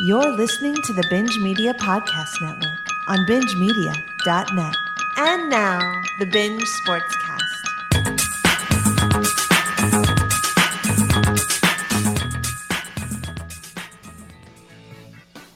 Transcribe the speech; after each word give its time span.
You're 0.00 0.30
listening 0.30 0.76
to 0.84 0.92
the 0.92 1.04
Binge 1.10 1.36
Media 1.38 1.74
Podcast 1.74 2.40
Network 2.40 2.78
on 3.08 3.18
bingemedia.net. 3.26 4.76
And 5.16 5.50
now, 5.50 5.80
the 6.20 6.26
Binge 6.26 6.62
Sportscast. 6.86 8.58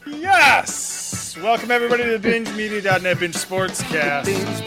Yes! 0.06 1.36
Welcome 1.36 1.70
everybody 1.70 2.02
to 2.02 2.18
the 2.18 2.28
BingeMedia.net 2.28 3.20
Binge 3.20 3.36
Sportscast. 3.36 4.24
Binge 4.24 4.66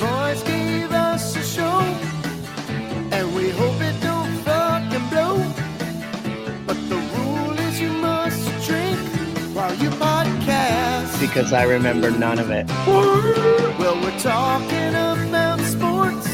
because 11.19 11.53
I 11.53 11.63
remember 11.63 12.11
none 12.11 12.39
of 12.39 12.49
it. 12.51 12.67
Well, 12.87 13.95
we're 14.01 14.19
talking 14.19 14.89
about 14.89 15.59
sports, 15.61 16.27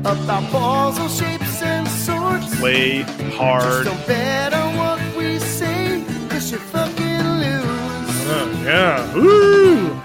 about 0.00 0.50
balls, 0.52 0.98
all 0.98 1.08
shapes 1.08 1.62
and 1.62 1.86
sorts. 1.88 2.58
Play 2.58 3.02
Just 3.02 3.36
hard. 3.36 3.84
don't 3.86 4.06
bet 4.06 4.52
on 4.54 4.76
what 4.76 5.00
we 5.16 5.38
say, 5.38 6.04
cause 6.28 6.50
you 6.52 6.58
fucking 6.58 7.22
lose. 7.42 8.26
Oh, 8.28 8.52
uh, 8.60 8.64
yeah. 8.64 9.14
Woo! 9.14 10.02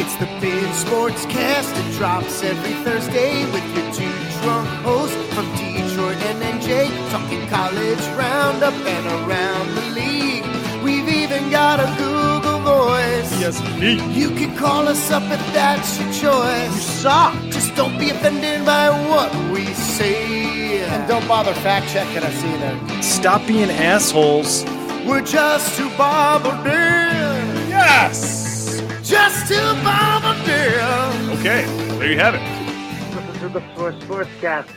It's 0.00 0.16
the 0.16 0.26
Binge 0.40 0.76
Sportscast. 0.84 1.70
It 1.80 1.98
drops 1.98 2.42
every 2.42 2.72
Thursday 2.84 3.44
with 3.52 3.64
your 3.76 3.92
two 3.92 4.12
drunk 4.42 4.68
hosts 4.84 5.16
from 5.34 5.46
Detroit 5.56 6.16
and 6.30 6.42
NJ, 6.60 6.88
talking 7.10 7.46
college 7.48 8.04
roundup 8.18 8.74
and 8.74 9.06
around 9.28 9.74
the 9.74 9.86
league. 10.00 10.44
We've 10.82 11.08
even 11.08 11.50
got 11.50 11.80
a 11.80 11.86
Google 11.98 12.27
voice. 13.38 13.60
Yes, 13.60 13.80
me. 13.80 14.18
You 14.18 14.30
can 14.30 14.56
call 14.56 14.88
us 14.88 15.10
up 15.10 15.22
if 15.24 15.52
that's 15.52 15.98
your 15.98 16.12
choice. 16.12 16.74
You 16.74 16.80
suck. 16.80 17.34
Just 17.50 17.74
don't 17.74 17.98
be 17.98 18.10
offended 18.10 18.64
by 18.64 18.90
what 19.08 19.32
we 19.52 19.66
say. 19.74 20.84
And 20.84 21.08
don't 21.08 21.26
bother 21.28 21.54
fact 21.54 21.88
checking 21.88 22.22
us 22.22 22.44
either. 22.44 23.02
Stop 23.02 23.46
being 23.46 23.70
assholes. 23.70 24.64
We're 25.06 25.22
just 25.22 25.76
two 25.76 25.88
bombardiers. 25.96 27.68
Yes! 27.68 28.82
Just 29.02 29.48
two 29.48 29.56
bombardiers. 29.82 31.38
Okay, 31.38 31.64
there 31.98 32.10
you 32.10 32.18
have 32.18 32.34
it. 32.34 32.42
Listen 33.14 33.40
to 33.40 33.48
the 33.48 33.72
Sports 33.72 34.04
Sportscast. 34.04 34.68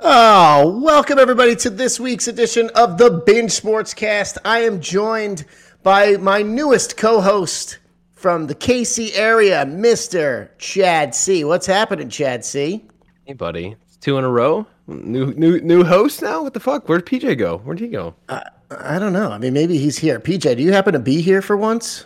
Oh, 0.00 0.78
welcome 0.82 1.18
everybody 1.18 1.56
to 1.56 1.70
this 1.70 1.98
week's 1.98 2.28
edition 2.28 2.70
of 2.74 2.98
the 2.98 3.10
Binge 3.10 3.50
Sportscast. 3.50 4.36
I 4.44 4.60
am 4.60 4.80
joined 4.80 5.46
by 5.86 6.16
my 6.16 6.42
newest 6.42 6.96
co-host 6.96 7.78
from 8.10 8.48
the 8.48 8.56
KC 8.56 9.12
area, 9.14 9.64
Mr. 9.64 10.48
Chad 10.58 11.14
C. 11.14 11.44
What's 11.44 11.64
happening, 11.64 12.08
Chad 12.08 12.44
C? 12.44 12.84
Hey, 13.24 13.34
buddy. 13.34 13.76
It's 13.86 13.96
two 13.96 14.18
in 14.18 14.24
a 14.24 14.28
row. 14.28 14.66
New 14.88 15.32
new 15.34 15.60
new 15.60 15.84
host 15.84 16.22
now. 16.22 16.42
What 16.42 16.54
the 16.54 16.60
fuck? 16.60 16.88
Where'd 16.88 17.06
PJ 17.06 17.38
go? 17.38 17.58
Where'd 17.58 17.78
he 17.78 17.86
go? 17.86 18.16
I 18.28 18.98
don't 18.98 19.12
know. 19.12 19.30
I 19.30 19.38
mean, 19.38 19.52
maybe 19.52 19.78
he's 19.78 19.96
here. 19.96 20.18
PJ, 20.18 20.56
do 20.56 20.62
you 20.64 20.72
happen 20.72 20.92
to 20.92 20.98
be 20.98 21.20
here 21.20 21.40
for 21.40 21.56
once? 21.56 22.04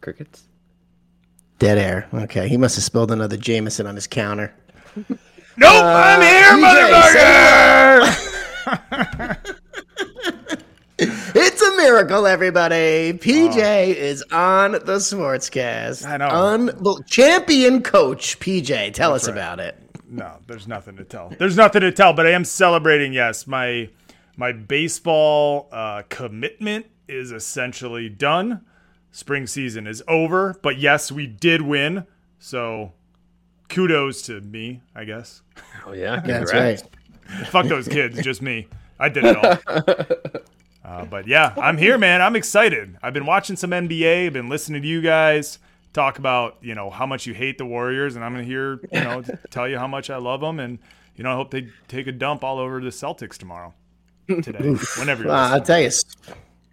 Crickets. 0.00 0.48
Dead 1.60 1.78
air. 1.78 2.08
Okay, 2.12 2.48
he 2.48 2.56
must 2.56 2.74
have 2.74 2.82
spilled 2.82 3.12
another 3.12 3.36
Jameson 3.36 3.86
on 3.86 3.94
his 3.94 4.08
counter. 4.08 4.52
Nope, 4.96 5.84
I'm 5.84 6.18
uh, 6.18 6.24
here, 6.24 6.50
PJ, 6.54 6.74
motherfucker! 8.66 9.34
It's 11.78 11.86
a 11.86 11.92
miracle, 11.92 12.26
everybody. 12.26 13.12
PJ 13.12 13.94
is 13.94 14.24
on 14.32 14.72
the 14.72 14.98
Sportscast. 14.98 16.04
I 16.04 16.16
know. 16.16 16.28
Unbel- 16.28 17.06
champion 17.06 17.84
coach 17.84 18.40
PJ. 18.40 18.92
Tell 18.94 19.14
us 19.14 19.28
about 19.28 19.60
it. 19.60 19.78
No, 20.08 20.38
there's 20.48 20.66
nothing 20.66 20.96
to 20.96 21.04
tell. 21.04 21.32
There's 21.38 21.56
nothing 21.56 21.82
to 21.82 21.92
tell, 21.92 22.12
but 22.12 22.26
I 22.26 22.30
am 22.30 22.44
celebrating, 22.44 23.12
yes. 23.12 23.46
My 23.46 23.90
my 24.36 24.50
baseball 24.50 25.68
uh, 25.70 26.02
commitment 26.08 26.86
is 27.06 27.30
essentially 27.30 28.08
done. 28.08 28.62
Spring 29.12 29.46
season 29.46 29.86
is 29.86 30.02
over, 30.08 30.58
but 30.60 30.78
yes, 30.78 31.12
we 31.12 31.28
did 31.28 31.62
win. 31.62 32.08
So 32.40 32.92
kudos 33.68 34.22
to 34.22 34.40
me, 34.40 34.82
I 34.96 35.04
guess. 35.04 35.42
Oh 35.86 35.92
yeah. 35.92 36.18
That's 36.26 36.52
right. 36.52 36.82
Fuck 37.46 37.66
those 37.66 37.86
kids, 37.86 38.20
just 38.20 38.42
me. 38.42 38.66
I 38.98 39.08
did 39.10 39.24
it 39.24 39.36
all. 39.36 40.40
Uh, 40.88 41.04
but 41.04 41.26
yeah, 41.26 41.52
I'm 41.60 41.76
here, 41.76 41.98
man. 41.98 42.22
I'm 42.22 42.34
excited. 42.34 42.96
I've 43.02 43.12
been 43.12 43.26
watching 43.26 43.56
some 43.56 43.70
NBA. 43.70 44.26
I've 44.26 44.32
been 44.32 44.48
listening 44.48 44.80
to 44.80 44.88
you 44.88 45.02
guys 45.02 45.58
talk 45.92 46.18
about 46.18 46.56
you 46.62 46.74
know 46.74 46.88
how 46.90 47.04
much 47.06 47.26
you 47.26 47.34
hate 47.34 47.58
the 47.58 47.66
Warriors, 47.66 48.16
and 48.16 48.24
I'm 48.24 48.32
gonna 48.32 48.44
hear 48.44 48.80
you 48.90 49.00
know 49.00 49.22
tell 49.50 49.68
you 49.68 49.78
how 49.78 49.86
much 49.86 50.08
I 50.08 50.16
love 50.16 50.40
them, 50.40 50.60
and 50.60 50.78
you 51.16 51.24
know 51.24 51.32
I 51.32 51.34
hope 51.34 51.50
they 51.50 51.68
take 51.88 52.06
a 52.06 52.12
dump 52.12 52.42
all 52.42 52.58
over 52.58 52.80
the 52.80 52.88
Celtics 52.88 53.36
tomorrow, 53.36 53.74
today, 54.28 54.76
whenever. 54.98 55.24
You're 55.24 55.32
Uh, 55.32 55.50
I'll 55.50 55.60
tell 55.60 55.80
you. 55.80 55.90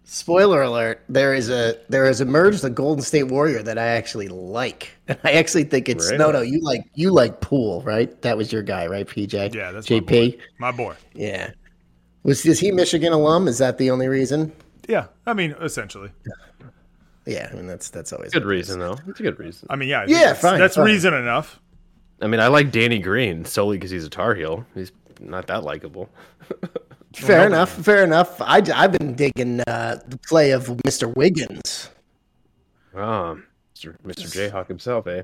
Spoiler 0.08 0.62
alert: 0.62 1.02
there 1.08 1.34
is 1.34 1.50
a 1.50 1.78
there 1.88 2.06
has 2.06 2.20
emerged 2.20 2.64
a 2.64 2.70
Golden 2.70 3.02
State 3.02 3.24
Warrior 3.24 3.62
that 3.64 3.76
I 3.76 3.88
actually 3.88 4.28
like. 4.28 4.92
I 5.24 5.32
actually 5.32 5.64
think 5.64 5.88
it's 5.88 6.10
no, 6.12 6.30
Really? 6.30 6.32
no. 6.32 6.40
You 6.42 6.62
like 6.62 6.82
you 6.94 7.10
like 7.10 7.40
Poole, 7.40 7.82
right? 7.82 8.22
That 8.22 8.36
was 8.36 8.52
your 8.52 8.62
guy, 8.62 8.86
right? 8.86 9.06
PJ. 9.06 9.52
Yeah, 9.52 9.72
that's 9.72 9.90
my 9.90 9.98
JP. 9.98 10.38
My 10.58 10.70
boy. 10.70 10.94
Yeah. 11.12 11.50
Was 12.26 12.44
is 12.44 12.58
he 12.58 12.72
Michigan 12.72 13.12
alum? 13.12 13.46
Is 13.46 13.58
that 13.58 13.78
the 13.78 13.90
only 13.90 14.08
reason? 14.08 14.52
Yeah, 14.88 15.06
I 15.26 15.32
mean 15.32 15.54
essentially. 15.60 16.10
Yeah, 17.24 17.48
I 17.52 17.54
mean 17.54 17.66
that's 17.66 17.88
that's 17.88 18.12
always 18.12 18.32
Good 18.32 18.44
reason 18.44 18.80
though. 18.80 18.98
It's 19.06 19.20
a 19.20 19.22
good 19.22 19.38
reason. 19.38 19.68
I 19.70 19.76
mean 19.76 19.88
yeah. 19.88 20.04
Yeah, 20.08 20.26
that's, 20.26 20.40
fine, 20.40 20.58
That's 20.58 20.74
fine. 20.76 20.86
reason 20.86 21.14
enough. 21.14 21.60
I 22.20 22.26
mean, 22.26 22.40
I 22.40 22.48
like 22.48 22.72
Danny 22.72 22.98
Green 22.98 23.44
solely 23.44 23.76
because 23.76 23.90
he's 23.90 24.06
a 24.06 24.10
Tar 24.10 24.34
Heel. 24.34 24.64
He's 24.74 24.90
not 25.20 25.46
that 25.48 25.64
likable. 25.64 26.08
Fair 27.14 27.46
enough. 27.46 27.70
Fair 27.72 28.04
enough. 28.04 28.40
I, 28.40 28.62
have 28.74 28.92
been 28.92 29.14
digging 29.14 29.60
uh, 29.62 30.00
the 30.06 30.18
play 30.18 30.50
of 30.50 30.66
Mr. 30.66 31.14
Wiggins. 31.14 31.90
Um, 32.94 33.44
Mr. 33.74 33.96
Mr. 34.02 34.50
Jayhawk 34.50 34.68
himself, 34.68 35.06
eh? 35.06 35.22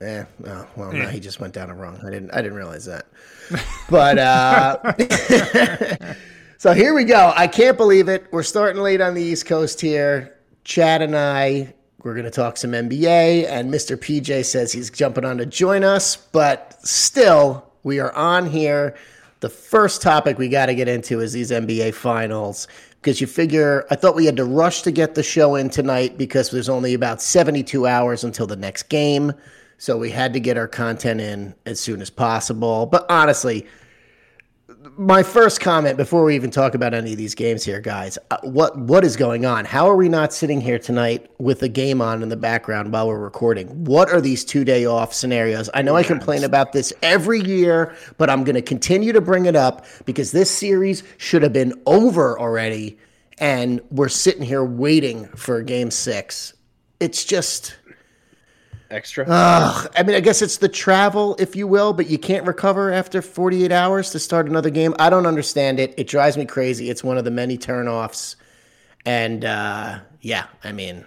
Yeah. 0.00 0.26
Oh, 0.46 0.68
well, 0.76 0.92
no, 0.92 1.08
he 1.08 1.20
just 1.20 1.40
went 1.40 1.54
down 1.54 1.70
a 1.70 1.74
wrong. 1.74 1.98
I 2.04 2.10
didn't. 2.10 2.30
I 2.32 2.42
didn't 2.42 2.56
realize 2.56 2.84
that. 2.86 3.06
But 3.88 4.18
uh, 4.18 4.94
so 6.58 6.72
here 6.72 6.92
we 6.92 7.04
go. 7.04 7.32
I 7.36 7.46
can't 7.46 7.76
believe 7.76 8.08
it. 8.08 8.26
We're 8.32 8.42
starting 8.42 8.82
late 8.82 9.00
on 9.00 9.14
the 9.14 9.22
East 9.22 9.46
Coast 9.46 9.80
here. 9.80 10.36
Chad 10.64 11.02
and 11.02 11.16
I. 11.16 11.72
We're 12.02 12.14
going 12.14 12.24
to 12.24 12.30
talk 12.32 12.56
some 12.56 12.72
NBA, 12.72 13.48
and 13.48 13.72
Mr. 13.72 13.96
PJ 13.96 14.44
says 14.44 14.72
he's 14.72 14.90
jumping 14.90 15.24
on 15.24 15.38
to 15.38 15.46
join 15.46 15.84
us, 15.84 16.16
but 16.16 16.74
still, 16.84 17.70
we 17.84 18.00
are 18.00 18.12
on 18.14 18.46
here. 18.50 18.96
The 19.40 19.48
first 19.48 20.02
topic 20.02 20.38
we 20.38 20.48
got 20.48 20.66
to 20.66 20.74
get 20.74 20.88
into 20.88 21.20
is 21.20 21.32
these 21.32 21.52
NBA 21.52 21.94
finals 21.94 22.66
because 23.06 23.20
you 23.20 23.28
figure 23.28 23.86
I 23.90 23.94
thought 23.94 24.16
we 24.16 24.26
had 24.26 24.36
to 24.36 24.44
rush 24.44 24.82
to 24.82 24.90
get 24.90 25.14
the 25.14 25.22
show 25.22 25.54
in 25.54 25.70
tonight 25.70 26.18
because 26.18 26.50
there's 26.50 26.68
only 26.68 26.94
about 26.94 27.22
72 27.22 27.86
hours 27.86 28.24
until 28.24 28.48
the 28.48 28.56
next 28.56 28.84
game. 28.84 29.32
So 29.78 29.98
we 29.98 30.10
had 30.10 30.32
to 30.32 30.40
get 30.40 30.56
our 30.56 30.68
content 30.68 31.20
in 31.20 31.54
as 31.66 31.80
soon 31.80 32.00
as 32.00 32.10
possible. 32.10 32.86
But 32.86 33.06
honestly, 33.10 33.66
my 34.96 35.22
first 35.22 35.60
comment 35.60 35.96
before 35.96 36.24
we 36.24 36.34
even 36.34 36.50
talk 36.50 36.74
about 36.74 36.94
any 36.94 37.12
of 37.12 37.18
these 37.18 37.34
games 37.34 37.64
here, 37.64 37.80
guys, 37.80 38.18
uh, 38.30 38.38
what 38.42 38.76
what 38.78 39.04
is 39.04 39.16
going 39.16 39.44
on? 39.44 39.64
How 39.64 39.88
are 39.88 39.96
we 39.96 40.08
not 40.08 40.32
sitting 40.32 40.60
here 40.60 40.78
tonight 40.78 41.30
with 41.38 41.62
a 41.62 41.68
game 41.68 42.00
on 42.00 42.22
in 42.22 42.28
the 42.28 42.36
background 42.36 42.92
while 42.92 43.08
we're 43.08 43.18
recording? 43.18 43.84
What 43.84 44.10
are 44.10 44.20
these 44.20 44.44
two 44.44 44.64
day 44.64 44.86
off 44.86 45.12
scenarios? 45.12 45.68
I 45.74 45.82
know 45.82 45.96
I 45.96 46.02
complain 46.02 46.44
about 46.44 46.72
this 46.72 46.92
every 47.02 47.40
year, 47.40 47.94
but 48.16 48.30
I'm 48.30 48.44
going 48.44 48.54
to 48.54 48.62
continue 48.62 49.12
to 49.12 49.20
bring 49.20 49.46
it 49.46 49.56
up 49.56 49.86
because 50.04 50.32
this 50.32 50.50
series 50.50 51.02
should 51.18 51.42
have 51.42 51.52
been 51.52 51.80
over 51.86 52.38
already, 52.38 52.98
and 53.38 53.80
we're 53.90 54.08
sitting 54.08 54.42
here 54.42 54.64
waiting 54.64 55.26
for 55.28 55.62
Game 55.62 55.90
Six. 55.90 56.54
It's 57.00 57.24
just. 57.24 57.76
Extra. 58.90 59.24
Ugh. 59.28 59.92
I 59.96 60.02
mean, 60.02 60.14
I 60.16 60.20
guess 60.20 60.42
it's 60.42 60.58
the 60.58 60.68
travel, 60.68 61.34
if 61.38 61.56
you 61.56 61.66
will, 61.66 61.92
but 61.92 62.08
you 62.08 62.18
can't 62.18 62.46
recover 62.46 62.92
after 62.92 63.20
48 63.20 63.72
hours 63.72 64.10
to 64.10 64.18
start 64.18 64.48
another 64.48 64.70
game. 64.70 64.94
I 64.98 65.10
don't 65.10 65.26
understand 65.26 65.80
it. 65.80 65.94
It 65.96 66.06
drives 66.06 66.36
me 66.36 66.44
crazy. 66.44 66.88
It's 66.90 67.02
one 67.02 67.18
of 67.18 67.24
the 67.24 67.30
many 67.30 67.58
turnoffs. 67.58 68.36
And 69.04 69.44
uh, 69.44 69.98
yeah, 70.20 70.46
I 70.64 70.72
mean, 70.72 71.04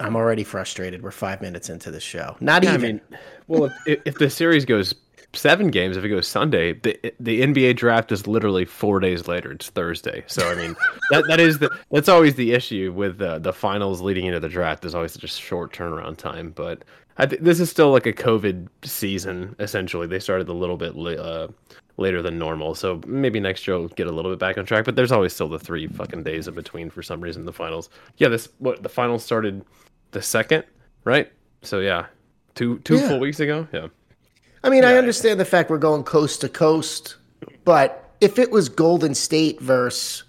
I'm 0.00 0.16
already 0.16 0.44
frustrated. 0.44 1.02
We're 1.02 1.10
five 1.12 1.40
minutes 1.40 1.68
into 1.70 1.90
the 1.90 2.00
show. 2.00 2.36
Not 2.40 2.64
Yeah, 2.64 2.72
I 2.72 2.74
even. 2.74 2.96
mean, 2.96 3.00
well, 3.46 3.70
if, 3.86 4.00
if 4.04 4.18
the 4.18 4.28
series 4.30 4.64
goes 4.64 4.94
seven 5.32 5.68
games, 5.68 5.96
if 5.96 6.04
it 6.04 6.08
goes 6.08 6.26
Sunday, 6.26 6.72
the 6.74 6.98
the 7.20 7.42
NBA 7.42 7.76
draft 7.76 8.12
is 8.12 8.26
literally 8.26 8.64
four 8.64 9.00
days 9.00 9.28
later. 9.28 9.52
It's 9.52 9.68
Thursday. 9.70 10.24
So 10.26 10.50
I 10.50 10.54
mean, 10.54 10.76
that 11.10 11.24
that 11.28 11.40
is 11.40 11.58
the 11.58 11.70
that's 11.90 12.08
always 12.08 12.34
the 12.34 12.52
issue 12.52 12.92
with 12.94 13.20
uh, 13.20 13.38
the 13.38 13.52
finals 13.52 14.00
leading 14.00 14.26
into 14.26 14.40
the 14.40 14.48
draft. 14.48 14.82
There's 14.82 14.94
always 14.94 15.12
such 15.12 15.24
a 15.24 15.28
short 15.28 15.72
turnaround 15.72 16.16
time. 16.16 16.50
But 16.50 16.84
I 17.18 17.26
th- 17.26 17.40
this 17.42 17.60
is 17.60 17.70
still 17.70 17.90
like 17.90 18.06
a 18.06 18.12
COVID 18.12 18.68
season. 18.84 19.54
Essentially, 19.58 20.06
they 20.06 20.18
started 20.20 20.48
a 20.48 20.52
little 20.52 20.76
bit 20.76 20.94
la- 20.96 21.10
uh, 21.12 21.48
later 21.98 22.20
than 22.22 22.38
normal. 22.38 22.74
So 22.74 23.00
maybe 23.06 23.40
next 23.40 23.66
year 23.66 23.78
we'll 23.78 23.88
get 23.88 24.06
a 24.06 24.12
little 24.12 24.30
bit 24.30 24.38
back 24.38 24.58
on 24.58 24.66
track. 24.66 24.84
But 24.84 24.96
there's 24.96 25.12
always 25.12 25.32
still 25.32 25.48
the 25.48 25.58
three 25.58 25.86
fucking 25.86 26.22
days 26.24 26.46
in 26.48 26.54
between 26.54 26.90
for 26.90 27.02
some 27.02 27.20
reason. 27.20 27.44
The 27.46 27.52
finals. 27.52 27.88
Yeah, 28.18 28.28
this 28.28 28.48
what 28.58 28.82
the 28.82 28.88
finals 28.88 29.24
started 29.24 29.64
the 30.12 30.22
second, 30.22 30.64
right? 31.04 31.30
So 31.62 31.80
yeah, 31.80 32.06
two 32.54 32.78
two 32.80 32.96
Yeah. 32.96 33.08
full 33.08 33.20
weeks 33.20 33.40
ago. 33.40 33.66
Yeah. 33.72 33.88
I 34.66 34.70
mean, 34.70 34.84
I 34.84 34.96
understand 34.96 35.38
the 35.38 35.44
fact 35.44 35.70
we're 35.70 35.78
going 35.78 36.02
coast 36.02 36.40
to 36.40 36.48
coast, 36.48 37.16
but 37.64 38.14
if 38.20 38.38
it 38.38 38.50
was 38.50 38.68
Golden 38.68 39.14
State 39.14 39.60
versus 39.60 40.24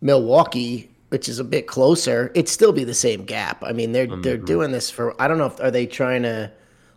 Milwaukee, 0.00 0.90
which 1.10 1.28
is 1.28 1.38
a 1.38 1.44
bit 1.44 1.68
closer, 1.68 2.32
it'd 2.34 2.48
still 2.48 2.72
be 2.72 2.82
the 2.82 2.94
same 2.94 3.24
gap. 3.24 3.62
I 3.62 3.72
mean, 3.72 3.92
they're 3.92 4.08
they're 4.08 4.36
doing 4.36 4.72
this 4.72 4.90
for 4.90 5.20
I 5.22 5.28
don't 5.28 5.38
know 5.38 5.46
if 5.46 5.60
are 5.60 5.70
they 5.70 5.86
trying 5.86 6.22
to 6.24 6.50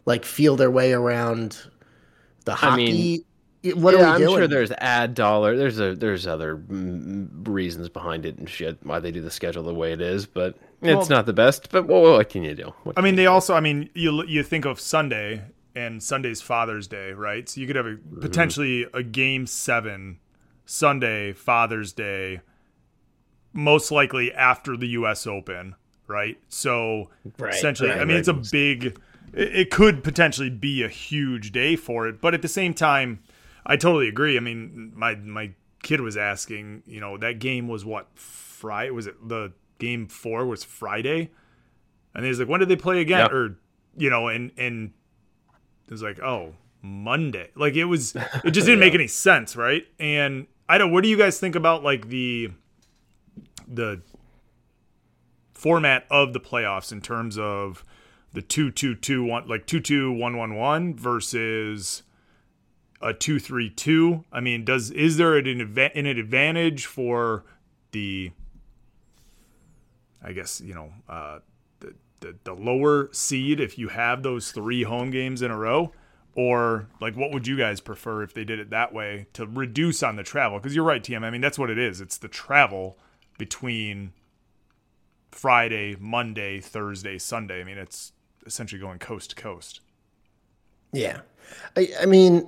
like 0.05 0.25
feel 0.25 0.55
their 0.55 0.71
way 0.71 0.93
around 0.93 1.57
the 2.45 2.55
hockey. 2.55 3.23
what 3.75 3.93
yeah, 3.93 3.99
are 3.99 4.03
we 4.03 4.09
I'm 4.09 4.19
doing? 4.19 4.37
sure 4.37 4.47
there's 4.47 4.71
ad 4.79 5.13
dollar. 5.13 5.55
There's 5.55 5.79
a 5.79 5.93
there's 5.95 6.25
other 6.25 6.57
mm, 6.57 7.27
reasons 7.47 7.87
behind 7.89 8.25
it 8.25 8.37
and 8.39 8.49
shit 8.49 8.79
why 8.83 8.99
they 8.99 9.11
do 9.11 9.21
the 9.21 9.29
schedule 9.31 9.61
the 9.61 9.75
way 9.75 9.93
it 9.93 10.01
is, 10.01 10.25
but 10.25 10.55
it's 10.81 10.81
Well- 10.81 11.09
not 11.09 11.27
the 11.27 11.33
best. 11.33 11.69
But 11.69 11.87
well, 11.87 12.01
what 12.01 12.29
can 12.29 12.43
you 12.43 12.55
do? 12.55 12.73
What 12.83 12.97
I 12.97 13.01
mean, 13.01 13.15
they 13.15 13.27
also. 13.27 13.53
I 13.53 13.59
mean, 13.59 13.91
you 13.93 14.23
you 14.25 14.41
think 14.41 14.65
of 14.65 14.79
Sunday 14.79 15.43
and 15.79 16.01
Sunday's 16.03 16.41
Father's 16.41 16.87
Day, 16.87 17.11
right? 17.13 17.47
So 17.47 17.61
you 17.61 17.67
could 17.67 17.75
have 17.75 17.85
a 17.85 17.95
Mm-hmm. 17.95 18.19
potentially 18.21 18.85
a 18.93 19.03
game 19.03 19.45
seven 19.47 20.19
Sunday 20.65 21.33
Father's 21.33 21.93
Day, 21.93 22.41
most 23.53 23.91
likely 23.91 24.31
after 24.33 24.77
the 24.77 24.87
U.S. 24.89 25.25
Open, 25.25 25.75
right? 26.07 26.37
So 26.49 27.09
Right, 27.37 27.53
essentially, 27.53 27.89
right, 27.89 27.99
I 27.99 28.05
mean, 28.05 28.09
right. 28.17 28.19
it's 28.19 28.27
a 28.27 28.33
big. 28.51 28.85
It, 29.33 29.55
it 29.55 29.71
could 29.71 30.03
potentially 30.03 30.49
be 30.49 30.83
a 30.83 30.87
huge 30.89 31.51
day 31.51 31.75
for 31.75 32.07
it, 32.07 32.21
but 32.21 32.33
at 32.33 32.41
the 32.41 32.47
same 32.47 32.73
time, 32.73 33.19
I 33.65 33.75
totally 33.77 34.07
agree. 34.07 34.37
I 34.37 34.39
mean, 34.39 34.91
my 34.95 35.15
my 35.15 35.51
kid 35.83 36.01
was 36.01 36.17
asking, 36.17 36.83
you 36.85 36.99
know, 36.99 37.17
that 37.17 37.39
game 37.39 37.67
was 37.67 37.85
what 37.85 38.07
Friday? 38.15 38.89
Was 38.91 39.07
it 39.07 39.15
the 39.27 39.53
game 39.77 40.07
four 40.07 40.45
was 40.45 40.63
Friday? 40.63 41.29
And 42.15 42.25
he's 42.25 42.39
like, 42.39 42.49
when 42.49 42.59
did 42.59 42.69
they 42.69 42.75
play 42.75 43.01
again? 43.01 43.19
Yep. 43.19 43.31
Or, 43.31 43.59
you 43.95 44.09
know, 44.09 44.27
and 44.27 44.51
and 44.57 44.91
it 45.89 45.93
was 45.93 46.03
like, 46.03 46.19
oh, 46.19 46.53
Monday. 46.83 47.49
Like 47.55 47.73
it 47.73 47.85
was, 47.85 48.15
it 48.45 48.51
just 48.51 48.67
didn't 48.67 48.79
make 48.79 48.93
any 48.93 49.07
sense, 49.07 49.55
right? 49.55 49.87
And 49.99 50.45
I 50.69 50.77
don't. 50.77 50.91
What 50.91 51.03
do 51.03 51.09
you 51.09 51.17
guys 51.17 51.39
think 51.39 51.55
about 51.55 51.83
like 51.83 52.09
the 52.09 52.51
the 53.67 54.01
format 55.55 56.05
of 56.11 56.33
the 56.33 56.39
playoffs 56.39 56.91
in 56.91 57.01
terms 57.01 57.39
of 57.39 57.83
the 58.33 58.43
two 58.43 58.69
two 58.69 58.93
two 58.93 59.23
one, 59.23 59.47
like 59.47 59.65
two 59.65 59.79
two 59.79 60.11
one 60.11 60.37
one 60.37 60.55
one 60.55 60.95
versus 60.95 62.03
a 63.01 63.11
two 63.11 63.39
three 63.39 63.71
two? 63.71 64.25
I 64.31 64.41
mean, 64.41 64.63
does 64.63 64.91
is 64.91 65.17
there 65.17 65.37
an 65.37 65.45
adva- 65.45 65.91
an 65.95 66.05
advantage 66.05 66.85
for 66.85 67.45
the 67.93 68.31
I 70.23 70.33
guess 70.33 70.61
you 70.61 70.75
know 70.75 70.93
uh, 71.09 71.39
the, 72.19 72.35
the 72.43 72.53
lower 72.53 73.09
seed 73.11 73.59
if 73.59 73.77
you 73.77 73.89
have 73.89 74.23
those 74.23 74.51
three 74.51 74.83
home 74.83 75.11
games 75.11 75.41
in 75.41 75.51
a 75.51 75.57
row, 75.57 75.91
or 76.35 76.87
like 77.01 77.15
what 77.15 77.31
would 77.31 77.47
you 77.47 77.57
guys 77.57 77.79
prefer 77.79 78.23
if 78.23 78.33
they 78.33 78.43
did 78.43 78.59
it 78.59 78.69
that 78.69 78.93
way 78.93 79.27
to 79.33 79.45
reduce 79.45 80.03
on 80.03 80.15
the 80.15 80.23
travel? 80.23 80.59
Because 80.59 80.75
you're 80.75 80.83
right, 80.83 81.03
TM. 81.03 81.23
I 81.23 81.29
mean 81.29 81.41
that's 81.41 81.59
what 81.59 81.69
it 81.69 81.77
is. 81.77 82.01
It's 82.01 82.17
the 82.17 82.27
travel 82.27 82.97
between 83.37 84.13
Friday, 85.31 85.95
Monday, 85.99 86.59
Thursday, 86.59 87.17
Sunday. 87.17 87.61
I 87.61 87.63
mean 87.63 87.77
it's 87.77 88.13
essentially 88.45 88.79
going 88.79 88.99
coast 88.99 89.31
to 89.31 89.35
coast. 89.35 89.81
Yeah. 90.91 91.21
I, 91.75 91.89
I 92.01 92.05
mean, 92.05 92.47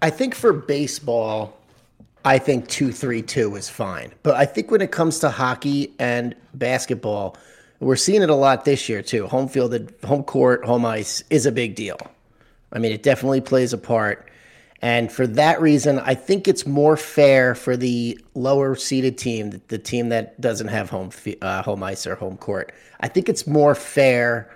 I 0.00 0.10
think 0.10 0.34
for 0.34 0.52
baseball, 0.52 1.58
I 2.24 2.38
think 2.38 2.68
2 2.68 2.92
3 2.92 3.22
2 3.22 3.56
is 3.56 3.68
fine. 3.68 4.12
But 4.22 4.36
I 4.36 4.44
think 4.44 4.70
when 4.70 4.80
it 4.80 4.90
comes 4.90 5.18
to 5.20 5.30
hockey 5.30 5.92
and 5.98 6.34
basketball, 6.54 7.36
we're 7.82 7.96
seeing 7.96 8.22
it 8.22 8.30
a 8.30 8.34
lot 8.34 8.64
this 8.64 8.88
year 8.88 9.02
too. 9.02 9.26
Home 9.26 9.48
field, 9.48 9.92
home 10.04 10.22
court, 10.22 10.64
home 10.64 10.84
ice 10.84 11.22
is 11.30 11.46
a 11.46 11.52
big 11.52 11.74
deal. 11.74 11.98
I 12.72 12.78
mean, 12.78 12.92
it 12.92 13.02
definitely 13.02 13.40
plays 13.40 13.72
a 13.72 13.78
part. 13.78 14.30
And 14.80 15.12
for 15.12 15.26
that 15.28 15.60
reason, 15.60 15.98
I 16.00 16.14
think 16.14 16.48
it's 16.48 16.66
more 16.66 16.96
fair 16.96 17.54
for 17.54 17.76
the 17.76 18.18
lower 18.34 18.74
seeded 18.74 19.18
team, 19.18 19.60
the, 19.68 19.78
team 19.78 20.08
that 20.08 20.40
doesn't 20.40 20.68
have 20.68 20.90
home 20.90 21.10
uh, 21.40 21.62
home 21.62 21.82
ice 21.82 22.06
or 22.06 22.16
home 22.16 22.36
court. 22.36 22.72
I 23.00 23.08
think 23.08 23.28
it's 23.28 23.46
more 23.46 23.74
fair 23.74 24.50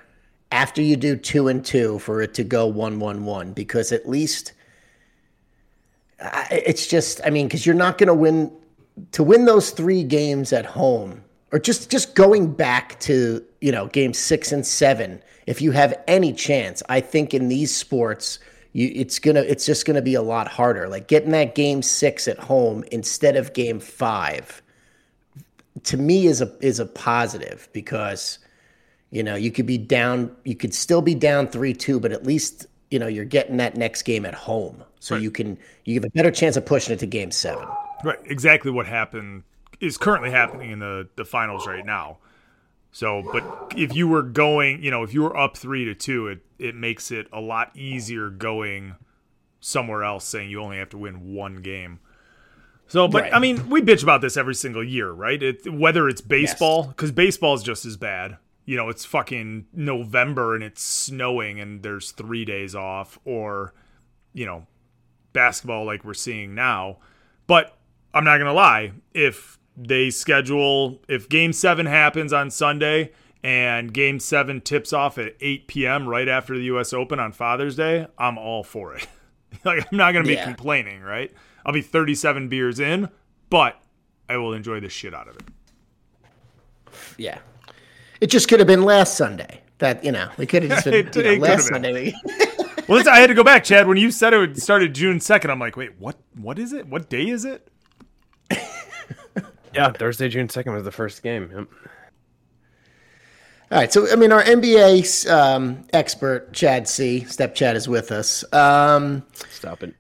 after 0.50 0.82
you 0.82 0.96
do 0.96 1.17
two 1.17 1.49
and 1.49 1.64
two 1.64 1.99
for 2.00 2.22
it 2.22 2.34
to 2.34 2.44
go 2.44 2.67
one 2.67 2.99
one 2.99 3.25
one 3.25 3.52
because 3.52 3.93
at 3.93 4.08
least 4.08 4.52
it's 6.50 6.87
just 6.87 7.20
I 7.25 7.31
mean 7.31 7.46
because 7.46 7.67
you're 7.67 7.75
not 7.75 7.99
going 7.99 8.08
to 8.08 8.14
win 8.14 8.52
to 9.12 9.22
win 9.22 9.44
those 9.44 9.70
three 9.70 10.02
games 10.02 10.52
at 10.52 10.67
home 10.67 11.22
or 11.56 11.58
just 11.58 11.91
just 11.91 12.14
going 12.14 12.53
back 12.53 13.00
to 13.00 13.43
you 13.61 13.73
know 13.73 13.87
game 13.87 14.12
six 14.12 14.53
and 14.53 14.67
seven 14.67 15.23
if 15.47 15.62
you 15.62 15.73
have 15.73 15.94
any 16.06 16.32
chance 16.32 16.82
I 16.88 17.00
think 17.00 17.32
in 17.32 17.49
these 17.49 17.75
sports 17.75 18.38
you 18.73 18.93
it's 18.94 19.19
gonna 19.19 19.41
it's 19.41 19.64
just 19.64 19.87
gonna 19.87 20.03
be 20.03 20.14
a 20.14 20.23
lot 20.23 20.49
harder 20.49 20.88
like 20.88 21.08
getting 21.08 21.31
that 21.31 21.55
game 21.55 21.81
six 21.82 22.29
at 22.29 22.38
home 22.38 22.85
instead 22.93 23.37
of 23.37 23.55
game 23.55 23.81
five 23.81 24.61
to 25.85 25.97
me 25.97 26.26
is 26.26 26.43
a 26.43 26.55
is 26.61 26.79
a 26.79 26.87
positive 26.87 27.69
because 27.73 28.38
you 29.11 29.23
know, 29.23 29.35
you 29.35 29.50
could 29.50 29.67
be 29.67 29.79
down, 29.79 30.35
you 30.44 30.55
could 30.55 30.75
still 30.75 31.03
be 31.03 31.14
down 31.14 31.47
3 31.47 31.73
2, 31.73 32.00
but 32.00 32.12
at 32.12 32.26
least, 32.26 32.67
you 32.91 32.99
know, 32.99 33.06
you're 33.06 33.25
getting 33.25 33.56
that 33.58 33.76
next 33.76 34.03
game 34.03 34.26
at 34.26 34.35
home. 34.35 34.82
So 35.00 35.14
you 35.14 35.31
can, 35.31 35.56
you 35.85 35.94
have 35.94 36.05
a 36.05 36.11
better 36.11 36.31
chance 36.31 36.56
of 36.56 36.67
pushing 36.67 36.93
it 36.93 36.99
to 36.99 37.06
game 37.06 37.31
seven. 37.31 37.67
Right, 38.05 38.19
exactly 38.25 38.70
what 38.70 38.87
happened 38.87 39.44
is 39.81 39.99
currently 39.99 40.31
happening 40.31 40.70
in 40.70 40.78
the 40.78 41.08
the 41.17 41.25
finals 41.25 41.67
right 41.67 41.84
now. 41.84 42.19
So, 42.93 43.23
but 43.31 43.75
if 43.76 43.94
you 43.94 44.08
were 44.08 44.23
going, 44.23 44.82
you 44.82 44.90
know, 44.90 45.02
if 45.02 45.12
you 45.12 45.23
were 45.23 45.37
up 45.37 45.56
three 45.56 45.84
to 45.84 45.94
two, 45.94 46.28
it 46.28 46.40
it 46.58 46.75
makes 46.75 47.11
it 47.11 47.26
a 47.32 47.40
lot 47.40 47.70
easier 47.76 48.31
going 48.31 48.96
somewhere 49.61 50.02
else, 50.05 50.25
saying 50.25 50.49
you 50.49 50.61
only 50.61 50.78
have 50.78 50.90
to 50.90 50.99
win 50.99 51.34
one 51.34 51.56
game. 51.56 52.00
So, 52.88 53.08
but 53.08 53.25
Right. 53.25 53.34
I 53.34 53.38
mean, 53.38 53.69
we 53.69 53.82
bitch 53.82 54.02
about 54.02 54.20
this 54.20 54.37
every 54.37 54.55
single 54.55 54.84
year, 54.84 55.11
right? 55.11 55.43
It, 55.43 55.70
whether 55.73 56.08
it's 56.08 56.20
baseball, 56.20 56.84
because 56.84 57.11
baseball 57.11 57.55
is 57.55 57.62
just 57.62 57.84
as 57.84 57.96
bad. 57.96 58.38
You 58.64 58.76
know, 58.76 58.88
it's 58.88 59.05
fucking 59.05 59.67
November 59.72 60.55
and 60.55 60.64
it's 60.64 60.82
snowing 60.82 61.61
and 61.61 61.82
there's 61.82 62.12
three 62.12 62.44
days 62.44 62.75
off, 62.75 63.19
or 63.25 63.75
you 64.32 64.46
know, 64.46 64.67
basketball 65.32 65.84
like 65.84 66.05
we're 66.05 66.14
seeing 66.14 66.55
now. 66.55 66.99
But 67.46 67.76
I'm 68.14 68.25
not 68.25 68.38
going 68.38 68.46
to 68.46 68.52
lie, 68.52 68.93
if 69.12 69.58
they 69.76 70.11
schedule, 70.11 71.00
if 71.08 71.29
game 71.29 71.53
seven 71.53 71.86
happens 71.86 72.32
on 72.32 72.50
Sunday 72.50 73.12
and 73.43 73.93
game 73.93 74.19
seven 74.19 74.60
tips 74.60 74.93
off 74.93 75.19
at 75.19 75.34
8 75.41 75.67
p.m. 75.69 76.08
right 76.08 76.29
after 76.29 76.55
the 76.56 76.65
U.S. 76.65 76.93
Open 76.93 77.20
on 77.20 77.32
Father's 77.32 77.77
Day, 77.77 78.06
I'm 78.19 78.39
all 78.39 78.65
for 78.65 78.94
it. 78.94 79.06
like, 79.65 79.86
I'm 79.91 79.96
not 79.98 80.12
going 80.12 80.24
to 80.24 80.29
be 80.29 80.34
Yeah. 80.34 80.44
complaining, 80.44 81.03
right? 81.03 81.32
I'll 81.65 81.72
be 81.72 81.82
37 81.82 82.48
beers 82.48 82.81
in, 82.81 83.08
but 83.50 83.81
I 84.29 84.36
will 84.39 84.53
enjoy 84.55 84.81
the 84.81 84.89
shit 84.89 85.12
out 85.15 85.29
of 85.29 85.36
it. 85.36 85.43
Yeah. 87.19 87.39
It 88.20 88.29
just 88.29 88.48
could 88.48 88.60
have 88.60 88.67
been 88.67 88.82
last 88.82 89.17
Sunday. 89.17 89.60
That, 89.79 90.03
you 90.03 90.10
know, 90.12 90.31
we 90.39 90.46
could 90.46 90.62
have 90.62 90.72
just 90.72 90.84
been 90.86 90.94
It- 91.06 91.17
you 91.17 91.22
know, 91.22 91.31
it 91.32 91.41
last 91.41 91.70
been. 91.70 91.82
Sunday. 91.82 92.15
Well, 92.89 93.06
I 93.08 93.19
had 93.19 93.27
to 93.27 93.34
go 93.34 93.44
back, 93.44 93.65
Chad. 93.65 93.86
When 93.89 93.96
you 93.98 94.10
said 94.10 94.32
it 94.32 94.56
started 94.62 94.94
June 94.94 95.19
2nd, 95.19 95.50
I'm 95.50 95.58
like, 95.58 95.77
wait, 95.77 95.98
what? 95.98 96.17
What 96.36 96.58
is 96.58 96.72
it? 96.72 96.86
What 96.86 97.08
day 97.10 97.29
is 97.29 97.44
it? 97.44 97.69
Yeah, 99.76 99.92
Thursday, 99.92 100.30
June 100.30 100.48
second 100.48 100.72
was 100.72 100.84
the 100.84 100.90
first 100.90 101.22
game. 101.22 101.50
Yep. 101.54 101.68
All 103.70 103.78
right. 103.78 103.92
So, 103.92 104.10
I 104.10 104.16
mean, 104.16 104.32
our 104.32 104.42
NBA 104.42 105.30
um, 105.30 105.84
expert, 105.92 106.54
Chad 106.54 106.88
C., 106.88 107.24
Step 107.24 107.54
Chad, 107.54 107.76
is 107.76 107.86
with 107.86 108.10
us. 108.10 108.42
Um, 108.54 109.22
Stop 109.50 109.82
it. 109.82 109.94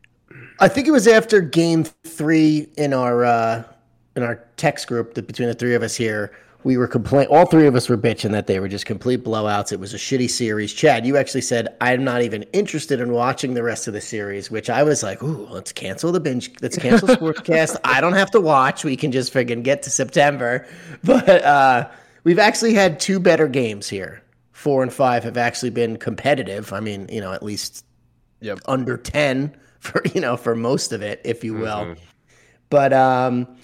I 0.60 0.68
think 0.68 0.88
it 0.88 0.92
was 0.92 1.06
after 1.06 1.42
game 1.42 1.84
three 1.84 2.68
in 2.78 2.94
our 2.94 3.26
uh, 3.26 3.64
in 4.16 4.22
our 4.22 4.46
text 4.56 4.86
group 4.86 5.12
that 5.12 5.26
between 5.26 5.48
the 5.48 5.54
three 5.54 5.74
of 5.74 5.82
us 5.82 5.94
here, 5.94 6.34
we 6.66 6.76
were 6.76 6.88
complain. 6.88 7.28
All 7.28 7.46
three 7.46 7.68
of 7.68 7.76
us 7.76 7.88
were 7.88 7.96
bitching 7.96 8.32
that 8.32 8.48
they 8.48 8.58
were 8.58 8.66
just 8.66 8.86
complete 8.86 9.22
blowouts. 9.22 9.70
It 9.70 9.78
was 9.78 9.94
a 9.94 9.98
shitty 9.98 10.28
series. 10.28 10.72
Chad, 10.72 11.06
you 11.06 11.16
actually 11.16 11.42
said 11.42 11.68
I'm 11.80 12.02
not 12.02 12.22
even 12.22 12.42
interested 12.52 13.00
in 13.00 13.12
watching 13.12 13.54
the 13.54 13.62
rest 13.62 13.86
of 13.86 13.94
the 13.94 14.00
series, 14.00 14.50
which 14.50 14.68
I 14.68 14.82
was 14.82 15.04
like, 15.04 15.22
"Ooh, 15.22 15.46
let's 15.46 15.70
cancel 15.70 16.10
the 16.10 16.18
binge. 16.18 16.50
Let's 16.60 16.76
cancel 16.76 17.06
Sportscast. 17.06 17.76
I 17.84 18.00
don't 18.00 18.14
have 18.14 18.32
to 18.32 18.40
watch. 18.40 18.84
We 18.84 18.96
can 18.96 19.12
just 19.12 19.32
friggin' 19.32 19.62
get 19.62 19.84
to 19.84 19.90
September." 19.90 20.66
But 21.04 21.28
uh, 21.44 21.88
we've 22.24 22.40
actually 22.40 22.74
had 22.74 22.98
two 22.98 23.20
better 23.20 23.46
games 23.46 23.88
here. 23.88 24.24
Four 24.50 24.82
and 24.82 24.92
five 24.92 25.22
have 25.22 25.36
actually 25.36 25.70
been 25.70 25.96
competitive. 25.98 26.72
I 26.72 26.80
mean, 26.80 27.08
you 27.12 27.20
know, 27.20 27.32
at 27.32 27.44
least 27.44 27.84
Yep. 28.40 28.58
under 28.66 28.96
10 28.96 29.56
for 29.78 30.02
you 30.14 30.20
know 30.20 30.36
for 30.36 30.54
most 30.54 30.92
of 30.92 31.00
it 31.00 31.22
if 31.24 31.42
you 31.42 31.54
will 31.54 31.94
but 32.68 32.92
um 32.92 33.55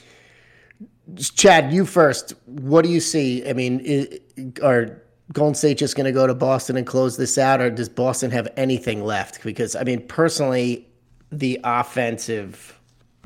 chad 1.35 1.73
you 1.73 1.85
first. 1.85 2.35
What 2.47 2.85
do 2.85 2.91
you 2.91 3.01
see? 3.01 3.49
I 3.49 3.53
mean 3.53 3.81
i 3.87 4.67
are 4.67 5.03
golden 5.33 5.55
state 5.55 5.79
just 5.79 5.97
going 5.97 6.05
to 6.05 6.13
go 6.13 6.27
to 6.27 6.35
boston 6.35 6.77
and 6.77 6.87
close 6.87 7.17
this 7.17 7.39
out 7.39 7.59
or 7.59 7.71
does 7.71 7.89
boston 7.89 8.31
have 8.31 8.49
anything 8.57 9.03
left? 9.05 9.43
Because 9.43 9.75
i 9.75 9.83
mean 9.83 10.07
personally 10.07 10.87
the 11.31 11.59
offensive 11.65 12.79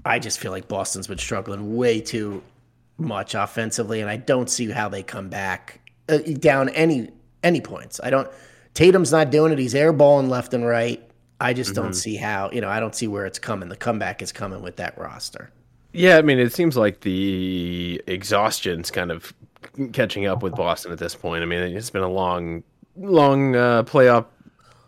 i 0.05 0.19
just 0.19 0.39
feel 0.39 0.53
like 0.53 0.69
boston's 0.69 1.09
been 1.09 1.19
struggling 1.19 1.77
way 1.77 2.01
too 2.01 2.43
much 2.99 3.35
offensively 3.35 4.01
and 4.01 4.09
i 4.09 4.17
don't 4.17 4.49
see 4.49 4.71
how 4.71 4.89
they 4.89 5.03
come 5.03 5.29
back 5.29 5.81
uh, 6.09 6.19
down 6.39 6.69
any 6.71 7.11
any 7.43 7.61
points. 7.61 8.01
I 8.03 8.11
don't 8.11 8.29
tatum's 8.75 9.13
not 9.13 9.31
doing 9.31 9.53
it. 9.53 9.59
He's 9.59 9.75
airballing 9.75 10.29
left 10.29 10.55
and 10.55 10.67
right. 10.67 11.03
I 11.41 11.53
just 11.53 11.75
don't 11.75 11.93
see 11.93 12.17
how, 12.17 12.51
you 12.51 12.63
know, 12.63 12.69
I 12.71 12.81
don't 12.81 12.95
see 12.95 13.09
where 13.09 13.27
it's 13.27 13.39
coming. 13.39 13.69
The 13.69 13.77
comeback 13.77 14.23
is 14.23 14.33
coming 14.33 14.63
with 14.63 14.77
that 14.77 14.97
roster. 14.97 15.51
Yeah, 15.97 16.19
I 16.19 16.23
mean, 16.23 16.39
it 16.39 16.53
seems 16.53 16.77
like 16.77 17.01
the 17.01 18.03
exhaustion's 18.07 18.91
kind 18.91 19.11
of 19.11 19.33
catching 19.95 20.27
up 20.27 20.43
with 20.43 20.55
Boston 20.55 20.93
at 20.93 20.99
this 20.99 21.15
point. 21.15 21.43
I 21.43 21.47
mean, 21.47 21.61
it's 21.75 21.89
been 21.89 22.03
a 22.03 22.09
long, 22.09 22.63
long 22.97 23.57
uh, 23.57 23.83
playoff 23.85 24.27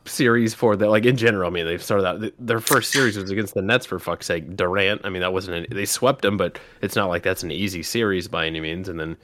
series 0.05 0.53
for 0.53 0.77
that. 0.77 0.91
Like 0.91 1.07
in 1.07 1.17
general, 1.17 1.49
I 1.49 1.51
mean, 1.51 1.65
they've 1.65 1.83
started 1.83 2.07
out. 2.07 2.33
Their 2.39 2.61
first 2.61 2.93
series 2.93 3.17
was 3.17 3.31
against 3.31 3.55
the 3.55 3.63
Nets 3.63 3.87
for 3.87 3.99
fuck's 3.99 4.27
sake. 4.27 4.55
Durant. 4.55 5.01
I 5.03 5.09
mean, 5.09 5.23
that 5.23 5.33
wasn't. 5.33 5.57
An, 5.57 5.67
they 5.75 5.87
swept 5.87 6.21
them, 6.21 6.37
but 6.37 6.59
it's 6.83 6.95
not 6.95 7.09
like 7.09 7.23
that's 7.23 7.43
an 7.43 7.51
easy 7.51 7.83
series 7.83 8.29
by 8.29 8.47
any 8.47 8.61
means. 8.61 8.91
And 8.91 9.01
then, 9.01 9.17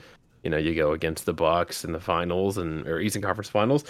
you 0.43 0.49
know, 0.49 0.57
you 0.57 0.75
go 0.75 0.93
against 0.93 1.27
the 1.27 1.35
Bucks 1.35 1.85
in 1.85 1.93
the 1.93 2.01
finals 2.01 2.57
and 2.57 2.89
or 2.89 2.99
Eastern 2.99 3.21
Conference 3.21 3.51
Finals. 3.51 3.85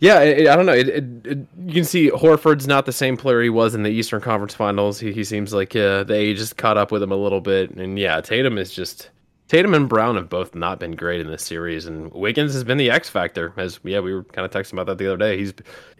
Yeah, 0.00 0.20
it, 0.20 0.46
I 0.46 0.54
don't 0.54 0.66
know. 0.66 0.74
It, 0.74 0.88
it, 0.88 1.38
you 1.66 1.74
can 1.74 1.84
see 1.84 2.10
Horford's 2.10 2.68
not 2.68 2.86
the 2.86 2.92
same 2.92 3.16
player 3.16 3.42
he 3.42 3.50
was 3.50 3.74
in 3.74 3.82
the 3.82 3.90
Eastern 3.90 4.20
Conference 4.20 4.54
Finals. 4.54 5.00
He, 5.00 5.12
he 5.12 5.24
seems 5.24 5.52
like 5.52 5.74
uh, 5.74 6.04
the 6.04 6.14
age 6.14 6.38
just 6.38 6.56
caught 6.56 6.78
up 6.78 6.92
with 6.92 7.02
him 7.02 7.10
a 7.10 7.16
little 7.16 7.40
bit. 7.40 7.72
And 7.72 7.98
yeah, 7.98 8.20
Tatum 8.20 8.58
is 8.58 8.72
just 8.72 9.10
Tatum 9.48 9.74
and 9.74 9.88
Brown 9.88 10.14
have 10.16 10.28
both 10.28 10.54
not 10.54 10.78
been 10.78 10.92
great 10.92 11.20
in 11.20 11.26
this 11.26 11.42
series, 11.42 11.86
and 11.86 12.12
Wiggins 12.12 12.52
has 12.52 12.64
been 12.64 12.78
the 12.78 12.90
X 12.90 13.08
factor. 13.08 13.52
As 13.56 13.80
yeah, 13.82 13.98
we 13.98 14.14
were 14.14 14.22
kind 14.24 14.44
of 14.44 14.52
texting 14.52 14.74
about 14.74 14.86
that 14.86 14.98
the 14.98 15.08
other 15.08 15.16
day. 15.16 15.38
He's 15.38 15.52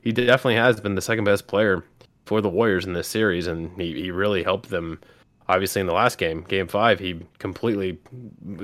he 0.03 0.13
definitely 0.13 0.57
has 0.57 0.81
been 0.81 0.95
the 0.95 1.03
second 1.03 1.25
best 1.25 1.47
player 1.49 1.83
for 2.27 2.41
the 2.41 2.49
Warriors 2.49 2.85
in 2.85 2.93
this 2.93 3.09
series, 3.09 3.47
and 3.47 3.73
he, 3.81 3.95
he 4.01 4.11
really 4.11 4.43
helped 4.43 4.71
them. 4.71 5.01
Obviously, 5.49 5.81
in 5.81 5.87
the 5.87 5.95
last 5.95 6.19
game, 6.19 6.43
Game 6.43 6.69
Five, 6.69 6.99
he 7.01 7.21
completely 7.39 7.99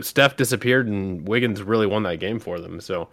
Steph 0.03 0.37
disappeared, 0.37 0.87
and 0.87 1.27
Wiggins 1.27 1.63
really 1.63 1.87
won 1.87 2.03
that 2.03 2.21
game 2.21 2.39
for 2.39 2.61
them. 2.61 2.79
So 2.79 3.09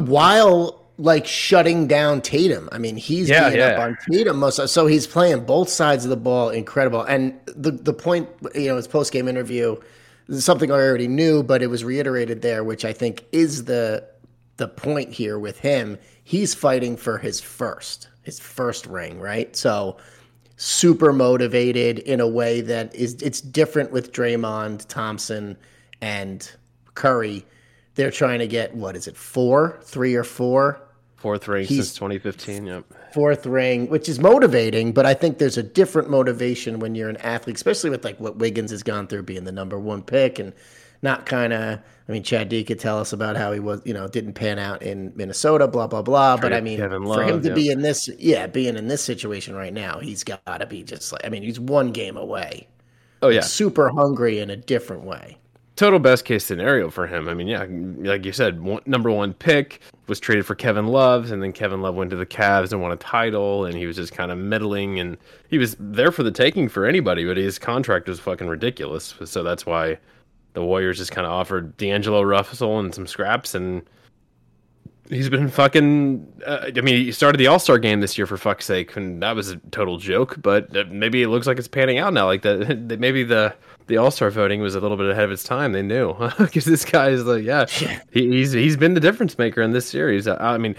While 0.00 0.87
like 0.98 1.26
shutting 1.26 1.86
down 1.86 2.20
Tatum. 2.20 2.68
I 2.72 2.78
mean, 2.78 2.96
he's 2.96 3.28
Yeah, 3.28 3.48
being 3.48 3.62
up 3.62 3.78
yeah. 3.78 3.84
on 3.84 3.98
Tatum 4.10 4.38
most. 4.38 4.68
So 4.68 4.86
he's 4.86 5.06
playing 5.06 5.44
both 5.44 5.68
sides 5.68 6.04
of 6.04 6.10
the 6.10 6.16
ball, 6.16 6.50
incredible. 6.50 7.02
And 7.02 7.38
the 7.46 7.70
the 7.70 7.94
point, 7.94 8.28
you 8.54 8.66
know, 8.68 8.76
his 8.76 8.88
post 8.88 9.12
game 9.12 9.28
interview, 9.28 9.76
something 10.30 10.70
I 10.70 10.74
already 10.74 11.08
knew, 11.08 11.42
but 11.42 11.62
it 11.62 11.68
was 11.68 11.84
reiterated 11.84 12.42
there, 12.42 12.64
which 12.64 12.84
I 12.84 12.92
think 12.92 13.24
is 13.32 13.64
the 13.64 14.04
the 14.56 14.68
point 14.68 15.12
here 15.12 15.38
with 15.38 15.60
him. 15.60 15.98
He's 16.24 16.52
fighting 16.54 16.96
for 16.96 17.16
his 17.18 17.40
first, 17.40 18.08
his 18.22 18.40
first 18.40 18.84
ring, 18.86 19.20
right? 19.20 19.54
So 19.56 19.96
super 20.56 21.12
motivated 21.12 22.00
in 22.00 22.18
a 22.20 22.26
way 22.26 22.60
that 22.60 22.92
is 22.92 23.14
it's 23.22 23.40
different 23.40 23.92
with 23.92 24.12
Draymond, 24.12 24.86
Thompson, 24.88 25.56
and 26.00 26.50
Curry. 26.94 27.46
They're 27.94 28.10
trying 28.10 28.40
to 28.40 28.48
get 28.48 28.74
what 28.74 28.96
is 28.96 29.06
it, 29.06 29.16
four, 29.16 29.78
three 29.82 30.16
or 30.16 30.24
four? 30.24 30.80
Fourth 31.18 31.46
ring 31.48 31.66
He's- 31.66 31.88
since 31.88 31.94
2015. 31.98 32.66
Yep. 32.66 32.84
fourth 33.12 33.44
ring, 33.44 33.88
which 33.88 34.08
is 34.08 34.18
motivating, 34.20 34.92
but 34.92 35.04
I 35.04 35.14
think 35.14 35.38
there's 35.38 35.58
a 35.58 35.62
different 35.62 36.08
motivation 36.08 36.78
when 36.78 36.94
you're 36.94 37.08
an 37.08 37.16
athlete, 37.18 37.56
especially 37.56 37.90
with 37.90 38.04
like 38.04 38.18
what 38.20 38.36
Wiggins 38.36 38.70
has 38.70 38.82
gone 38.82 39.06
through 39.06 39.24
being 39.24 39.44
the 39.44 39.52
number 39.52 39.78
one 39.78 40.02
pick 40.02 40.38
and 40.38 40.52
not 41.02 41.26
kind 41.26 41.52
of. 41.52 41.78
I 42.08 42.12
mean, 42.12 42.22
Chad 42.22 42.48
D 42.48 42.64
could 42.64 42.78
tell 42.78 42.98
us 42.98 43.12
about 43.12 43.36
how 43.36 43.52
he 43.52 43.60
was, 43.60 43.82
you 43.84 43.92
know, 43.92 44.08
didn't 44.08 44.32
pan 44.32 44.58
out 44.58 44.82
in 44.82 45.12
Minnesota, 45.14 45.68
blah 45.68 45.86
blah 45.86 46.02
blah. 46.02 46.36
But 46.36 46.52
I 46.52 46.60
mean, 46.60 46.78
Kevin 46.78 47.04
for 47.04 47.22
him 47.22 47.42
to 47.42 47.48
yeah. 47.48 47.54
be 47.54 47.70
in 47.70 47.82
this, 47.82 48.08
yeah, 48.18 48.46
being 48.46 48.76
in 48.76 48.88
this 48.88 49.02
situation 49.02 49.54
right 49.54 49.74
now, 49.74 49.98
he's 50.00 50.24
got 50.24 50.40
to 50.46 50.66
be 50.66 50.82
just 50.82 51.12
like. 51.12 51.24
I 51.24 51.28
mean, 51.28 51.42
he's 51.42 51.60
one 51.60 51.92
game 51.92 52.16
away, 52.16 52.66
Oh 53.22 53.28
yeah, 53.28 53.40
super 53.40 53.90
hungry 53.90 54.38
in 54.38 54.50
a 54.50 54.56
different 54.56 55.04
way. 55.04 55.38
Total 55.78 56.00
best 56.00 56.24
case 56.24 56.44
scenario 56.44 56.90
for 56.90 57.06
him. 57.06 57.28
I 57.28 57.34
mean, 57.34 57.46
yeah, 57.46 57.64
like 58.10 58.24
you 58.24 58.32
said, 58.32 58.60
one, 58.60 58.82
number 58.84 59.10
one 59.10 59.32
pick 59.32 59.80
was 60.08 60.18
traded 60.18 60.44
for 60.44 60.56
Kevin 60.56 60.88
Love, 60.88 61.30
and 61.30 61.40
then 61.40 61.52
Kevin 61.52 61.80
Love 61.80 61.94
went 61.94 62.10
to 62.10 62.16
the 62.16 62.26
Cavs 62.26 62.72
and 62.72 62.82
won 62.82 62.90
a 62.90 62.96
title, 62.96 63.64
and 63.64 63.76
he 63.76 63.86
was 63.86 63.96
just 63.96 64.12
kind 64.12 64.32
of 64.32 64.38
middling, 64.38 64.98
and 64.98 65.16
he 65.48 65.56
was 65.56 65.76
there 65.78 66.10
for 66.10 66.24
the 66.24 66.32
taking 66.32 66.68
for 66.68 66.84
anybody, 66.84 67.24
but 67.24 67.36
his 67.36 67.58
contract 67.58 68.08
was 68.08 68.18
fucking 68.18 68.48
ridiculous. 68.48 69.14
So 69.24 69.44
that's 69.44 69.64
why 69.64 69.98
the 70.54 70.64
Warriors 70.64 70.98
just 70.98 71.12
kind 71.12 71.26
of 71.26 71.32
offered 71.32 71.76
D'Angelo 71.76 72.22
Russell 72.22 72.80
and 72.80 72.92
some 72.92 73.06
scraps, 73.06 73.54
and 73.54 73.82
he's 75.10 75.28
been 75.30 75.48
fucking. 75.48 76.26
Uh, 76.44 76.70
I 76.76 76.80
mean, 76.80 77.04
he 77.04 77.12
started 77.12 77.38
the 77.38 77.46
All 77.46 77.58
Star 77.58 77.78
game 77.78 78.00
this 78.00 78.16
year 78.16 78.26
for 78.26 78.36
fuck's 78.36 78.66
sake, 78.66 78.96
and 78.96 79.22
that 79.22 79.34
was 79.34 79.50
a 79.50 79.56
total 79.70 79.98
joke. 79.98 80.36
But 80.40 80.74
uh, 80.76 80.84
maybe 80.90 81.22
it 81.22 81.28
looks 81.28 81.46
like 81.46 81.58
it's 81.58 81.68
panning 81.68 81.98
out 81.98 82.12
now. 82.12 82.26
Like 82.26 82.42
that, 82.42 82.58
that 82.88 83.00
maybe 83.00 83.24
the 83.24 83.54
the 83.86 83.96
All 83.96 84.10
Star 84.10 84.30
voting 84.30 84.60
was 84.60 84.74
a 84.74 84.80
little 84.80 84.96
bit 84.96 85.10
ahead 85.10 85.24
of 85.24 85.32
its 85.32 85.44
time. 85.44 85.72
They 85.72 85.82
knew 85.82 86.14
because 86.38 86.64
this 86.64 86.84
guy 86.84 87.08
is 87.08 87.24
like, 87.24 87.44
yeah, 87.44 87.66
he, 88.10 88.28
he's 88.28 88.52
he's 88.52 88.76
been 88.76 88.94
the 88.94 89.00
difference 89.00 89.36
maker 89.38 89.62
in 89.62 89.72
this 89.72 89.88
series. 89.88 90.26
I, 90.26 90.54
I 90.54 90.58
mean, 90.58 90.76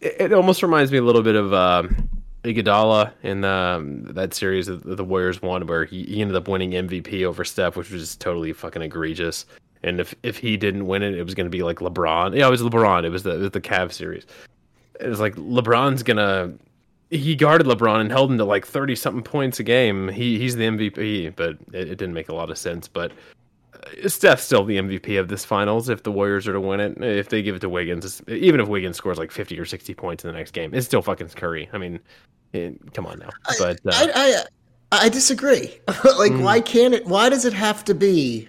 it, 0.00 0.16
it 0.20 0.32
almost 0.32 0.62
reminds 0.62 0.92
me 0.92 0.98
a 0.98 1.02
little 1.02 1.22
bit 1.22 1.36
of. 1.36 1.52
Um, 1.52 2.08
Iguodala 2.44 3.12
in 3.22 3.44
um, 3.44 4.02
that 4.14 4.34
series 4.34 4.66
that 4.66 4.82
the 4.82 5.04
Warriors 5.04 5.40
won, 5.40 5.64
where 5.68 5.84
he, 5.84 6.02
he 6.02 6.20
ended 6.20 6.36
up 6.36 6.48
winning 6.48 6.72
MVP 6.72 7.24
over 7.24 7.44
Steph, 7.44 7.76
which 7.76 7.88
was 7.92 8.02
just 8.02 8.20
totally 8.20 8.52
fucking 8.52 8.82
egregious. 8.82 9.46
And 9.84 10.00
if 10.00 10.14
if 10.22 10.38
he 10.38 10.56
didn't 10.56 10.86
win 10.86 11.02
it, 11.02 11.14
it 11.14 11.24
was 11.24 11.34
going 11.34 11.46
to 11.46 11.50
be 11.50 11.62
like 11.62 11.78
LeBron. 11.78 12.36
Yeah, 12.36 12.46
it 12.46 12.50
was 12.50 12.62
LeBron. 12.62 13.04
It 13.04 13.10
was 13.10 13.24
the 13.24 13.34
it 13.34 13.40
was 13.40 13.50
the 13.50 13.60
Cavs 13.60 13.92
series. 13.92 14.26
It 15.00 15.08
was 15.08 15.20
like 15.20 15.34
LeBron's 15.34 16.02
gonna. 16.02 16.52
He 17.10 17.34
guarded 17.36 17.66
LeBron 17.66 18.00
and 18.00 18.10
held 18.10 18.30
him 18.30 18.38
to 18.38 18.44
like 18.44 18.66
thirty 18.66 18.94
something 18.94 19.22
points 19.22 19.58
a 19.58 19.64
game. 19.64 20.08
He 20.08 20.38
he's 20.38 20.56
the 20.56 20.64
MVP, 20.64 21.34
but 21.34 21.56
it, 21.72 21.88
it 21.88 21.98
didn't 21.98 22.14
make 22.14 22.28
a 22.28 22.34
lot 22.34 22.50
of 22.50 22.58
sense. 22.58 22.86
But 22.86 23.12
uh, 23.74 24.08
Steph's 24.08 24.44
still 24.44 24.64
the 24.64 24.78
MVP 24.78 25.18
of 25.18 25.28
this 25.28 25.44
finals 25.44 25.88
if 25.88 26.04
the 26.04 26.12
Warriors 26.12 26.46
are 26.46 26.52
to 26.52 26.60
win 26.60 26.78
it. 26.78 27.02
If 27.02 27.28
they 27.28 27.42
give 27.42 27.56
it 27.56 27.60
to 27.60 27.68
Wiggins, 27.68 28.22
even 28.28 28.60
if 28.60 28.68
Wiggins 28.68 28.96
scores 28.96 29.18
like 29.18 29.32
fifty 29.32 29.58
or 29.58 29.64
sixty 29.64 29.94
points 29.94 30.24
in 30.24 30.30
the 30.30 30.38
next 30.38 30.52
game, 30.52 30.72
it's 30.72 30.86
still 30.86 31.02
fucking 31.02 31.28
Curry. 31.30 31.68
I 31.72 31.78
mean, 31.78 31.98
eh, 32.54 32.70
come 32.94 33.06
on 33.06 33.18
now. 33.18 33.30
But 33.58 33.80
uh, 33.84 33.90
I 33.92 34.44
I, 34.92 35.06
I 35.06 35.08
disagree. 35.08 35.74
like, 36.16 36.32
why 36.34 36.60
can't 36.60 36.94
it? 36.94 37.04
Why 37.04 37.28
does 37.28 37.44
it 37.44 37.52
have 37.52 37.84
to 37.86 37.94
be 37.94 38.48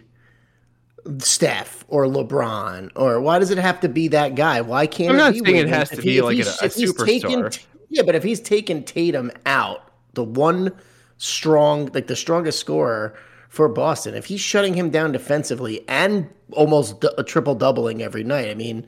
Steph 1.20 1.84
or 1.88 2.06
LeBron, 2.06 2.92
or 2.96 3.20
why 3.22 3.40
does 3.40 3.52
it 3.52 3.58
have 3.58 3.80
to 3.82 3.90
be 3.90 4.08
that 4.10 4.36
guy? 4.36 4.62
Why 4.62 4.88
can't 4.88 5.10
I'm 5.12 5.16
it 5.16 5.20
not 5.20 5.34
be 5.34 5.40
saying 5.40 5.56
it 5.58 5.70
has 5.70 5.90
to 5.90 5.98
If 5.98 6.04
be 6.04 6.22
like 6.22 6.36
he's- 6.36 6.62
a- 6.62 6.66
a 6.66 6.70
superstar. 6.70 7.06
taken- 7.06 7.50
yeah, 7.90 8.04
but 8.04 8.16
if 8.16 8.24
he's 8.24 8.40
taken 8.40 8.84
Tatum 8.84 9.32
out, 9.46 9.82
the 10.14 10.24
one 10.24 10.72
strong, 11.18 11.90
like 11.94 12.08
the 12.08 12.16
strongest 12.16 12.60
scorer 12.60 13.14
for 13.50 13.68
Boston, 13.70 14.16
if 14.16 14.26
he's 14.26 14.40
shutting 14.42 14.74
him 14.74 14.90
down 14.90 15.12
defensively 15.12 15.84
and 15.88 16.28
almost 16.52 17.02
d- 17.02 17.10
a 17.18 17.24
triple 17.24 17.56
doubling 17.56 18.02
every 18.02 18.24
night, 18.24 18.50
I 18.50 18.56
mean, 18.56 18.88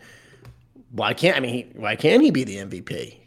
why 0.91 1.13
can't 1.13 1.35
I 1.35 1.39
mean 1.41 1.53
he, 1.53 1.67
why 1.75 1.95
can't 1.95 2.23
he 2.23 2.31
be 2.31 2.43
the 2.43 2.57
MVP? 2.57 3.17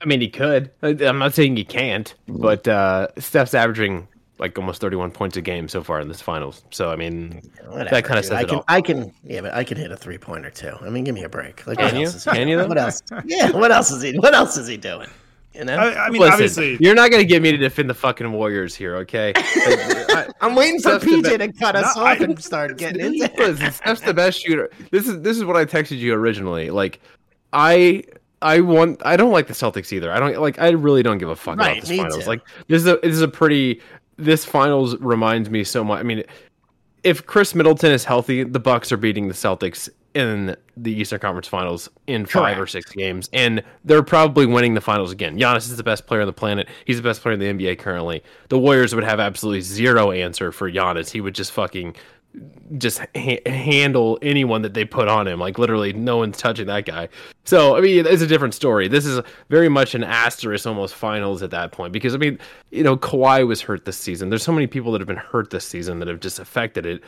I 0.00 0.04
mean, 0.04 0.20
he 0.20 0.28
could. 0.28 0.70
I'm 0.82 1.18
not 1.18 1.34
saying 1.34 1.56
he 1.56 1.64
can't, 1.64 2.14
but 2.28 2.68
uh, 2.68 3.08
Steph's 3.18 3.54
averaging 3.54 4.06
like 4.38 4.56
almost 4.58 4.80
31 4.80 5.10
points 5.10 5.36
a 5.36 5.42
game 5.42 5.68
so 5.68 5.82
far 5.82 6.00
in 6.00 6.08
this 6.08 6.20
finals. 6.20 6.62
So 6.70 6.90
I 6.90 6.96
mean, 6.96 7.42
Whatever, 7.66 7.90
that 7.90 8.04
kind 8.04 8.18
of 8.18 8.24
dude. 8.24 8.28
says 8.30 8.32
I 8.38 8.40
it 8.42 8.48
can, 8.48 8.56
all. 8.58 8.64
I 8.68 8.80
can, 8.80 9.12
yeah, 9.24 9.40
but 9.40 9.54
I 9.54 9.64
can 9.64 9.76
hit 9.76 9.90
a 9.90 9.96
three 9.96 10.18
pointer 10.18 10.50
too. 10.50 10.74
I 10.80 10.88
mean, 10.90 11.04
give 11.04 11.14
me 11.14 11.24
a 11.24 11.28
break. 11.28 11.66
Like, 11.66 11.78
Can 11.78 11.86
what 11.86 11.94
you? 11.96 12.06
else 12.06 12.14
is 12.14 12.24
he 12.24 12.30
Can 12.30 12.46
doing? 12.46 12.58
you? 12.60 12.68
What 12.68 12.78
else? 12.78 13.02
Yeah. 13.24 13.50
What 13.52 13.72
else 13.72 13.90
is 13.90 14.02
he? 14.02 14.18
What 14.18 14.34
else 14.34 14.56
is 14.56 14.66
he 14.68 14.76
doing? 14.76 15.08
You 15.54 15.64
know? 15.64 15.76
I, 15.76 16.04
I 16.06 16.10
mean, 16.10 16.20
Listen, 16.20 16.32
obviously, 16.34 16.76
you're 16.78 16.94
not 16.94 17.10
going 17.10 17.20
to 17.22 17.26
get 17.26 17.42
me 17.42 17.50
to 17.50 17.56
defend 17.56 17.90
the 17.90 17.94
fucking 17.94 18.30
Warriors 18.30 18.76
here, 18.76 18.94
okay? 18.96 19.32
I, 19.36 20.28
I'm 20.40 20.54
waiting 20.54 20.76
for 20.80 20.90
Steph's 21.00 21.04
PJ 21.06 21.22
be- 21.38 21.38
to 21.38 21.52
cut 21.52 21.74
us 21.74 21.96
No, 21.96 22.02
off 22.02 22.20
I- 22.20 22.24
and 22.24 22.40
start 22.44 22.76
getting 22.78 23.00
into 23.04 23.24
it. 23.32 23.36
Listen, 23.38 23.72
Steph's 23.72 24.00
the 24.02 24.14
best 24.14 24.40
shooter. 24.40 24.70
This 24.92 25.08
is 25.08 25.20
this 25.22 25.36
is 25.36 25.44
what 25.44 25.56
I 25.56 25.64
texted 25.64 25.98
you 25.98 26.14
originally. 26.14 26.70
Like, 26.70 27.00
I 27.52 28.04
I 28.40 28.60
want 28.60 29.02
I 29.04 29.16
don't 29.16 29.32
like 29.32 29.48
the 29.48 29.54
Celtics 29.54 29.92
either. 29.92 30.12
I 30.12 30.20
don't 30.20 30.38
like. 30.40 30.60
I 30.60 30.70
really 30.70 31.02
don't 31.02 31.18
give 31.18 31.28
a 31.30 31.34
fuck 31.36 31.58
Right, 31.58 31.72
about 31.72 31.80
this 31.80 31.90
me 31.90 31.96
finals. 31.98 32.22
too. 32.24 32.28
Like, 32.28 32.42
this 32.68 32.82
is 32.82 32.86
a 32.86 32.96
this 33.02 33.12
is 33.14 33.22
a 33.22 33.28
pretty. 33.28 33.80
This 34.18 34.44
finals 34.44 34.96
reminds 34.98 35.48
me 35.48 35.64
so 35.64 35.82
much. 35.82 36.00
I 36.00 36.02
mean, 36.02 36.24
if 37.04 37.24
Khris 37.26 37.54
Middleton 37.54 37.92
is 37.92 38.04
healthy, 38.04 38.42
the 38.42 38.60
Bucks 38.60 38.92
are 38.92 38.96
beating 38.96 39.28
the 39.28 39.34
Celtics 39.34 39.88
in 40.14 40.56
the 40.76 40.92
Eastern 40.92 41.20
Conference 41.20 41.46
Finals 41.46 41.88
in 42.06 42.26
five 42.26 42.58
or 42.58 42.66
six 42.66 42.90
games, 42.90 43.28
and 43.32 43.62
they're 43.84 44.02
probably 44.02 44.46
winning 44.46 44.74
the 44.74 44.80
finals 44.80 45.12
again. 45.12 45.38
Giannis 45.38 45.70
is 45.70 45.76
the 45.76 45.84
best 45.84 46.06
player 46.06 46.22
on 46.22 46.26
the 46.26 46.32
planet. 46.32 46.68
He's 46.84 46.96
the 46.96 47.02
best 47.02 47.22
player 47.22 47.34
in 47.34 47.40
the 47.40 47.46
NBA 47.46 47.78
currently. 47.78 48.22
The 48.48 48.58
Warriors 48.58 48.94
would 48.94 49.04
have 49.04 49.20
absolutely 49.20 49.60
zero 49.60 50.10
answer 50.10 50.50
for 50.50 50.70
Giannis. 50.70 51.10
He 51.10 51.20
would 51.20 51.34
just 51.34 51.52
fucking 51.52 51.94
just 52.76 53.00
ha- 53.16 53.40
handle 53.46 54.18
anyone 54.22 54.62
that 54.62 54.74
they 54.74 54.84
put 54.84 55.08
on 55.08 55.26
him. 55.26 55.40
Like 55.40 55.58
literally, 55.58 55.92
no 55.92 56.18
one's 56.18 56.36
touching 56.36 56.66
that 56.66 56.84
guy. 56.84 57.08
So 57.44 57.76
I 57.76 57.80
mean, 57.80 58.06
it's 58.06 58.22
a 58.22 58.26
different 58.26 58.54
story. 58.54 58.88
This 58.88 59.06
is 59.06 59.20
very 59.48 59.68
much 59.68 59.94
an 59.94 60.04
asterisk, 60.04 60.66
almost 60.66 60.94
finals 60.94 61.42
at 61.42 61.50
that 61.50 61.72
point. 61.72 61.92
Because 61.92 62.14
I 62.14 62.18
mean, 62.18 62.38
you 62.70 62.82
know, 62.82 62.96
Kawhi 62.96 63.46
was 63.46 63.60
hurt 63.60 63.84
this 63.84 63.96
season. 63.96 64.28
There's 64.28 64.42
so 64.42 64.52
many 64.52 64.66
people 64.66 64.92
that 64.92 65.00
have 65.00 65.08
been 65.08 65.16
hurt 65.16 65.50
this 65.50 65.66
season 65.66 65.98
that 66.00 66.08
have 66.08 66.20
just 66.20 66.38
affected 66.38 66.86
it. 66.86 67.02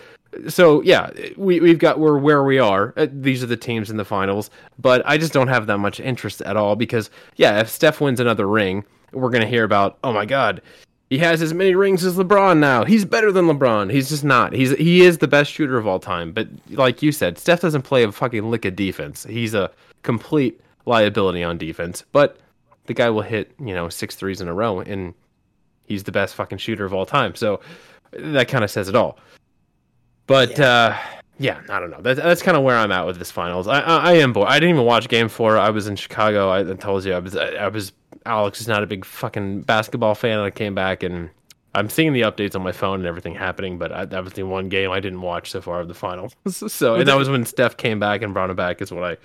So 0.48 0.82
yeah, 0.82 1.10
we 1.36 1.60
we've 1.60 1.78
got 1.78 1.98
we're 1.98 2.18
where 2.18 2.44
we 2.44 2.58
are. 2.58 2.94
Uh, 2.96 3.06
These 3.12 3.42
are 3.42 3.46
the 3.46 3.56
teams 3.56 3.90
in 3.90 3.96
the 3.96 4.04
finals, 4.04 4.50
but 4.78 5.02
I 5.04 5.18
just 5.18 5.32
don't 5.32 5.48
have 5.48 5.66
that 5.66 5.78
much 5.78 6.00
interest 6.00 6.40
at 6.42 6.56
all. 6.56 6.76
Because 6.76 7.10
yeah, 7.36 7.60
if 7.60 7.68
Steph 7.68 8.00
wins 8.00 8.20
another 8.20 8.48
ring, 8.48 8.84
we're 9.12 9.30
gonna 9.30 9.46
hear 9.46 9.64
about 9.64 9.98
oh 10.04 10.12
my 10.12 10.24
god 10.24 10.62
he 11.10 11.18
has 11.18 11.42
as 11.42 11.52
many 11.52 11.74
rings 11.74 12.04
as 12.04 12.16
LeBron 12.16 12.58
now. 12.58 12.84
He's 12.84 13.04
better 13.04 13.32
than 13.32 13.46
LeBron. 13.46 13.90
He's 13.90 14.08
just 14.08 14.22
not. 14.22 14.52
He's 14.52 14.70
he 14.76 15.02
is 15.02 15.18
the 15.18 15.26
best 15.26 15.50
shooter 15.50 15.76
of 15.76 15.86
all 15.86 15.98
time. 15.98 16.30
But 16.30 16.48
like 16.70 17.02
you 17.02 17.10
said, 17.10 17.36
Steph 17.36 17.60
doesn't 17.60 17.82
play 17.82 18.04
a 18.04 18.12
fucking 18.12 18.48
lick 18.48 18.64
of 18.64 18.76
defense. 18.76 19.24
He's 19.24 19.52
a 19.52 19.72
complete 20.02 20.60
liability 20.86 21.42
on 21.42 21.58
defense. 21.58 22.04
But 22.12 22.38
the 22.86 22.94
guy 22.94 23.10
will 23.10 23.22
hit 23.22 23.52
you 23.58 23.74
know 23.74 23.88
six 23.88 24.14
threes 24.14 24.40
in 24.40 24.46
a 24.46 24.54
row, 24.54 24.80
and 24.80 25.12
he's 25.84 26.04
the 26.04 26.12
best 26.12 26.36
fucking 26.36 26.58
shooter 26.58 26.84
of 26.84 26.94
all 26.94 27.04
time. 27.04 27.34
So 27.34 27.60
that 28.12 28.46
kind 28.46 28.62
of 28.62 28.70
says 28.70 28.88
it 28.88 28.94
all. 28.94 29.18
But 30.28 30.58
yeah. 30.58 30.64
uh 30.64 30.96
yeah, 31.40 31.60
I 31.70 31.80
don't 31.80 31.90
know. 31.90 32.02
That's 32.02 32.20
that's 32.20 32.42
kind 32.42 32.56
of 32.56 32.62
where 32.62 32.76
I'm 32.76 32.92
at 32.92 33.04
with 33.04 33.18
this 33.18 33.32
finals. 33.32 33.66
I 33.66 33.80
I, 33.80 33.96
I 33.96 34.12
am 34.12 34.32
bored. 34.32 34.46
I 34.46 34.60
didn't 34.60 34.76
even 34.76 34.84
watch 34.84 35.08
Game 35.08 35.28
Four. 35.28 35.58
I 35.58 35.70
was 35.70 35.88
in 35.88 35.96
Chicago. 35.96 36.50
I, 36.50 36.60
I 36.60 36.74
told 36.74 37.04
you 37.04 37.14
I 37.14 37.18
was 37.18 37.34
I, 37.34 37.46
I 37.54 37.68
was 37.68 37.92
Alex 38.26 38.60
is 38.60 38.68
not 38.68 38.82
a 38.82 38.86
big 38.86 39.04
fucking 39.04 39.62
basketball 39.62 40.14
fan. 40.14 40.38
I 40.38 40.50
came 40.50 40.74
back 40.74 41.02
and 41.02 41.30
I'm 41.74 41.88
seeing 41.88 42.12
the 42.12 42.22
updates 42.22 42.54
on 42.54 42.62
my 42.62 42.72
phone 42.72 43.00
and 43.00 43.06
everything 43.06 43.34
happening, 43.34 43.78
but 43.78 43.92
I, 43.92 44.04
that 44.06 44.24
was 44.24 44.32
the 44.32 44.42
one 44.42 44.68
game 44.68 44.90
I 44.90 45.00
didn't 45.00 45.20
watch 45.20 45.50
so 45.50 45.60
far 45.60 45.80
of 45.80 45.88
the 45.88 45.94
final. 45.94 46.32
so, 46.48 46.96
and 46.96 47.08
that 47.08 47.16
was 47.16 47.28
when 47.28 47.44
Steph 47.44 47.76
came 47.76 48.00
back 48.00 48.22
and 48.22 48.34
brought 48.34 48.50
him 48.50 48.56
back, 48.56 48.82
is 48.82 48.92
what 48.92 49.04
I 49.04 49.16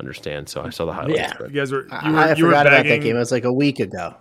understand. 0.00 0.48
So 0.48 0.62
I 0.62 0.70
saw 0.70 0.84
the 0.84 0.92
highlights. 0.92 1.18
Yeah. 1.18 1.46
You 1.46 1.48
guys 1.48 1.70
were. 1.70 1.84
You 1.84 1.88
I, 1.92 2.10
were, 2.10 2.18
I 2.18 2.34
you 2.34 2.44
were 2.44 2.50
forgot 2.50 2.66
about 2.66 2.84
that 2.86 3.02
game. 3.02 3.16
It 3.16 3.18
was 3.18 3.32
like 3.32 3.44
a 3.44 3.52
week 3.52 3.78
ago. 3.78 4.14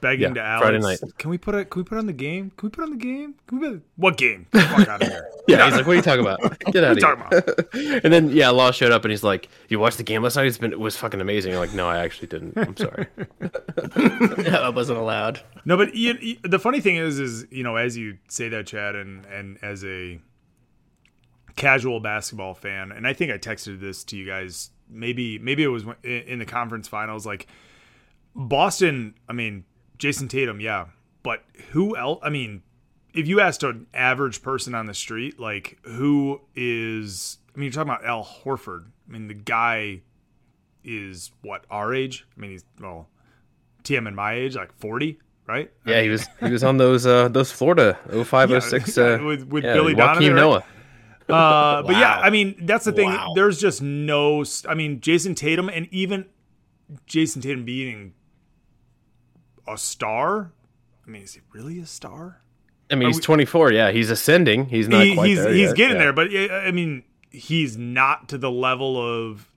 Begging 0.00 0.28
Yeah, 0.28 0.34
to 0.34 0.40
Alex. 0.42 0.62
Friday 0.62 0.78
night. 0.78 1.18
Can 1.18 1.30
we 1.30 1.38
put 1.38 1.54
it? 1.54 1.70
Can 1.70 1.80
we 1.80 1.84
put 1.84 1.98
on 1.98 2.06
the 2.06 2.12
game? 2.12 2.50
Can 2.56 2.66
we 2.66 2.70
put 2.70 2.84
on 2.84 2.90
the 2.90 2.96
game? 2.96 3.34
Can 3.46 3.60
we 3.60 3.68
put 3.70 3.82
what 3.96 4.16
game? 4.16 4.46
Get 4.52 4.60
the 4.62 4.68
fuck 4.76 4.88
out 4.88 5.02
of 5.02 5.08
here. 5.08 5.28
Yeah, 5.48 5.64
he's 5.64 5.76
like, 5.76 5.86
"What 5.86 5.92
are 5.94 5.96
you 5.96 6.02
talking 6.02 6.20
about? 6.20 6.40
Get 6.72 6.84
out 6.84 7.02
of 7.02 7.02
What 7.02 7.32
are 7.32 7.56
you 7.72 7.88
here!" 7.90 8.00
and 8.04 8.12
then 8.12 8.28
yeah, 8.28 8.50
Law 8.50 8.70
showed 8.70 8.92
up 8.92 9.02
and 9.04 9.10
he's 9.10 9.22
like, 9.24 9.48
"You 9.70 9.78
watched 9.78 9.96
the 9.96 10.02
game 10.02 10.22
last 10.22 10.36
night? 10.36 10.46
It's 10.46 10.58
been 10.58 10.72
it 10.72 10.78
was 10.78 10.94
fucking 10.96 11.22
amazing." 11.22 11.54
I'm 11.54 11.58
like, 11.58 11.72
"No, 11.72 11.88
I 11.88 12.00
actually 12.00 12.28
didn't. 12.28 12.52
I'm 12.58 12.76
sorry." 12.76 13.06
No, 13.96 14.62
I 14.62 14.68
wasn't 14.68 14.98
allowed. 14.98 15.40
No, 15.64 15.76
but 15.76 15.94
you, 15.94 16.14
you- 16.20 16.36
the 16.42 16.58
funny 16.58 16.80
thing 16.80 16.96
is, 16.96 17.18
is 17.18 17.46
you 17.50 17.62
know, 17.62 17.76
as 17.76 17.96
you 17.96 18.18
say 18.28 18.48
that, 18.50 18.66
Chad, 18.66 18.94
and 18.94 19.24
and 19.26 19.58
as 19.62 19.84
a 19.84 20.20
casual 21.56 22.00
basketball 22.00 22.54
fan, 22.54 22.92
and 22.92 23.06
I 23.06 23.12
think 23.12 23.32
I 23.32 23.38
texted 23.38 23.80
this 23.80 24.04
to 24.04 24.16
you 24.16 24.26
guys. 24.26 24.70
Maybe 24.90 25.38
maybe 25.38 25.62
it 25.62 25.68
was 25.68 25.84
in 26.02 26.10
in 26.26 26.38
the 26.38 26.46
conference 26.46 26.88
finals. 26.88 27.26
Like 27.26 27.46
Boston, 28.38 29.14
I 29.28 29.32
mean, 29.32 29.64
Jayson 29.98 30.28
Tatum, 30.28 30.60
yeah, 30.60 30.86
but 31.22 31.42
who 31.72 31.96
else? 31.96 32.20
I 32.22 32.30
mean, 32.30 32.62
if 33.12 33.26
you 33.26 33.40
asked 33.40 33.64
an 33.64 33.86
average 33.92 34.42
person 34.42 34.74
on 34.74 34.86
the 34.86 34.94
street, 34.94 35.38
like 35.40 35.78
who 35.82 36.40
is? 36.54 37.38
I 37.54 37.58
mean, 37.58 37.64
you're 37.64 37.72
talking 37.72 37.90
about 37.90 38.04
Al 38.04 38.24
Horford. 38.24 38.86
I 39.08 39.12
mean, 39.12 39.26
the 39.28 39.34
guy 39.34 40.02
is 40.84 41.32
what 41.42 41.64
our 41.70 41.92
age. 41.92 42.26
I 42.36 42.40
mean, 42.40 42.52
he's 42.52 42.64
well, 42.80 43.08
TM 43.82 44.06
and 44.06 44.14
my 44.14 44.34
age, 44.34 44.54
like 44.54 44.72
forty, 44.78 45.18
right? 45.48 45.70
Yeah, 45.84 46.00
he 46.02 46.08
was 46.08 46.26
he 46.40 46.50
was 46.50 46.62
on 46.62 46.76
those 46.76 47.06
uh 47.06 47.28
those 47.28 47.50
Florida 47.50 47.98
0506 48.12 48.96
Yeah, 48.96 49.04
uh, 49.04 49.18
with- 49.24 49.48
with 49.48 49.64
yeah, 49.64 49.72
Billy 49.74 49.94
Joakim 49.94 49.96
Donovan, 49.98 50.34
right? 50.34 50.40
Noah. 50.40 50.64
Uh, 51.28 51.82
But 51.82 51.96
yeah, 51.96 52.20
I 52.20 52.30
mean, 52.30 52.54
that's 52.66 52.84
the 52.86 52.92
thing. 52.92 53.10
Wow. 53.10 53.32
There's 53.34 53.60
just 53.60 53.82
no. 53.82 54.44
I 54.68 54.74
mean, 54.74 55.00
Jayson 55.00 55.34
Tatum, 55.34 55.68
and 55.68 55.86
even 55.90 56.24
Jayson 57.06 57.42
Tatum 57.42 57.64
being 57.64 58.14
a 59.72 59.78
star. 59.78 60.52
I 61.06 61.10
mean, 61.10 61.22
is 61.22 61.34
he 61.34 61.40
really 61.52 61.78
a 61.80 61.86
star? 61.86 62.42
I 62.90 62.94
mean, 62.94 63.08
he's 63.08 63.16
we- 63.16 63.22
24. 63.22 63.72
Yeah, 63.72 63.90
he's 63.90 64.10
ascending. 64.10 64.66
He's 64.66 64.88
not 64.88 65.04
He- 65.04 65.14
quite 65.14 65.28
he's 65.28 65.38
there 65.42 65.52
he's 65.52 65.68
yet. 65.68 65.76
getting 65.76 65.96
Yeah. 65.96 66.02
there, 66.04 66.12
but 66.12 66.28
I 66.34 66.70
mean, 66.70 67.02
he's 67.30 67.76
not 67.76 68.28
to 68.30 68.38
the 68.38 68.50
level 68.50 68.96
of 69.00 69.48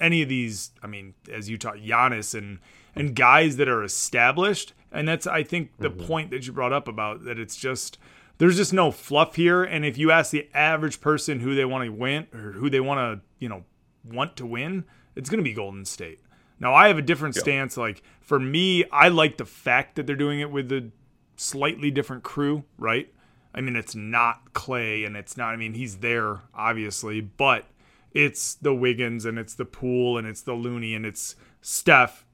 any 0.00 0.22
of 0.22 0.28
these. 0.28 0.70
I 0.82 0.86
mean, 0.86 1.14
as 1.30 1.48
you 1.50 1.58
talk, 1.58 1.76
Giannis 1.76 2.36
and 2.36 2.58
and 2.96 3.14
guys 3.14 3.56
that 3.56 3.68
are 3.68 3.84
established, 3.84 4.72
and 4.90 5.06
that's 5.06 5.26
I 5.26 5.42
think 5.44 5.70
the 5.78 5.90
Mm-hmm. 5.90 6.06
point 6.06 6.30
that 6.30 6.46
you 6.46 6.52
brought 6.52 6.72
up 6.72 6.88
about 6.88 7.24
that 7.24 7.38
it's 7.38 7.56
just 7.56 7.98
there's 8.38 8.56
just 8.56 8.72
no 8.72 8.90
fluff 8.90 9.36
here. 9.36 9.62
And 9.62 9.84
if 9.84 9.96
you 9.98 10.10
ask 10.10 10.30
the 10.32 10.48
average 10.54 11.00
person 11.00 11.40
who 11.40 11.54
they 11.54 11.64
want 11.64 11.84
to 11.84 11.90
win 11.92 12.26
or 12.34 12.52
who 12.52 12.68
they 12.70 12.80
want 12.80 12.98
to 13.20 13.24
you 13.38 13.48
know 13.48 13.64
want 14.04 14.36
to 14.38 14.46
win, 14.46 14.84
it's 15.14 15.28
going 15.30 15.38
to 15.38 15.44
be 15.44 15.52
Golden 15.54 15.84
State. 15.84 16.20
Now 16.60 16.74
I 16.74 16.88
have 16.88 16.98
a 16.98 17.02
different 17.02 17.34
stance. 17.34 17.76
Like 17.76 18.02
for 18.20 18.38
me, 18.38 18.84
I 18.92 19.08
like 19.08 19.38
the 19.38 19.46
fact 19.46 19.96
that 19.96 20.06
they're 20.06 20.14
doing 20.14 20.40
it 20.40 20.50
with 20.50 20.68
the 20.68 20.90
slightly 21.36 21.90
different 21.90 22.22
crew, 22.22 22.64
right? 22.78 23.12
I 23.54 23.62
mean, 23.62 23.74
it's 23.74 23.94
not 23.96 24.52
Clay 24.52 25.04
and 25.04 25.16
it's 25.16 25.36
not, 25.36 25.52
I 25.52 25.56
mean, 25.56 25.74
he's 25.74 25.96
there, 25.96 26.42
obviously, 26.54 27.20
but 27.20 27.64
it's 28.12 28.54
the 28.54 28.74
Wiggins 28.74 29.24
and 29.24 29.38
it's 29.38 29.54
the 29.54 29.64
Poole 29.64 30.18
and 30.18 30.26
it's 30.26 30.42
the 30.42 30.52
Looney 30.52 30.94
and 30.94 31.04
it's 31.04 31.34
Steph. 31.60 32.24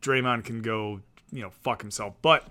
Draymond 0.00 0.44
can 0.44 0.62
go, 0.62 1.00
you 1.30 1.42
know, 1.42 1.50
fuck 1.50 1.82
himself. 1.82 2.14
But 2.22 2.48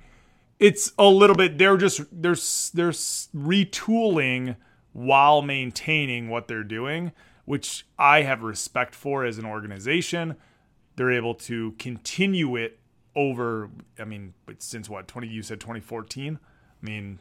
it's 0.60 0.94
a 0.98 1.08
little 1.08 1.36
bit, 1.36 1.58
they're 1.58 1.76
just, 1.78 2.02
they're, 2.12 2.36
they're 2.74 2.92
retooling 2.92 4.56
while 4.94 5.42
maintaining 5.42 6.30
what 6.30 6.48
they're 6.48 6.64
doing, 6.64 7.12
which 7.46 7.86
I 7.98 8.22
have 8.22 8.44
respect 8.44 8.96
for 8.96 9.26
as 9.26 9.38
an 9.38 9.46
organization. 9.46 10.38
They're 11.02 11.14
able 11.14 11.34
to 11.34 11.72
continue 11.80 12.58
it 12.58 12.78
over, 13.16 13.72
I 13.98 14.04
mean, 14.04 14.36
since 14.60 14.88
what, 14.88 15.08
20, 15.08 15.28
you 15.28 15.42
said 15.42 15.60
2014? 15.60 16.38
I 16.40 16.86
mean, 16.86 17.20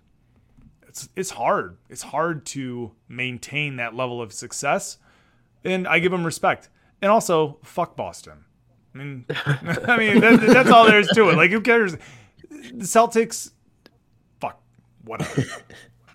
it's 0.86 1.08
it's 1.16 1.30
hard. 1.30 1.78
It's 1.88 2.02
hard 2.02 2.44
to 2.46 2.92
maintain 3.08 3.76
that 3.76 3.94
level 3.94 4.20
of 4.20 4.34
success, 4.34 4.98
and 5.64 5.88
I 5.88 5.98
give 5.98 6.12
them 6.12 6.26
respect. 6.26 6.68
And 7.00 7.10
also, 7.10 7.56
fuck 7.62 7.96
Boston. 7.96 8.44
I 8.94 8.98
mean, 8.98 9.24
I 9.46 9.96
mean 9.96 10.20
that, 10.20 10.40
that's 10.40 10.68
all 10.68 10.84
there 10.84 11.00
is 11.00 11.08
to 11.14 11.30
it. 11.30 11.36
Like, 11.36 11.50
who 11.50 11.62
cares? 11.62 11.94
The 12.50 12.84
Celtics, 12.84 13.52
fuck, 14.42 14.60
whatever. 15.04 15.42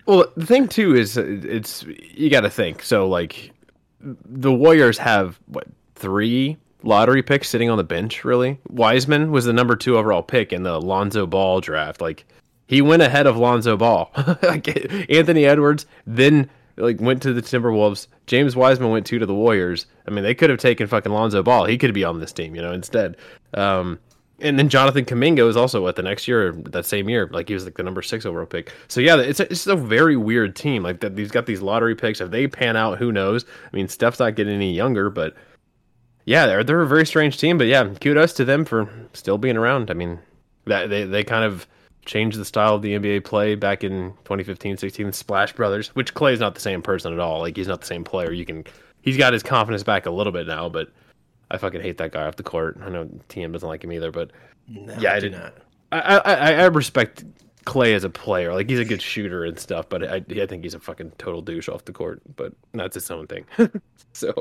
Well, 0.06 0.26
the 0.36 0.46
thing 0.46 0.68
too 0.68 0.94
is 0.94 1.18
uh, 1.18 1.24
it's 1.26 1.82
you 1.82 2.30
got 2.30 2.42
to 2.42 2.50
think. 2.50 2.84
So 2.84 3.08
like 3.08 3.50
the 4.00 4.52
Warriors 4.52 4.98
have 4.98 5.40
what 5.46 5.66
three 5.96 6.58
lottery 6.86 7.22
pick 7.22 7.44
sitting 7.44 7.68
on 7.68 7.76
the 7.76 7.84
bench. 7.84 8.24
Really, 8.24 8.58
Wiseman 8.68 9.30
was 9.30 9.44
the 9.44 9.52
number 9.52 9.76
two 9.76 9.98
overall 9.98 10.22
pick 10.22 10.52
in 10.52 10.62
the 10.62 10.80
Lonzo 10.80 11.26
Ball 11.26 11.60
draft. 11.60 12.00
Like 12.00 12.24
he 12.66 12.80
went 12.80 13.02
ahead 13.02 13.26
of 13.26 13.36
Lonzo 13.36 13.76
Ball. 13.76 14.10
Anthony 15.08 15.44
Edwards 15.44 15.86
then 16.06 16.48
like 16.76 17.00
went 17.00 17.22
to 17.22 17.32
the 17.32 17.42
Timberwolves. 17.42 18.06
James 18.26 18.56
Wiseman 18.56 18.90
went 18.90 19.06
two 19.06 19.18
to 19.18 19.26
the 19.26 19.34
Warriors. 19.34 19.86
I 20.06 20.10
mean, 20.10 20.24
they 20.24 20.34
could 20.34 20.50
have 20.50 20.58
taken 20.58 20.86
fucking 20.86 21.12
Lonzo 21.12 21.42
Ball. 21.42 21.64
He 21.64 21.78
could 21.78 21.94
be 21.94 22.04
on 22.04 22.20
this 22.20 22.32
team, 22.32 22.54
you 22.54 22.62
know, 22.62 22.72
instead. 22.72 23.16
Um, 23.54 23.98
and 24.40 24.58
then 24.58 24.68
Jonathan 24.68 25.06
Kuminga 25.06 25.48
is 25.48 25.56
also 25.56 25.82
what 25.82 25.96
the 25.96 26.02
next 26.02 26.28
year, 26.28 26.52
that 26.52 26.84
same 26.84 27.08
year, 27.08 27.28
like 27.32 27.48
he 27.48 27.54
was 27.54 27.64
like 27.64 27.76
the 27.76 27.82
number 27.82 28.02
six 28.02 28.26
overall 28.26 28.44
pick. 28.44 28.70
So 28.88 29.00
yeah, 29.00 29.16
it's 29.16 29.40
a, 29.40 29.50
it's 29.50 29.66
a 29.66 29.76
very 29.76 30.16
weird 30.16 30.54
team. 30.54 30.82
Like 30.82 31.00
that, 31.00 31.16
he's 31.16 31.30
got 31.30 31.46
these 31.46 31.62
lottery 31.62 31.94
picks. 31.94 32.20
If 32.20 32.30
they 32.30 32.46
pan 32.46 32.76
out, 32.76 32.98
who 32.98 33.12
knows? 33.12 33.46
I 33.72 33.74
mean, 33.74 33.88
Steph's 33.88 34.18
not 34.18 34.34
getting 34.34 34.54
any 34.54 34.74
younger, 34.74 35.08
but 35.08 35.34
yeah, 36.26 36.46
they're 36.46 36.64
they're 36.64 36.82
a 36.82 36.86
very 36.86 37.06
strange 37.06 37.38
team. 37.38 37.56
But 37.56 37.68
yeah, 37.68 37.88
kudos 38.00 38.34
to 38.34 38.44
them 38.44 38.64
for 38.64 38.90
still 39.14 39.38
being 39.38 39.56
around. 39.56 39.90
I 39.90 39.94
mean, 39.94 40.18
that 40.66 40.90
they 40.90 41.04
they 41.04 41.24
kind 41.24 41.44
of 41.44 41.66
changed 42.04 42.38
the 42.38 42.44
style 42.44 42.74
of 42.74 42.82
the 42.82 42.98
NBA 42.98 43.24
play 43.24 43.54
back 43.54 43.82
in 43.82 44.12
2015, 44.24 44.76
16. 44.76 45.12
Splash 45.12 45.52
Brothers, 45.52 45.88
which 45.88 46.14
Clay's 46.14 46.40
not 46.40 46.54
the 46.54 46.60
same 46.60 46.82
person 46.82 47.12
at 47.12 47.20
all. 47.20 47.40
Like 47.40 47.56
he's 47.56 47.68
not 47.68 47.80
the 47.80 47.86
same 47.86 48.04
player. 48.04 48.32
You 48.32 48.44
can 48.44 48.64
he's 49.02 49.16
got 49.16 49.32
his 49.32 49.42
confidence 49.42 49.84
back 49.84 50.04
a 50.06 50.10
little 50.10 50.32
bit 50.32 50.46
now, 50.46 50.68
but 50.68 50.90
I 51.50 51.58
fucking 51.58 51.80
hate 51.80 51.98
that 51.98 52.12
guy 52.12 52.26
off 52.26 52.36
the 52.36 52.42
court. 52.42 52.78
I 52.82 52.90
know 52.90 53.08
TM 53.28 53.52
doesn't 53.52 53.68
like 53.68 53.84
him 53.84 53.92
either, 53.92 54.10
but 54.10 54.32
yeah, 54.68 55.12
I 55.12 55.20
do 55.20 55.28
did 55.30 55.38
not. 55.38 55.54
I, 55.92 56.18
I 56.18 56.52
I 56.54 56.64
respect 56.66 57.24
Clay 57.66 57.94
as 57.94 58.04
a 58.04 58.08
player. 58.08 58.54
Like 58.54 58.70
he's 58.70 58.78
a 58.78 58.84
good 58.84 59.02
shooter 59.02 59.44
and 59.44 59.58
stuff, 59.58 59.88
but 59.88 60.02
I 60.04 60.24
I 60.40 60.46
think 60.46 60.62
he's 60.62 60.72
a 60.72 60.80
fucking 60.80 61.12
total 61.18 61.42
douche 61.42 61.68
off 61.68 61.84
the 61.84 61.92
court. 61.92 62.22
But 62.36 62.54
that's 62.72 62.94
his 62.94 63.10
own 63.10 63.26
thing. 63.26 63.44
so 64.12 64.32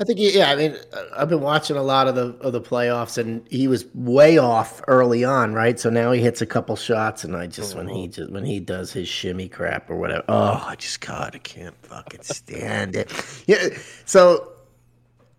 I 0.00 0.04
think, 0.04 0.18
he, 0.18 0.36
yeah. 0.36 0.50
I 0.50 0.56
mean, 0.56 0.76
uh, 0.92 1.04
I've 1.16 1.28
been 1.28 1.40
watching 1.40 1.76
a 1.76 1.82
lot 1.82 2.08
of 2.08 2.16
the 2.16 2.34
of 2.44 2.52
the 2.52 2.60
playoffs, 2.60 3.16
and 3.16 3.46
he 3.48 3.68
was 3.68 3.86
way 3.94 4.38
off 4.38 4.82
early 4.88 5.24
on, 5.24 5.54
right? 5.54 5.78
So 5.78 5.88
now 5.88 6.10
he 6.12 6.20
hits 6.20 6.42
a 6.42 6.46
couple 6.46 6.74
shots, 6.76 7.24
and 7.24 7.36
I 7.36 7.46
just 7.46 7.76
when 7.76 7.88
he 7.88 8.08
just 8.08 8.30
when 8.30 8.44
he 8.44 8.58
does 8.60 8.92
his 8.92 9.08
shimmy 9.08 9.48
crap 9.48 9.88
or 9.88 9.96
whatever, 9.96 10.24
oh, 10.28 10.64
I 10.66 10.74
just 10.74 11.00
God, 11.00 11.36
I 11.36 11.38
can't 11.38 11.76
fucking 11.86 12.22
stand 12.22 12.96
it. 12.96 13.12
Yeah. 13.46 13.68
So 14.04 14.52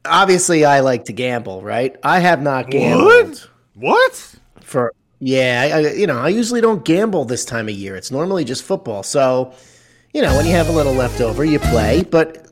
obviously, 0.05 0.63
I 0.63 0.79
like 0.79 1.05
to 1.05 1.13
gamble, 1.13 1.61
right? 1.61 1.97
I 2.01 2.19
have 2.19 2.41
not 2.41 2.69
gambled 2.69 3.49
what? 3.73 4.35
for 4.61 4.93
yeah, 5.19 5.71
I, 5.73 5.79
you 5.93 6.07
know, 6.07 6.17
I 6.17 6.29
usually 6.29 6.61
don't 6.61 6.85
gamble 6.85 7.25
this 7.25 7.43
time 7.43 7.67
of 7.67 7.75
year. 7.75 7.95
It's 7.95 8.11
normally 8.11 8.45
just 8.45 8.63
football. 8.63 9.03
So, 9.03 9.53
you 10.13 10.21
know, 10.21 10.35
when 10.35 10.45
you 10.45 10.53
have 10.53 10.69
a 10.69 10.71
little 10.71 10.93
left 10.93 11.19
over, 11.19 11.43
you 11.43 11.59
play. 11.59 12.03
But 12.03 12.47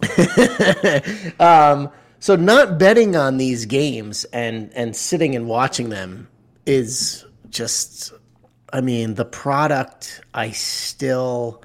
um, 1.40 1.90
so 2.20 2.36
not 2.36 2.78
betting 2.78 3.16
on 3.16 3.36
these 3.36 3.66
games 3.66 4.24
and 4.32 4.72
and 4.74 4.96
sitting 4.96 5.36
and 5.36 5.46
watching 5.46 5.90
them 5.90 6.28
is 6.64 7.24
just, 7.50 8.12
I 8.72 8.80
mean, 8.80 9.14
the 9.14 9.24
product 9.24 10.22
I 10.32 10.50
still 10.50 11.62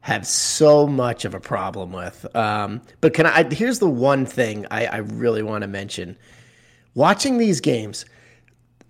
have 0.00 0.26
so 0.26 0.86
much 0.86 1.24
of 1.24 1.34
a 1.34 1.40
problem 1.40 1.92
with. 1.92 2.24
Um, 2.36 2.82
but 3.00 3.14
can 3.14 3.26
I? 3.26 3.52
Here's 3.52 3.80
the 3.80 3.88
one 3.88 4.26
thing 4.26 4.64
I, 4.70 4.86
I 4.86 4.96
really 4.98 5.42
want 5.42 5.62
to 5.62 5.68
mention: 5.68 6.16
watching 6.94 7.38
these 7.38 7.60
games 7.60 8.04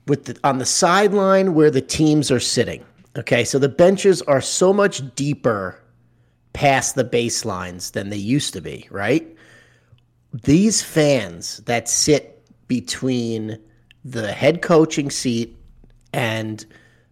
with 0.08 0.24
the, 0.24 0.38
on 0.42 0.58
the 0.58 0.66
sideline 0.66 1.54
where 1.54 1.70
the 1.70 1.80
teams 1.80 2.30
are 2.30 2.40
sitting. 2.40 2.84
Okay, 3.16 3.44
so 3.44 3.58
the 3.58 3.68
benches 3.68 4.22
are 4.22 4.40
so 4.40 4.72
much 4.72 5.02
deeper 5.14 5.80
past 6.52 6.94
the 6.94 7.04
baselines 7.04 7.92
than 7.92 8.10
they 8.10 8.16
used 8.16 8.52
to 8.54 8.60
be, 8.60 8.88
right? 8.90 9.36
These 10.32 10.82
fans 10.82 11.58
that 11.66 11.88
sit 11.88 12.42
between 12.68 13.58
the 14.04 14.32
head 14.32 14.62
coaching 14.62 15.10
seat 15.10 15.56
and 16.12 16.64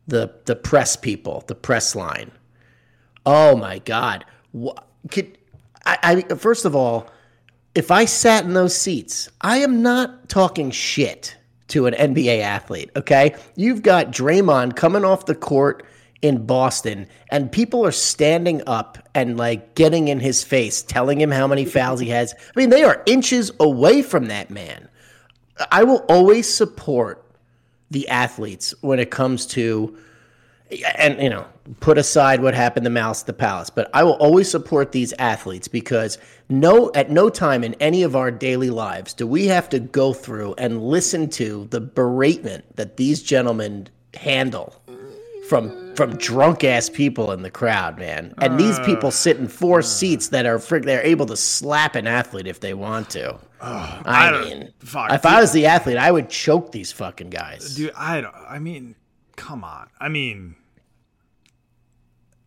the 0.06 0.32
the 0.44 0.56
press 0.56 0.96
people, 0.96 1.42
the 1.46 1.54
press 1.54 1.96
line. 1.96 2.30
Oh 3.24 3.56
my 3.56 3.80
God! 3.80 4.24
What, 4.52 4.86
could, 5.10 5.36
I, 5.84 6.24
I 6.30 6.34
first 6.34 6.64
of 6.64 6.76
all, 6.76 7.10
if 7.74 7.90
I 7.90 8.04
sat 8.04 8.44
in 8.44 8.54
those 8.54 8.76
seats, 8.76 9.28
I 9.40 9.58
am 9.58 9.82
not 9.82 10.28
talking 10.28 10.70
shit 10.70 11.36
to 11.68 11.86
an 11.86 11.94
NBA 11.94 12.40
athlete. 12.40 12.90
Okay, 12.96 13.34
you've 13.56 13.82
got 13.82 14.10
Draymond 14.10 14.76
coming 14.76 15.04
off 15.04 15.26
the 15.26 15.34
court 15.34 15.84
in 16.22 16.46
Boston, 16.46 17.06
and 17.30 17.52
people 17.52 17.84
are 17.84 17.92
standing 17.92 18.62
up 18.66 18.98
and 19.14 19.36
like 19.36 19.74
getting 19.74 20.08
in 20.08 20.20
his 20.20 20.42
face, 20.42 20.82
telling 20.82 21.20
him 21.20 21.30
how 21.30 21.46
many 21.46 21.64
fouls 21.64 22.00
he 22.00 22.08
has. 22.08 22.34
I 22.34 22.58
mean, 22.58 22.70
they 22.70 22.84
are 22.84 23.02
inches 23.06 23.50
away 23.60 24.02
from 24.02 24.26
that 24.26 24.50
man. 24.50 24.88
I 25.70 25.84
will 25.84 26.04
always 26.08 26.52
support 26.52 27.24
the 27.90 28.08
athletes 28.08 28.74
when 28.80 28.98
it 28.98 29.10
comes 29.10 29.46
to 29.46 29.96
and 30.98 31.20
you 31.20 31.30
know 31.30 31.46
put 31.80 31.98
aside 31.98 32.42
what 32.42 32.54
happened 32.54 32.84
to 32.84 32.90
malice 32.90 33.22
the 33.22 33.32
palace 33.32 33.70
but 33.70 33.88
i 33.94 34.02
will 34.02 34.14
always 34.14 34.50
support 34.50 34.92
these 34.92 35.12
athletes 35.18 35.68
because 35.68 36.18
no 36.48 36.90
at 36.94 37.10
no 37.10 37.28
time 37.28 37.62
in 37.62 37.74
any 37.74 38.02
of 38.02 38.16
our 38.16 38.30
daily 38.30 38.70
lives 38.70 39.14
do 39.14 39.26
we 39.26 39.46
have 39.46 39.68
to 39.68 39.78
go 39.78 40.12
through 40.12 40.54
and 40.58 40.82
listen 40.82 41.28
to 41.28 41.66
the 41.70 41.80
beratement 41.80 42.62
that 42.74 42.96
these 42.96 43.22
gentlemen 43.22 43.88
handle 44.14 44.74
from 45.48 45.94
from 45.94 46.16
drunk 46.16 46.64
ass 46.64 46.88
people 46.88 47.30
in 47.30 47.42
the 47.42 47.50
crowd 47.50 47.98
man 47.98 48.34
and 48.38 48.58
these 48.58 48.78
uh. 48.78 48.84
people 48.84 49.10
sit 49.10 49.36
in 49.36 49.46
four 49.46 49.82
seats 49.82 50.28
that 50.28 50.46
are 50.46 50.58
frick 50.58 50.82
they're 50.84 51.02
able 51.02 51.26
to 51.26 51.36
slap 51.36 51.94
an 51.94 52.06
athlete 52.06 52.46
if 52.46 52.60
they 52.60 52.74
want 52.74 53.08
to 53.08 53.38
oh, 53.60 54.02
I, 54.04 54.30
I 54.30 54.44
mean, 54.44 54.72
fuck, 54.80 55.12
if 55.12 55.24
I 55.24 55.40
was 55.40 55.52
the 55.52 55.66
athlete, 55.66 55.96
I 55.96 56.10
would 56.10 56.28
choke 56.28 56.72
these 56.72 56.92
fucking 56.92 57.30
guys. 57.30 57.74
Dude, 57.74 57.92
I 57.96 58.20
don't. 58.20 58.34
I 58.34 58.58
mean, 58.58 58.94
come 59.36 59.62
on. 59.64 59.88
I 60.00 60.08
mean, 60.08 60.56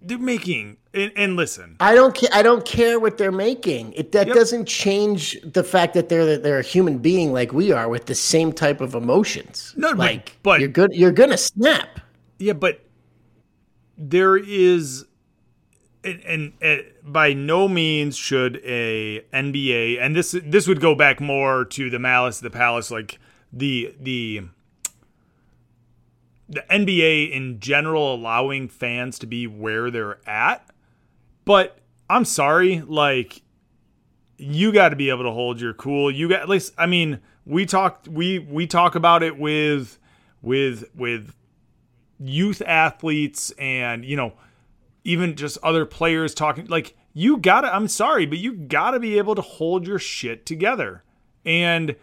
they're 0.02 0.18
making 0.18 0.78
and, 0.94 1.12
and 1.16 1.36
listen. 1.36 1.76
I 1.80 1.94
don't 1.94 2.16
care. 2.16 2.30
I 2.34 2.42
don't 2.42 2.66
care 2.66 3.00
what 3.00 3.18
they're 3.18 3.32
making. 3.32 3.94
It 3.94 4.12
that 4.14 4.28
Yep. 4.28 4.36
doesn't 4.36 4.66
change 4.66 5.38
the 5.44 5.64
fact 5.64 5.94
that 5.94 6.10
they're 6.10 6.38
they're 6.38 6.60
a 6.60 6.64
human 6.64 6.98
being 7.00 7.34
like 7.34 7.52
we 7.54 7.72
are 7.72 7.90
with 7.90 8.06
the 8.06 8.16
same 8.16 8.52
type 8.54 8.82
of 8.82 8.96
emotions. 8.96 9.74
No, 9.78 9.90
but- 9.90 9.98
like 9.98 10.38
but- 10.44 10.60
you're 10.62 10.70
good. 10.70 10.94
You're 10.94 11.12
gonna 11.12 11.38
snap. 11.38 12.00
Yeah, 12.40 12.54
but 12.54 12.80
there 13.98 14.38
is, 14.38 15.04
and, 16.06 16.22
and, 16.26 16.54
and 16.62 16.84
by 17.04 17.34
no 17.34 17.68
means 17.68 18.16
should 18.16 18.62
a 18.64 19.20
NBA, 19.34 20.00
and 20.00 20.16
this 20.16 20.34
this 20.46 20.66
would 20.68 20.80
go 20.80 20.96
back 20.96 21.20
more 21.20 21.66
to 21.66 21.90
the 21.90 22.00
malice 22.00 22.38
of 22.38 22.44
the 22.44 22.58
palace, 22.58 22.90
like 22.90 23.20
the 23.52 23.94
the 24.00 24.44
the 26.50 26.66
NBA 26.70 27.32
in 27.32 27.60
general 27.60 28.16
allowing 28.16 28.68
fans 28.68 29.20
to 29.20 29.28
be 29.28 29.48
where 29.48 29.92
they're 29.92 30.20
at. 30.28 30.68
But 31.46 31.78
I'm 32.10 32.26
sorry, 32.26 32.82
like 32.82 33.44
you 34.38 34.72
got 34.72 34.90
to 34.90 34.96
be 34.96 35.10
able 35.10 35.24
to 35.24 35.32
hold 35.32 35.62
your 35.62 35.74
cool. 35.74 36.12
You 36.12 36.28
got 36.28 36.42
at 36.42 36.50
least 36.50 36.74
I 36.78 36.88
mean, 36.88 37.20
we 37.46 37.66
talked 37.66 38.08
we 38.08 38.40
we 38.40 38.68
talk 38.68 38.96
about 38.96 39.24
it 39.24 39.38
with 39.38 40.00
with 40.42 40.86
with 40.96 41.36
youth 42.20 42.62
athletes 42.66 43.52
and 43.52 44.04
you 44.04 44.16
know 44.16 44.34
even 45.04 45.36
just 45.36 45.58
other 45.64 45.86
players 45.86 46.34
talking 46.34 46.66
like 46.68 46.96
you 47.14 47.38
gotta 47.38 47.74
i'm 47.74 47.88
sorry 47.88 48.26
but 48.26 48.38
you 48.38 48.54
gotta 48.54 49.00
be 49.00 49.18
able 49.18 49.36
to 49.36 49.42
hold 49.42 49.88
your 49.88 49.98
shit 49.98 50.46
together 50.46 51.02
and 51.46 51.96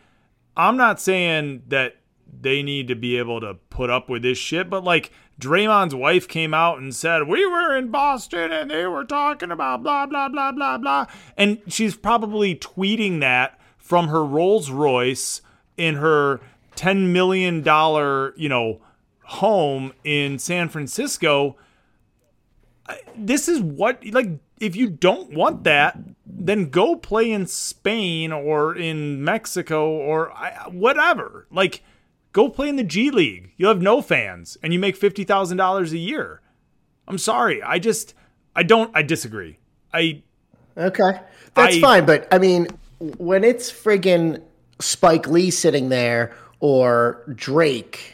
i'm 0.56 0.76
not 0.76 0.98
saying 0.98 1.62
that 1.68 1.96
they 2.40 2.62
need 2.62 2.88
to 2.88 2.94
be 2.94 3.16
able 3.16 3.40
to 3.40 3.54
put 3.70 3.90
up 3.90 4.08
with 4.08 4.22
this 4.22 4.38
shit 4.38 4.68
but 4.70 4.84
like 4.84 5.12
Draymond's 5.40 5.94
wife 5.94 6.26
came 6.26 6.54
out 6.54 6.78
and 6.78 6.94
said 6.94 7.28
we 7.28 7.46
were 7.46 7.76
in 7.76 7.90
Boston 7.90 8.52
and 8.52 8.70
they 8.70 8.86
were 8.86 9.04
talking 9.04 9.50
about 9.50 9.82
blah 9.82 10.06
blah 10.06 10.28
blah 10.28 10.52
blah 10.52 10.78
blah 10.78 11.06
and 11.36 11.60
she's 11.68 11.96
probably 11.96 12.54
tweeting 12.54 13.20
that 13.20 13.58
from 13.86 14.08
her 14.08 14.24
Rolls 14.24 14.70
Royce 14.70 15.42
in 15.76 15.96
her 15.96 16.40
10 16.74 17.12
million 17.12 17.62
dollar, 17.62 18.34
you 18.36 18.48
know, 18.48 18.80
home 19.24 19.92
in 20.04 20.38
San 20.38 20.68
Francisco. 20.68 21.56
This 23.16 23.48
is 23.48 23.60
what 23.60 24.04
like 24.06 24.38
if 24.60 24.74
you 24.74 24.88
don't 24.88 25.32
want 25.32 25.64
that, 25.64 25.98
then 26.24 26.70
go 26.70 26.96
play 26.96 27.30
in 27.30 27.46
Spain 27.46 28.32
or 28.32 28.74
in 28.74 29.22
Mexico 29.22 29.88
or 29.88 30.32
whatever. 30.68 31.46
Like 31.50 31.82
go 32.36 32.50
play 32.50 32.68
in 32.68 32.76
the 32.76 32.84
G 32.84 33.10
League. 33.10 33.52
You'll 33.56 33.70
have 33.70 33.80
no 33.80 34.02
fans 34.02 34.58
and 34.62 34.70
you 34.70 34.78
make 34.78 35.00
$50,000 35.00 35.90
a 35.92 35.96
year. 35.98 36.42
I'm 37.08 37.16
sorry. 37.16 37.62
I 37.62 37.78
just 37.78 38.12
I 38.54 38.62
don't 38.62 38.90
I 38.94 39.02
disagree. 39.02 39.58
I 39.92 40.22
Okay, 40.76 41.12
that's 41.54 41.76
I- 41.76 41.80
fine. 41.80 42.04
But 42.04 42.28
I 42.30 42.38
mean, 42.38 42.66
when 42.98 43.42
it's 43.42 43.72
friggin' 43.72 44.42
Spike 44.80 45.26
Lee 45.26 45.50
sitting 45.50 45.88
there 45.88 46.34
or 46.60 47.22
Drake. 47.34 48.12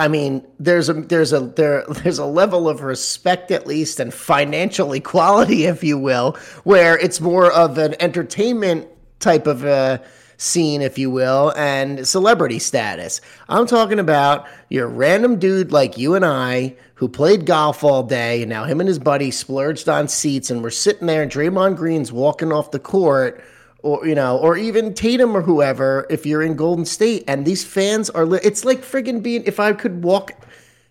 I 0.00 0.08
mean, 0.08 0.44
there's 0.58 0.88
a 0.88 0.94
there's 0.94 1.32
a 1.32 1.40
there 1.40 1.84
there's 1.88 2.18
a 2.18 2.24
level 2.26 2.68
of 2.68 2.80
respect 2.82 3.50
at 3.52 3.66
least 3.66 4.00
and 4.00 4.12
financial 4.12 4.92
equality, 5.00 5.66
if 5.66 5.84
you 5.84 5.96
will, 5.98 6.36
where 6.64 6.98
it's 6.98 7.20
more 7.20 7.52
of 7.52 7.78
an 7.78 7.94
entertainment 8.00 8.88
type 9.20 9.46
of 9.46 9.62
a 9.64 10.02
scene, 10.40 10.80
if 10.80 10.98
you 10.98 11.10
will, 11.10 11.52
and 11.56 12.06
celebrity 12.06 12.58
status. 12.58 13.20
I'm 13.48 13.66
talking 13.66 13.98
about 13.98 14.46
your 14.68 14.88
random 14.88 15.38
dude 15.38 15.70
like 15.70 15.98
you 15.98 16.14
and 16.14 16.24
I 16.24 16.76
who 16.94 17.08
played 17.08 17.46
golf 17.46 17.84
all 17.84 18.02
day, 18.02 18.42
and 18.42 18.50
now 18.50 18.64
him 18.64 18.80
and 18.80 18.88
his 18.88 18.98
buddy 18.98 19.30
splurged 19.30 19.88
on 19.88 20.08
seats, 20.08 20.50
and 20.50 20.62
we're 20.62 20.70
sitting 20.70 21.06
there, 21.06 21.22
and 21.22 21.30
Draymond 21.30 21.76
Green's 21.76 22.12
walking 22.12 22.52
off 22.52 22.70
the 22.70 22.78
court 22.78 23.42
or 23.82 24.06
you 24.06 24.14
know, 24.14 24.38
or 24.38 24.56
even 24.56 24.94
Tatum 24.94 25.36
or 25.36 25.42
whoever, 25.42 26.06
if 26.10 26.26
you're 26.26 26.42
in 26.42 26.54
Golden 26.54 26.84
State, 26.84 27.24
and 27.26 27.46
these 27.46 27.64
fans 27.64 28.10
are, 28.10 28.26
li- 28.26 28.40
it's 28.42 28.64
like 28.64 28.82
friggin' 28.82 29.22
being. 29.22 29.42
If 29.46 29.58
I 29.58 29.72
could 29.72 30.04
walk 30.04 30.32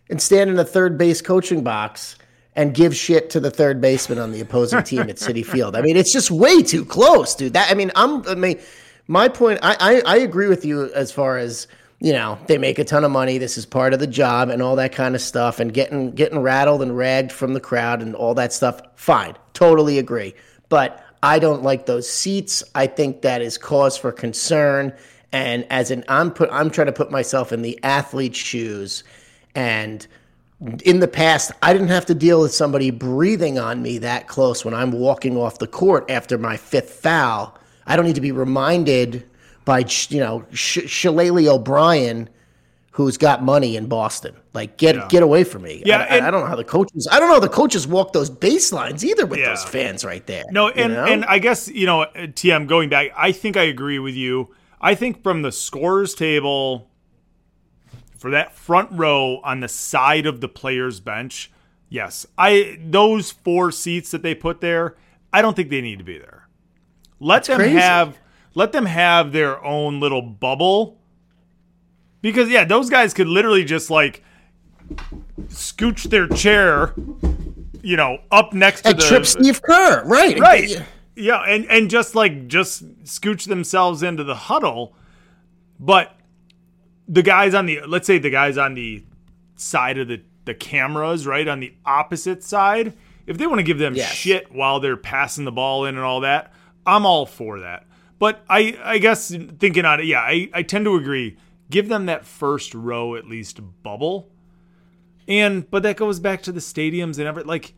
and 0.09 0.21
stand 0.21 0.49
in 0.49 0.57
a 0.57 0.65
third 0.65 0.97
base 0.97 1.21
coaching 1.21 1.63
box 1.63 2.17
and 2.55 2.73
give 2.73 2.95
shit 2.95 3.29
to 3.31 3.39
the 3.39 3.51
third 3.51 3.79
baseman 3.79 4.17
on 4.17 4.31
the 4.31 4.41
opposing 4.41 4.81
team 4.83 5.01
at 5.01 5.17
Citi 5.17 5.45
Field, 5.45 5.75
I 5.75 5.81
mean, 5.81 5.97
it's 5.97 6.11
just 6.11 6.31
way 6.31 6.63
too 6.63 6.83
close, 6.83 7.35
dude. 7.35 7.53
That 7.53 7.69
I 7.69 7.75
mean, 7.75 7.91
I'm, 7.95 8.27
I 8.27 8.35
mean, 8.35 8.59
my 9.09 9.27
point, 9.27 9.59
I, 9.61 9.75
I, 10.05 10.15
I 10.15 10.17
agree 10.19 10.47
with 10.47 10.63
you 10.63 10.93
as 10.93 11.11
far 11.11 11.37
as. 11.37 11.67
You 12.01 12.13
know, 12.13 12.39
they 12.47 12.57
make 12.57 12.79
a 12.79 12.85
ton 12.85 13.03
of 13.03 13.11
money. 13.11 13.39
This 13.39 13.57
is 13.57 13.65
part 13.65 13.93
of 13.93 13.99
the 13.99 14.07
job 14.07 14.47
and 14.47 14.61
all 14.61 14.77
that 14.77 14.93
kind 14.93 15.15
of 15.15 15.21
stuff, 15.21 15.59
and 15.59 15.73
getting 15.73 16.11
getting 16.11 16.39
rattled 16.39 16.81
and 16.81 16.95
ragged 16.95 17.33
from 17.33 17.53
the 17.53 17.59
crowd 17.59 18.01
and 18.01 18.15
all 18.15 18.33
that 18.35 18.53
stuff. 18.53 18.79
Fine, 18.95 19.35
totally 19.51 19.99
agree. 19.99 20.33
But 20.69 21.03
I 21.21 21.39
don't 21.39 21.61
like 21.61 21.87
those 21.87 22.09
seats. 22.09 22.63
I 22.73 22.87
think 22.87 23.21
that 23.23 23.41
is 23.41 23.57
cause 23.57 23.97
for 23.97 24.13
concern. 24.13 24.93
And 25.33 25.65
as 25.69 25.91
an 25.91 26.05
I'm 26.07 26.31
put 26.31 26.49
I'm 26.53 26.69
trying 26.69 26.87
to 26.87 26.93
put 26.93 27.11
myself 27.11 27.51
in 27.51 27.61
the 27.63 27.77
athlete's 27.83 28.37
shoes. 28.37 29.03
And 29.53 30.07
in 30.83 31.01
the 31.01 31.07
past, 31.07 31.51
I 31.61 31.73
didn't 31.73 31.89
have 31.89 32.05
to 32.05 32.15
deal 32.15 32.41
with 32.41 32.53
somebody 32.53 32.91
breathing 32.91 33.59
on 33.59 33.81
me 33.81 33.97
that 33.97 34.27
close 34.27 34.63
when 34.63 34.73
I'm 34.73 34.91
walking 34.91 35.35
off 35.35 35.59
the 35.59 35.67
court 35.67 36.09
after 36.09 36.37
my 36.37 36.55
fifth 36.55 36.91
foul. 36.91 37.58
I 37.89 37.95
don't 37.95 38.05
need 38.05 38.15
to 38.15 38.21
be 38.21 38.31
reminded 38.31 39.27
by 39.65 39.83
you 40.09 40.19
know 40.19 40.45
Sh- 40.51 40.87
Shillelagh 40.87 41.47
O'Brien, 41.47 42.29
who's 42.91 43.17
got 43.17 43.43
money 43.43 43.75
in 43.75 43.87
Boston. 43.87 44.35
Like 44.53 44.77
get 44.77 45.09
get 45.09 45.23
away 45.23 45.43
from 45.43 45.63
me. 45.63 45.83
Yeah, 45.85 45.99
I, 46.01 46.17
and- 46.17 46.25
I 46.25 46.31
don't 46.31 46.41
know 46.41 46.47
how 46.47 46.55
the 46.55 46.63
coaches. 46.63 47.07
I 47.11 47.19
don't 47.19 47.27
know 47.27 47.35
how 47.35 47.39
the 47.39 47.49
coaches 47.49 47.87
walk 47.87 48.13
those 48.13 48.29
baselines 48.29 49.03
either 49.03 49.25
with 49.25 49.39
Yeah. 49.39 49.49
those 49.49 49.63
fans 49.65 50.05
right 50.05 50.25
there. 50.25 50.45
No, 50.51 50.67
you 50.67 50.73
and 50.77 50.93
know? 50.93 51.05
and 51.05 51.25
I 51.25 51.39
guess 51.39 51.67
you 51.67 51.85
know, 51.85 52.01
uh, 52.03 52.07
TM 52.27 52.67
going 52.67 52.89
back, 52.89 53.11
I 53.17 53.31
think 53.31 53.57
I 53.57 53.63
agree 53.63 53.99
with 53.99 54.15
you. 54.15 54.49
I 54.81 54.95
think 54.95 55.21
from 55.23 55.41
the 55.41 55.51
scores 55.51 56.13
table 56.13 56.89
for 58.17 58.31
that 58.31 58.55
front 58.55 58.89
row 58.91 59.39
on 59.43 59.59
the 59.61 59.67
side 59.67 60.25
of 60.25 60.41
the 60.41 60.47
players 60.49 60.99
bench, 60.99 61.51
Yes, 61.91 62.27
I 62.37 62.77
those 62.85 63.31
four 63.31 63.71
seats 63.71 64.11
that 64.11 64.21
they 64.21 64.35
put 64.35 64.61
there, 64.61 64.95
I 65.33 65.41
don't 65.41 65.55
think 65.55 65.69
they 65.71 65.81
need 65.81 65.97
to 65.97 66.03
be 66.05 66.19
there. 66.19 66.38
Let 67.19 67.45
them 67.45 67.57
crazy. 67.57 67.75
have 67.77 68.17
let 68.55 68.71
them 68.71 68.85
have 68.85 69.31
their 69.31 69.63
own 69.63 69.99
little 69.99 70.21
bubble. 70.21 70.97
Because 72.21 72.49
yeah, 72.49 72.65
those 72.65 72.89
guys 72.89 73.13
could 73.13 73.27
literally 73.27 73.63
just 73.63 73.89
like 73.89 74.23
scooch 75.47 76.03
their 76.09 76.27
chair, 76.27 76.93
you 77.81 77.95
know, 77.95 78.17
up 78.31 78.53
next 78.53 78.81
to 78.81 78.89
And 78.89 78.99
the 78.99 79.03
trip 79.03 79.25
Steve 79.25 79.61
Kerr, 79.61 80.03
right? 80.05 80.39
right 80.39 80.85
yeah 81.15 81.41
and 81.41 81.65
and 81.69 81.89
just 81.89 82.15
like 82.15 82.47
just 82.47 82.81
scooch 83.03 83.45
themselves 83.49 84.03
into 84.03 84.23
the 84.23 84.35
huddle 84.35 84.95
but 85.77 86.15
the 87.09 87.21
guys 87.21 87.53
on 87.53 87.65
the 87.65 87.81
let's 87.85 88.07
say 88.07 88.17
the 88.19 88.29
guys 88.29 88.57
on 88.57 88.73
the 88.73 89.03
side 89.57 89.97
of 89.97 90.07
the 90.07 90.21
the 90.45 90.53
cameras 90.53 91.27
right 91.27 91.49
on 91.49 91.59
the 91.59 91.73
opposite 91.85 92.41
side 92.41 92.93
if 93.27 93.37
they 93.37 93.45
want 93.45 93.59
to 93.59 93.63
give 93.63 93.79
them 93.79 93.95
Yes. 93.95 94.13
shit 94.13 94.49
while 94.53 94.79
they're 94.79 94.95
passing 94.95 95.43
the 95.43 95.51
ball 95.51 95.83
in 95.83 95.95
and 95.95 96.05
all 96.05 96.21
that 96.21 96.53
i'm 96.85 97.05
all 97.05 97.25
for 97.25 97.59
that 97.59 97.85
but 98.17 98.43
i 98.49 98.77
i 98.83 98.97
guess 98.97 99.29
thinking 99.59 99.85
on 99.85 99.99
it 99.99 100.05
yeah 100.05 100.21
i 100.21 100.49
i 100.53 100.63
tend 100.63 100.85
to 100.85 100.95
agree 100.95 101.37
give 101.69 101.89
them 101.89 102.05
that 102.05 102.25
first 102.25 102.73
row 102.73 103.15
at 103.15 103.27
least 103.27 103.59
bubble 103.83 104.29
and 105.27 105.69
but 105.69 105.83
that 105.83 105.97
goes 105.97 106.19
back 106.19 106.41
to 106.41 106.51
the 106.51 106.59
stadiums 106.59 107.17
and 107.17 107.27
every 107.27 107.43
like 107.43 107.73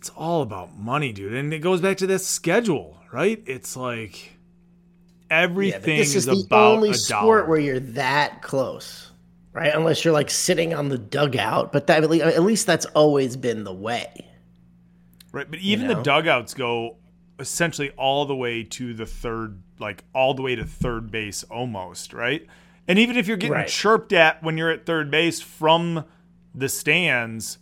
it's 0.00 0.08
all 0.16 0.40
about 0.40 0.78
money, 0.78 1.12
dude. 1.12 1.34
And 1.34 1.52
it 1.52 1.58
goes 1.58 1.82
back 1.82 1.98
to 1.98 2.06
this 2.06 2.26
schedule, 2.26 2.96
right? 3.12 3.42
It's 3.44 3.76
like 3.76 4.38
everything 5.30 5.80
but 5.80 5.84
this 5.84 6.14
is, 6.14 6.16
is, 6.16 6.24
the 6.26 6.42
about 6.46 6.76
only 6.76 6.90
a 6.90 6.94
sport 6.94 7.20
dollar. 7.20 7.44
where 7.50 7.60
you're 7.60 7.80
that 7.80 8.40
close, 8.40 9.10
right? 9.52 9.74
Unless 9.74 10.02
you're 10.02 10.14
like 10.14 10.30
sitting 10.30 10.72
on 10.72 10.88
the 10.88 10.96
dugout, 10.96 11.70
but 11.70 11.86
that, 11.88 12.02
at 12.02 12.42
least 12.42 12.66
that's 12.66 12.86
always 12.86 13.36
been 13.36 13.62
the 13.64 13.74
way. 13.74 14.26
right, 15.32 15.50
but 15.50 15.58
even 15.58 15.86
know? 15.86 15.96
the 15.96 16.02
dugouts 16.02 16.54
go 16.54 16.96
essentially 17.40 17.90
all 17.92 18.24
the 18.26 18.36
way 18.36 18.62
to 18.62 18.94
the 18.94 19.06
third, 19.06 19.60
like 19.78 20.04
all 20.14 20.34
the 20.34 20.42
way 20.42 20.54
to 20.54 20.64
third 20.64 21.10
base 21.10 21.42
almost, 21.44 22.12
right? 22.12 22.46
And 22.86 22.98
even 22.98 23.16
if 23.16 23.26
you're 23.26 23.36
getting 23.36 23.54
Right. 23.54 23.68
chirped 23.68 24.12
at 24.12 24.42
when 24.42 24.56
you're 24.58 24.70
at 24.70 24.86
third 24.86 25.10
base 25.10 25.40
from 25.40 26.04
the 26.54 26.68
stands, 26.68 27.58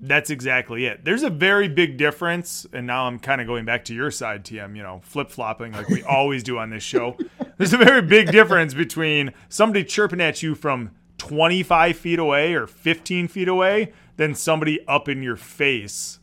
that's 0.00 0.30
exactly 0.30 0.86
it. 0.86 1.04
There's 1.04 1.24
a 1.24 1.30
very 1.30 1.66
big 1.68 1.96
difference, 1.96 2.64
and 2.72 2.86
now 2.86 3.06
I'm 3.06 3.18
kind 3.18 3.40
of 3.40 3.46
going 3.48 3.64
back 3.64 3.84
to 3.86 3.94
your 3.94 4.10
side, 4.12 4.44
TM. 4.44 4.76
You 4.76 4.82
know, 4.84 5.00
flip 5.02 5.28
flopping 5.30 5.72
like 5.72 5.88
we 5.88 6.02
always 6.04 6.42
do 6.44 6.58
on 6.58 6.70
this 6.70 6.84
show. 6.84 7.16
There's 7.58 7.72
a 7.72 7.78
very 7.78 8.02
big 8.02 8.30
difference 8.30 8.74
between 8.74 9.32
somebody 9.48 9.82
chirping 9.84 10.20
at 10.20 10.40
you 10.42 10.54
from 10.54 10.90
25 11.18 11.96
feet 11.96 12.20
away 12.20 12.54
or 12.54 12.68
15 12.68 13.26
feet 13.26 13.48
away 13.48 13.92
than 14.16 14.36
somebody 14.36 14.86
up 14.86 15.08
in 15.08 15.20
your 15.22 15.34
face 15.36 16.20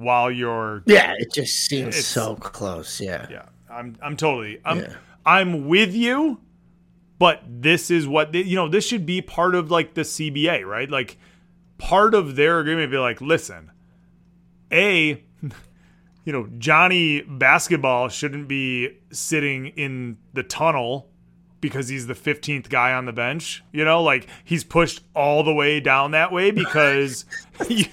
while 0.00 0.30
you're 0.30 0.82
Yeah, 0.86 1.14
it 1.18 1.32
just 1.32 1.66
seems 1.66 2.04
so 2.04 2.36
close. 2.36 3.00
Yeah. 3.00 3.26
yeah, 3.30 3.46
I'm 3.70 3.96
I'm 4.02 4.16
totally 4.16 4.60
I'm 4.64 4.80
Yeah. 4.80 4.94
I'm 5.24 5.68
with 5.68 5.94
you, 5.94 6.40
but 7.18 7.42
this 7.46 7.90
is 7.90 8.08
what 8.08 8.32
they, 8.32 8.42
you 8.42 8.56
know. 8.56 8.68
This 8.68 8.86
should 8.86 9.04
be 9.04 9.20
part 9.20 9.54
of 9.54 9.70
like 9.70 9.94
the 9.94 10.02
CBA, 10.02 10.64
right? 10.64 10.90
Like 10.90 11.18
part 11.78 12.14
of 12.14 12.36
their 12.36 12.58
agreement. 12.60 12.90
Be 12.90 12.98
like, 12.98 13.20
listen, 13.20 13.70
a, 14.72 15.22
you 16.24 16.32
know, 16.32 16.48
Johnny 16.58 17.22
basketball 17.22 18.08
shouldn't 18.08 18.48
be 18.48 18.98
sitting 19.12 19.68
in 19.68 20.16
the 20.32 20.42
tunnel 20.42 21.10
because 21.60 21.88
he's 21.88 22.06
the 22.06 22.14
15th 22.14 22.68
guy 22.68 22.92
on 22.92 23.06
the 23.06 23.12
bench. 23.12 23.62
You 23.72 23.84
know, 23.84 24.02
like 24.02 24.28
he's 24.44 24.64
pushed 24.64 25.02
all 25.14 25.42
the 25.42 25.52
way 25.52 25.80
down 25.80 26.12
that 26.12 26.32
way 26.32 26.50
because 26.50 27.24
you, 27.68 27.84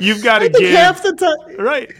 you've 0.00 0.22
got 0.22 0.40
to 0.40 0.48
give 0.48 0.70
half 0.70 1.02
the 1.02 1.12
time, 1.12 1.56
right. 1.56 1.94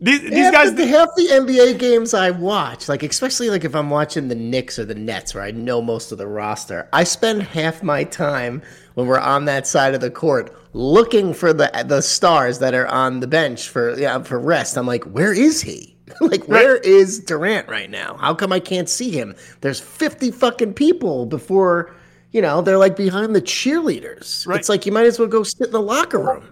These, 0.00 0.22
these 0.22 0.32
half 0.32 0.52
guys, 0.52 0.74
the, 0.74 0.86
half 0.88 1.10
the 1.14 1.28
NBA 1.28 1.78
games 1.78 2.12
I 2.12 2.32
watch, 2.32 2.88
like 2.88 3.04
especially 3.04 3.50
like 3.50 3.64
if 3.64 3.76
I'm 3.76 3.88
watching 3.88 4.26
the 4.26 4.34
Knicks 4.34 4.76
or 4.76 4.84
the 4.84 4.96
Nets, 4.96 5.32
where 5.32 5.44
I 5.44 5.52
know 5.52 5.80
most 5.80 6.10
of 6.10 6.18
the 6.18 6.26
roster, 6.26 6.88
I 6.92 7.04
spend 7.04 7.44
half 7.44 7.84
my 7.84 8.02
time 8.02 8.62
when 8.94 9.06
we're 9.06 9.20
on 9.20 9.44
that 9.44 9.64
side 9.64 9.94
of 9.94 10.00
the 10.00 10.10
court 10.10 10.56
looking 10.72 11.32
for 11.32 11.52
the 11.52 11.70
the 11.86 12.00
stars 12.00 12.58
that 12.58 12.74
are 12.74 12.88
on 12.88 13.20
the 13.20 13.28
bench 13.28 13.68
for 13.68 13.96
yeah 13.96 14.20
for 14.22 14.40
rest. 14.40 14.76
I'm 14.76 14.88
like, 14.88 15.04
where 15.04 15.32
is 15.32 15.62
he? 15.62 15.96
like, 16.20 16.44
where 16.48 16.76
is 16.76 17.20
Durant 17.20 17.68
right 17.68 17.90
now? 17.90 18.16
How 18.16 18.34
come 18.34 18.52
I 18.52 18.60
can't 18.60 18.88
see 18.88 19.10
him? 19.10 19.34
There's 19.60 19.80
50 19.80 20.30
fucking 20.30 20.74
people 20.74 21.26
before. 21.26 21.94
You 22.32 22.40
know, 22.40 22.62
they're 22.62 22.78
like 22.78 22.96
behind 22.96 23.34
the 23.34 23.42
cheerleaders. 23.42 24.46
Right. 24.46 24.58
It's 24.58 24.68
like 24.68 24.86
you 24.86 24.92
might 24.92 25.06
as 25.06 25.18
well 25.18 25.28
go 25.28 25.42
sit 25.42 25.66
in 25.66 25.72
the 25.72 25.80
locker 25.82 26.18
room. 26.18 26.44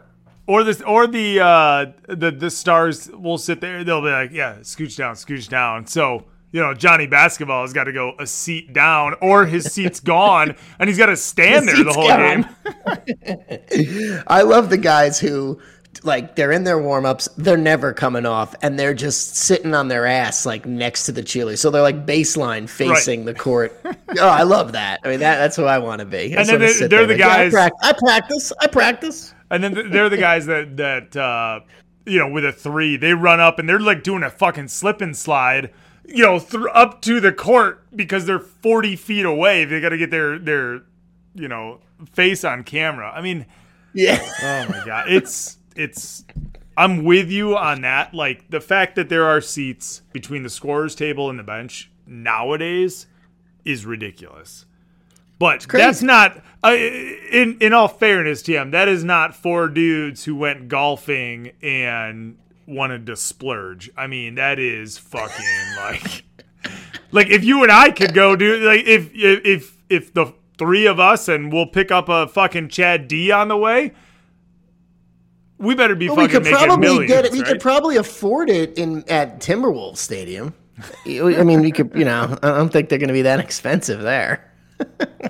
or 0.47 0.63
this 0.65 0.83
or 0.83 1.07
the 1.07 1.41
uh 1.41 1.87
the 2.09 2.31
the 2.31 2.51
stars 2.51 3.09
will 3.13 3.39
sit 3.39 3.61
there 3.61 3.85
they'll 3.85 4.03
be 4.03 4.09
like 4.11 4.31
yeah 4.33 4.57
scooch 4.61 4.97
down 4.97 5.15
scooch 5.15 5.49
down 5.49 5.87
so 5.87 6.25
you 6.51 6.61
know 6.61 6.75
johnny 6.75 7.07
basketball 7.07 7.63
has 7.63 7.73
got 7.73 7.85
to 7.85 7.93
go 7.93 8.15
a 8.19 8.27
seat 8.27 8.73
down 8.73 9.15
or 9.23 9.47
his 9.47 9.73
seat's 9.73 10.01
gone 10.15 10.57
and 10.81 10.89
he's 10.89 10.99
got 10.99 11.07
to 11.07 11.17
stand 11.17 11.69
there 11.69 11.85
the 11.85 11.93
whole 11.93 12.09
gone. 12.09 12.43
game 12.43 14.23
I 14.27 14.43
love 14.43 14.71
the 14.71 14.79
guys 14.79 15.21
who 15.21 15.61
like 16.03 16.37
they're 16.37 16.53
in 16.53 16.65
their 16.65 16.81
warm-ups, 16.81 17.29
they're 17.37 17.57
never 17.57 17.93
coming 17.93 18.25
off, 18.25 18.55
and 18.63 18.79
they're 18.79 18.95
just 18.95 19.37
sitting 19.37 19.75
on 19.75 19.89
their 19.89 20.07
ass 20.07 20.47
like 20.47 20.65
next 20.65 21.05
to 21.07 21.13
the 21.13 21.23
cheerleader. 21.23 21.59
So 21.59 21.71
they're 21.71 21.83
like 21.83 22.07
baseline 22.07 22.69
facing 22.69 23.25
the 23.25 23.35
court. 23.35 23.79
oh, 23.85 24.29
I 24.29 24.45
love 24.45 24.73
that. 24.73 25.01
I 25.05 25.09
mean 25.09 25.21
that 25.21 25.39
that's 25.39 25.57
who 25.57 25.65
I 25.65 25.79
want 25.79 25.99
to 26.01 26.07
be. 26.07 26.37
I 26.37 26.41
And 26.41 26.49
then 26.49 26.61
they're 26.61 26.89
there 26.89 27.07
the 27.07 27.15
like, 27.15 27.19
guys- 27.19 27.53
Yeah, 27.53 27.69
I 27.83 27.93
practice. 27.93 28.53
I 28.61 28.67
practice. 28.67 29.35
and 29.51 29.63
then 29.65 29.91
they're 29.91 30.09
the 30.09 30.17
guys 30.17 30.47
that 30.47 30.77
that 30.77 31.17
uh 31.17 31.61
you 32.07 32.19
know 32.19 32.29
with 32.29 32.45
a 32.45 32.53
three 32.53 32.97
they 32.97 33.13
run 33.15 33.41
up 33.41 33.59
and 33.59 33.69
they're 33.69 33.79
like 33.81 34.03
doing 34.03 34.23
a 34.23 34.31
fucking 34.31 34.69
slip 34.69 35.01
and 35.01 35.17
slide 35.17 35.71
you 36.07 36.23
know 36.25 36.39
th- 36.39 36.65
up 36.73 37.03
to 37.03 37.21
the 37.21 37.31
court 37.33 37.85
because 37.95 38.25
they're 38.27 38.39
40 38.41 38.97
feet 38.97 39.25
away 39.27 39.65
they 39.67 39.81
got 39.81 39.91
to 39.91 39.99
get 39.99 40.11
their 40.11 40.39
their 40.39 40.83
you 41.35 41.47
know 41.47 41.81
face 42.13 42.43
on 42.43 42.65
camera 42.65 43.13
i 43.15 43.21
mean 43.21 43.45
Yeah. 43.93 44.19
Oh 44.43 44.67
my 44.71 44.83
god, 44.87 45.11
it's 45.13 45.59
it's. 45.81 46.25
I'm 46.77 47.05
with 47.05 47.31
you 47.31 47.57
on 47.57 47.83
that. 47.83 48.15
Like 48.15 48.51
the 48.51 48.61
fact 48.61 48.95
that 48.97 49.09
there 49.09 49.27
are 49.27 49.41
seats 49.41 50.03
between 50.13 50.43
the 50.43 50.51
scorers 50.51 50.95
table 50.95 51.29
and 51.29 51.39
the 51.39 51.43
bench 51.43 51.91
nowadays 52.07 53.07
is 53.65 53.85
ridiculous. 53.85 54.67
But 55.39 55.67
that's 55.69 56.03
not. 56.03 56.43
Uh, 56.63 56.77
in 56.77 57.57
in 57.61 57.73
all 57.73 57.89
fairness, 57.89 58.43
TM, 58.43 58.73
that 58.73 58.89
is 58.89 59.05
not 59.05 59.35
four 59.35 59.69
dudes 59.69 60.25
who 60.25 60.37
went 60.37 60.69
golfing 60.69 61.53
and 61.63 62.37
wanted 62.67 63.07
to 63.07 63.17
splurge. 63.17 63.91
I 63.97 64.07
mean, 64.07 64.35
that 64.37 64.59
is 64.59 64.99
fucking 64.99 65.47
like. 65.77 66.25
Like 67.13 67.29
if 67.29 67.43
you 67.43 67.63
and 67.63 67.73
I 67.73 67.91
could 67.91 68.15
go 68.15 68.37
do 68.37 68.59
like 68.59 68.85
if 68.85 69.11
if 69.15 69.45
if 69.45 69.77
if 69.89 70.15
the 70.15 70.35
three 70.59 70.87
of 70.87 71.01
us 71.01 71.27
and 71.27 71.53
we'll 71.53 71.67
pick 71.67 71.91
up 71.91 72.09
a 72.09 72.29
fucking 72.29 72.69
Chad 72.69 73.09
D 73.09 73.33
on 73.33 73.49
the 73.49 73.57
way, 73.57 73.93
we 75.61 75.75
better 75.75 75.95
be 75.95 76.09
we 76.09 76.17
fucking 76.17 76.31
could 76.31 76.43
making 76.45 76.59
probably 76.59 76.87
millions. 76.89 77.09
get 77.09 77.25
it. 77.27 77.33
We 77.33 77.41
right? 77.41 77.49
could 77.49 77.61
probably 77.61 77.97
afford 77.97 78.49
it 78.49 78.79
in 78.79 79.05
at 79.09 79.41
Timberwolves 79.41 79.99
Stadium. 79.99 80.55
I 81.07 81.43
mean, 81.45 81.61
we 81.61 81.71
could. 81.71 81.93
You 81.95 82.07
know, 82.07 82.39
I 82.43 82.49
don't 82.49 82.71
think 82.71 82.89
they're 82.89 82.99
going 82.99 83.09
to 83.09 83.15
be 83.15 83.23
that 83.23 83.41
expensive 83.41 84.01
there. 84.01 84.51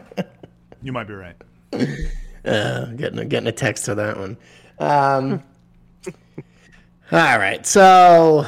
you 0.82 0.92
might 0.92 1.08
be 1.08 1.14
right. 1.14 1.36
Uh, 2.44 2.86
getting 2.92 3.28
getting 3.28 3.48
a 3.48 3.52
text 3.52 3.84
for 3.84 3.96
that 3.96 4.16
one. 4.16 4.36
Um, 4.78 5.42
all 7.12 7.38
right, 7.38 7.66
so 7.66 8.46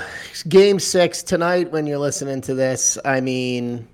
game 0.49 0.79
six 0.79 1.25
tonight. 1.25 1.73
When 1.73 1.87
you're 1.87 1.99
listening 1.99 2.41
to 2.43 2.55
this, 2.55 2.97
I 3.05 3.21
mean, 3.21 3.89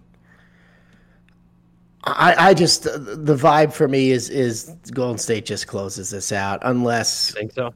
I 2.04 2.50
I 2.50 2.54
just 2.54 2.86
uh, 2.86 2.96
the 2.98 3.34
vibe 3.36 3.72
for 3.72 3.88
me 3.88 4.10
is 4.10 4.30
is 4.30 4.74
Golden 4.92 5.18
State 5.18 5.44
just 5.46 5.66
closes 5.66 6.10
this 6.10 6.32
out 6.32 6.60
unless 6.62 7.32
think 7.32 7.52
so. 7.52 7.74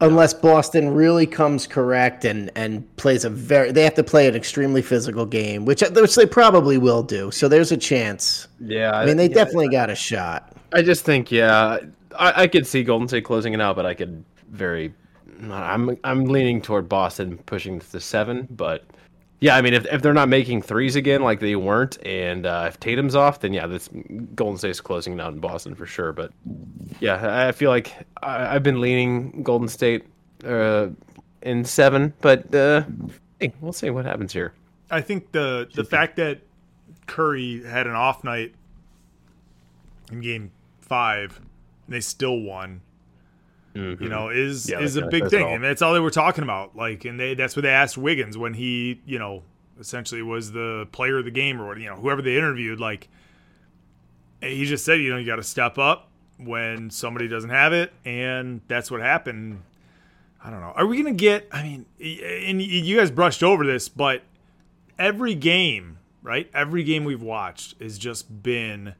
unless 0.00 0.34
Boston 0.34 0.94
really 0.94 1.26
comes 1.26 1.66
correct 1.66 2.24
and 2.24 2.50
and 2.54 2.96
plays 2.96 3.24
a 3.24 3.30
very 3.30 3.72
they 3.72 3.82
have 3.84 3.94
to 3.94 4.04
play 4.04 4.28
an 4.28 4.34
extremely 4.36 4.82
physical 4.82 5.26
game, 5.26 5.64
which 5.64 5.82
uh, 5.82 5.90
which 5.90 6.14
they 6.14 6.26
probably 6.26 6.78
will 6.78 7.02
do. 7.02 7.30
So 7.30 7.48
there's 7.48 7.72
a 7.72 7.76
chance. 7.76 8.46
Yeah, 8.60 8.92
I 8.92 9.04
mean, 9.04 9.16
they 9.16 9.28
yeah, 9.28 9.34
definitely 9.34 9.68
got 9.68 9.90
a 9.90 9.94
shot. 9.96 10.52
I 10.72 10.82
just 10.82 11.04
think, 11.04 11.30
yeah, 11.30 11.78
I, 12.18 12.42
I 12.42 12.46
could 12.46 12.66
see 12.66 12.82
Golden 12.82 13.08
State 13.08 13.24
closing 13.24 13.54
it 13.54 13.60
out, 13.60 13.76
but 13.76 13.86
I 13.86 13.94
could 13.94 14.24
very, 14.50 14.92
I'm 15.50 15.96
I'm 16.04 16.24
leaning 16.26 16.60
toward 16.62 16.88
Boston 16.88 17.38
pushing 17.46 17.80
to 17.80 18.00
seven, 18.00 18.46
but 18.50 18.84
yeah, 19.40 19.54
I 19.54 19.60
mean, 19.60 19.74
if, 19.74 19.84
if 19.86 20.00
they're 20.00 20.14
not 20.14 20.28
making 20.28 20.62
threes 20.62 20.96
again 20.96 21.22
like 21.22 21.40
they 21.40 21.56
weren't, 21.56 22.04
and 22.06 22.46
uh, 22.46 22.64
if 22.68 22.80
Tatum's 22.80 23.14
off, 23.14 23.40
then 23.40 23.52
yeah, 23.52 23.66
this 23.66 23.88
Golden 24.34 24.56
State's 24.56 24.80
closing 24.80 25.18
out 25.20 25.32
in 25.34 25.40
Boston 25.40 25.74
for 25.74 25.84
sure. 25.84 26.12
But 26.12 26.32
yeah, 27.00 27.46
I 27.46 27.52
feel 27.52 27.70
like 27.70 27.92
I, 28.22 28.54
I've 28.54 28.62
been 28.62 28.80
leaning 28.80 29.42
Golden 29.42 29.68
State 29.68 30.04
uh, 30.44 30.88
in 31.42 31.64
seven, 31.64 32.14
but 32.22 32.54
uh, 32.54 32.84
hey, 33.38 33.52
we'll 33.60 33.74
see 33.74 33.90
what 33.90 34.06
happens 34.06 34.32
here. 34.32 34.54
I 34.90 35.02
think 35.02 35.32
the 35.32 35.68
the 35.74 35.84
fact 35.84 36.16
that 36.16 36.40
Curry 37.06 37.62
had 37.62 37.86
an 37.86 37.94
off 37.94 38.24
night 38.24 38.54
in 40.10 40.20
game 40.20 40.50
five, 40.80 41.38
and 41.86 41.94
they 41.94 42.00
still 42.00 42.40
won. 42.40 42.80
You 43.76 43.96
mm-hmm. 43.96 44.08
know, 44.08 44.28
is 44.30 44.70
Yeah, 44.70 44.80
is 44.80 44.96
a 44.96 45.06
big 45.06 45.28
thing, 45.28 45.44
all. 45.44 45.54
and 45.54 45.62
that's 45.62 45.82
all 45.82 45.92
they 45.92 46.00
were 46.00 46.10
talking 46.10 46.42
about. 46.42 46.74
Like, 46.76 47.04
and 47.04 47.20
they 47.20 47.34
that's 47.34 47.54
what 47.54 47.62
they 47.62 47.70
asked 47.70 47.98
Wiggins 47.98 48.38
when 48.38 48.54
he, 48.54 49.02
you 49.04 49.18
know, 49.18 49.42
essentially 49.78 50.22
was 50.22 50.52
the 50.52 50.88
player 50.92 51.18
of 51.18 51.26
the 51.26 51.30
game 51.30 51.60
or 51.60 51.78
you 51.78 51.88
know, 51.88 51.96
whoever 51.96 52.22
they 52.22 52.36
interviewed. 52.36 52.80
Like, 52.80 53.08
he 54.40 54.64
just 54.64 54.84
said, 54.84 55.00
you 55.00 55.10
know, 55.10 55.18
you 55.18 55.26
got 55.26 55.36
to 55.36 55.42
step 55.42 55.76
up 55.76 56.08
when 56.38 56.88
somebody 56.88 57.28
doesn't 57.28 57.50
have 57.50 57.74
it, 57.74 57.92
and 58.04 58.62
that's 58.66 58.90
what 58.90 59.02
happened. 59.02 59.62
I 60.42 60.50
don't 60.50 60.60
know. 60.60 60.72
Are 60.74 60.86
we 60.86 60.96
gonna 60.96 61.12
get? 61.12 61.46
I 61.52 61.62
mean, 61.62 61.86
and 62.00 62.62
you 62.62 62.96
guys 62.96 63.10
brushed 63.10 63.42
over 63.42 63.66
this, 63.66 63.90
but 63.90 64.22
every 64.98 65.34
game, 65.34 65.98
right? 66.22 66.48
Every 66.54 66.82
game 66.82 67.04
we've 67.04 67.22
watched 67.22 67.80
has 67.80 67.98
just 67.98 68.42
been. 68.42 68.94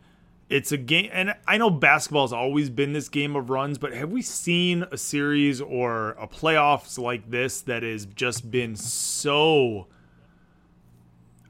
It's 0.49 0.71
a 0.71 0.77
game, 0.77 1.11
and 1.13 1.35
I 1.49 1.59
know 1.59 1.71
basketball's 1.71 2.33
always 2.33 2.71
been 2.71 2.93
this 2.93 3.09
game 3.09 3.35
of 3.35 3.51
runs, 3.51 3.79
but 3.79 3.93
have 3.93 4.11
we 4.11 4.23
seen 4.23 4.85
a 4.93 4.97
series 4.97 5.61
or 5.61 6.11
a 6.11 6.29
playoffs 6.29 6.99
like 6.99 7.29
this 7.31 7.63
that 7.63 7.83
has 7.83 8.07
just 8.07 8.49
been 8.49 8.77
so? 8.77 9.89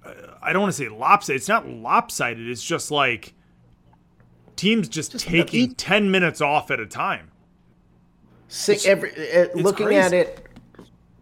uh, 0.03 0.13
I 0.41 0.53
don't 0.53 0.63
want 0.63 0.75
to 0.75 0.83
say 0.83 0.89
lopsided. 0.89 1.37
It's 1.41 1.49
not 1.49 1.69
lopsided. 1.69 2.49
It's 2.49 2.65
just 2.65 2.91
like 2.91 3.35
teams 4.57 4.89
just, 4.89 5.19
taking 5.19 5.61
each- 5.61 5.77
ten 5.77 6.11
minutes 6.11 6.41
off 6.41 6.71
at 6.71 6.81
a 6.81 6.87
time. 6.87 7.31
Si- 8.49 8.89
every, 8.89 9.11
uh, 9.11 9.49
looking 9.55 9.87
crazy. 9.87 10.01
at 10.01 10.13
it 10.15 10.47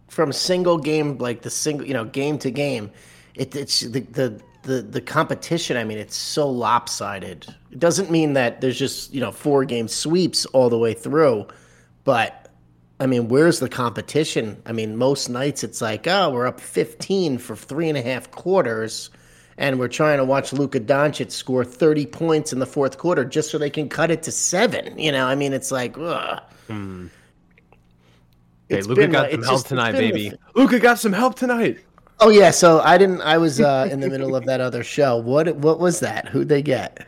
from 0.07 0.31
single 0.31 0.77
game, 0.77 1.17
like 1.17 1.41
the 1.41 1.49
single, 1.49 1.85
you 1.85 1.93
know, 1.93 2.05
game 2.05 2.37
to 2.37 2.51
game, 2.51 2.91
it, 3.33 3.55
it's 3.55 3.81
the, 3.81 3.99
the 3.99 4.41
the 4.65 4.81
the 4.81 5.01
competition. 5.01 5.77
I 5.77 5.83
mean, 5.83 5.97
it's 5.97 6.15
so 6.15 6.49
lopsided. 6.49 7.47
It 7.71 7.79
doesn't 7.79 8.11
mean 8.11 8.33
that 8.33 8.61
there's 8.61 8.77
just 8.77 9.13
you 9.13 9.21
know 9.21 9.31
four 9.31 9.65
game 9.65 9.87
sweeps 9.87 10.45
all 10.47 10.69
the 10.69 10.77
way 10.77 10.93
through, 10.93 11.47
but 12.03 12.51
I 12.99 13.05
mean, 13.07 13.27
where's 13.27 13.59
the 13.59 13.69
competition? 13.69 14.61
I 14.65 14.71
mean, 14.71 14.95
most 14.97 15.27
nights 15.29 15.63
it's 15.63 15.81
like, 15.81 16.07
oh, 16.07 16.29
we're 16.31 16.47
up 16.47 16.59
15 16.61 17.37
for 17.39 17.55
three 17.55 17.89
and 17.89 17.97
a 17.97 18.01
half 18.01 18.31
quarters, 18.31 19.09
and 19.57 19.79
we're 19.79 19.89
trying 19.89 20.17
to 20.17 20.23
watch 20.25 20.53
Luka 20.53 20.79
Doncic 20.79 21.29
score 21.31 21.65
30 21.65 22.05
points 22.05 22.53
in 22.53 22.59
the 22.59 22.65
fourth 22.65 22.97
quarter 22.97 23.25
just 23.25 23.51
so 23.51 23.57
they 23.57 23.69
can 23.69 23.89
cut 23.89 24.11
it 24.11 24.23
to 24.23 24.31
seven. 24.31 24.97
You 24.97 25.11
know, 25.11 25.25
I 25.25 25.35
mean, 25.35 25.51
it's 25.51 25.71
like, 25.71 25.97
ugh. 25.97 26.41
Hmm. 26.67 27.07
Hey, 28.69 28.77
It's 28.77 28.87
Luka 28.87 29.07
got 29.07 29.23
like- 29.23 29.31
some 29.31 29.39
it's 29.41 29.47
help 29.49 29.55
just- 29.57 29.65
it's 29.65 29.69
tonight, 29.69 29.91
baby. 29.91 30.29
the- 30.29 30.37
Luka 30.59 30.79
got 30.79 30.97
some 30.97 31.13
help 31.13 31.35
tonight. 31.35 31.79
Oh 32.19 32.29
yeah, 32.29 32.51
so 32.51 32.79
I 32.79 32.97
didn't. 32.97 33.21
I 33.21 33.37
was 33.37 33.59
uh, 33.59 33.87
in 33.91 33.99
the 33.99 34.09
middle 34.09 34.35
of 34.35 34.45
that 34.45 34.61
other 34.61 34.83
show. 34.83 35.17
What 35.17 35.53
what 35.57 35.79
was 35.79 35.99
that? 35.99 36.29
Who'd 36.29 36.47
they 36.49 36.61
get? 36.61 37.05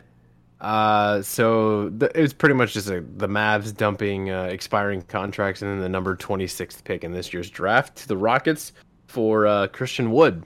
Uh, 0.59 1.21
so 1.21 1.89
the, 1.89 2.07
it 2.17 2.21
was 2.21 2.33
pretty 2.33 2.55
much 2.55 2.73
just 2.73 2.89
a, 2.89 3.01
the 3.17 3.27
Mavs 3.27 3.75
dumping 3.75 4.31
uh, 4.31 4.43
expiring 4.45 5.03
contracts 5.03 5.61
and 5.61 5.69
then 5.71 5.79
the 5.79 5.87
number 5.89 6.15
26th 6.15 6.83
pick 6.83 7.03
in 7.03 7.11
this 7.11 7.31
year's 7.31 7.49
draft 7.51 7.95
to 7.97 8.07
the 8.07 8.17
Rockets 8.17 8.73
for 9.05 9.45
uh, 9.45 9.67
Christian 9.67 10.09
Wood, 10.11 10.43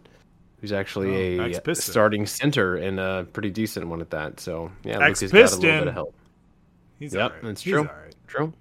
who's 0.59 0.73
actually 0.73 1.39
Oh, 1.39 1.43
a 1.45 1.47
ex-Piston. 1.51 1.91
starting 1.93 2.25
center 2.25 2.75
and 2.75 2.99
a 2.99 3.25
pretty 3.31 3.49
decent 3.51 3.87
one 3.87 4.01
at 4.01 4.09
that. 4.09 4.39
So 4.41 4.69
yeah, 4.83 4.97
Luka's 4.99 5.31
got 5.31 5.33
a 5.33 5.43
little 5.55 5.61
bit 5.61 5.87
of 5.87 5.93
help. 5.93 6.13
He's 6.99 7.13
Yep, 7.13 7.23
all 7.23 7.29
right. 7.29 7.43
that's 7.43 7.61
He's 7.61 7.71
true. 7.71 7.79
all 7.79 7.85
right. 7.85 8.15
True. 8.27 8.53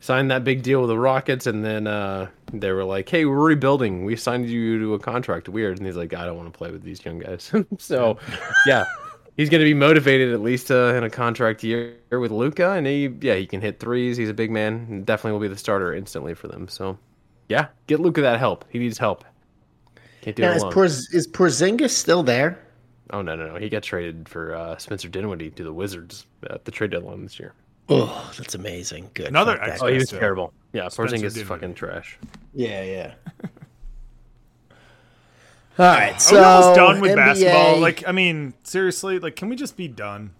Signed 0.00 0.30
that 0.30 0.44
big 0.44 0.62
deal 0.62 0.80
with 0.80 0.90
the 0.90 0.98
Rockets, 0.98 1.46
and 1.46 1.64
then 1.64 1.86
uh, 1.86 2.28
they 2.52 2.72
were 2.72 2.84
like, 2.84 3.08
"Hey, 3.08 3.24
we're 3.24 3.42
rebuilding. 3.42 4.04
We 4.04 4.16
signed 4.16 4.50
you 4.50 4.78
to 4.78 4.94
a 4.94 4.98
contract. 4.98 5.48
Weird." 5.48 5.78
And 5.78 5.86
he's 5.86 5.96
like, 5.96 6.12
"I 6.12 6.26
don't 6.26 6.36
want 6.36 6.52
to 6.52 6.56
play 6.56 6.70
with 6.70 6.82
these 6.82 7.02
young 7.04 7.20
guys." 7.20 7.50
so, 7.78 8.18
yeah, 8.66 8.84
he's 9.36 9.48
going 9.48 9.60
to 9.60 9.64
be 9.64 9.74
motivated 9.74 10.34
at 10.34 10.40
least 10.40 10.70
uh, 10.70 10.94
in 10.94 11.04
a 11.04 11.10
contract 11.10 11.64
year 11.64 11.96
with 12.10 12.30
Luka, 12.30 12.72
and 12.72 12.86
he, 12.86 13.14
yeah, 13.20 13.34
he 13.34 13.46
can 13.46 13.60
hit 13.60 13.80
threes. 13.80 14.16
He's 14.16 14.28
a 14.28 14.34
big 14.34 14.50
man, 14.50 15.04
definitely 15.04 15.32
will 15.32 15.40
be 15.40 15.48
the 15.48 15.56
starter 15.56 15.94
instantly 15.94 16.34
for 16.34 16.48
them. 16.48 16.68
So, 16.68 16.98
yeah, 17.48 17.68
get 17.86 18.00
Luka 18.00 18.20
that 18.20 18.38
help. 18.38 18.64
He 18.68 18.78
needs 18.78 18.98
help. 18.98 19.24
Can't 20.20 20.36
do 20.36 20.42
Now, 20.42 20.52
it 20.52 20.56
is, 20.56 20.62
alone. 20.62 20.74
Porz, 20.74 21.14
is 21.14 21.26
Porzingis 21.28 21.90
still 21.90 22.22
there? 22.22 22.60
oh 23.10 23.22
no, 23.22 23.36
no, 23.36 23.46
no. 23.48 23.56
He 23.56 23.68
got 23.68 23.82
traded 23.82 24.28
for 24.28 24.54
uh, 24.54 24.76
Spencer 24.76 25.08
Dinwiddie 25.08 25.50
to 25.50 25.64
the 25.64 25.72
Wizards 25.72 26.26
at 26.50 26.64
the 26.64 26.70
trade 26.70 26.90
deadline 26.90 27.22
this 27.22 27.38
year. 27.38 27.52
Oh, 27.88 28.32
that's 28.38 28.54
amazing. 28.54 29.10
Good. 29.14 29.26
Another 29.28 29.56
Fuck 29.58 29.66
that 29.66 29.82
Oh, 29.82 29.86
he 29.88 29.96
was 29.98 30.08
terrible. 30.08 30.52
Yeah, 30.72 30.88
Spencer 30.88 31.16
Porzingis 31.16 31.24
is 31.24 31.34
Dinwiddie. 31.34 31.48
fucking 31.48 31.74
trash. 31.74 32.18
Yeah, 32.54 32.82
yeah. 32.82 33.14
All 35.76 35.86
right, 35.86 36.32
Are 36.32 36.34
we 36.34 36.38
almost 36.40 36.76
done 36.76 37.00
with 37.00 37.10
NBA 37.12 37.16
basketball? 37.16 37.80
Like, 37.80 38.06
I 38.06 38.12
mean, 38.12 38.54
seriously, 38.62 39.18
like, 39.18 39.34
can 39.34 39.48
we 39.48 39.56
just 39.56 39.76
be 39.76 39.88
done? 39.88 40.30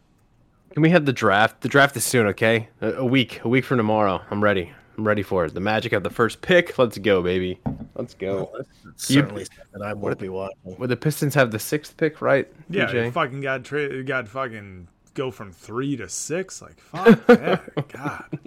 Can 0.72 0.83
we 0.83 0.90
have 0.90 1.07
the 1.07 1.12
draft? 1.12 1.61
The 1.61 1.68
draft 1.68 1.96
is 1.96 2.04
soon, 2.04 2.26
okay? 2.28 2.68
A, 2.80 2.92
a 2.94 3.04
week, 3.04 3.44
a 3.44 3.48
week 3.48 3.64
from 3.64 3.78
tomorrow. 3.78 4.22
I'm 4.30 4.42
ready. 4.42 4.72
I'm 4.96 5.04
ready 5.07 5.22
for 5.24 5.44
it. 5.44 5.52
The 5.52 5.59
Magic 5.61 5.90
have 5.92 6.04
the 6.04 6.11
first 6.11 6.40
pick. 6.40 6.78
Let's 6.78 6.98
go, 6.98 7.20
baby. 7.20 7.59
Let's 7.96 8.14
go. 8.14 8.52
certainly 8.94 9.44
something 9.44 9.83
I 9.83 9.92
won't 9.92 10.18
be 10.20 10.28
watching. 10.28 10.57
Well, 10.62 10.87
the 10.88 10.96
Pistons 10.96 11.35
have 11.35 11.50
the 11.50 11.59
sixth 11.59 11.96
pick, 11.96 12.22
right? 12.22 12.48
Yeah, 12.70 12.87
DJ? 12.87 13.12
fucking 13.12 13.40
got 13.40 13.64
tra- 13.64 14.04
got 14.04 14.28
fucking 14.28 14.87
go 15.14 15.31
from 15.31 15.53
three 15.53 15.96
to 15.96 16.09
six. 16.09 16.61
Like, 16.61 16.79
fuck 16.79 17.27
that. 17.27 17.88
God. 17.88 18.38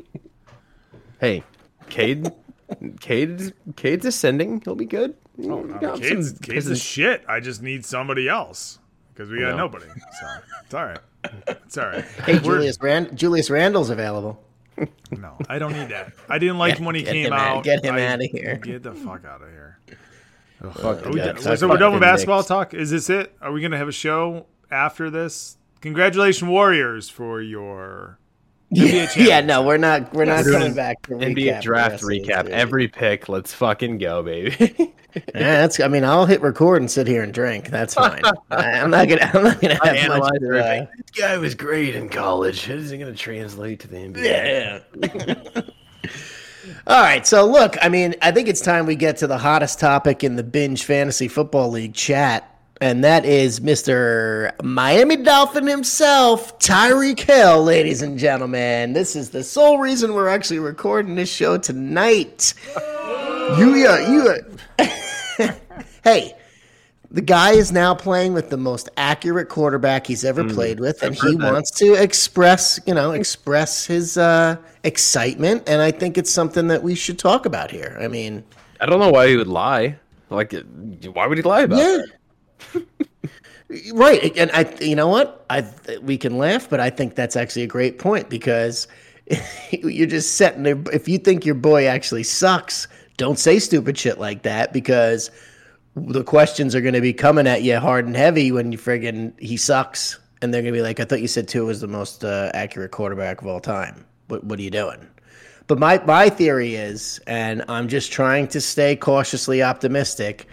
Hey, 1.20 1.44
Cade, 1.90 2.32
Cade's 3.00 3.52
Cade's 3.76 4.06
ascending. 4.06 4.62
He'll 4.64 4.76
be 4.76 4.86
good. 4.86 5.16
Oh, 5.44 5.58
We 5.58 5.70
no, 5.74 5.80
got 5.80 6.00
Cade's, 6.02 6.34
Cade's 6.40 6.68
a 6.68 6.76
shit. 6.76 7.24
I 7.28 7.40
just 7.40 7.62
need 7.62 7.86
somebody 7.86 8.28
else 8.30 8.80
because 9.14 9.30
we 9.30 9.40
got 9.40 9.52
No. 9.52 9.58
nobody. 9.58 9.86
So 9.88 10.28
it's 10.64 10.74
all 10.74 10.86
right. 10.86 11.00
It's 11.48 11.78
all 11.78 11.88
right. 11.88 12.04
Hey, 12.26 12.34
We're- 12.34 12.44
Julius 12.60 12.78
Rand- 12.82 13.18
Julius 13.18 13.50
Randle's 13.50 13.90
available. 13.90 14.44
No, 15.12 15.36
I 15.50 15.58
don't 15.58 15.74
need 15.74 15.90
that. 15.90 16.14
I 16.30 16.38
didn't 16.38 16.60
like 16.60 16.78
him 16.78 16.86
when 16.86 16.94
he 16.94 17.02
Get 17.02 17.14
came 17.14 17.26
him 17.28 17.34
out- 17.34 17.58
out. 17.58 17.64
get 17.64 17.84
him 17.84 17.96
I- 17.96 18.00
of 18.00 18.22
here. 18.22 18.58
Get 18.62 18.84
the 18.84 18.94
fuck 18.94 19.26
out 19.26 19.42
of 19.42 19.50
here. 19.50 19.80
Fuck 20.62 21.06
Are 21.06 21.12
we 21.12 21.20
Yeah, 21.20 21.26
done- 21.28 21.36
talk 21.38 21.58
so 21.58 21.68
we're 21.68 21.78
done 21.78 21.94
with 21.94 22.02
basketball 22.02 22.38
Knicks. 22.40 22.48
talk. 22.48 22.74
Is 22.76 22.92
this 22.92 23.10
it? 23.10 23.36
Are 23.42 23.52
we 23.52 23.62
gonna 23.62 23.78
have 23.78 23.88
a 23.88 23.92
show 23.92 24.46
after 24.70 25.10
this? 25.10 25.58
Congratulations, 25.82 26.50
Warriors, 26.50 27.10
for 27.10 27.42
your 27.42 28.20
Yeah, 28.70 29.10
yeah, 29.16 29.42
no, 29.42 29.64
we're 29.64 29.78
not. 29.78 30.14
We're 30.14 30.26
not 30.26 30.44
We're 30.44 30.52
coming 30.52 30.74
back. 30.74 31.02
To 31.04 31.14
NBA 31.14 31.36
recap 31.36 31.56
the 31.58 31.62
draft 31.62 31.92
rest 31.92 32.04
of 32.04 32.10
this, 32.10 32.28
recap. 32.28 32.44
dude. 32.44 32.52
Every 32.52 32.88
pick. 32.90 33.30
Let's 33.30 33.54
fucking 33.54 33.98
go, 33.98 34.24
baby. 34.24 34.94
Yeah, 35.34 35.62
that's. 35.62 35.80
I 35.80 35.88
mean, 35.88 36.04
I'll 36.04 36.28
hit 36.28 36.42
record 36.42 36.80
and 36.80 36.92
sit 36.92 37.08
here 37.08 37.24
and 37.24 37.34
drink. 37.34 37.70
That's 37.70 37.96
fine. 37.96 38.22
I, 38.52 38.74
I'm 38.74 38.92
not 38.92 39.08
gonna. 39.08 39.32
I'm 39.34 39.44
not 39.46 39.60
gonna 39.60 39.74
have 39.74 39.84
much. 39.84 39.98
Analyze 39.98 40.40
To, 40.42 40.60
uh. 40.64 40.86
This 40.96 41.10
guy 41.20 41.38
was 41.40 41.56
great 41.56 41.96
in 41.96 42.08
college. 42.10 42.70
Is 42.70 42.92
it 42.92 43.00
going 43.00 43.12
to 43.12 43.18
translate 43.18 43.80
to 43.80 43.88
the 43.88 43.98
NBA? 43.98 44.84
Yeah. 45.56 45.62
All 46.86 47.02
right. 47.02 47.26
So, 47.26 47.48
look, 47.48 47.78
I 47.82 47.90
mean, 47.90 48.14
I 48.22 48.32
think 48.32 48.48
it's 48.48 48.62
time 48.62 48.86
we 48.86 48.96
get 48.96 49.18
to 49.18 49.28
the 49.28 49.40
hottest 49.40 49.80
topic 49.80 50.24
in 50.24 50.36
the 50.36 50.44
Binge 50.44 50.84
Fantasy 50.84 51.28
Football 51.28 51.72
League 51.72 51.96
chat, 51.96 52.57
and 52.82 53.04
that 53.04 53.26
is 53.26 53.60
Mr. 53.60 54.52
Miami 54.64 55.18
Dolphin 55.18 55.66
himself, 55.66 56.58
Tyreek 56.60 57.20
Hill, 57.20 57.64
ladies 57.64 58.02
and 58.02 58.18
gentlemen. 58.18 58.94
This 58.94 59.16
is 59.16 59.30
the 59.30 59.44
sole 59.44 59.80
reason 59.80 60.14
we're 60.14 60.28
actually 60.28 60.60
recording 60.60 61.16
this 61.16 61.30
show 61.30 61.58
tonight. 61.58 62.54
You, 63.58 63.88
uh, 63.88 63.98
you, 64.10 64.38
uh, 64.80 65.52
hey, 66.04 66.34
the 67.10 67.22
guy 67.22 67.52
is 67.52 67.72
now 67.72 67.96
playing 67.96 68.34
with 68.34 68.50
the 68.50 68.58
most 68.58 68.90
accurate 68.98 69.50
quarterback 69.50 70.06
he's 70.06 70.26
ever 70.26 70.44
played 70.44 70.80
with, 70.80 71.02
and 71.02 71.16
he 71.16 71.36
wants 71.36 71.72
to 71.72 71.94
express, 71.94 72.80
you 72.86 72.94
know, 72.94 73.12
express 73.12 73.86
his 73.86 74.18
uh, 74.18 74.58
excitement. 74.84 75.64
And 75.68 75.82
I 75.82 75.92
think 75.92 76.18
it's 76.18 76.32
something 76.32 76.68
that 76.68 76.84
we 76.84 76.96
should 76.96 77.18
talk 77.18 77.46
about 77.46 77.72
here. 77.72 77.98
I 78.00 78.08
mean, 78.08 78.44
I 78.82 78.86
don't 78.86 79.00
know 79.00 79.10
why 79.10 79.30
he 79.30 79.38
would 79.38 79.48
lie. 79.48 79.98
Like, 80.30 80.54
why 81.14 81.26
would 81.26 81.38
he 81.38 81.42
lie 81.42 81.62
about 81.62 81.78
yeah, 81.78 81.98
that? 81.98 82.17
right. 83.94 84.38
And 84.38 84.52
I, 84.52 84.74
you 84.82 84.96
know 84.96 85.08
what, 85.08 85.46
I 85.50 85.66
we 86.02 86.18
can 86.18 86.38
laugh, 86.38 86.70
but 86.70 86.80
I 86.80 86.90
think 86.90 87.16
that's 87.16 87.36
actually 87.36 87.64
a 87.64 87.68
great 87.68 88.00
point 88.00 88.30
because 88.30 88.88
you're 89.72 90.08
just 90.08 90.36
setting. 90.36 90.64
there. 90.64 90.82
If 90.92 91.08
you 91.08 91.18
think 91.18 91.46
your 91.46 91.56
boy 91.56 91.86
actually 91.86 92.24
sucks, 92.24 92.88
don't 93.18 93.40
say 93.40 93.60
stupid 93.60 93.98
shit 93.98 94.20
like 94.20 94.44
that 94.44 94.74
because 94.74 95.32
the 95.96 96.24
questions 96.24 96.76
are 96.76 96.82
going 96.82 96.94
to 96.94 97.02
be 97.02 97.14
coming 97.14 97.48
at 97.48 97.64
you 97.64 97.80
hard 97.80 98.06
and 98.06 98.16
heavy 98.16 98.52
when 98.52 98.72
you 98.72 98.78
friggin' 98.78 99.38
he 99.40 99.58
sucks, 99.58 100.20
and 100.42 100.54
they're 100.54 100.62
going 100.62 100.74
to 100.74 100.78
be 100.78 100.84
like, 100.84 101.00
"I 101.00 101.06
thought 101.06 101.22
you 101.22 101.28
said 101.28 101.48
Tua 101.48 101.66
was 101.66 101.82
the 101.82 101.88
most 101.88 102.24
uh, 102.24 102.52
accurate 102.54 102.92
quarterback 102.92 103.42
of 103.42 103.48
all 103.48 103.60
time. 103.60 104.06
What 104.28 104.44
what 104.44 104.60
are 104.60 104.64
you 104.64 104.72
doing?" 104.72 105.08
But 105.68 105.80
my 105.80 106.02
my 106.06 106.30
theory 106.30 106.76
is, 106.76 107.20
and 107.28 107.64
I'm 107.68 107.88
just 107.88 108.12
trying 108.12 108.48
to 108.50 108.62
stay 108.62 108.96
cautiously 108.96 109.62
optimistic, 109.62 110.48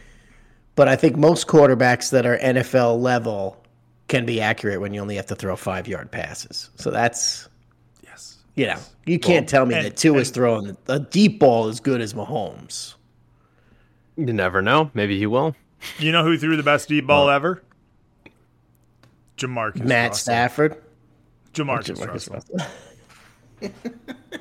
but 0.77 0.89
I 0.89 0.97
think 0.97 1.17
most 1.17 1.47
quarterbacks 1.47 2.11
that 2.11 2.27
are 2.27 2.39
NFL 2.39 3.01
level 3.01 3.63
can 4.09 4.27
be 4.27 4.41
accurate 4.41 4.81
when 4.81 4.93
you 4.95 5.01
only 5.01 5.17
have 5.17 5.27
to 5.27 5.35
throw 5.37 5.57
five 5.57 5.89
yard 5.89 6.11
passes. 6.11 6.71
So 6.77 6.91
that's 6.91 7.49
Yes. 8.03 8.37
you 8.55 8.67
know 8.67 8.79
you 9.07 9.19
can't 9.19 9.49
tell 9.49 9.65
me 9.67 9.75
and- 9.75 9.87
that 9.87 9.97
Tua 9.97 10.19
is 10.19 10.31
throwing 10.31 10.77
a 10.89 10.99
deep 11.01 11.39
ball 11.41 11.69
as 11.69 11.81
good 11.81 12.01
as 12.01 12.15
Mahomes. 12.15 12.95
You 14.17 14.33
never 14.33 14.63
know. 14.63 14.91
Maybe 14.95 15.19
he 15.19 15.27
will. 15.27 15.57
You 15.99 16.13
know 16.13 16.23
who 16.25 16.39
threw 16.39 16.57
the 16.57 16.63
best 16.63 16.89
deep 16.89 17.07
ball 17.07 17.29
ever? 17.31 17.63
Jamarcus. 19.37 19.83
Matt 19.85 20.11
Russell. 20.11 20.23
Stafford. 20.23 20.83
Jamarcus, 21.53 21.97
Jamarcus 21.99 22.31
Russell. 22.31 22.61
Russell. 23.63 23.81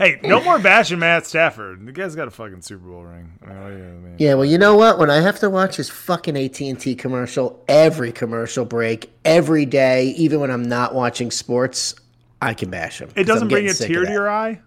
Hey, 0.00 0.18
no 0.22 0.42
more 0.42 0.58
bashing 0.58 0.98
Matt 0.98 1.26
Stafford. 1.26 1.84
The 1.84 1.92
guy's 1.92 2.14
got 2.16 2.26
a 2.26 2.30
fucking 2.30 2.62
Super 2.62 2.88
Bowl 2.88 3.02
ring. 3.04 3.32
I 3.42 3.46
mean, 3.46 3.56
oh, 3.58 3.62
what 3.62 3.68
do 3.70 3.76
you 3.76 3.82
mean? 3.84 4.16
Yeah, 4.18 4.32
well, 4.32 4.46
you 4.46 4.56
know 4.56 4.74
what? 4.74 4.98
When 4.98 5.10
I 5.10 5.20
have 5.20 5.38
to 5.40 5.50
watch 5.50 5.76
his 5.76 5.90
fucking 5.90 6.38
AT 6.38 6.58
and 6.62 6.80
T 6.80 6.94
commercial 6.94 7.62
every 7.68 8.10
commercial 8.10 8.64
break 8.64 9.12
every 9.26 9.66
day, 9.66 10.06
even 10.12 10.40
when 10.40 10.50
I'm 10.50 10.62
not 10.62 10.94
watching 10.94 11.30
sports, 11.30 11.94
I 12.40 12.54
can 12.54 12.70
bash 12.70 12.98
him. 12.98 13.10
It 13.14 13.24
doesn't 13.24 13.48
bring 13.48 13.68
a 13.68 13.74
tear 13.74 14.06
to 14.06 14.10
your 14.10 14.30
eye, 14.30 14.62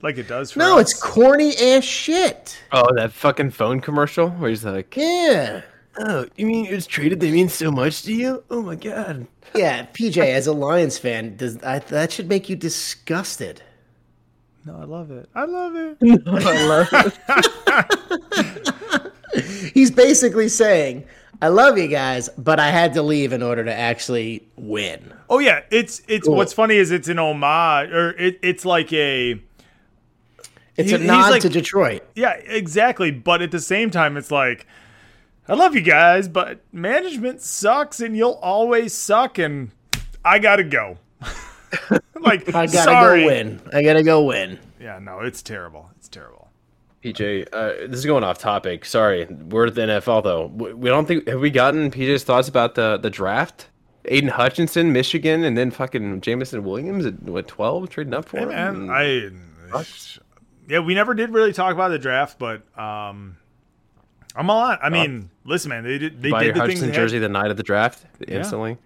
like 0.00 0.16
it 0.16 0.26
does. 0.26 0.52
For 0.52 0.60
No, 0.60 0.78
us. 0.78 0.92
it's 0.92 1.02
corny 1.02 1.54
ass 1.54 1.84
shit. 1.84 2.58
Oh, 2.72 2.88
that 2.94 3.12
fucking 3.12 3.50
phone 3.50 3.80
commercial 3.80 4.30
where 4.30 4.48
he's 4.48 4.64
like, 4.64 4.96
Yeah, 4.96 5.60
"Oh, 5.98 6.24
you 6.36 6.46
mean 6.46 6.64
it 6.64 6.72
was 6.72 6.86
traded? 6.86 7.20
They 7.20 7.30
mean 7.30 7.50
so 7.50 7.70
much 7.70 8.04
to 8.04 8.14
you? 8.14 8.42
Oh 8.50 8.62
my 8.62 8.76
god." 8.76 9.26
yeah. 9.54 9.84
PJ, 9.92 10.16
as 10.16 10.46
a 10.46 10.52
Lions 10.54 10.96
fan, 10.96 11.36
does 11.36 11.62
I, 11.62 11.80
that 11.80 12.10
should 12.12 12.30
make 12.30 12.48
you 12.48 12.56
disgusted? 12.56 13.62
No, 14.64 14.76
I 14.80 14.84
love 14.84 15.10
it. 15.10 15.28
I 15.34 15.44
love 15.44 15.74
it. 15.76 15.96
I 16.26 16.66
love 16.66 16.88
it. 19.34 19.72
He's 19.74 19.90
basically 19.90 20.48
saying, 20.48 21.04
"I 21.40 21.48
love 21.48 21.78
you 21.78 21.88
guys, 21.88 22.28
but 22.38 22.60
I 22.60 22.70
had 22.70 22.92
to 22.94 23.02
leave 23.02 23.32
in 23.32 23.42
order 23.42 23.64
to 23.64 23.72
actually 23.74 24.46
win." 24.56 25.12
Oh 25.28 25.38
yeah, 25.38 25.62
it's 25.70 26.02
it's 26.06 26.26
Cool. 26.26 26.36
what's 26.36 26.52
funny 26.52 26.76
is 26.76 26.90
it's 26.90 27.08
an 27.08 27.18
homage 27.18 27.90
or 27.90 28.10
it, 28.10 28.38
it's 28.42 28.64
like 28.64 28.92
a 28.92 29.40
It's 30.76 30.90
He- 30.90 30.96
a 30.96 30.98
nod 30.98 31.30
like- 31.30 31.42
to 31.42 31.48
Detroit. 31.48 32.02
yeah 32.14 32.32
exactly, 32.34 33.10
but 33.10 33.42
at 33.42 33.50
the 33.50 33.60
same 33.60 33.90
time 33.90 34.16
it's 34.16 34.30
like 34.30 34.66
I 35.48 35.54
love 35.54 35.74
you 35.74 35.80
guys, 35.82 36.28
but 36.28 36.60
management 36.72 37.40
sucks 37.40 37.98
and 38.00 38.16
you'll 38.16 38.38
always 38.42 38.94
suck 38.94 39.38
and 39.38 39.70
I 40.24 40.38
gotta 40.38 40.62
go. 40.64 40.98
like 42.20 42.48
I 42.48 42.66
gotta 42.66 42.68
sorry. 42.68 43.20
go 43.22 43.26
win. 43.26 43.60
I 43.72 43.82
gotta 43.82 44.02
go 44.02 44.24
win. 44.24 44.58
Yeah, 44.80 44.98
no, 44.98 45.20
it's 45.20 45.42
terrible. 45.42 45.90
It's 45.96 46.08
terrible. 46.08 46.48
PJ, 47.04 47.48
uh, 47.52 47.88
this 47.88 47.98
is 47.98 48.06
going 48.06 48.22
off 48.22 48.38
topic. 48.38 48.84
Sorry, 48.84 49.24
we're 49.26 49.66
at 49.66 49.74
the 49.74 49.80
NFL 49.82 50.22
though. 50.22 50.46
We 50.46 50.72
we 50.74 50.88
don't 50.88 51.06
think 51.06 51.26
have 51.26 51.40
we 51.40 51.50
gotten 51.50 51.90
PJ's 51.90 52.24
thoughts 52.24 52.48
about 52.48 52.74
the 52.74 52.96
the 52.96 53.10
draft? 53.10 53.68
Aidan 54.04 54.30
Hutchinson, 54.30 54.92
Michigan, 54.92 55.44
and 55.44 55.56
then 55.56 55.70
fucking 55.70 56.20
Jameson 56.22 56.64
Williams 56.64 57.06
at 57.06 57.22
what 57.22 57.46
twelve 57.48 57.88
trading 57.88 58.14
up 58.14 58.28
for 58.28 58.38
Hey, 58.38 58.42
him. 58.44 58.86
man, 58.86 58.90
I 58.90 59.84
yeah, 60.68 60.80
we 60.80 60.94
never 60.94 61.14
did 61.14 61.30
really 61.30 61.52
talk 61.52 61.72
about 61.72 61.88
the 61.88 61.98
draft, 61.98 62.38
but 62.38 62.62
um, 62.78 63.36
I'm 64.34 64.48
all 64.50 64.60
on. 64.60 64.78
I 64.82 64.88
mean, 64.88 65.30
listen, 65.44 65.68
man, 65.70 65.84
they 65.84 65.98
did 65.98 66.22
they 66.22 66.30
buy 66.30 66.40
did 66.40 66.46
your 66.46 66.54
the 66.54 66.60
Hutchinson 66.60 66.92
jersey 66.92 67.18
the 67.18 67.28
night 67.28 67.50
of 67.50 67.56
the 67.56 67.62
draft 67.62 68.04
instantly. 68.26 68.76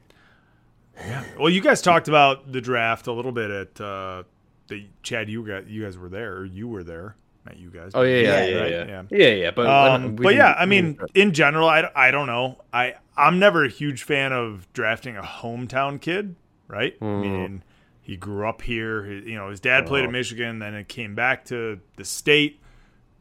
Well, 1.39 1.51
you 1.51 1.61
guys 1.61 1.83
talked 1.83 2.09
about 2.09 2.51
the 2.53 2.61
draft 2.61 3.07
a 3.07 3.13
little 3.13 3.33
bit 3.33 3.51
at 3.51 3.81
uh, 3.81 4.23
the 4.69 4.87
Chad. 5.03 5.29
You 5.29 5.47
got 5.47 5.67
you 5.69 5.85
guys 5.85 5.99
were 5.99 6.09
there. 6.09 6.35
Or 6.39 6.45
you 6.45 6.69
were 6.69 6.83
there, 6.83 7.17
not 7.45 7.57
you 7.59 7.71
guys. 7.71 7.93
Oh 7.95 8.03
yeah, 8.03 8.17
yeah, 8.17 8.23
Yeah, 8.23 8.45
yeah, 8.47 8.61
right, 8.61 8.71
yeah, 8.71 8.85
yeah. 8.87 9.03
yeah, 9.11 9.29
yeah. 9.35 9.51
But 9.51 9.67
Um, 9.67 10.17
but 10.17 10.35
yeah, 10.35 10.55
I 10.59 10.67
mean, 10.67 10.99
in 11.15 11.33
general, 11.33 11.69
I, 11.69 11.91
I 11.95 12.11
don't 12.11 12.27
know. 12.27 12.59
I 12.73 12.95
I'm 13.17 13.39
never 13.39 13.65
a 13.65 13.69
huge 13.69 14.03
fan 14.03 14.33
of 14.33 14.67
drafting 14.73 15.17
a 15.17 15.23
hometown 15.23 16.01
kid, 16.01 16.35
right? 16.69 16.97
I 17.01 17.05
mean, 17.05 17.63
he 18.01 18.17
grew 18.17 18.49
up 18.49 18.63
here. 18.63 19.05
He, 19.05 19.33
you 19.33 19.37
know, 19.37 19.51
his 19.51 19.61
dad 19.61 19.87
played 19.87 20.05
at 20.05 20.11
Michigan, 20.13 20.59
then 20.61 20.75
it 20.75 20.89
came 20.89 21.15
back 21.15 21.45
to 21.47 21.81
the 21.97 22.05
state. 22.05 22.61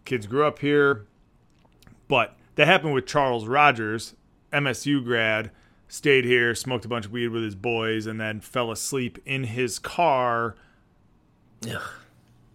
Kids 0.06 0.28
grew 0.28 0.46
up 0.46 0.60
here, 0.60 1.06
but 2.08 2.38
that 2.56 2.68
happened 2.68 2.94
with 2.94 3.06
Charles 3.08 3.48
Rogers, 3.48 4.16
MSU 4.54 5.04
grad, 5.04 5.50
stayed 5.96 6.26
here, 6.26 6.54
smoked 6.54 6.86
a 6.86 6.88
bunch 6.88 7.06
of 7.06 7.12
weed 7.12 7.30
with 7.30 7.44
his 7.44 7.56
boys, 7.56 8.06
and 8.06 8.20
then 8.20 8.42
fell 8.42 8.72
asleep 8.72 9.18
in 9.26 9.46
his 9.46 9.80
car 9.80 10.56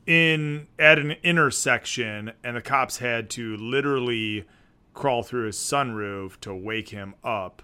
in 0.06 0.66
at 0.78 0.98
an 0.98 1.12
intersection 1.22 2.32
and 2.42 2.56
the 2.56 2.60
cops 2.60 2.98
had 2.98 3.30
to 3.30 3.56
literally 3.56 4.44
crawl 4.94 5.22
through 5.22 5.46
his 5.46 5.56
sunroof 5.56 6.38
to 6.40 6.54
wake 6.54 6.88
him 6.88 7.14
up 7.22 7.62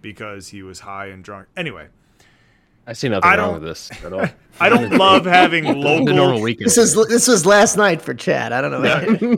because 0.00 0.48
he 0.48 0.62
was 0.62 0.80
high 0.80 1.06
and 1.06 1.24
drunk. 1.24 1.48
Anyway, 1.56 1.88
I 2.86 2.92
see 2.92 3.08
nothing 3.08 3.28
I 3.28 3.36
wrong 3.36 3.54
with 3.54 3.62
this 3.64 3.90
at 4.04 4.12
all. 4.12 4.26
I 4.60 4.68
don't 4.68 4.90
love 4.96 5.24
having 5.26 5.64
the 5.64 5.72
normal 5.74 6.04
local 6.14 6.40
weekend. 6.42 6.66
This 6.66 6.78
is 6.78 6.94
this 7.08 7.26
was 7.28 7.44
last 7.44 7.76
night 7.76 8.00
for 8.00 8.14
Chad. 8.14 8.52
I 8.52 8.60
don't 8.60 8.70
know. 8.70 9.36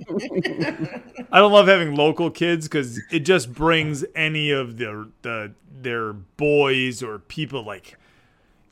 I 1.32 1.38
don't 1.38 1.52
love 1.52 1.66
having 1.66 1.94
local 1.94 2.30
kids 2.30 2.68
cuz 2.68 3.00
it 3.10 3.20
just 3.20 3.52
brings 3.52 4.04
any 4.14 4.50
of 4.50 4.76
the 4.76 5.10
the 5.22 5.52
their 5.80 6.12
boys 6.12 7.02
or 7.02 7.18
people 7.20 7.64
like 7.64 7.96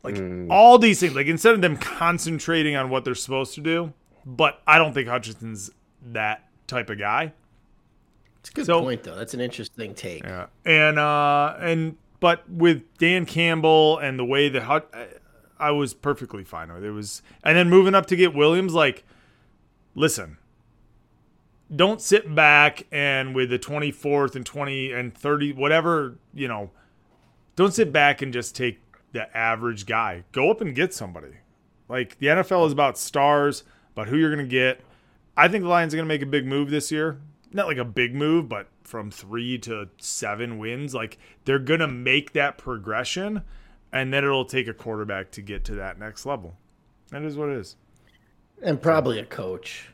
like 0.02 0.20
all 0.50 0.78
these 0.78 1.00
things 1.00 1.14
like 1.14 1.26
instead 1.26 1.54
of 1.54 1.62
them 1.62 1.76
concentrating 1.76 2.76
on 2.76 2.90
what 2.90 3.04
they're 3.04 3.14
supposed 3.14 3.54
to 3.54 3.60
do, 3.60 3.92
but 4.24 4.60
I 4.66 4.78
don't 4.78 4.92
think 4.92 5.08
Hutchinson's 5.08 5.70
that 6.12 6.44
type 6.66 6.90
of 6.90 6.98
guy. 6.98 7.32
It's 8.40 8.50
a 8.50 8.52
good 8.52 8.66
So- 8.66 8.82
point, 8.82 9.02
though. 9.02 9.16
That's 9.16 9.34
an 9.34 9.40
interesting 9.40 9.94
take. 9.94 10.22
Yeah, 10.22 10.46
and 10.64 10.98
uh, 11.00 11.56
and 11.58 11.96
but 12.20 12.48
with 12.48 12.82
Dan 12.98 13.26
Campbell 13.26 13.98
and 13.98 14.18
the 14.18 14.24
way 14.24 14.48
that 14.48 14.62
I, 14.62 14.80
I 15.58 15.70
was 15.70 15.94
perfectly 15.94 16.44
fine 16.44 16.72
with 16.72 16.84
it. 16.84 16.90
Was 16.90 17.22
and 17.42 17.56
then 17.56 17.70
moving 17.70 17.94
up 17.94 18.06
to 18.06 18.16
get 18.16 18.34
Williams, 18.34 18.74
like, 18.74 19.04
listen, 19.94 20.38
don't 21.74 22.00
sit 22.00 22.34
back 22.34 22.86
and 22.92 23.34
with 23.34 23.50
the 23.50 23.58
twenty 23.58 23.90
fourth 23.90 24.36
and 24.36 24.46
twenty 24.46 24.92
and 24.92 25.14
thirty 25.14 25.52
whatever 25.52 26.16
you 26.34 26.48
know, 26.48 26.70
don't 27.56 27.74
sit 27.74 27.92
back 27.92 28.22
and 28.22 28.32
just 28.32 28.54
take 28.54 28.80
the 29.12 29.34
average 29.36 29.86
guy. 29.86 30.24
Go 30.32 30.50
up 30.50 30.60
and 30.60 30.74
get 30.74 30.94
somebody. 30.94 31.34
Like 31.88 32.18
the 32.18 32.26
NFL 32.26 32.66
is 32.66 32.72
about 32.72 32.98
stars, 32.98 33.64
about 33.92 34.08
who 34.08 34.16
you're 34.16 34.30
gonna 34.30 34.44
get. 34.44 34.80
I 35.36 35.48
think 35.48 35.64
the 35.64 35.70
Lions 35.70 35.92
are 35.94 35.96
gonna 35.96 36.08
make 36.08 36.22
a 36.22 36.26
big 36.26 36.46
move 36.46 36.70
this 36.70 36.90
year. 36.90 37.18
Not 37.52 37.66
like 37.68 37.78
a 37.78 37.84
big 37.84 38.14
move, 38.14 38.48
but 38.48 38.68
from 38.82 39.10
three 39.10 39.58
to 39.58 39.88
seven 39.98 40.58
wins. 40.58 40.94
Like 40.94 41.18
they're 41.44 41.58
gonna 41.58 41.88
make 41.88 42.32
that 42.32 42.58
progression, 42.58 43.42
and 43.92 44.12
then 44.12 44.24
it'll 44.24 44.44
take 44.44 44.68
a 44.68 44.74
quarterback 44.74 45.30
to 45.32 45.42
get 45.42 45.64
to 45.66 45.74
that 45.76 45.98
next 45.98 46.26
level. 46.26 46.56
That 47.10 47.22
is 47.22 47.36
what 47.36 47.48
it 47.50 47.56
is. 47.58 47.76
And 48.62 48.80
probably 48.80 49.18
a 49.18 49.24
coach. 49.24 49.90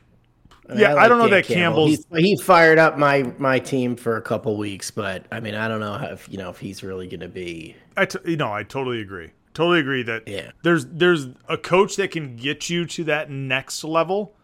I 0.67 0.71
mean, 0.73 0.79
Yeah, 0.81 0.89
I 0.91 0.93
like 0.93 1.09
don't 1.09 1.17
know 1.17 1.27
Dan 1.27 1.31
that 1.41 1.45
Campbell's- 1.45 2.05
He, 2.15 2.21
he 2.21 2.37
fired 2.37 2.79
up 2.79 2.97
my 2.97 3.23
my 3.37 3.59
team 3.59 3.95
for 3.95 4.15
a 4.17 4.21
couple 4.21 4.55
weeks, 4.57 4.91
but 4.91 5.25
I 5.31 5.39
mean, 5.41 5.55
I 5.55 5.67
don't 5.67 5.79
know 5.81 5.95
if 5.95 6.27
you 6.29 6.37
know 6.37 6.49
if 6.49 6.59
he's 6.59 6.83
really 6.83 7.07
going 7.07 7.19
to 7.19 7.27
be. 7.29 7.75
I 7.97 8.05
t- 8.05 8.19
you 8.25 8.37
know 8.37 8.51
I 8.51 8.63
totally 8.63 9.01
agree. 9.01 9.31
Totally 9.53 9.79
agree 9.81 10.01
that 10.03 10.27
Yeah. 10.27 10.51
there's 10.63 10.85
there's 10.85 11.27
a 11.47 11.57
coach 11.57 11.97
that 11.97 12.09
can 12.11 12.35
get 12.35 12.69
you 12.69 12.85
to 12.85 13.03
that 13.03 13.29
next 13.29 13.83
level, 13.83 14.35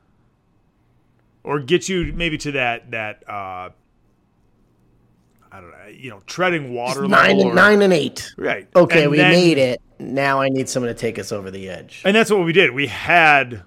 or 1.49 1.59
get 1.59 1.89
you 1.89 2.13
maybe 2.15 2.37
to 2.37 2.51
that 2.53 2.91
that 2.91 3.23
uh, 3.27 3.69
I 5.51 5.61
don't 5.61 5.71
know 5.71 5.87
you 5.91 6.09
know 6.11 6.21
treading 6.27 6.73
water 6.73 7.07
Nine 7.07 7.31
and 7.39 7.49
or- 7.49 7.53
nine 7.55 7.81
and 7.81 7.91
eight. 7.91 8.31
right. 8.37 8.67
Okay, 8.75 9.03
And 9.03 9.11
we 9.11 9.17
then- 9.17 9.31
made 9.31 9.57
it. 9.57 9.81
Now 10.01 10.39
I 10.39 10.47
need 10.47 10.69
someone 10.69 10.93
to 10.93 10.97
take 10.97 11.19
us 11.19 11.31
over 11.33 11.51
the 11.51 11.67
edge. 11.67 12.03
And 12.05 12.15
that's 12.15 12.31
what 12.31 12.45
we 12.45 12.53
did. 12.53 12.71
We 12.71 12.87
had 12.87 13.63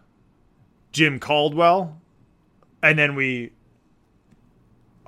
Jim 0.92 1.18
Caldwell, 1.20 2.00
and 2.82 2.98
then 2.98 3.14
we 3.16 3.52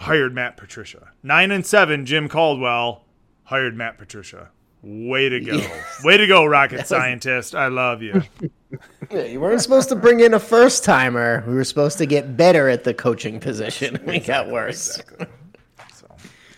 hired 0.01 0.35
Matt 0.35 0.57
Patricia. 0.59 1.13
Nine 1.23 1.51
and 1.51 1.65
seven, 1.65 2.05
Jim 2.05 2.29
Caldwell 2.29 3.05
hired 3.45 3.75
Matt 3.75 3.97
Patricia. 3.97 4.51
Way 4.87 5.31
to 5.31 5.41
go. 5.41 5.67
Way 6.03 6.19
to 6.19 6.27
go, 6.27 6.45
rocket 6.45 6.87
scientist. 6.87 7.55
I 7.55 7.69
love 7.69 8.03
you. 8.03 8.23
Yeah, 9.11 9.23
you 9.23 9.41
weren't 9.41 9.63
supposed 9.63 9.89
to 9.89 9.97
bring 9.97 10.21
in 10.21 10.35
a 10.35 10.39
first 10.39 10.85
timer. 10.85 11.43
We 11.47 11.55
were 11.55 11.65
supposed 11.65 11.97
to 11.99 12.07
get 12.07 12.37
better 12.37 12.69
at 12.69 12.85
the 12.85 12.93
coaching 12.93 13.41
position. 13.41 13.99
We 14.07 14.21
got 14.21 14.51
worse. 14.51 15.01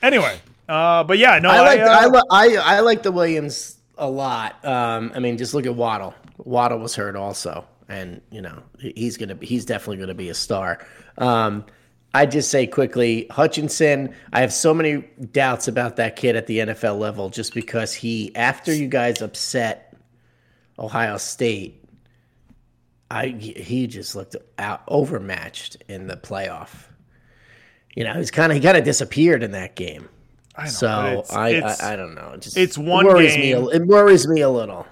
Anyway, 0.02 0.40
uh, 0.68 1.04
but 1.04 1.18
yeah, 1.18 1.38
no, 1.38 1.50
I 1.50 1.60
like 1.60 1.80
uh, 1.80 1.84
I, 1.84 2.06
li- 2.06 2.22
I 2.30 2.76
I 2.76 2.80
like 2.80 3.02
the 3.04 3.12
Williams 3.12 3.76
a 3.96 4.08
lot. 4.08 4.62
Um, 4.64 5.12
I 5.14 5.20
mean, 5.20 5.38
just 5.38 5.54
look 5.54 5.66
at 5.66 5.74
Waddle. 5.74 6.14
Waddle 6.38 6.78
was 6.78 6.96
hurt 6.96 7.14
also, 7.16 7.64
and 7.88 8.20
you 8.30 8.42
know 8.42 8.62
he's 8.78 9.16
gonna 9.16 9.36
be, 9.36 9.46
he's 9.46 9.64
definitely 9.64 9.98
gonna 9.98 10.14
be 10.14 10.30
a 10.30 10.34
star. 10.34 10.84
Um, 11.18 11.64
I 12.14 12.24
just 12.26 12.50
say 12.50 12.66
quickly, 12.66 13.26
Hutchinson. 13.30 14.14
I 14.32 14.40
have 14.40 14.52
so 14.52 14.72
many 14.72 15.04
doubts 15.32 15.68
about 15.68 15.96
that 15.96 16.16
kid 16.16 16.34
at 16.36 16.46
the 16.46 16.58
NFL 16.60 16.98
level, 16.98 17.28
just 17.28 17.52
because 17.54 17.92
he 17.92 18.34
after 18.34 18.72
you 18.74 18.88
guys 18.88 19.20
upset 19.20 19.94
Ohio 20.78 21.18
State, 21.18 21.84
I 23.10 23.28
he 23.28 23.86
just 23.86 24.16
looked 24.16 24.34
out 24.58 24.82
overmatched 24.88 25.76
in 25.88 26.06
the 26.06 26.16
playoff. 26.16 26.70
You 27.94 28.04
know, 28.04 28.14
he's 28.14 28.30
kind 28.30 28.50
of 28.50 28.56
he 28.56 28.62
kind 28.62 28.76
of 28.76 28.84
disappeared 28.84 29.42
in 29.42 29.52
that 29.52 29.76
game. 29.76 30.08
I 30.56 30.64
know, 30.64 30.70
So 30.70 31.18
it's, 31.20 31.32
I, 31.32 31.48
it's, 31.50 31.82
I 31.82 31.92
I 31.92 31.96
don't 31.96 32.14
know. 32.14 32.32
It 32.34 32.40
just 32.40 32.56
it's 32.56 32.78
one 32.78 33.04
worries 33.04 33.36
me. 33.36 33.42
game. 33.52 33.62
a- 33.64 33.68
It 33.68 33.86
worries 33.86 34.26
me 34.26 34.40
a 34.40 34.48
little. 34.48 34.86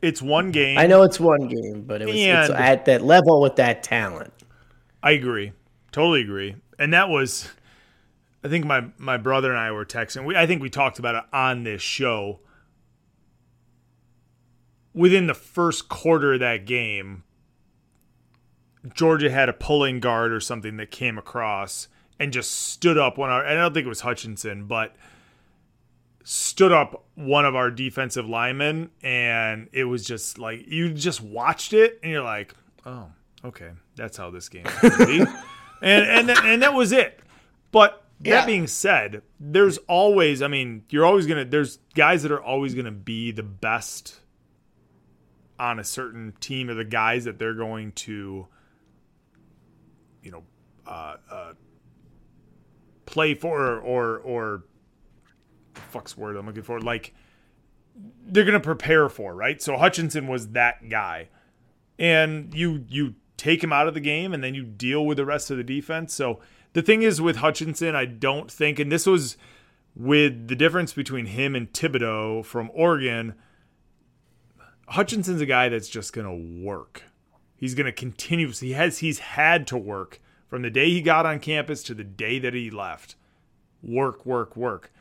it's 0.00 0.22
one 0.22 0.52
game. 0.52 0.78
I 0.78 0.86
know 0.86 1.02
it's 1.02 1.18
one 1.18 1.48
game, 1.48 1.82
but 1.82 2.02
it 2.02 2.06
was 2.06 2.14
it's 2.16 2.50
at 2.50 2.84
that 2.84 3.02
level 3.02 3.40
with 3.40 3.56
that 3.56 3.82
talent. 3.82 4.32
I 5.02 5.12
agree. 5.12 5.52
Totally 5.98 6.20
agree. 6.20 6.54
And 6.78 6.92
that 6.92 7.08
was 7.08 7.48
I 8.44 8.48
think 8.48 8.64
my 8.64 8.84
my 8.98 9.16
brother 9.16 9.50
and 9.50 9.58
I 9.58 9.72
were 9.72 9.84
texting. 9.84 10.24
We 10.24 10.36
I 10.36 10.46
think 10.46 10.62
we 10.62 10.70
talked 10.70 11.00
about 11.00 11.16
it 11.16 11.24
on 11.32 11.64
this 11.64 11.82
show. 11.82 12.38
Within 14.94 15.26
the 15.26 15.34
first 15.34 15.88
quarter 15.88 16.34
of 16.34 16.40
that 16.40 16.66
game, 16.66 17.24
Georgia 18.94 19.28
had 19.28 19.48
a 19.48 19.52
pulling 19.52 19.98
guard 19.98 20.32
or 20.32 20.38
something 20.38 20.76
that 20.76 20.92
came 20.92 21.18
across 21.18 21.88
and 22.20 22.32
just 22.32 22.52
stood 22.52 22.96
up 22.96 23.18
one. 23.18 23.30
Of 23.30 23.34
our, 23.34 23.46
I 23.46 23.54
don't 23.54 23.74
think 23.74 23.84
it 23.84 23.88
was 23.88 24.02
Hutchinson, 24.02 24.66
but 24.66 24.94
stood 26.22 26.70
up 26.70 27.06
one 27.16 27.44
of 27.44 27.56
our 27.56 27.72
defensive 27.72 28.28
linemen, 28.28 28.90
and 29.02 29.68
it 29.72 29.84
was 29.84 30.04
just 30.04 30.38
like 30.38 30.64
you 30.68 30.94
just 30.94 31.20
watched 31.20 31.72
it, 31.72 31.98
and 32.04 32.12
you're 32.12 32.22
like, 32.22 32.54
oh, 32.86 33.06
okay, 33.44 33.70
that's 33.96 34.16
how 34.16 34.30
this 34.30 34.48
game 34.48 34.66
and 35.82 36.04
and 36.04 36.28
that- 36.28 36.44
and 36.44 36.62
that 36.62 36.74
was 36.74 36.92
it. 36.92 37.20
But 37.70 38.04
that 38.20 38.28
Yeah. 38.30 38.46
being 38.46 38.66
said, 38.66 39.22
there's 39.38 39.78
always, 39.88 40.42
I 40.42 40.48
mean, 40.48 40.84
you're 40.90 41.04
always 41.06 41.26
gonna. 41.26 41.44
There's 41.44 41.78
guys 41.94 42.22
that 42.24 42.32
are 42.32 42.42
always 42.42 42.74
gonna 42.74 42.90
be 42.90 43.30
the 43.30 43.42
best 43.42 44.20
on 45.58 45.78
a 45.78 45.84
certain 45.84 46.32
team, 46.40 46.68
or 46.70 46.74
the 46.74 46.84
guys 46.84 47.24
that 47.24 47.38
they're 47.38 47.54
going 47.54 47.92
to, 47.92 48.46
you 50.22 50.30
know, 50.30 50.44
uh, 50.86 51.16
uh, 51.30 51.52
play 53.06 53.34
for, 53.34 53.78
or 53.78 54.18
or 54.18 54.64
fuck's 55.74 56.14
the 56.14 56.20
word 56.20 56.36
I'm 56.36 56.46
looking 56.46 56.62
for, 56.62 56.80
like 56.80 57.14
they're 58.26 58.44
gonna 58.44 58.60
prepare 58.60 59.08
for, 59.08 59.34
right? 59.34 59.60
So 59.60 59.76
Hutchinson 59.76 60.26
was 60.26 60.48
that 60.50 60.88
guy, 60.88 61.28
and 61.98 62.52
you 62.54 62.84
you 62.88 63.14
take 63.38 63.64
him 63.64 63.72
out 63.72 63.88
of 63.88 63.94
the 63.94 64.00
game, 64.00 64.34
and 64.34 64.44
then 64.44 64.54
you 64.54 64.64
deal 64.64 65.06
with 65.06 65.16
the 65.16 65.24
rest 65.24 65.50
of 65.50 65.56
the 65.56 65.64
defense. 65.64 66.14
So 66.14 66.40
the 66.74 66.82
thing 66.82 67.02
is 67.02 67.20
with 67.20 67.36
Hutchinson, 67.36 67.96
I 67.96 68.04
don't 68.04 68.50
think, 68.50 68.78
and 68.78 68.92
this 68.92 69.06
was 69.06 69.38
with 69.96 70.48
the 70.48 70.56
difference 70.56 70.92
between 70.92 71.26
him 71.26 71.54
and 71.54 71.72
Thibodeaux 71.72 72.44
from 72.44 72.70
Oregon. 72.74 73.34
Hutchinson's 74.88 75.40
a 75.40 75.46
guy 75.46 75.70
that's 75.70 75.88
just 75.88 76.12
gonna 76.12 76.36
work. 76.36 77.04
He's 77.56 77.74
gonna 77.74 77.92
continue. 77.92 78.52
He 78.52 78.72
has 78.72 78.98
he's 78.98 79.20
had 79.20 79.66
to 79.68 79.78
work 79.78 80.20
from 80.46 80.62
the 80.62 80.70
day 80.70 80.90
he 80.90 81.00
got 81.00 81.24
on 81.24 81.40
campus 81.40 81.82
to 81.84 81.94
the 81.94 82.04
day 82.04 82.38
that 82.38 82.54
he 82.54 82.70
left. 82.70 83.16
Work, 83.82 84.26
work, 84.26 84.56
work 84.56 84.92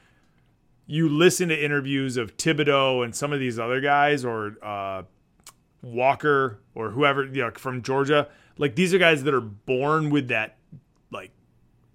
you 0.87 1.09
listen 1.09 1.49
to 1.49 1.63
interviews 1.63 2.15
of 2.15 2.37
Thibodeaux 2.37 3.03
and 3.03 3.13
some 3.13 3.33
of 3.33 3.39
these 3.39 3.59
other 3.59 3.81
guys 3.81 4.23
or 4.23 4.55
uh, 4.63 5.03
Walker 5.93 6.59
or 6.75 6.91
whoever 6.91 7.25
you 7.25 7.41
know 7.41 7.51
from 7.51 7.81
Georgia, 7.81 8.29
like 8.57 8.75
these 8.75 8.93
are 8.93 8.97
guys 8.97 9.23
that 9.23 9.33
are 9.33 9.41
born 9.41 10.09
with 10.09 10.27
that 10.27 10.57
like 11.11 11.31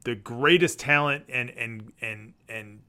the 0.05 0.15
greatest 0.15 0.79
talent 0.79 1.25
and 1.29 1.51
and 1.51 1.93
and 2.01 2.35
and 2.49 2.81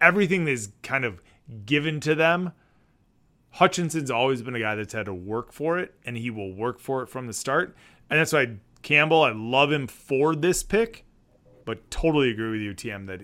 everything 0.00 0.46
is 0.48 0.70
kind 0.82 1.04
of 1.04 1.22
given 1.66 2.00
to 2.00 2.14
them. 2.14 2.52
Hutchinson's 3.52 4.10
always 4.10 4.42
been 4.42 4.54
a 4.54 4.60
guy 4.60 4.74
that's 4.74 4.92
had 4.92 5.06
to 5.06 5.14
work 5.14 5.52
for 5.52 5.78
it, 5.78 5.94
and 6.04 6.16
he 6.16 6.30
will 6.30 6.52
work 6.52 6.78
for 6.78 7.02
it 7.02 7.08
from 7.08 7.26
the 7.26 7.32
start. 7.32 7.74
And 8.10 8.20
that's 8.20 8.32
why 8.32 8.56
Campbell, 8.82 9.22
I 9.22 9.32
love 9.32 9.72
him 9.72 9.86
for 9.86 10.36
this 10.36 10.62
pick, 10.62 11.04
but 11.64 11.90
totally 11.90 12.30
agree 12.30 12.50
with 12.50 12.60
you, 12.60 12.74
TM, 12.74 13.06
that 13.06 13.22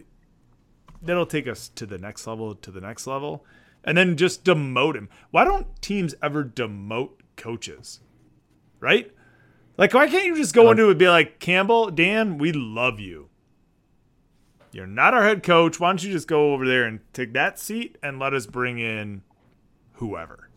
that'll 1.02 1.26
take 1.26 1.46
us 1.46 1.68
to 1.68 1.86
the 1.86 1.98
next 1.98 2.26
level, 2.26 2.54
to 2.54 2.70
the 2.70 2.80
next 2.80 3.06
level, 3.06 3.44
and 3.84 3.96
then 3.96 4.16
just 4.16 4.44
demote 4.44 4.96
him. 4.96 5.08
Why 5.30 5.44
don't 5.44 5.80
teams 5.80 6.14
ever 6.22 6.44
demote 6.44 7.20
coaches? 7.36 8.00
Right? 8.80 9.12
Like, 9.76 9.92
why 9.92 10.08
can't 10.08 10.24
you 10.24 10.36
just 10.36 10.54
go 10.54 10.70
into 10.70 10.86
it 10.86 10.90
and 10.90 10.98
be 10.98 11.08
like, 11.08 11.40
Campbell, 11.40 11.90
Dan, 11.90 12.38
we 12.38 12.52
love 12.52 13.00
you. 13.00 13.28
You're 14.72 14.86
not 14.86 15.14
our 15.14 15.22
head 15.22 15.42
coach. 15.42 15.78
Why 15.78 15.90
don't 15.90 16.02
you 16.02 16.10
just 16.10 16.26
go 16.26 16.52
over 16.52 16.66
there 16.66 16.84
and 16.84 17.00
take 17.12 17.32
that 17.34 17.60
seat 17.60 17.96
and 18.02 18.18
let 18.18 18.34
us 18.34 18.46
bring 18.46 18.78
in 18.78 19.22
whoever? 19.94 20.48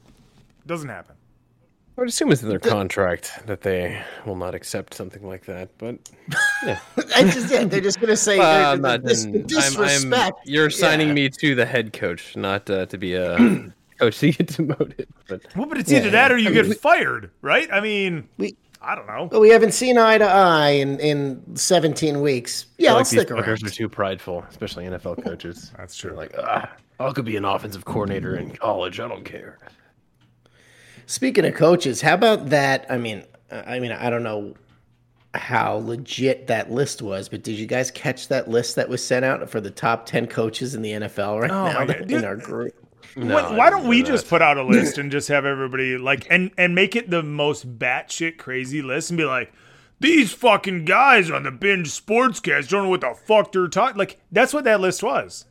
It 0.60 0.68
doesn't 0.68 0.90
happen. 0.90 1.17
I 1.98 2.02
would 2.02 2.10
assume 2.10 2.32
it's 2.32 2.44
in 2.44 2.50
their 2.50 2.60
contract 2.60 3.32
that 3.48 3.62
they 3.62 4.00
will 4.26 4.36
not 4.36 4.54
accept 4.54 4.94
something 4.94 5.26
like 5.28 5.46
that. 5.46 5.70
But 5.80 5.98
yeah, 6.64 6.80
I 7.16 7.24
just 7.24 7.52
yeah, 7.52 7.64
they're 7.64 7.82
just 7.82 8.00
gonna 8.00 8.16
say 8.16 8.38
Well, 8.38 8.74
I'm 8.74 8.82
not. 8.82 9.04
dis- 9.04 9.24
then 9.24 9.34
I'm- 9.34 9.40
I'm- 9.42 9.48
disrespect. 9.48 10.40
you're 10.46 10.70
signing 10.70 11.08
Yeah. 11.10 11.14
me 11.16 11.30
to 11.30 11.56
the 11.56 11.66
head 11.66 11.94
coach, 11.94 12.36
not 12.36 12.70
uh, 12.70 12.86
to 12.86 12.98
be 13.00 13.16
a 13.16 13.36
coach 14.00 14.20
to 14.20 14.32
get 14.32 14.48
demoted. 14.56 15.08
But 15.28 15.42
Well, 15.56 15.66
but 15.66 15.80
it's 15.80 15.92
either 15.92 16.12
that 16.12 16.32
or 16.32 16.38
you 16.38 16.52
get 16.52 16.72
fired, 16.80 17.32
right? 17.42 17.68
I 17.74 17.80
mean, 17.82 18.30
We 18.38 18.56
I 18.80 18.94
don't 18.94 19.08
know. 19.08 19.28
but 19.32 19.40
we 19.40 19.50
haven't 19.50 19.72
seen 19.74 19.98
eye 19.98 20.20
to 20.20 20.24
eye 20.26 20.70
in 20.70 21.00
in 21.00 21.56
17 21.56 22.22
weeks. 22.22 22.68
Yeah, 22.78 22.90
I 22.90 22.92
I'll 22.92 22.98
like 23.00 23.10
these 23.10 23.20
stick 23.22 23.32
around. 23.32 23.44
fuckers 23.44 23.66
are 23.66 23.72
too 23.72 23.90
prideful, 23.90 24.46
especially 24.52 24.86
NFL 24.86 25.24
coaches. 25.24 25.72
That's 25.76 25.96
true. 25.98 26.12
They're 26.12 26.18
like, 26.20 26.36
ah, 26.38 26.72
I 27.00 27.12
could 27.12 27.26
be 27.26 27.38
an 27.38 27.46
offensive 27.46 27.86
coordinator 27.86 28.36
in 28.36 28.52
college. 28.52 29.00
I 29.00 29.08
don't 29.08 29.26
care. 29.26 29.58
Speaking 31.08 31.46
of 31.46 31.56
coaches, 31.56 32.02
how 32.02 32.14
about 32.14 32.50
that? 32.50 32.86
I 32.90 32.98
mean, 32.98 33.24
I 33.50 33.80
mean, 33.80 33.94
I 33.94 34.10
don't 34.10 34.24
know 34.24 34.54
how 35.34 35.76
legit 35.76 36.48
that 36.48 36.70
list 36.70 37.02
was, 37.02 37.30
but 37.30 37.44
did 37.44 37.54
you 37.58 37.66
guys 37.66 37.90
catch 37.92 38.28
that 38.28 38.50
list 38.50 38.76
that 38.76 38.90
was 38.90 39.04
sent 39.04 39.24
out 39.24 39.50
for 39.50 39.62
the 39.62 39.72
top 39.72 40.06
10 40.06 40.28
coaches 40.28 40.76
in 40.76 40.82
the 40.82 40.92
NFL 40.92 41.42
right 41.42 41.52
Oh 41.52 41.66
now 41.72 41.80
my 41.80 41.86
God, 41.86 42.02
in 42.02 42.08
dude. 42.08 42.24
our 42.26 42.36
group? 42.36 42.74
No, 43.16 43.36
why, 43.36 43.56
why 43.56 43.70
don't 43.70 43.80
didn't 43.80 43.90
we 43.90 44.02
know 44.02 44.08
just 44.08 44.28
put 44.28 44.42
out 44.42 44.58
a 44.58 44.64
list 44.68 44.98
and 44.98 45.10
just 45.12 45.28
have 45.30 45.46
everybody 45.46 45.98
like 45.98 46.28
and 46.30 46.52
and 46.58 46.76
make 46.76 46.96
it 46.96 47.10
the 47.10 47.24
most 47.24 47.80
batshit 47.80 48.38
crazy 48.38 48.82
list 48.82 49.10
and 49.10 49.18
be 49.18 49.24
like, 49.26 49.54
these 50.02 50.34
fucking 50.34 50.84
guys 50.86 51.32
on 51.32 51.44
the 51.44 51.52
binge 51.52 51.90
sportscast 51.90 52.68
don't 52.68 52.84
know 52.84 52.90
what 52.90 53.02
the 53.02 53.16
fuck 53.26 53.54
they're 53.54 53.68
talking. 53.70 53.98
Like 53.98 54.20
that's 54.32 54.54
what 54.54 54.66
that 54.66 54.82
list 54.82 55.02
was. 55.04 55.46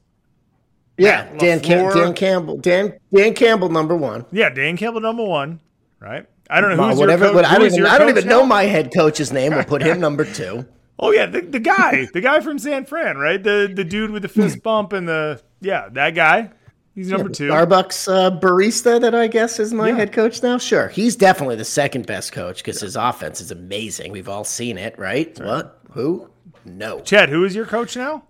Yeah, 0.98 1.24
Matt 1.24 1.38
Dan, 1.38 1.60
Cam- 1.60 1.94
Dan 1.94 2.14
Campbell, 2.14 2.56
Dan 2.58 2.94
Dan 3.14 3.34
Campbell, 3.34 3.68
number 3.68 3.94
one. 3.96 4.24
Yeah, 4.32 4.48
Dan 4.50 4.76
Campbell 4.76 5.00
number 5.00 5.24
one, 5.24 5.60
right? 6.00 6.26
I 6.48 6.60
don't 6.60 6.76
know 6.76 6.88
who's 6.88 6.98
whatever, 6.98 7.24
your 7.26 7.34
coach. 7.34 7.44
I 7.44 7.58
don't 7.58 7.66
even, 7.72 7.86
I 7.86 7.98
don't 7.98 8.08
even 8.08 8.28
know 8.28 8.46
my 8.46 8.62
head 8.64 8.92
coach's 8.94 9.32
name. 9.32 9.52
We'll 9.54 9.64
put 9.64 9.82
him 9.82 10.00
number 10.06 10.24
two. 10.24 10.64
Oh 10.98 11.10
yeah, 11.10 11.26
the, 11.26 11.42
the 11.42 11.60
guy, 11.60 12.08
the 12.14 12.20
guy 12.22 12.40
from 12.40 12.58
San 12.58 12.86
Fran, 12.86 13.18
right? 13.18 13.42
The 13.42 13.70
the 13.74 13.84
dude 13.84 14.10
with 14.10 14.22
the 14.22 14.28
fist 14.28 14.62
bump 14.62 14.92
and 14.94 15.06
the 15.08 15.42
yeah, 15.60 15.88
that 15.92 16.14
guy. 16.14 16.50
He's 16.94 17.10
number 17.10 17.28
two. 17.28 17.48
Starbucks 17.50 18.08
uh, 18.10 18.40
barista 18.40 18.98
that 19.02 19.14
I 19.14 19.26
guess 19.26 19.60
is 19.60 19.74
my 19.74 19.88
Yeah. 19.88 19.96
head 19.96 20.12
coach 20.14 20.42
now. 20.42 20.56
Sure, 20.56 20.88
he's 20.88 21.14
definitely 21.14 21.56
the 21.56 21.64
second 21.66 22.06
best 22.06 22.32
coach 22.32 22.64
because 22.64 22.80
his 22.80 22.96
offense 22.96 23.42
is 23.42 23.50
amazing. 23.50 24.12
We've 24.12 24.30
all 24.30 24.44
seen 24.44 24.78
it, 24.78 24.98
right? 24.98 25.38
What? 25.38 25.78
Who? 25.90 26.30
No. 26.64 27.00
Chad, 27.00 27.28
who 27.28 27.44
is 27.44 27.54
your 27.54 27.66
coach 27.66 27.96
now? 27.96 28.22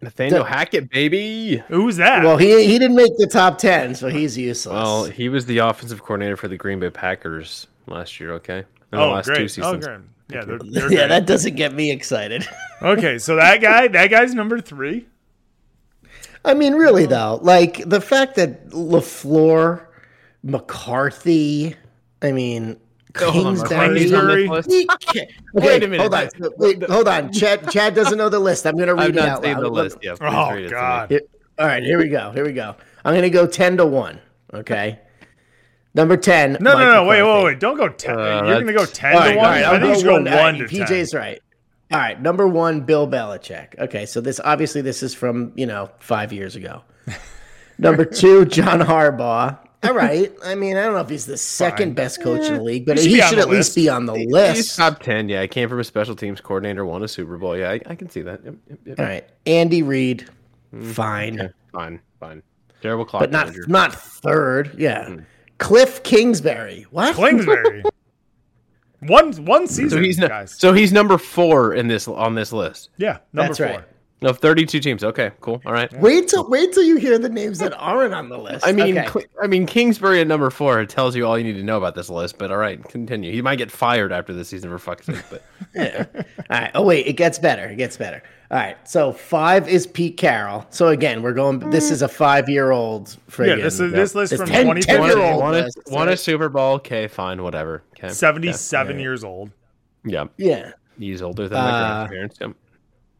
Nathaniel 0.00 0.44
The- 0.44 0.50
Hackett, 0.50 0.90
baby. 0.90 1.62
Who's 1.68 1.96
that? 1.96 2.22
Well, 2.24 2.36
he 2.36 2.66
he 2.66 2.78
didn't 2.78 2.96
make 2.96 3.16
the 3.18 3.26
top 3.26 3.58
ten, 3.58 3.94
so 3.94 4.08
he's 4.08 4.36
useless. 4.36 4.72
Well, 4.72 5.04
he 5.04 5.28
was 5.28 5.46
the 5.46 5.58
offensive 5.58 6.02
coordinator 6.02 6.36
for 6.36 6.48
the 6.48 6.56
Green 6.56 6.80
Bay 6.80 6.90
Packers 6.90 7.66
last 7.86 8.20
year. 8.20 8.32
Okay, 8.34 8.58
in 8.58 8.64
the 8.90 8.98
oh, 8.98 9.12
last 9.12 9.26
two 9.26 9.32
great. 9.32 9.42
Oh, 9.44 9.46
seasons. 9.46 9.86
great. 9.86 10.00
Yeah, 10.28 10.44
they're, 10.44 10.58
they're 10.64 10.82
yeah, 10.90 10.98
great. 10.98 11.08
that 11.08 11.26
doesn't 11.26 11.54
get 11.56 11.72
me 11.72 11.90
excited. 11.90 12.46
Okay, 12.82 13.16
so 13.16 13.36
that 13.36 13.62
guy, 13.62 13.88
that 13.88 14.08
guy's 14.08 14.34
number 14.34 14.60
three. 14.60 15.06
I 16.44 16.52
mean, 16.52 16.74
really 16.74 17.06
though, 17.06 17.38
like 17.40 17.78
the 17.88 18.02
fact 18.02 18.34
that 18.34 18.68
Lafleur, 18.68 19.86
McCarthy, 20.42 21.74
I 22.20 22.32
mean, 22.32 22.78
Hold 23.18 23.46
on, 23.46 23.56
Kingsbury. 23.56 23.78
McCarthy's 23.88 24.12
on 24.12 24.26
this 24.26 24.36
Kingsbury. 24.36 24.48
list? 24.48 24.70
He 24.70 24.86
can't- 25.00 25.30
Okay, 25.56 25.66
Wait 25.66 25.82
a 25.82 25.88
minute. 25.88 26.00
Hold 26.00 26.14
on. 26.14 26.28
Wait, 26.58 26.82
hold 26.84 27.08
on. 27.08 27.32
Chad, 27.32 27.70
Chad 27.70 27.94
doesn't 27.94 28.18
know 28.18 28.28
the 28.28 28.38
list. 28.38 28.66
I'm 28.66 28.76
going 28.76 28.88
to 28.88 28.94
read 28.94 29.16
I've 29.16 29.16
it 29.16 29.18
out 29.18 29.42
seen 29.44 29.54
loud. 29.54 29.62
the 29.62 29.68
list 29.70 29.98
yet. 30.02 30.18
Please 30.18 30.28
Oh 30.32 30.52
read 30.54 30.64
it. 30.66 30.70
God. 30.70 31.10
Here- 31.10 31.20
all 31.58 31.66
right, 31.66 31.82
here 31.82 31.98
we 31.98 32.08
go. 32.08 32.30
Here 32.32 32.44
we 32.44 32.52
go. 32.52 32.76
I'm 33.04 33.12
going 33.14 33.22
to 33.22 33.30
go 33.30 33.46
10 33.46 33.78
to 33.78 33.86
1. 33.86 34.20
Okay. 34.54 34.98
Number 35.94 36.16
10. 36.18 36.58
No, 36.60 36.74
Mike 36.74 36.78
no, 36.80 36.92
no. 36.92 37.04
Wait, 37.04 37.20
McCarthy. 37.20 37.38
wait, 37.38 37.44
wait. 37.44 37.60
Don't 37.60 37.76
go 37.78 37.88
ten. 37.88 38.18
Uh, 38.18 38.42
You're 38.44 38.60
gonna 38.60 38.72
go 38.74 38.84
ten 38.84 39.14
All 39.16 39.22
to 39.22 39.28
one. 39.28 39.38
all 39.38 39.44
right, 39.44 39.64
I 39.64 39.72
I'll 39.72 39.80
think 39.80 39.88
you 39.88 39.94
should 39.94 40.04
go 40.04 40.12
one. 40.12 40.28
All 40.28 40.36
one 40.38 40.60
right, 40.60 40.68
to 40.68 40.76
PJ's 40.76 41.10
ten. 41.12 41.20
right. 41.20 41.40
All 41.90 41.98
right, 41.98 42.20
number 42.20 42.46
one, 42.46 42.82
Bill 42.82 43.08
Belichick. 43.08 43.78
Okay, 43.78 44.04
so 44.04 44.20
this 44.20 44.38
obviously 44.44 44.82
this 44.82 45.02
is 45.02 45.14
from 45.14 45.52
you 45.56 45.64
know 45.64 45.88
five 45.98 46.34
years 46.34 46.54
ago. 46.54 46.82
number 47.78 48.04
two, 48.04 48.44
John 48.44 48.80
Harbaugh. 48.80 49.58
All 49.82 49.92
right, 49.94 50.32
I 50.44 50.54
mean 50.54 50.76
I 50.76 50.82
don't 50.84 50.94
know 50.94 51.00
if 51.00 51.08
he's 51.08 51.26
the 51.26 51.36
second 51.36 51.94
best 51.94 52.20
coach 52.22 52.46
in 52.46 52.54
the 52.54 52.62
league, 52.62 52.86
but 52.86 52.98
He 52.98 53.04
should 53.04 53.12
he 53.12 53.20
should 53.20 53.38
the 53.38 53.42
at 53.42 53.48
least 53.50 53.74
be 53.74 53.88
on 53.88 54.06
the 54.06 54.14
He's 54.14 54.26
list. 54.30 54.76
top 54.76 55.00
ten. 55.02 55.28
Yeah, 55.28 55.42
I 55.42 55.46
came 55.46 55.68
from 55.68 55.78
a 55.80 55.84
special 55.84 56.16
teams 56.16 56.40
coordinator, 56.40 56.84
won 56.84 57.02
a 57.04 57.08
Super 57.08 57.36
Bowl. 57.38 57.56
Yeah, 57.56 57.70
I, 57.70 57.80
I 57.86 57.94
can 57.94 58.08
see 58.10 58.22
that. 58.22 58.42
Yep, 58.44 58.54
yep, 58.68 58.78
yep. 58.84 58.98
All 58.98 59.04
right, 59.04 59.28
Andy 59.46 59.82
Reid, 59.82 60.28
mm, 60.74 60.92
fine, 60.92 61.40
Okay, 61.40 61.52
fine, 61.72 62.00
fine. 62.18 62.42
Terrible 62.82 63.04
clock 63.04 63.20
but 63.20 63.30
not 63.30 63.46
manager. 63.48 63.64
not 63.68 63.94
third. 63.94 64.74
Yeah, 64.76 65.06
hmm. 65.08 65.18
Cliff 65.58 66.02
Kingsbury. 66.02 66.86
What? 66.90 67.14
Kingsbury. 67.14 67.84
one 69.00 69.32
one 69.44 69.66
season, 69.68 69.90
so 69.90 70.00
he's 70.00 70.18
no, 70.18 70.28
guys. 70.28 70.52
so 70.58 70.72
he's 70.72 70.92
number 70.92 71.18
four 71.18 71.74
in 71.74 71.86
this 71.86 72.08
on 72.08 72.34
this 72.34 72.52
list. 72.52 72.90
yeah, 72.96 73.18
number 73.32 73.48
That's 73.54 73.58
four. 73.58 73.66
right. 73.66 73.84
No, 74.22 74.32
32 74.32 74.80
teams. 74.80 75.04
Okay, 75.04 75.30
cool. 75.42 75.60
All 75.66 75.72
right. 75.74 75.92
Wait 76.00 76.28
till 76.28 76.48
wait 76.48 76.72
till 76.72 76.82
you 76.82 76.96
hear 76.96 77.18
the 77.18 77.28
names 77.28 77.58
that 77.58 77.74
aren't 77.74 78.14
on 78.14 78.30
the 78.30 78.38
list. 78.38 78.66
I 78.66 78.72
mean, 78.72 78.96
Okay. 78.96 79.08
Cl- 79.08 79.26
I 79.42 79.46
mean, 79.46 79.66
Kingsbury 79.66 80.22
at 80.22 80.26
number 80.26 80.48
four 80.48 80.82
tells 80.86 81.14
you 81.14 81.26
all 81.26 81.36
you 81.36 81.44
need 81.44 81.56
to 81.58 81.62
know 81.62 81.76
about 81.76 81.94
this 81.94 82.08
list. 82.08 82.38
But 82.38 82.50
all 82.50 82.56
right, 82.56 82.82
continue. 82.88 83.30
He 83.30 83.42
might 83.42 83.56
get 83.56 83.70
fired 83.70 84.12
after 84.12 84.32
this 84.32 84.48
season 84.48 84.70
for 84.70 84.78
fuck's 84.78 85.04
sake. 85.06 85.22
But 85.30 85.42
yeah. 85.74 86.06
All 86.16 86.22
right. 86.48 86.70
Oh 86.74 86.82
wait, 86.82 87.06
it 87.06 87.12
gets 87.12 87.38
better. 87.38 87.66
It 87.66 87.76
gets 87.76 87.98
better. 87.98 88.22
All 88.50 88.56
right. 88.56 88.76
So 88.88 89.12
five 89.12 89.68
is 89.68 89.86
Pete 89.86 90.16
Carroll. 90.16 90.64
So 90.70 90.88
again, 90.88 91.20
we're 91.22 91.34
going. 91.34 91.58
This 91.70 91.90
is 91.90 92.00
a 92.00 92.08
five-year-old. 92.08 93.14
Yeah, 93.38 93.56
this 93.56 93.78
is 93.80 93.92
this 93.92 94.14
list 94.14 94.30
This 94.30 94.40
from 94.40 94.48
10 94.48 94.64
2020. 94.76 94.80
10 94.82 95.02
year 95.18 95.18
old 95.32 95.42
won, 95.42 95.54
a, 95.54 95.58
list, 95.58 95.78
won 95.88 96.08
a? 96.08 96.16
Super 96.16 96.48
Bowl. 96.48 96.76
Okay, 96.76 97.06
fine, 97.06 97.42
whatever. 97.42 97.82
Okay, 97.98 98.08
77 98.08 98.98
years 98.98 99.24
old. 99.24 99.50
Yeah, 100.04 100.26
Yeah. 100.38 100.72
he's 100.98 101.20
older 101.20 101.48
than 101.48 101.58
my 101.58 101.70
Uh, 101.70 102.06
grandparents. 102.06 102.38
Yep. 102.40 102.52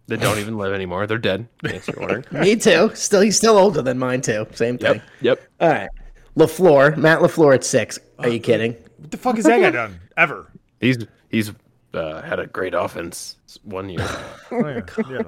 They 0.09 0.16
don't 0.16 0.38
even 0.38 0.57
live 0.57 0.72
anymore. 0.72 1.07
They're 1.07 1.18
dead. 1.18 1.48
In 1.64 1.70
case 1.70 1.88
wondering. 1.96 2.24
Me 2.30 2.54
too. 2.57 2.90
Still, 2.94 3.20
he's 3.22 3.36
still 3.36 3.57
older 3.59 3.82
than 3.82 3.98
mine 3.98 4.20
too. 4.20 4.46
Same 4.52 4.78
thing. 4.78 4.94
Yep. 5.20 5.38
Yep. 5.38 5.42
All 5.61 5.68
right. 5.68 5.88
Lafleur, 6.36 6.96
Matt 6.96 7.20
Lafleur 7.20 7.54
at 7.54 7.64
six. 7.64 7.98
Are 8.18 8.28
you 8.28 8.38
kidding? 8.38 8.72
What 8.98 9.11
the 9.11 9.16
fuck 9.16 9.36
has 9.36 9.44
that 9.46 9.61
guy 9.61 9.70
done? 9.72 9.98
Ever? 10.16 10.50
He's 10.80 10.98
he's 11.30 11.50
uh, 11.94 12.20
had 12.22 12.38
a 12.38 12.46
great 12.46 12.74
offense 12.74 13.36
one 13.62 13.88
year. 13.88 14.07
Oh, 14.52 14.68
yeah. 14.68 14.82
Yeah. 15.11 15.22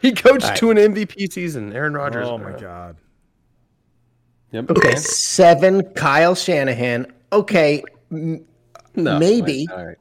he 0.00 0.12
coached 0.12 0.44
All 0.44 0.50
right. 0.50 0.58
to 0.58 0.70
an 0.70 0.76
MVP 0.76 1.32
season. 1.32 1.72
Aaron 1.72 1.94
Rodgers. 1.94 2.26
Oh 2.28 2.38
my 2.38 2.52
god. 2.52 2.96
Yep. 4.52 4.70
Okay. 4.70 4.94
Seven, 4.94 5.82
Kyle 5.94 6.34
Shanahan. 6.36 7.12
Okay. 7.32 7.82
m- 8.12 8.44
No. 8.94 9.18
Maybe. 9.18 9.66
All 9.70 9.84
right. 9.86 9.96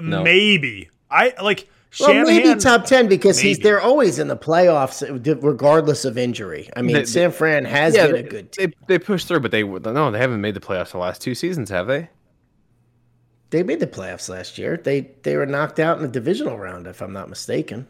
No. 0.00 0.22
Maybe. 0.22 0.90
I 1.10 1.34
like 1.42 1.68
Well, 2.00 2.08
Shanahan. 2.08 2.26
maybe 2.26 2.60
top 2.60 2.84
ten 2.86 3.06
because 3.06 3.38
he's 3.38 3.58
they're 3.58 3.80
always 3.80 4.18
in 4.18 4.28
the 4.28 4.36
playoffs, 4.36 5.02
regardless 5.42 6.04
of 6.06 6.16
injury. 6.16 6.70
I 6.74 6.80
mean, 6.82 6.94
They- 6.96 7.04
San 7.04 7.30
Fran 7.32 7.64
has 7.66 7.94
Yeah, 7.94 8.06
been 8.06 8.16
a 8.16 8.22
good 8.22 8.50
team. 8.52 8.72
they 8.88 8.94
they 8.94 8.98
pushed 8.98 9.28
through, 9.28 9.40
but 9.40 9.50
they 9.50 9.62
no, 9.62 10.10
they 10.10 10.18
haven't 10.18 10.40
made 10.40 10.54
the 10.54 10.60
playoffs 10.60 10.92
the 10.92 10.98
last 10.98 11.20
two 11.20 11.34
seasons, 11.34 11.68
have 11.70 11.86
they? 11.86 12.08
They 13.50 13.62
made 13.62 13.80
the 13.80 13.86
playoffs 13.86 14.30
last 14.30 14.56
year. 14.56 14.78
They 14.82 15.10
they 15.22 15.36
were 15.36 15.44
knocked 15.44 15.78
out 15.78 15.98
in 15.98 16.02
the 16.02 16.08
divisional 16.08 16.58
round, 16.58 16.86
if 16.86 17.02
I'm 17.02 17.12
not 17.12 17.28
mistaken. 17.28 17.86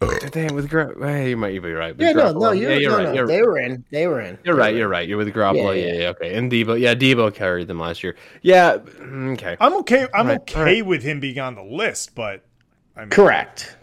Did 0.00 0.32
they 0.32 0.48
with 0.48 0.68
Gra- 0.68 0.94
hey, 0.98 1.30
you 1.30 1.36
might 1.36 1.62
be 1.62 1.72
right. 1.72 1.96
With 1.96 2.06
Yeah, 2.06 2.12
no, 2.12 2.32
no, 2.32 2.52
you're, 2.52 2.72
yeah, 2.72 2.76
you're 2.78 2.90
no, 2.90 2.96
right. 2.96 3.04
no, 3.06 3.12
You're, 3.14 3.26
they 3.26 3.42
were 3.42 3.58
in. 3.58 3.84
They 3.90 4.06
were 4.06 4.20
in. 4.20 4.38
you're 4.44 4.54
right. 4.54 4.74
You're 4.74 4.88
right. 4.88 5.08
You're 5.08 5.16
with 5.18 5.32
Garoppolo. 5.34 5.74
Yeah, 5.74 5.86
Yeah, 5.86 5.92
yeah. 5.92 6.00
yeah, 6.00 6.08
okay. 6.08 6.34
And 6.34 6.50
Deebo, 6.52 6.78
yeah, 6.78 6.94
Deebo 6.94 7.34
carried 7.34 7.68
them 7.68 7.78
last 7.78 8.02
year. 8.02 8.14
Yeah, 8.42 8.76
mm, 8.78 9.32
okay. 9.34 9.56
I'm 9.60 9.72
okay. 9.76 10.06
I'm 10.12 10.26
Right, 10.26 10.40
okay 10.40 10.58
all 10.58 10.64
right. 10.64 10.86
with 10.86 11.02
him 11.02 11.20
being 11.20 11.38
on 11.38 11.54
the 11.54 11.62
list, 11.62 12.14
but 12.14 12.44
I 12.96 13.00
mean, 13.00 13.10
Correct. 13.10 13.76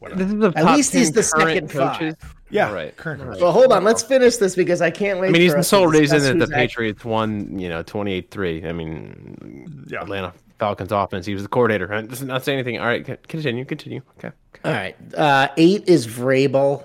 The 0.00 0.52
At 0.56 0.66
least 0.76 0.92
he's 0.92 1.12
the 1.12 1.22
current 1.22 1.70
second 1.70 1.72
five. 1.72 2.34
yeah, 2.50 2.70
Right. 2.72 2.94
Current. 2.94 3.40
Well, 3.40 3.52
hold 3.52 3.72
on. 3.72 3.84
Let's 3.84 4.02
finish 4.02 4.36
this 4.36 4.54
because 4.54 4.82
I 4.82 4.90
can't 4.90 5.18
wait. 5.18 5.28
I 5.28 5.30
mean, 5.30 5.40
he's 5.40 5.54
the 5.54 5.62
sole 5.62 5.86
reason 5.86 6.18
that 6.22 6.34
the 6.34 6.40
who's 6.40 6.50
act- 6.50 6.52
Patriots 6.58 7.04
won, 7.06 7.58
you 7.58 7.70
know, 7.70 7.82
28-3. 7.82 8.66
I 8.66 8.72
mean, 8.72 9.86
Yeah. 9.88 10.02
Atlanta 10.02 10.34
Falcons 10.58 10.92
offense. 10.92 11.24
He 11.24 11.32
was 11.32 11.42
the 11.42 11.48
coordinator. 11.48 11.90
I 11.92 12.02
does 12.02 12.22
not 12.22 12.44
say 12.44 12.52
anything. 12.52 12.78
All 12.78 12.86
right, 12.86 13.02
continue, 13.28 13.64
continue. 13.64 14.02
Okay. 14.18 14.30
All 14.64 14.72
right. 14.72 14.94
Uh, 15.14 15.48
eight 15.56 15.84
is 15.88 16.06
Vrabel. 16.06 16.84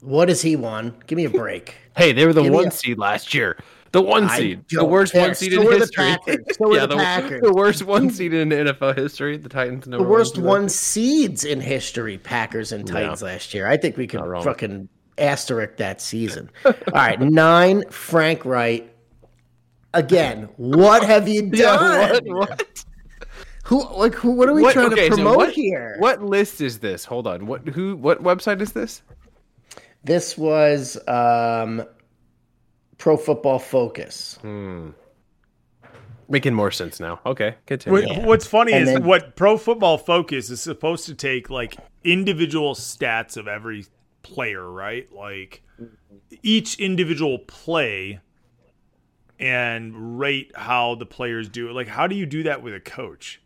What 0.00 0.28
has 0.30 0.40
he 0.40 0.56
won? 0.56 0.94
Give 1.06 1.16
me 1.16 1.24
a 1.26 1.30
break. 1.30 1.74
Hey, 1.96 2.12
they 2.12 2.24
were 2.26 2.32
the 2.32 2.42
Give 2.42 2.52
one 2.54 2.68
a- 2.68 2.70
seed 2.70 2.96
last 2.98 3.34
year. 3.34 3.58
The 3.96 4.02
one 4.02 4.28
seed, 4.28 4.62
the 4.68 4.84
worst 4.84 5.14
care. 5.14 5.22
one 5.22 5.34
seed 5.34 5.52
So 5.52 5.62
in 5.62 5.80
history. 5.80 6.16
So 6.52 6.68
were 6.68 6.80
the 6.80 6.86
the, 6.88 6.96
Packers. 6.96 7.40
the 7.40 7.54
worst 7.54 7.82
one 7.82 8.10
seed 8.10 8.34
in 8.34 8.50
NFL 8.50 8.94
history. 8.94 9.38
The 9.38 9.48
Titans, 9.48 9.86
The 9.86 10.02
worst 10.02 10.36
one 10.36 10.68
seeds 10.68 11.46
in 11.46 11.62
history, 11.62 12.18
Packers 12.18 12.72
and 12.72 12.86
Titans 12.86 13.22
last 13.22 13.54
year. 13.54 13.66
I 13.66 13.78
think 13.78 13.96
we 13.96 14.06
could 14.06 14.20
fucking 14.44 14.90
asterisk 15.16 15.76
that 15.78 16.02
season. 16.02 16.50
All 16.66 16.74
right. 16.92 17.18
Nine, 17.46 17.84
Frank 17.90 18.44
Reich. 18.44 18.86
Again, 19.94 20.50
what 20.58 21.02
have 21.06 21.26
you 21.26 21.40
done? 21.48 21.52
Yeah, 21.54 22.10
what? 22.12 22.50
What? 22.50 22.84
Who 23.64 23.82
like 23.96 24.14
who? 24.14 24.32
What 24.32 24.50
are 24.50 24.52
we 24.52 24.60
What- 24.60 24.74
trying 24.74 24.92
okay, 24.92 25.08
to 25.08 25.16
so 25.16 25.22
promote 25.22 25.36
what, 25.38 25.52
here? 25.54 25.96
What 26.00 26.22
list 26.22 26.60
is 26.60 26.80
this? 26.80 27.06
Hold 27.06 27.26
on. 27.26 27.46
What 27.46 27.66
who? 27.68 27.96
What 27.96 28.22
website 28.22 28.60
is 28.60 28.72
this? 28.72 29.00
This 30.04 30.36
was 30.36 30.98
um, 31.08 31.82
Pro 32.98 33.16
Football 33.16 33.58
Focus. 33.58 34.38
Hmm. 34.42 34.90
Making 36.28 36.54
more 36.54 36.70
sense 36.72 36.98
now. 36.98 37.20
Okay, 37.24 37.54
continue. 37.66 38.08
What, 38.08 38.22
What's 38.24 38.46
funny 38.46 38.72
And 38.72 38.82
is 38.82 38.94
then- 38.94 39.04
what 39.04 39.36
Pro 39.36 39.56
Football 39.56 39.96
Focus 39.98 40.50
is 40.50 40.60
supposed 40.60 41.06
to 41.06 41.14
take 41.14 41.50
like 41.50 41.76
individual 42.02 42.74
stats 42.74 43.36
of 43.36 43.46
every 43.46 43.86
player, 44.22 44.68
right? 44.68 45.10
Like 45.12 45.62
each 46.42 46.80
individual 46.80 47.38
play 47.38 48.20
and 49.38 50.18
rate 50.18 50.50
how 50.56 50.94
the 50.96 51.06
players 51.06 51.48
do 51.48 51.68
it. 51.68 51.74
Like, 51.74 51.88
how 51.88 52.06
do 52.06 52.16
you 52.16 52.26
do 52.26 52.42
that 52.44 52.62
with 52.62 52.74
a 52.74 52.80
coach? 52.80 53.40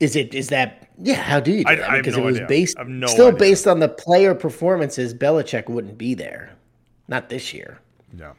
Is 0.00 0.14
it? 0.16 0.34
Is 0.34 0.48
that? 0.48 0.88
Yeah. 0.98 1.14
How 1.14 1.40
do 1.40 1.52
you? 1.52 1.64
Do 1.64 1.70
I- 1.70 1.74
that? 1.76 1.88
I 1.90 1.94
have 1.96 2.04
because 2.04 2.16
no 2.16 2.22
it 2.22 2.26
was 2.26 2.36
idea. 2.36 2.46
based 2.48 2.76
I 2.76 2.80
have 2.82 2.88
no 2.88 3.06
still 3.06 3.28
idea. 3.28 3.38
based 3.38 3.66
on 3.66 3.80
the 3.80 3.88
player 3.88 4.34
performances. 4.34 5.14
Belichick 5.14 5.68
wouldn't 5.68 5.96
be 5.98 6.14
there. 6.14 6.52
Not 7.08 7.28
this 7.28 7.54
year. 7.54 7.78
Yeah. 8.16 8.32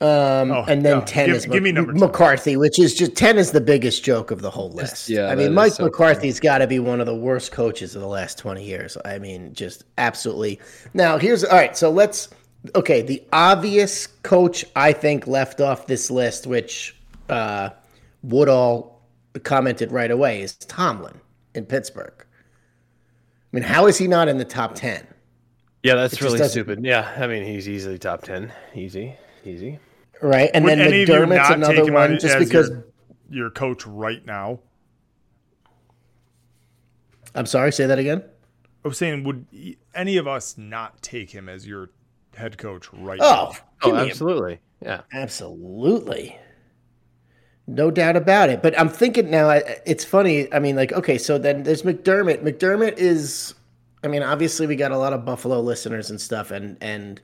Um, 0.00 0.52
Oh, 0.52 0.64
and 0.68 0.84
then 0.84 0.98
yeah. 0.98 1.04
ten 1.06 1.26
Give- 1.26 1.36
is 1.36 1.46
give 1.46 1.62
me 1.62 1.72
number 1.72 1.92
two. 1.92 1.98
McCarthy, 1.98 2.56
which 2.56 2.78
is 2.78 2.94
just 2.94 3.16
ten 3.16 3.36
is 3.36 3.50
the 3.50 3.60
biggest 3.60 4.04
joke 4.04 4.30
of 4.30 4.42
the 4.42 4.50
whole 4.50 4.70
list. 4.70 5.08
yeah, 5.08 5.26
I 5.26 5.34
mean 5.34 5.48
is 5.48 5.52
Mike 5.54 5.72
so 5.72 5.84
McCarthy's 5.84 6.38
got 6.38 6.58
to 6.58 6.68
be 6.68 6.78
one 6.78 7.00
of 7.00 7.06
the 7.06 7.16
worst 7.16 7.50
coaches 7.50 7.96
of 7.96 8.00
the 8.02 8.06
last 8.06 8.38
twenty 8.38 8.62
years. 8.64 8.96
I 9.04 9.18
mean, 9.18 9.52
just 9.54 9.84
absolutely. 9.98 10.60
Now 10.94 11.18
here's 11.18 11.42
all 11.42 11.56
right. 11.56 11.76
So 11.76 11.90
let's 11.90 12.28
okay. 12.76 13.02
The 13.02 13.20
obvious 13.32 14.06
coach 14.22 14.64
I 14.76 14.92
think 14.92 15.26
left 15.26 15.60
off 15.60 15.88
this 15.88 16.12
list, 16.12 16.46
which 16.46 16.94
uh, 17.28 17.70
Woodall 18.22 18.97
commented 19.38 19.92
right 19.92 20.10
away, 20.10 20.42
is 20.42 20.54
Tomlin 20.54 21.20
in 21.54 21.66
Pittsburgh. 21.66 22.14
I 22.20 23.56
mean, 23.56 23.64
how 23.64 23.86
is 23.86 23.98
he 23.98 24.06
not 24.06 24.28
in 24.28 24.38
the 24.38 24.44
top 24.44 24.74
ten? 24.74 25.06
yeah, 25.82 25.94
that's 25.94 26.16
just 26.16 26.22
really 26.22 26.48
stupid. 26.48 26.84
Yeah, 26.84 27.14
I 27.16 27.26
mean 27.26 27.44
he's 27.44 27.68
easily 27.68 27.98
top 27.98 28.22
ten. 28.22 28.52
Easy, 28.74 29.14
easy. 29.44 29.78
Right, 30.20 30.50
and 30.52 30.64
Would 30.64 30.72
then 30.72 30.80
any 30.80 31.02
of 31.02 31.08
you 31.08 31.14
McDermott's 31.14 31.28
not 31.30 31.48
take 31.48 31.56
another 31.56 31.88
him 31.88 31.94
one, 31.94 32.18
just 32.18 32.38
because. 32.38 32.68
your, 32.70 32.84
your 33.30 33.50
coach 33.50 33.86
right 33.86 34.24
now? 34.26 34.58
I'm 37.34 37.46
sorry, 37.46 37.72
say 37.72 37.86
that 37.86 37.98
again. 37.98 38.24
I 38.84 38.88
was 38.88 38.98
saying, 38.98 39.24
would 39.24 39.46
any 39.94 40.16
of 40.16 40.26
us 40.26 40.56
not 40.58 41.02
take 41.02 41.30
him 41.30 41.48
as 41.48 41.66
your 41.66 41.90
head 42.34 42.58
coach 42.58 42.92
right 42.92 43.18
Oh, 43.22 43.52
Oh, 43.82 43.90
give 43.90 43.94
a 43.94 43.98
absolutely. 44.10 44.60
Yeah. 44.82 45.02
Absolutely. 45.12 46.38
No 47.70 47.90
doubt 47.90 48.16
about 48.16 48.48
it. 48.48 48.62
But 48.62 48.78
I'm 48.80 48.88
thinking 48.88 49.30
now, 49.30 49.50
it's 49.50 50.02
funny. 50.02 50.50
I 50.54 50.58
mean, 50.58 50.74
like, 50.74 50.90
okay, 50.92 51.18
so 51.18 51.36
then 51.36 51.64
there's 51.64 51.82
McDermott. 51.82 52.42
McDermott 52.42 52.96
is, 52.96 53.54
I 54.02 54.08
mean, 54.08 54.22
obviously 54.22 54.66
we 54.66 54.74
got 54.74 54.90
a 54.90 54.96
lot 54.96 55.12
of 55.12 55.26
Buffalo 55.26 55.60
listeners 55.60 56.08
and 56.08 56.18
stuff, 56.18 56.50
and 56.50 56.78
and 56.80 57.20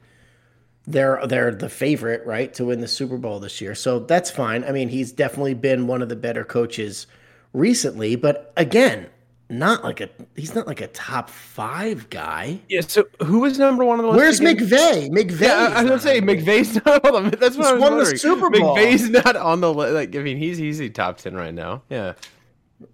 they're 0.86 1.26
they're 1.26 1.54
the 1.54 1.70
favorite, 1.70 2.26
right, 2.26 2.52
to 2.54 2.66
win 2.66 2.80
the 2.80 2.88
Super 2.88 3.16
Bowl 3.16 3.40
this 3.40 3.62
year. 3.62 3.74
So 3.74 4.00
that's 4.00 4.30
fine. 4.30 4.64
I 4.64 4.72
mean, 4.72 4.90
he's 4.90 5.12
definitely 5.12 5.54
been 5.54 5.86
one 5.86 6.02
of 6.02 6.10
the 6.10 6.16
better 6.16 6.44
coaches 6.44 7.06
recently. 7.54 8.14
But 8.14 8.52
again, 8.58 9.06
not 9.50 9.84
like 9.84 10.00
a 10.00 10.08
he's 10.36 10.54
not 10.54 10.66
like 10.66 10.80
a 10.80 10.86
top 10.88 11.28
five 11.30 12.08
guy. 12.10 12.58
Yeah. 12.68 12.80
So 12.80 13.04
who 13.22 13.40
was 13.40 13.58
number 13.58 13.84
one 13.84 13.98
on 14.00 14.04
the 14.06 14.10
list? 14.10 14.40
Where's 14.40 14.40
again? 14.40 14.56
McVay? 14.56 15.10
McVay. 15.10 15.40
Yeah, 15.40 15.52
I, 15.54 15.80
I 15.80 15.82
was 15.82 15.90
gonna 15.90 16.00
say 16.00 16.20
McVay's 16.20 16.74
not 16.86 17.04
on 17.14 17.30
the. 17.30 17.36
That's 17.36 17.56
what 17.56 17.64
Just 17.64 17.68
I 17.70 17.72
was 17.74 17.80
won 17.82 17.98
the. 17.98 18.06
Super 18.18 18.50
Bowl. 18.50 18.76
McVay's 18.76 19.10
not 19.10 19.36
on 19.36 19.60
the 19.60 19.72
list. 19.72 19.94
Like, 19.94 20.16
I 20.16 20.20
mean, 20.20 20.38
he's 20.38 20.60
easy 20.60 20.88
top 20.90 21.18
ten 21.18 21.34
right 21.34 21.52
now. 21.54 21.82
Yeah. 21.90 22.14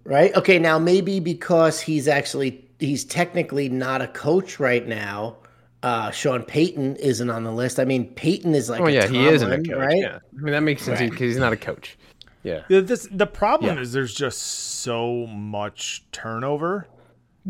right? 0.03 0.35
Okay, 0.35 0.59
now 0.59 0.77
maybe 0.77 1.19
because 1.19 1.79
he's 1.81 2.07
actually 2.07 2.67
he's 2.79 3.05
technically 3.05 3.69
not 3.69 4.01
a 4.01 4.07
coach 4.07 4.59
right 4.59 4.87
now. 4.87 5.37
Uh, 5.83 6.11
Sean 6.11 6.43
Payton 6.43 6.97
isn't 6.97 7.29
on 7.31 7.43
the 7.43 7.51
list. 7.51 7.79
I 7.79 7.85
mean, 7.85 8.05
Payton 8.13 8.53
is 8.53 8.69
like 8.69 8.81
Oh 8.81 8.85
a 8.85 8.91
yeah, 8.91 9.07
he 9.07 9.25
isn't 9.25 9.51
a 9.51 9.57
coach. 9.57 9.69
right? 9.77 9.97
Yeah. 9.97 10.19
I 10.37 10.41
mean 10.41 10.51
that 10.51 10.61
makes 10.61 10.83
sense 10.83 10.99
Right. 10.99 11.09
because 11.09 11.21
he's 11.31 11.37
not 11.37 11.53
a 11.53 11.57
coach. 11.57 11.97
Yeah. 12.43 12.63
The, 12.67 12.81
this, 12.81 13.07
the 13.11 13.27
problem 13.27 13.75
Yeah. 13.77 13.81
is 13.81 13.93
there's 13.93 14.13
just 14.13 14.41
so 14.41 15.27
much 15.27 16.03
turnover. 16.11 16.87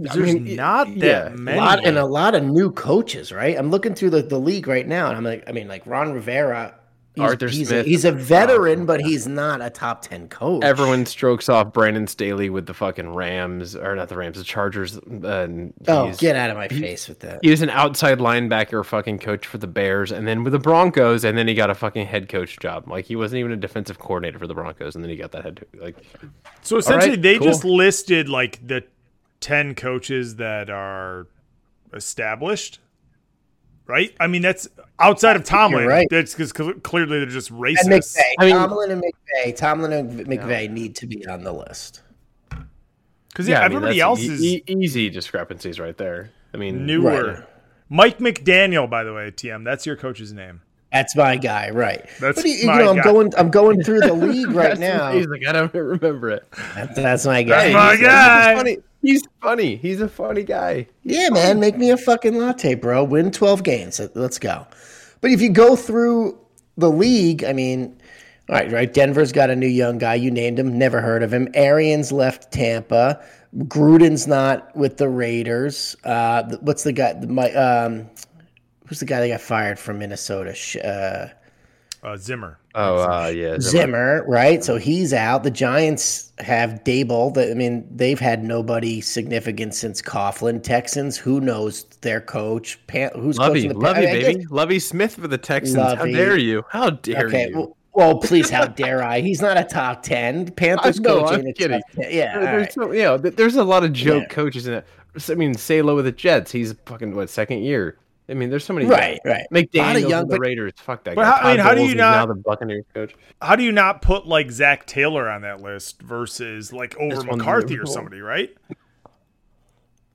I 0.09 0.13
There's 0.15 0.33
mean, 0.35 0.55
not 0.55 0.87
that 0.87 0.95
yeah, 0.97 1.23
a 1.27 1.33
A 1.33 1.37
many. 1.37 1.57
lot 1.59 1.85
and 1.85 1.97
a 1.97 2.05
lot 2.05 2.33
of 2.33 2.43
new 2.43 2.71
coaches, 2.71 3.31
right? 3.33 3.57
I'm 3.57 3.69
looking 3.69 3.93
through 3.93 4.11
the, 4.11 4.21
the 4.21 4.39
league 4.39 4.67
right 4.67 4.87
now, 4.87 5.07
and 5.09 5.17
I'm 5.17 5.23
like, 5.23 5.43
I 5.47 5.51
mean, 5.51 5.67
like 5.67 5.85
Ron 5.85 6.13
Rivera, 6.13 6.75
he's, 7.15 7.23
Arthur 7.23 7.47
he's 7.47 7.67
Smith. 7.67 7.85
A, 7.85 7.89
he's 7.89 8.05
a 8.05 8.09
oh, 8.09 8.15
veteran, 8.15 8.85
but 8.85 9.01
he's 9.01 9.27
not 9.27 9.61
a 9.61 9.69
top 9.69 10.01
ten 10.01 10.27
coach. 10.27 10.63
Everyone 10.63 11.05
strokes 11.05 11.49
off 11.49 11.73
Brandon 11.73 12.07
Staley 12.07 12.49
with 12.49 12.65
the 12.65 12.73
fucking 12.73 13.13
Rams, 13.13 13.75
or 13.75 13.95
not 13.95 14.09
the 14.09 14.17
Rams, 14.17 14.37
the 14.37 14.43
Chargers. 14.43 14.97
And 14.97 15.73
Oh, 15.87 16.13
get 16.13 16.35
out 16.35 16.49
of 16.49 16.57
my 16.57 16.67
face 16.67 17.07
with 17.07 17.19
that. 17.19 17.39
He 17.43 17.49
was 17.49 17.61
an 17.61 17.69
outside 17.69 18.19
linebacker 18.19 18.83
fucking 18.85 19.19
coach 19.19 19.45
for 19.45 19.57
the 19.57 19.67
Bears, 19.67 20.11
and 20.11 20.27
then 20.27 20.43
with 20.43 20.53
the 20.53 20.59
Broncos, 20.59 21.23
and 21.23 21.37
then 21.37 21.47
he 21.47 21.53
got 21.53 21.69
a 21.69 21.75
fucking 21.75 22.07
head 22.07 22.29
coach 22.29 22.59
job. 22.59 22.87
Like 22.87 23.05
he 23.05 23.15
wasn't 23.15 23.39
even 23.39 23.51
a 23.51 23.57
defensive 23.57 23.99
coordinator 23.99 24.39
for 24.39 24.47
the 24.47 24.53
Broncos, 24.53 24.95
and 24.95 25.03
then 25.03 25.09
he 25.09 25.17
got 25.17 25.31
that 25.31 25.43
head. 25.43 25.65
Like 25.77 25.97
So 26.61 26.77
essentially, 26.77 27.11
right, 27.11 27.21
they 27.21 27.37
cool. 27.37 27.47
just 27.47 27.63
listed 27.63 28.29
like 28.29 28.65
the 28.65 28.83
ten 29.41 29.75
coaches 29.75 30.37
that 30.37 30.69
are 30.69 31.27
established, 31.93 32.79
right? 33.87 34.13
I 34.19 34.27
mean, 34.27 34.41
that's 34.41 34.67
outside 34.99 35.35
of 35.35 35.43
Tomlin. 35.43 35.85
right. 35.87 36.07
That's 36.09 36.33
because 36.33 36.51
clearly 36.83 37.19
they're 37.19 37.25
just 37.27 37.49
And 37.49 37.59
racist. 37.59 37.87
McVay, 38.17 38.21
I 38.39 38.45
mean- 38.45 38.55
Tomlin 38.55 38.91
and 38.91 39.03
McVay, 39.03 39.55
Tomlin 39.55 39.93
and 39.93 40.27
McVay 40.27 40.69
need 40.69 40.95
to 40.97 41.07
be 41.07 41.25
on 41.27 41.43
the 41.43 41.53
list. 41.53 42.01
Because 43.29 43.47
yeah, 43.47 43.59
I 43.61 43.69
mean, 43.69 43.77
everybody 43.77 43.99
that's 43.99 44.03
else 44.03 44.19
e- 44.19 44.27
is 44.27 44.43
e- 44.43 44.63
easy 44.67 45.09
discrepancies 45.09 45.79
right 45.79 45.97
there. 45.97 46.31
I 46.53 46.57
mean, 46.57 46.85
newer. 46.85 47.33
Right. 47.33 47.43
Mike 47.89 48.17
McDaniel, 48.19 48.89
by 48.89 49.03
the 49.03 49.13
way, 49.13 49.31
TM. 49.31 49.63
That's 49.63 49.85
your 49.85 49.95
coach's 49.95 50.33
name. 50.33 50.61
That's 50.91 51.15
my 51.15 51.37
guy, 51.37 51.69
right? 51.69 52.05
That's 52.19 52.41
but 52.41 52.45
you 52.49 52.67
my 52.67 52.79
know, 52.79 52.89
I'm 52.89 52.95
guy. 52.97 53.03
going, 53.03 53.31
I'm 53.37 53.49
going 53.49 53.81
through 53.83 54.01
the 54.01 54.13
league 54.13 54.49
right 54.51 54.77
that's 54.77 54.79
now. 54.81 55.11
amazing. 55.11 55.45
I 55.47 55.51
don't 55.53 55.73
remember 55.73 56.29
it. 56.31 56.43
That's, 56.75 56.95
that's 56.95 57.25
my 57.25 57.43
guy. 57.43 57.67
Hey, 57.69 57.73
my 57.73 57.91
he's, 57.95 58.01
guy. 58.01 58.49
He's 58.49 58.57
funny. 58.59 58.77
He's 59.01 59.23
funny. 59.41 59.75
He's 59.75 59.99
a 60.01 60.07
funny 60.07 60.43
guy. 60.43 60.87
Yeah, 61.03 61.29
man, 61.29 61.59
make 61.59 61.77
me 61.77 61.89
a 61.89 61.97
fucking 61.97 62.37
latte, 62.37 62.75
bro. 62.75 63.03
Win 63.03 63.31
12 63.31 63.63
games. 63.63 63.99
Let's 64.13 64.37
go. 64.37 64.67
But 65.21 65.31
if 65.31 65.41
you 65.41 65.49
go 65.49 65.75
through 65.75 66.39
the 66.77 66.89
league, 66.89 67.43
I 67.43 67.53
mean, 67.53 67.99
all 68.49 68.55
right, 68.55 68.71
right. 68.71 68.93
Denver's 68.93 69.31
got 69.31 69.49
a 69.49 69.55
new 69.55 69.67
young 69.67 69.97
guy. 69.97 70.15
You 70.15 70.29
named 70.29 70.59
him. 70.59 70.77
Never 70.77 71.01
heard 71.01 71.23
of 71.23 71.33
him. 71.33 71.47
Arians 71.53 72.11
left 72.11 72.51
Tampa. 72.51 73.23
Gruden's 73.59 74.27
not 74.27 74.75
with 74.75 74.97
the 74.97 75.09
Raiders. 75.09 75.95
Uh, 76.03 76.43
what's 76.61 76.83
the 76.83 76.93
guy? 76.93 77.13
My, 77.27 77.51
um, 77.53 78.09
who's 78.87 78.99
the 78.99 79.05
guy 79.05 79.21
that 79.21 79.27
got 79.29 79.41
fired 79.41 79.79
from 79.79 79.99
Minnesota? 79.99 80.55
Uh, 80.85 81.29
Uh, 82.03 82.17
Zimmer. 82.17 82.57
Oh, 82.73 82.97
uh, 82.97 83.27
yeah. 83.27 83.57
Zimmer, 83.59 84.25
right? 84.27 84.63
So 84.63 84.77
he's 84.77 85.13
out. 85.13 85.43
The 85.43 85.51
Giants 85.51 86.31
have 86.39 86.83
Daboll. 86.83 87.31
The- 87.33 87.51
I 87.51 87.53
mean, 87.53 87.87
they've 87.95 88.19
had 88.19 88.43
nobody 88.43 89.01
significant 89.01 89.75
since 89.75 90.01
Coughlin. 90.01 90.63
Texans, 90.63 91.15
who 91.17 91.39
knows 91.39 91.83
their 92.01 92.19
coach? 92.19 92.79
Pan- 92.87 93.11
who's 93.15 93.37
Lovie, 93.37 93.59
coaching 93.61 93.73
the 93.73 93.77
Lovie, 93.85 94.07
I 94.07 94.19
guess- 94.19 94.33
baby. 94.33 94.45
Lovie 94.49 94.79
Smith 94.79 95.15
for 95.15 95.27
the 95.27 95.37
Texans. 95.37 95.75
How 95.77 96.05
dare 96.05 96.37
you? 96.37 96.63
How 96.69 96.89
dare 96.89 97.27
Okay. 97.27 97.49
you? 97.49 97.55
Well, 97.55 97.77
well, 97.93 98.17
please, 98.19 98.49
how 98.49 98.65
dare 98.67 99.03
I? 99.03 99.19
He's 99.19 99.41
not 99.41 99.57
a 99.57 99.63
top 99.65 100.01
ten. 100.01 100.49
Panthers 100.51 100.97
I 100.99 101.03
know, 101.03 101.23
coach 101.25 101.33
I'm 101.39 101.53
kidding. 101.53 101.81
Yeah, 101.97 102.31
all 102.35 102.41
there's, 102.41 102.61
right. 102.61 102.73
so, 102.73 102.91
yeah, 102.93 103.17
th- 103.17 103.35
there's 103.35 103.57
a 103.57 103.63
lot 103.65 103.83
of 103.83 103.91
joke 103.93 104.23
Yeah. 104.23 104.33
coaches 104.33 104.65
in 104.65 104.75
it. 104.75 104.85
I 105.29 105.33
mean, 105.35 105.53
Saleh 105.55 105.93
with 105.97 106.05
the 106.05 106.13
Jets. 106.13 106.51
He's 106.53 106.73
fucking 106.85 107.13
what 107.13 107.29
second 107.29 107.63
year. 107.63 107.97
I 108.29 108.33
mean, 108.33 108.49
there's 108.49 108.63
so 108.63 108.73
many. 108.73 108.85
Right, 108.85 109.19
right. 109.25 109.45
A 109.51 109.53
McDaniel 109.53 110.03
of 110.03 110.09
young- 110.09 110.21
with 110.21 110.29
the 110.29 110.35
but- 110.37 110.39
Raiders. 110.39 110.73
Fuck 110.77 111.03
that 111.03 111.15
But 111.15 111.23
guy. 111.23 111.29
how- 111.31 111.35
I 111.37 111.47
mean, 111.49 111.57
Todd 111.57 111.65
how 111.65 111.75
do 111.75 111.81
you 111.81 111.87
is 111.89 111.95
not- 111.95 112.11
now 112.15 112.25
the 112.27 112.35
Buccaneers 112.35 112.85
coach? 112.93 113.13
How 113.41 113.55
do 113.55 113.63
you 113.63 113.71
not 113.73 114.01
put 114.01 114.25
like 114.25 114.51
Zac 114.51 114.85
Taylor 114.85 115.29
on 115.29 115.41
that 115.41 115.61
list 115.61 116.01
versus 116.01 116.71
like 116.71 116.95
over 116.97 117.15
This 117.15 117.25
McCarthy 117.25 117.77
or 117.77 117.85
somebody, 117.85 118.21
right? 118.21 118.55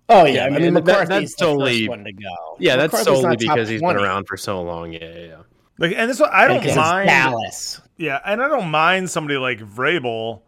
Oh 0.09 0.25
yeah, 0.25 0.45
I 0.45 0.47
I 0.47 0.51
mean, 0.51 0.63
mean, 0.63 0.75
that- 0.75 0.85
McCarthy's 0.85 1.09
that's 1.09 1.35
the 1.35 1.45
solely- 1.45 1.79
first 1.81 1.89
one 1.89 2.05
to 2.05 2.13
go. 2.13 2.57
Yeah, 2.61 2.77
that's 2.77 2.93
McCarthy's 2.93 3.21
solely 3.23 3.37
because 3.37 3.69
he's 3.69 3.81
20. 3.81 3.97
been 3.99 4.05
around 4.07 4.27
for 4.29 4.37
so 4.37 4.63
long. 4.63 4.93
Yeah, 4.93 5.01
yeah, 5.01 5.19
yeah. 5.27 5.37
Like, 5.79 5.93
and 5.97 6.09
this 6.09 6.21
one 6.21 6.31
I 6.33 6.47
don't 6.47 6.61
Because 6.61 6.77
mind. 6.77 7.09
Dallas. 7.09 7.81
Yeah, 7.99 8.21
and 8.25 8.41
I 8.41 8.49
don't 8.49 8.71
mind 8.71 9.11
somebody 9.11 9.37
like 9.39 9.59
Vrabel, 9.59 10.43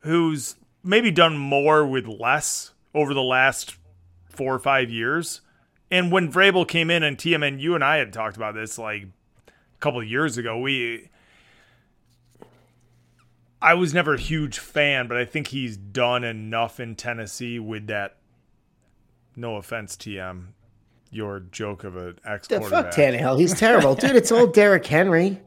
who's 0.00 0.56
maybe 0.82 1.10
done 1.10 1.36
more 1.36 1.86
with 1.86 2.06
less 2.06 2.72
over 2.94 3.12
the 3.14 3.22
last 3.22 3.76
four 4.30 4.54
or 4.54 4.58
five 4.58 4.88
years. 4.90 5.40
And 5.92 6.10
when 6.10 6.32
Vrabel 6.32 6.66
came 6.66 6.90
in 6.90 7.02
and 7.02 7.18
TMN, 7.18 7.60
you 7.60 7.74
and 7.74 7.84
I 7.84 7.98
had 7.98 8.14
talked 8.14 8.34
about 8.34 8.54
this 8.54 8.78
like 8.78 9.02
a 9.02 9.50
couple 9.78 10.00
of 10.00 10.08
years 10.08 10.38
ago. 10.38 10.58
We, 10.58 11.10
I 13.60 13.74
was 13.74 13.92
never 13.92 14.14
a 14.14 14.18
huge 14.18 14.58
fan, 14.58 15.06
but 15.06 15.18
I 15.18 15.26
think 15.26 15.48
he's 15.48 15.76
done 15.76 16.24
enough 16.24 16.80
in 16.80 16.96
Tennessee 16.96 17.58
with 17.58 17.88
that. 17.88 18.16
No 19.36 19.56
offense, 19.56 19.94
TM, 19.96 20.46
your 21.10 21.40
joke 21.40 21.84
of 21.84 21.96
an 21.96 22.18
ex 22.24 22.48
The 22.48 22.60
fuck 22.60 22.70
quarterback. 22.70 22.94
Tannehill. 22.94 23.38
He's 23.38 23.52
terrible, 23.52 23.94
dude. 23.94 24.16
It's 24.16 24.32
all 24.32 24.46
Derrick 24.48 24.86
Henry. 24.86 25.40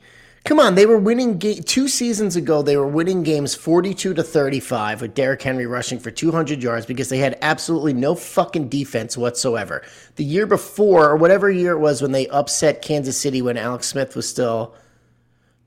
Come 0.46 0.60
on, 0.60 0.76
they 0.76 0.86
were 0.86 1.00
winning 1.00 1.40
ga- 1.40 1.60
two 1.62 1.88
seasons 1.88 2.36
ago. 2.36 2.62
They 2.62 2.78
were 2.78 2.88
winning 2.88 3.24
games 3.24 3.56
forty-two 3.56 4.14
to 4.14 4.22
thirty-five 4.22 5.02
with 5.02 5.16
Derrick 5.16 5.42
Henry 5.42 5.66
rushing 5.66 5.98
for 5.98 6.12
two 6.12 6.32
hundred 6.32 6.62
yards 6.62 6.86
because 6.86 7.10
they 7.10 7.18
had 7.18 7.40
absolutely 7.42 7.94
no 7.94 8.14
fucking 8.14 8.70
defense 8.70 9.18
whatsoever. 9.18 9.82
The 10.18 10.24
year 10.24 10.46
before, 10.46 11.10
or 11.10 11.16
whatever 11.18 11.50
year 11.50 11.72
it 11.72 11.80
was, 11.80 12.00
when 12.00 12.12
they 12.12 12.28
upset 12.28 12.84
Kansas 12.84 13.20
City 13.20 13.42
when 13.42 13.58
Alex 13.58 13.88
Smith 13.88 14.16
was 14.16 14.30
still 14.30 14.76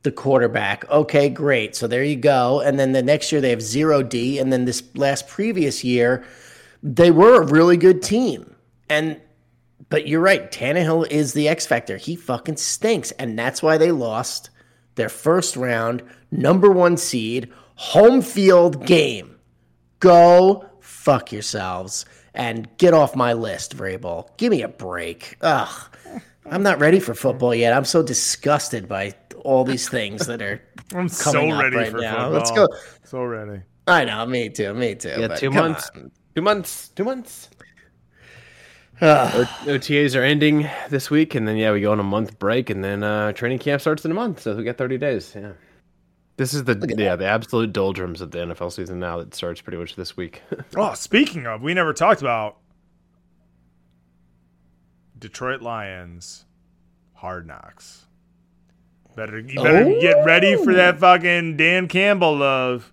the 0.05 0.13
quarterback. 0.13 0.89
Okay, 0.89 1.29
great. 1.29 1.75
So 1.75 1.89
there 1.89 2.05
you 2.05 2.15
go. 2.15 2.61
And 2.61 2.79
then 2.79 2.93
the 2.93 3.03
next 3.03 3.33
year 3.33 3.41
they 3.41 3.51
have 3.51 3.61
zero 3.61 4.05
D. 4.05 4.39
And 4.39 4.53
then 4.53 4.65
this 4.65 4.85
last 4.95 5.27
previous 5.27 5.83
year, 5.83 6.25
they 6.85 7.11
were 7.11 7.43
a 7.43 7.47
really 7.47 7.77
good 7.77 8.01
team. 8.01 8.55
And 8.89 9.21
but 9.89 10.07
you're 10.07 10.21
right. 10.21 10.53
Tannehill 10.53 11.11
is 11.11 11.33
the 11.33 11.49
X 11.49 11.67
factor. 11.67 11.97
He 11.97 12.15
fucking 12.15 12.59
stinks, 12.59 13.11
and 13.11 13.37
that's 13.37 13.61
why 13.61 13.77
they 13.77 13.91
lost 13.91 14.51
their 14.99 15.09
first 15.09 15.57
round, 15.57 16.03
number 16.31 16.71
one 16.71 16.99
seed, 16.99 17.51
home 17.77 18.21
field 18.21 18.85
game. 18.85 19.39
Go 20.01 20.67
fuck 20.81 21.33
yourselves 21.33 22.05
and 22.35 22.69
get 22.77 22.93
off 22.93 23.17
my 23.17 23.33
list, 23.33 23.77
Vrabel. 23.77 24.29
Give 24.37 24.51
me 24.51 24.63
a 24.63 24.69
break. 24.69 25.37
Ugh, 25.41 25.91
I'm 26.51 26.63
not 26.63 26.79
ready 26.79 27.01
for 27.01 27.15
football 27.15 27.55
yet. 27.55 27.73
I'm 27.73 27.85
so 27.87 28.03
disgusted 28.03 28.89
by 28.89 29.15
all 29.45 29.65
these 29.65 29.89
things 29.89 30.27
that 30.27 30.43
are. 30.43 30.61
I'm 30.95 31.09
so 31.09 31.49
up 31.51 31.63
ready 31.63 31.77
right 31.77 31.91
for 31.91 31.99
now. 31.99 32.31
football. 32.31 32.31
Let's 32.33 32.51
go. 32.51 32.69
So 33.05 33.25
ready. 33.25 33.63
I 33.87 34.05
know, 34.05 34.27
me 34.27 34.51
too, 34.51 34.75
me 34.75 34.95
too. 34.95 35.15
Yeah, 35.19 35.29
but 35.29 35.39
two 35.39 35.51
months. 35.51 35.91
on. 35.95 36.11
Two 36.35 36.43
months. 36.43 36.91
Two 36.91 37.05
months. 37.05 37.48
Ugh. 39.01 39.47
OTAs 39.65 40.15
are 40.19 40.23
ending 40.23 40.69
this 40.89 41.11
week, 41.11 41.35
and 41.35 41.47
then 41.47 41.57
yeah, 41.57 41.73
we 41.73 41.81
go 41.81 41.93
on 41.93 42.01
a 42.01 42.05
month 42.05 42.39
break, 42.39 42.71
and 42.71 42.83
then 42.83 43.03
uh, 43.03 43.33
training 43.33 43.59
camp 43.59 43.81
starts 43.81 44.05
in 44.05 44.11
a 44.11 44.15
month, 44.15 44.41
so 44.43 44.57
we 44.57 44.65
got 44.65 44.77
thirty 44.77 44.99
days. 44.99 45.33
Yeah, 45.35 45.53
this 46.37 46.55
is 46.55 46.65
the 46.65 46.95
yeah 46.97 47.17
the 47.17 47.27
absolute 47.27 47.73
doldrums 47.73 48.21
of 48.21 48.31
the 48.31 48.39
NFL 48.39 48.73
season 48.73 49.01
now 49.01 49.19
that 49.19 49.35
starts 49.35 49.61
pretty 49.61 49.79
much 49.79 49.97
this 49.97 50.17
week. 50.17 50.43
Oh, 50.77 50.95
speaking 50.95 51.47
of, 51.47 51.63
we 51.63 51.75
never 51.75 51.93
talked 51.93 52.21
about 52.21 52.59
Detroit 55.19 55.63
Lions 55.63 56.45
hard 57.15 57.47
knocks. 57.47 58.07
Better 59.17 59.41
you 59.41 59.61
better 59.61 59.99
get 60.01 60.25
ready 60.25 60.57
for 60.63 60.75
that 60.75 60.99
fucking 60.99 61.57
Dan 61.57 61.89
Campbell 61.89 62.37
love. 62.37 62.93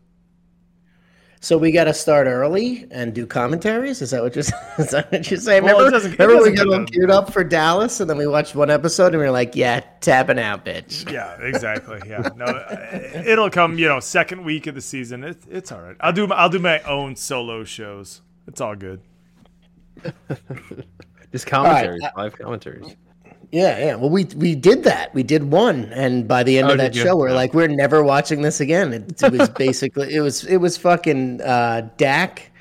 So 1.46 1.60
we 1.60 1.72
got 1.72 1.84
to 1.84 1.93
start 1.93 2.26
early 2.26 2.88
and 2.89 3.14
do 3.14 3.28
commentaries. 3.28 4.02
Is 4.02 4.10
that 4.10 4.24
what 4.24 4.34
you're? 4.34 4.39
Is 4.80 4.89
that 4.89 5.12
what 5.12 5.30
you're 5.30 5.39
saying? 5.39 5.64
Well, 5.64 5.80
it 5.80 5.93
remember, 5.93 6.10
remember 6.18 6.43
we 6.43 6.56
got 6.56 6.64
get 6.64 6.74
all 6.74 6.86
geared 6.86 7.12
up 7.12 7.32
for 7.32 7.43
Dallas, 7.43 8.00
and 8.00 8.10
then 8.10 8.18
we 8.18 8.26
watched 8.26 8.56
one 8.56 8.72
episode, 8.72 9.14
and 9.14 9.18
we 9.18 9.26
were 9.26 9.30
like, 9.30 9.56
"Yeah, 9.56 9.82
tapping 10.02 10.39
out, 10.39 10.66
bitch." 10.66 11.08
Yeah, 11.12 11.39
exactly. 11.39 12.02
Yeah, 12.08 12.30
no, 12.36 12.48
it'll 13.24 13.52
come. 13.52 13.78
You 13.78 13.89
know, 13.89 14.00
second 14.00 14.43
week 14.43 14.66
of 14.66 14.74
the 14.74 14.82
season. 14.82 15.24
It's 15.24 15.46
it's 15.48 15.72
all 15.72 15.82
right. 15.82 15.96
I'll 16.00 16.14
do 16.14 16.26
my, 16.26 16.36
I'll 16.36 16.50
do 16.50 16.58
my 16.58 16.80
own 16.80 17.16
solo 17.16 17.64
shows. 17.64 18.22
It's 18.48 18.60
all 18.60 18.76
good. 18.76 19.02
Just 21.32 21.46
commentaries, 21.46 22.02
uh, 22.06 22.10
live 22.18 22.39
commentaries. 22.39 22.96
Yeah, 23.52 23.78
yeah. 23.78 23.96
Well, 23.96 24.10
we 24.10 24.26
we 24.36 24.56
did 24.56 24.84
that. 24.84 25.14
We 25.14 25.24
did 25.24 25.52
one, 25.52 25.86
and 25.93 26.28
by 26.28 26.43
the 26.43 26.58
end 26.58 26.70
Oh, 26.70 26.72
of 26.72 26.78
that 26.78 26.93
did 26.93 26.96
you? 26.96 27.04
show, 27.04 27.16
we're 27.16 27.34
like, 27.34 27.54
we're 27.54 27.68
never 27.68 28.04
watching 28.04 28.41
this 28.41 28.60
again. 28.60 28.93
It, 28.93 29.22
it 29.22 29.32
was 29.32 29.50
basically 29.58 30.14
it 30.14 30.22
was 30.22 30.43
it 30.46 30.58
was 30.58 30.78
fucking 30.78 31.41
uh, 31.41 31.89
Dak 31.98 32.52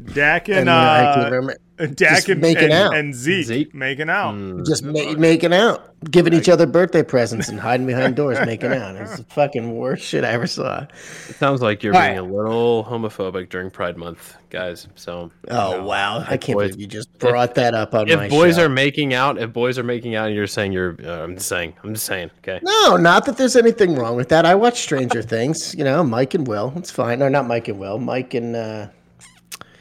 Dak 0.00 0.48
and, 0.48 0.58
and 0.58 0.68
uh, 0.68 0.72
I 0.72 1.30
can't. 1.30 1.58
Dak 1.96 2.28
and, 2.28 2.40
making 2.40 2.64
and, 2.64 2.72
out. 2.72 2.94
and 2.94 3.12
Zeke, 3.12 3.44
Zeke? 3.46 3.74
making 3.74 4.08
out. 4.08 4.64
just 4.64 4.84
ma- 4.84 5.14
making 5.14 5.52
out, 5.52 5.92
giving 6.12 6.32
each 6.32 6.48
other 6.48 6.64
birthday 6.64 7.02
presents 7.02 7.48
and 7.48 7.58
hiding 7.58 7.86
behind 7.86 8.14
doors, 8.14 8.38
making 8.46 8.72
out. 8.72 8.94
It's 8.94 9.16
the 9.16 9.24
fucking 9.24 9.74
worst 9.76 10.04
shit 10.04 10.22
I 10.22 10.28
ever 10.28 10.46
saw. 10.46 10.82
It 10.82 11.34
sounds 11.36 11.60
like 11.60 11.82
you're 11.82 11.94
All 11.96 12.00
being 12.00 12.12
right. 12.12 12.18
a 12.18 12.22
little 12.22 12.84
homophobic 12.84 13.48
during 13.48 13.68
Pride 13.68 13.96
Month, 13.96 14.36
guys. 14.50 14.86
So 14.94 15.32
Oh 15.48 15.82
wow, 15.82 16.20
I 16.28 16.36
can't 16.36 16.56
boys- 16.56 16.72
believe 16.72 16.80
you 16.82 16.86
just 16.86 17.12
brought 17.18 17.56
that 17.56 17.74
up 17.74 17.94
on 17.94 18.06
my 18.06 18.14
show. 18.14 18.20
if 18.22 18.30
boys 18.30 18.56
show. 18.56 18.64
are 18.66 18.68
making 18.68 19.12
out, 19.14 19.38
if 19.38 19.52
boys 19.52 19.76
are 19.76 19.82
making 19.82 20.14
out, 20.14 20.26
and 20.28 20.36
you're 20.36 20.46
saying 20.46 20.70
you're, 20.70 20.96
uh, 21.04 21.24
I'm 21.24 21.34
just 21.34 21.48
saying, 21.48 21.72
I'm 21.82 21.94
just 21.94 22.06
saying, 22.06 22.30
okay. 22.38 22.60
No, 22.62 22.96
not 22.96 23.24
that 23.26 23.38
there's 23.38 23.56
anything 23.56 23.96
wrong 23.96 24.14
with 24.14 24.28
that. 24.28 24.46
I 24.46 24.54
watch 24.54 24.78
Stranger 24.80 25.22
Things. 25.22 25.74
You 25.74 25.82
know, 25.82 26.04
Mike 26.04 26.34
and 26.34 26.46
Will. 26.46 26.72
It's 26.76 26.92
fine. 26.92 27.18
No, 27.18 27.28
not 27.28 27.48
Mike 27.48 27.66
and 27.66 27.80
Will. 27.80 27.98
Mike 27.98 28.34
and 28.34 28.54
uh, 28.54 28.86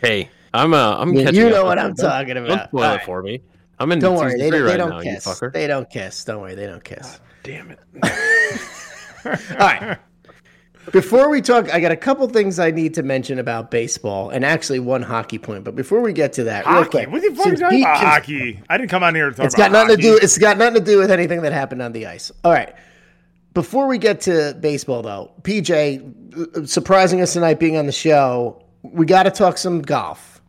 Hey, 0.01 0.29
I'm 0.53 0.73
uh, 0.73 0.95
I'm 0.97 1.13
you, 1.13 1.23
catching 1.23 1.35
you 1.39 1.49
know 1.49 1.57
with 1.57 1.63
what. 1.65 1.79
I'm 1.79 1.93
Don't- 1.93 2.09
talking 2.09 2.35
Don't 2.35 2.67
spoil 2.67 2.83
All 2.83 2.91
it 2.93 2.95
right. 2.97 3.05
for 3.05 3.21
me. 3.23 3.41
I'm 3.79 3.91
in 3.91 3.99
Don't 3.99 4.15
worry, 4.17 4.31
season 4.33 4.49
they, 4.51 4.57
three 4.57 4.59
don't- 4.59 4.67
they 4.67 4.77
don't 4.77 4.89
now, 4.89 5.01
kiss. 5.01 5.25
fucker. 5.27 5.53
They 5.53 5.67
don't 5.67 5.89
kiss. 5.89 6.23
Don't 6.25 6.41
worry, 6.41 6.55
they 6.55 6.67
don't 6.67 6.83
kiss. 6.83 7.19
Damn 7.43 7.71
it. 7.71 7.79
All 9.25 9.31
right. 9.67 9.97
Before 10.91 11.29
we 11.29 11.41
talk, 11.41 11.71
I 11.71 11.79
got 11.79 11.91
a 11.91 11.95
couple 11.95 12.27
things 12.27 12.57
I 12.59 12.71
need 12.71 12.95
to 12.95 13.03
mention 13.03 13.37
about 13.37 13.69
baseball, 13.69 14.29
and 14.31 14.43
actually 14.43 14.79
one 14.79 15.03
hockey 15.03 15.37
point. 15.37 15.63
But 15.63 15.75
before 15.75 16.01
we 16.01 16.11
get 16.11 16.33
to 16.33 16.45
that, 16.45 16.65
real 16.65 16.75
Hockey? 16.75 16.89
quick, 16.89 17.11
What 17.11 17.21
the 17.21 17.35
fuck 17.35 17.45
are 17.45 17.49
you 17.51 17.55
talking 17.57 17.81
about 17.83 17.97
can- 17.99 18.07
hockey? 18.07 18.63
I 18.67 18.77
didn't 18.77 18.89
come 18.89 19.03
on 19.03 19.13
here 19.13 19.29
to 19.29 19.35
talk 19.35 19.45
It's 19.45 19.53
about 19.55 19.71
got 19.71 19.83
nothing 19.87 19.97
to 19.97 20.01
do. 20.01 20.19
It's 20.21 20.37
got 20.39 20.57
nothing 20.57 20.79
to 20.83 20.85
do 20.91 20.97
with 20.97 21.11
anything 21.11 21.43
that 21.43 21.53
happened 21.53 21.83
on 21.83 21.91
the 21.91 22.07
ice. 22.07 22.31
All 22.43 22.51
right. 22.51 22.73
Before 23.53 23.85
we 23.87 23.99
get 23.99 24.21
to 24.21 24.57
baseball, 24.59 25.03
though, 25.03 25.31
PJ, 25.43 26.57
uh, 26.63 26.65
surprising 26.65 27.21
us 27.21 27.33
tonight 27.33 27.59
being 27.59 27.77
on 27.77 27.85
the 27.85 27.91
show, 27.91 28.63
we 28.83 29.05
got 29.05 29.23
to 29.23 29.31
talk 29.31 29.57
some 29.57 29.81
golf. 29.81 30.41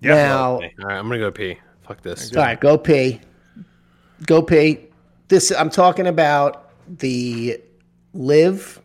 now, 0.00 0.52
All 0.54 0.60
right, 0.60 0.96
I'm 0.96 1.06
gonna 1.08 1.18
go 1.18 1.30
pee. 1.30 1.58
Fuck 1.86 2.02
this. 2.02 2.34
all 2.36 2.42
right, 2.42 2.60
go 2.60 2.76
pee. 2.78 3.20
Go 4.26 4.42
pee. 4.42 4.80
This 5.28 5.50
I'm 5.52 5.70
talking 5.70 6.06
about 6.06 6.70
the 6.86 7.60
LIV 8.14 8.80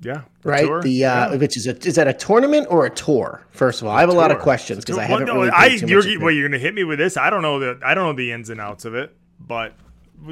Yeah. 0.00 0.22
right? 0.44 0.64
Tour? 0.66 0.82
The 0.82 1.04
uh, 1.04 1.30
Yeah. 1.32 1.36
which 1.36 1.56
is 1.56 1.66
a 1.66 1.76
is 1.86 1.94
that 1.96 2.06
a 2.08 2.12
tournament 2.12 2.66
or 2.70 2.86
a 2.86 2.90
tour? 2.90 3.44
First 3.50 3.82
of 3.82 3.88
all, 3.88 3.96
I 3.96 4.00
have 4.00 4.08
a 4.08 4.12
lot 4.12 4.30
of 4.30 4.38
questions 4.38 4.84
because 4.84 4.96
I 4.98 5.02
Well, 5.02 5.08
haven't 5.18 5.26
no, 5.26 5.34
really. 5.34 5.50
I, 5.52 5.68
paid 5.70 5.80
too 5.80 5.86
you're, 5.88 6.02
much 6.04 6.18
well, 6.22 6.30
you're 6.30 6.48
gonna 6.48 6.58
hit 6.58 6.74
me 6.74 6.84
with 6.84 6.98
this. 6.98 7.16
I 7.16 7.30
don't 7.30 7.42
know 7.42 7.58
the 7.58 7.78
I 7.84 7.94
don't 7.94 8.04
know 8.06 8.12
the 8.12 8.32
ins 8.32 8.50
and 8.50 8.60
outs 8.60 8.84
of 8.84 8.94
it, 8.94 9.14
but 9.40 9.74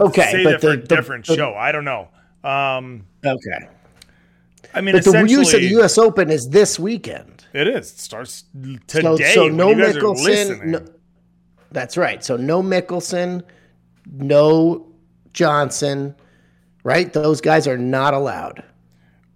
Okay, 0.01 0.31
say 0.33 0.45
but 0.45 0.51
that 0.53 0.61
the- 0.61 0.69
the- 0.77 0.77
different 0.97 1.27
the- 1.27 1.35
show. 1.37 1.55
I 1.55 1.71
don't 1.73 1.85
know. 1.85 2.09
Um, 2.43 3.07
okay, 3.25 3.69
I 4.75 4.81
mean, 4.81 4.95
but 4.95 5.05
the 5.05 5.25
you 5.29 5.45
said 5.45 5.61
the 5.61 5.69
U.S. 5.69 5.99
Open 5.99 6.31
is 6.31 6.49
this 6.49 6.79
weekend. 6.79 7.47
it 7.53 7.69
is. 7.69 7.93
It 7.93 7.99
starts 7.99 8.45
So, 8.89 9.17
today. 9.17 9.35
so 9.35 9.45
when 9.45 9.57
no 9.57 9.71
you 9.71 9.77
guys 9.77 9.97
Mickelson. 9.97 10.65
No, 10.65 10.87
that's 11.71 11.97
right. 11.97 12.25
So 12.25 12.37
no 12.37 12.63
Mickelson, 12.63 13.43
no 14.11 14.93
Johnson. 15.33 16.15
Right, 16.83 17.11
those 17.13 17.41
guys 17.41 17.67
are 17.67 17.79
not 17.79 18.13
allowed. 18.13 18.63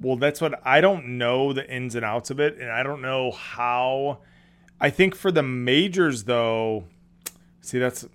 Well, 0.00 0.16
that's 0.16 0.40
what 0.40 0.60
I 0.66 0.80
don't 0.82 1.16
know 1.18 1.52
the 1.54 1.68
ins 1.68 1.94
and 1.94 2.04
outs 2.04 2.30
of 2.30 2.40
it, 2.40 2.58
and 2.58 2.70
I 2.70 2.82
don't 2.82 3.00
know 3.00 3.30
how. 3.30 4.18
I 4.80 4.90
think 4.90 5.14
for 5.14 5.32
the 5.32 5.42
majors, 5.42 6.24
though, 6.24 6.84
see 7.62 7.78
that's. 7.78 8.06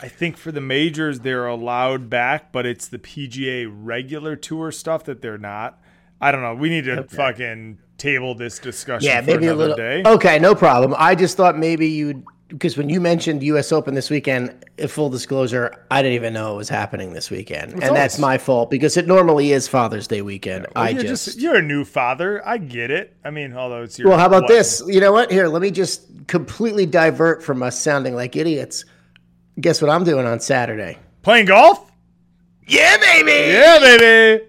I 0.00 0.08
think 0.08 0.36
for 0.36 0.52
the 0.52 0.60
majors 0.60 1.20
they're 1.20 1.46
allowed 1.46 2.08
back, 2.08 2.52
but 2.52 2.66
it's 2.66 2.88
the 2.88 2.98
PGA 2.98 3.68
regular 3.70 4.36
tour 4.36 4.70
stuff 4.70 5.04
that 5.04 5.22
they're 5.22 5.38
not. 5.38 5.80
I 6.20 6.32
don't 6.32 6.42
know. 6.42 6.54
We 6.54 6.68
need 6.68 6.84
to 6.84 7.04
fucking 7.04 7.78
table 7.96 8.34
this 8.34 8.58
discussion 8.58 9.08
Yeah, 9.08 9.20
for 9.20 9.26
maybe 9.26 9.46
a 9.46 9.54
little. 9.54 9.76
day. 9.76 10.02
Okay, 10.04 10.38
no 10.38 10.54
problem. 10.54 10.94
I 10.96 11.14
just 11.14 11.36
thought 11.36 11.56
maybe 11.58 11.88
you'd 11.88 12.24
because 12.48 12.78
when 12.78 12.88
you 12.88 12.98
mentioned 12.98 13.42
U.S. 13.42 13.72
Open 13.72 13.94
this 13.94 14.08
weekend, 14.08 14.64
full 14.88 15.10
disclosure, 15.10 15.84
I 15.90 16.00
didn't 16.00 16.14
even 16.14 16.32
know 16.32 16.54
it 16.54 16.56
was 16.56 16.70
happening 16.70 17.12
this 17.12 17.30
weekend, 17.30 17.74
and 17.74 17.94
that's 17.94 18.18
my 18.18 18.38
fault 18.38 18.70
because 18.70 18.96
it 18.96 19.06
normally 19.06 19.52
is 19.52 19.68
Father's 19.68 20.06
Day 20.06 20.22
weekend. 20.22 20.66
I 20.74 20.90
you're 20.90 21.02
just, 21.02 21.38
you're 21.38 21.56
a 21.56 21.62
new 21.62 21.84
father. 21.84 22.46
I 22.46 22.56
get 22.56 22.90
it. 22.90 23.14
I 23.22 23.30
mean, 23.30 23.52
although 23.52 23.82
it's 23.82 23.98
your 23.98 24.08
well, 24.08 24.18
how 24.18 24.26
about 24.26 24.48
this? 24.48 24.82
You 24.86 24.98
know 25.00 25.12
what? 25.12 25.30
Here, 25.30 25.46
let 25.46 25.60
me 25.60 25.70
just 25.70 26.26
completely 26.26 26.86
divert 26.86 27.42
from 27.42 27.62
us 27.62 27.78
sounding 27.78 28.14
like 28.14 28.34
idiots. 28.34 28.86
Guess 29.60 29.82
what 29.82 29.90
I'm 29.90 30.04
doing 30.04 30.26
on 30.26 30.38
Saturday? 30.38 30.98
Playing 31.22 31.46
golf? 31.46 31.90
Yeah, 32.66 32.96
baby. 32.98 33.52
Yeah, 33.52 33.78
baby. 33.80 34.44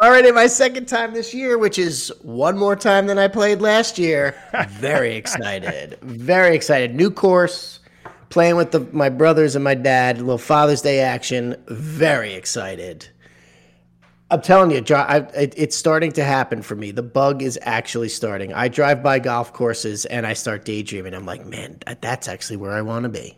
Already 0.00 0.30
my 0.30 0.46
second 0.46 0.86
time 0.86 1.12
this 1.12 1.34
year, 1.34 1.58
which 1.58 1.78
is 1.78 2.12
one 2.22 2.56
more 2.56 2.76
time 2.76 3.08
than 3.08 3.18
I 3.18 3.28
played 3.28 3.60
last 3.60 3.98
year. 3.98 4.34
Very 4.68 5.16
excited. 5.16 5.98
Very 6.00 6.54
excited. 6.54 6.94
New 6.94 7.10
course, 7.10 7.80
playing 8.30 8.56
with 8.56 8.70
the, 8.70 8.80
my 8.92 9.08
brothers 9.08 9.54
and 9.54 9.64
my 9.64 9.74
dad, 9.74 10.16
a 10.16 10.20
little 10.20 10.38
Father's 10.38 10.82
Day 10.82 11.00
action. 11.00 11.56
Very 11.66 12.34
excited. 12.34 13.08
I'm 14.30 14.40
telling 14.40 14.70
you, 14.70 14.82
I, 14.94 15.18
it, 15.34 15.54
it's 15.56 15.76
starting 15.76 16.12
to 16.12 16.24
happen 16.24 16.62
for 16.62 16.74
me. 16.74 16.90
The 16.90 17.02
bug 17.02 17.42
is 17.42 17.58
actually 17.62 18.10
starting. 18.10 18.52
I 18.52 18.68
drive 18.68 19.02
by 19.02 19.18
golf 19.18 19.52
courses 19.52 20.04
and 20.06 20.26
I 20.26 20.34
start 20.34 20.64
daydreaming. 20.64 21.14
I'm 21.14 21.24
like, 21.26 21.44
man, 21.46 21.80
that's 22.00 22.28
actually 22.28 22.58
where 22.58 22.72
I 22.72 22.82
want 22.82 23.04
to 23.04 23.08
be. 23.08 23.37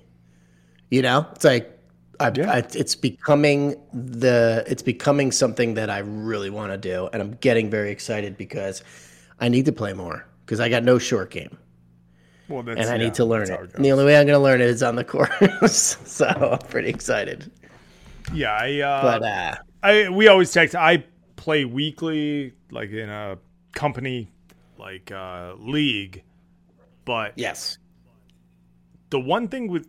You 0.90 1.02
know, 1.02 1.26
it's 1.34 1.44
like 1.44 1.78
I, 2.18 2.26
I, 2.46 2.58
it's 2.74 2.94
becoming 2.96 3.76
the 3.92 4.64
it's 4.66 4.82
becoming 4.82 5.32
something 5.32 5.74
that 5.74 5.90
I 5.90 5.98
really 5.98 6.50
want 6.50 6.72
to 6.72 6.78
do, 6.78 7.08
and 7.12 7.22
I'm 7.22 7.32
getting 7.36 7.70
very 7.70 7.90
excited 7.90 8.36
because 8.36 8.82
I 9.38 9.48
need 9.48 9.66
to 9.66 9.72
play 9.72 9.92
more 9.92 10.26
because 10.44 10.60
I 10.60 10.68
got 10.68 10.82
no 10.84 10.98
short 10.98 11.30
game, 11.30 11.58
Well, 12.48 12.62
that's, 12.62 12.76
and 12.76 12.90
I 12.90 12.96
yeah, 12.96 12.98
need 12.98 13.14
to 13.14 13.24
learn 13.24 13.50
it. 13.50 13.60
it 13.64 13.74
And 13.74 13.84
the 13.84 13.92
only 13.92 14.04
way 14.04 14.16
I'm 14.18 14.26
going 14.26 14.38
to 14.38 14.42
learn 14.42 14.60
it 14.60 14.68
is 14.68 14.82
on 14.82 14.96
the 14.96 15.04
course, 15.60 15.96
so 16.04 16.26
I'm 16.26 16.68
pretty 16.68 16.88
excited. 16.88 17.50
Yeah, 18.30 18.52
I 18.52 18.80
uh, 18.80 19.18
But 19.18 19.22
uh, 19.22 19.54
I 19.82 20.08
we 20.10 20.28
always 20.28 20.52
text. 20.52 20.74
I 20.74 21.04
play 21.36 21.64
weekly, 21.64 22.54
like 22.70 22.90
in 22.90 23.08
a 23.08 23.38
company 23.72 24.32
like 24.78 25.10
uh, 25.10 25.54
league. 25.58 26.24
But 27.04 27.36
yes, 27.36 27.78
the 29.10 29.20
one 29.20 29.48
thing 29.48 29.68
with 29.68 29.86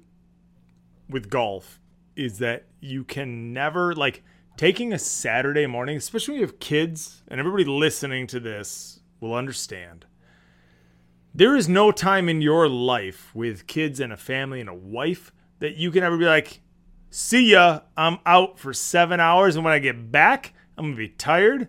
with 1.11 1.29
golf 1.29 1.79
is 2.15 2.39
that 2.39 2.65
you 2.79 3.03
can 3.03 3.53
never 3.53 3.93
like 3.93 4.23
taking 4.57 4.93
a 4.93 4.99
Saturday 4.99 5.65
morning, 5.65 5.97
especially 5.97 6.33
when 6.33 6.41
you 6.41 6.47
have 6.47 6.59
kids, 6.59 7.23
and 7.27 7.39
everybody 7.39 7.65
listening 7.65 8.27
to 8.27 8.39
this 8.39 8.99
will 9.19 9.33
understand. 9.33 10.05
There 11.33 11.55
is 11.55 11.69
no 11.69 11.91
time 11.91 12.27
in 12.27 12.41
your 12.41 12.67
life 12.67 13.33
with 13.33 13.67
kids 13.67 13.99
and 13.99 14.11
a 14.11 14.17
family 14.17 14.59
and 14.59 14.69
a 14.69 14.73
wife 14.73 15.31
that 15.59 15.77
you 15.77 15.91
can 15.91 16.03
ever 16.03 16.17
be 16.17 16.25
like, 16.25 16.61
see 17.09 17.51
ya, 17.51 17.81
I'm 17.95 18.19
out 18.25 18.59
for 18.59 18.73
seven 18.73 19.19
hours, 19.19 19.55
and 19.55 19.63
when 19.63 19.73
I 19.73 19.79
get 19.79 20.11
back, 20.11 20.53
I'm 20.77 20.85
gonna 20.85 20.97
be 20.97 21.09
tired, 21.09 21.67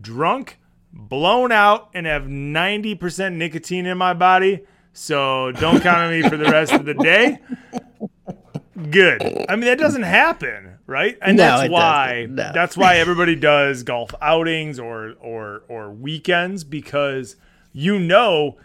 drunk, 0.00 0.58
blown 0.92 1.50
out, 1.50 1.90
and 1.94 2.06
have 2.06 2.24
90% 2.24 3.34
nicotine 3.34 3.86
in 3.86 3.98
my 3.98 4.14
body. 4.14 4.60
So 4.92 5.52
don't 5.52 5.80
count 5.80 5.98
on 5.98 6.10
me 6.10 6.28
for 6.28 6.36
the 6.36 6.50
rest 6.50 6.72
of 6.72 6.84
the 6.84 6.94
day. 6.94 7.38
Good. 8.90 9.46
I 9.48 9.56
mean, 9.56 9.66
that 9.66 9.78
doesn't 9.78 10.04
happen, 10.04 10.78
right? 10.86 11.18
And 11.20 11.36
No, 11.36 11.58
that's 11.58 11.70
why. 11.70 12.26
No. 12.30 12.50
that's 12.54 12.76
why 12.76 12.96
everybody 12.96 13.34
does 13.34 13.82
golf 13.82 14.14
outings 14.22 14.78
or 14.78 15.14
or 15.20 15.64
or 15.68 15.90
weekends 15.90 16.62
because 16.62 17.36
you 17.72 17.98
know 17.98 18.58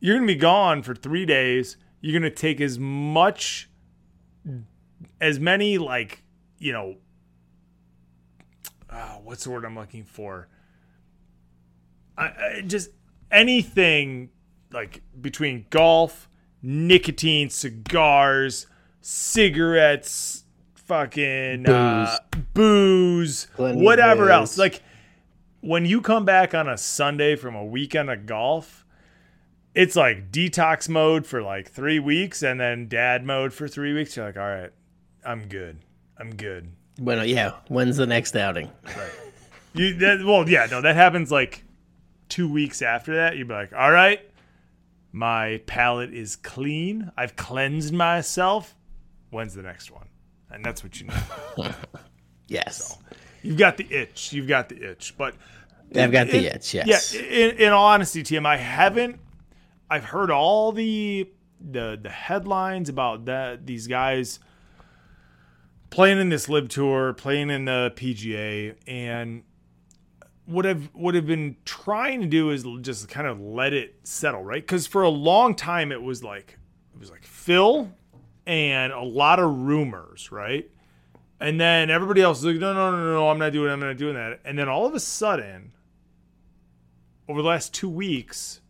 you're 0.00 0.14
gonna 0.16 0.26
be 0.26 0.36
gone 0.36 0.82
for 0.82 0.94
three 0.94 1.26
days. 1.26 1.76
You're 2.00 2.18
gonna 2.18 2.30
take 2.30 2.60
as 2.60 2.78
much 2.78 3.68
as 5.20 5.38
many 5.40 5.76
like 5.78 6.22
you 6.58 6.72
know 6.72 6.96
uh, 8.90 9.16
what's 9.24 9.44
the 9.44 9.50
word 9.50 9.64
I'm 9.64 9.74
looking 9.74 10.04
for? 10.04 10.48
I, 12.16 12.24
I 12.24 12.62
just 12.66 12.90
anything 13.30 14.30
like 14.70 15.02
between 15.20 15.66
golf, 15.70 16.28
nicotine, 16.62 17.50
cigars, 17.50 18.66
cigarettes, 19.02 20.44
fucking 20.74 21.68
uh, 21.68 22.16
booze, 22.54 23.46
Plenty 23.54 23.82
whatever 23.82 24.24
booze. 24.24 24.30
else. 24.32 24.58
Like 24.58 24.82
when 25.60 25.84
you 25.84 26.00
come 26.00 26.24
back 26.24 26.54
on 26.54 26.68
a 26.68 26.78
Sunday 26.78 27.36
from 27.36 27.54
a 27.54 27.64
weekend 27.64 28.10
of 28.10 28.26
golf, 28.26 28.84
it's 29.74 29.96
like 29.96 30.30
detox 30.30 30.88
mode 30.88 31.26
for 31.26 31.42
like 31.42 31.70
three 31.70 31.98
weeks 31.98 32.42
and 32.42 32.60
then 32.60 32.88
dad 32.88 33.24
mode 33.24 33.52
for 33.52 33.68
three 33.68 33.92
weeks. 33.92 34.16
You're 34.16 34.26
like, 34.26 34.36
all 34.36 34.42
right, 34.48 34.70
I'm 35.24 35.48
good. 35.48 35.78
I'm 36.18 36.34
good. 36.34 36.72
well, 37.00 37.24
yeah. 37.24 37.52
When's 37.68 37.96
the 37.96 38.06
next 38.06 38.36
outing? 38.36 38.70
You 39.74 39.94
that, 39.94 40.24
well, 40.24 40.48
yeah, 40.48 40.66
no, 40.70 40.82
that 40.82 40.94
happens 40.94 41.32
like 41.32 41.64
two 42.28 42.50
weeks 42.52 42.82
after 42.82 43.14
that. 43.16 43.36
You'd 43.36 43.48
be 43.48 43.54
like, 43.54 43.72
all 43.72 43.90
right, 43.90 44.20
my 45.10 45.62
palate 45.66 46.12
is 46.12 46.36
clean. 46.36 47.10
I've 47.16 47.36
cleansed 47.36 47.92
myself. 47.92 48.76
When's 49.32 49.54
the 49.54 49.62
next 49.62 49.90
one? 49.90 50.06
And 50.50 50.62
that's 50.64 50.84
what 50.84 51.00
you 51.00 51.08
need. 51.08 51.74
Yes, 52.48 52.98
You've 53.40 53.56
got 53.56 53.78
the 53.78 53.90
itch. 53.90 54.34
You've 54.34 54.46
got 54.46 54.68
the 54.68 54.90
itch. 54.90 55.14
But 55.16 55.34
I've 55.96 56.12
got 56.12 56.26
the 56.26 56.54
itch. 56.54 56.74
Yes. 56.74 57.14
Yeah. 57.14 57.22
In, 57.22 57.56
in 57.56 57.72
all 57.72 57.86
honesty, 57.86 58.22
Tim, 58.22 58.44
I 58.44 58.58
haven't. 58.58 59.18
I've 59.88 60.04
heard 60.04 60.30
all 60.30 60.70
the 60.72 61.30
the 61.58 61.98
the 62.00 62.10
headlines 62.10 62.90
about 62.90 63.24
that 63.24 63.66
these 63.66 63.86
guys 63.86 64.38
playing 65.88 66.20
in 66.20 66.28
this 66.28 66.48
LIV 66.48 66.68
tour, 66.68 67.14
playing 67.14 67.48
in 67.48 67.64
the 67.64 67.92
PGA, 67.96 68.74
and 68.86 69.44
what 70.44 70.66
I've 70.66 70.90
what 70.92 71.16
I've 71.16 71.26
been 71.26 71.56
trying 71.64 72.20
to 72.20 72.26
do 72.26 72.50
is 72.50 72.66
just 72.82 73.08
kind 73.08 73.26
of 73.26 73.40
let 73.40 73.72
it 73.72 73.96
settle, 74.02 74.42
right? 74.44 74.62
Because 74.62 74.86
for 74.86 75.02
a 75.02 75.08
long 75.08 75.54
time 75.54 75.90
it 75.90 76.02
was 76.02 76.22
like 76.22 76.58
it 76.94 77.00
was 77.00 77.10
like 77.10 77.24
Phil 77.24 77.92
and 78.46 78.92
a 78.92 79.02
lot 79.02 79.38
of 79.38 79.50
rumors, 79.50 80.32
right? 80.32 80.70
And 81.40 81.60
then 81.60 81.90
everybody 81.90 82.22
else 82.22 82.38
is 82.38 82.44
like, 82.44 82.56
no, 82.56 82.72
no, 82.72 82.90
no, 82.92 83.12
no, 83.12 83.28
I'm 83.28 83.38
not 83.38 83.52
doing 83.52 83.70
I'm 83.70 83.80
not 83.80 83.96
doing 83.96 84.14
that. 84.14 84.40
And 84.44 84.58
then 84.58 84.68
all 84.68 84.86
of 84.86 84.94
a 84.94 85.00
sudden, 85.00 85.72
over 87.28 87.42
the 87.42 87.48
last 87.48 87.74
two 87.74 87.88
weeks, 87.88 88.60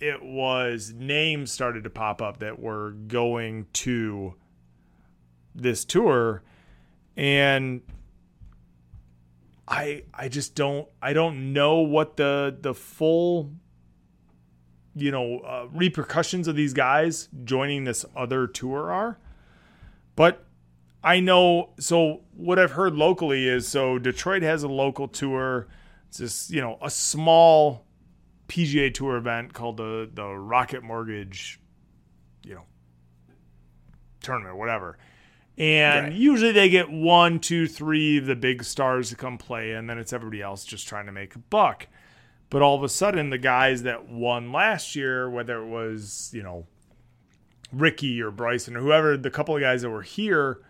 it 0.00 0.22
was 0.22 0.92
names 0.94 1.52
started 1.52 1.84
to 1.84 1.90
pop 1.90 2.20
up 2.20 2.38
that 2.38 2.58
were 2.58 2.90
going 2.90 3.66
to 3.72 4.34
this 5.54 5.84
tour. 5.84 6.42
And 7.16 7.82
I 9.68 10.04
I 10.12 10.28
just 10.28 10.54
don't 10.54 10.88
I 11.00 11.12
don't 11.12 11.52
know 11.52 11.78
what 11.78 12.16
the 12.16 12.56
the 12.60 12.74
full 12.74 13.52
you 14.94 15.10
know 15.10 15.38
uh, 15.40 15.66
repercussions 15.72 16.48
of 16.48 16.56
these 16.56 16.72
guys 16.72 17.28
joining 17.44 17.84
this 17.84 18.04
other 18.16 18.46
tour 18.46 18.92
are. 18.92 19.18
But 20.16 20.44
I 21.02 21.20
know. 21.20 21.70
So 21.78 22.20
what 22.36 22.58
I've 22.58 22.72
heard 22.72 22.94
locally 22.94 23.48
is 23.48 23.66
so 23.66 23.98
Detroit 23.98 24.42
has 24.42 24.62
a 24.62 24.68
local 24.68 25.08
tour. 25.08 25.66
It's 26.08 26.18
just 26.18 26.50
you 26.50 26.60
know 26.60 26.78
a 26.82 26.90
small 26.90 27.86
PGA 28.48 28.92
Tour 28.92 29.16
event 29.16 29.54
called 29.54 29.78
the 29.78 30.10
the 30.12 30.26
Rocket 30.28 30.82
Mortgage, 30.82 31.58
you 32.44 32.54
know, 32.54 32.66
tournament, 34.22 34.56
whatever. 34.56 34.98
And 35.58 36.06
Right. 36.06 36.12
usually 36.14 36.52
they 36.52 36.68
get 36.70 36.90
one, 36.90 37.38
two, 37.38 37.66
three 37.66 38.18
of 38.18 38.26
the 38.26 38.34
big 38.36 38.64
stars 38.64 39.10
to 39.10 39.16
come 39.16 39.36
play, 39.38 39.72
and 39.72 39.88
then 39.88 39.98
it's 39.98 40.12
everybody 40.12 40.40
else 40.40 40.64
just 40.64 40.88
trying 40.88 41.06
to 41.06 41.12
make 41.12 41.34
a 41.34 41.38
buck. 41.38 41.88
But 42.52 42.60
all 42.60 42.76
of 42.76 42.82
a 42.82 42.88
sudden, 42.90 43.30
the 43.30 43.38
guys 43.38 43.84
that 43.84 44.10
won 44.10 44.52
last 44.52 44.94
year, 44.94 45.30
whether 45.30 45.62
it 45.62 45.68
was 45.68 46.30
you 46.34 46.42
know 46.42 46.66
Ricky 47.72 48.20
or 48.20 48.30
Bryson 48.30 48.76
or 48.76 48.80
whoever, 48.80 49.16
the 49.16 49.30
couple 49.30 49.56
of 49.56 49.62
guys 49.62 49.80
that 49.80 49.88
were 49.88 50.02
here 50.02 50.60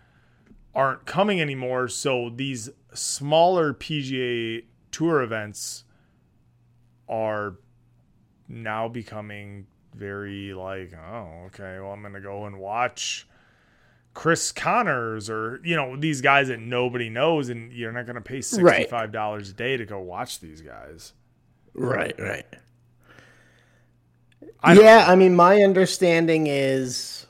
aren't 0.73 1.05
coming 1.05 1.41
anymore. 1.41 1.89
So 1.89 2.31
these 2.33 2.69
smaller 2.93 3.73
PGA 3.73 4.63
Tour 4.91 5.23
events 5.23 5.83
are 7.09 7.55
now 8.47 8.87
becoming 8.87 9.67
very 9.93 10.53
like, 10.53 10.93
oh, 10.93 11.47
okay, 11.47 11.79
well, 11.81 11.91
I'm 11.91 11.99
going 11.99 12.13
to 12.13 12.21
go 12.21 12.45
and 12.45 12.59
watch 12.59 13.27
Chris 14.13 14.53
Connors 14.53 15.29
or, 15.29 15.59
you 15.65 15.75
know, 15.75 15.97
these 15.97 16.21
guys 16.21 16.47
that 16.47 16.61
nobody 16.61 17.09
knows, 17.09 17.49
and 17.49 17.73
you're 17.73 17.91
not 17.91 18.05
going 18.05 18.15
to 18.15 18.21
pay 18.21 18.39
$65 18.39 19.49
a 19.49 19.53
day 19.53 19.75
to 19.75 19.85
go 19.85 19.99
watch 19.99 20.39
these 20.39 20.61
guys. 20.61 21.11
Right, 21.73 22.17
right. 22.19 22.45
I 24.61 24.73
yeah, 24.73 25.05
I 25.07 25.15
mean, 25.15 25.35
my 25.35 25.61
understanding 25.61 26.47
is, 26.47 27.27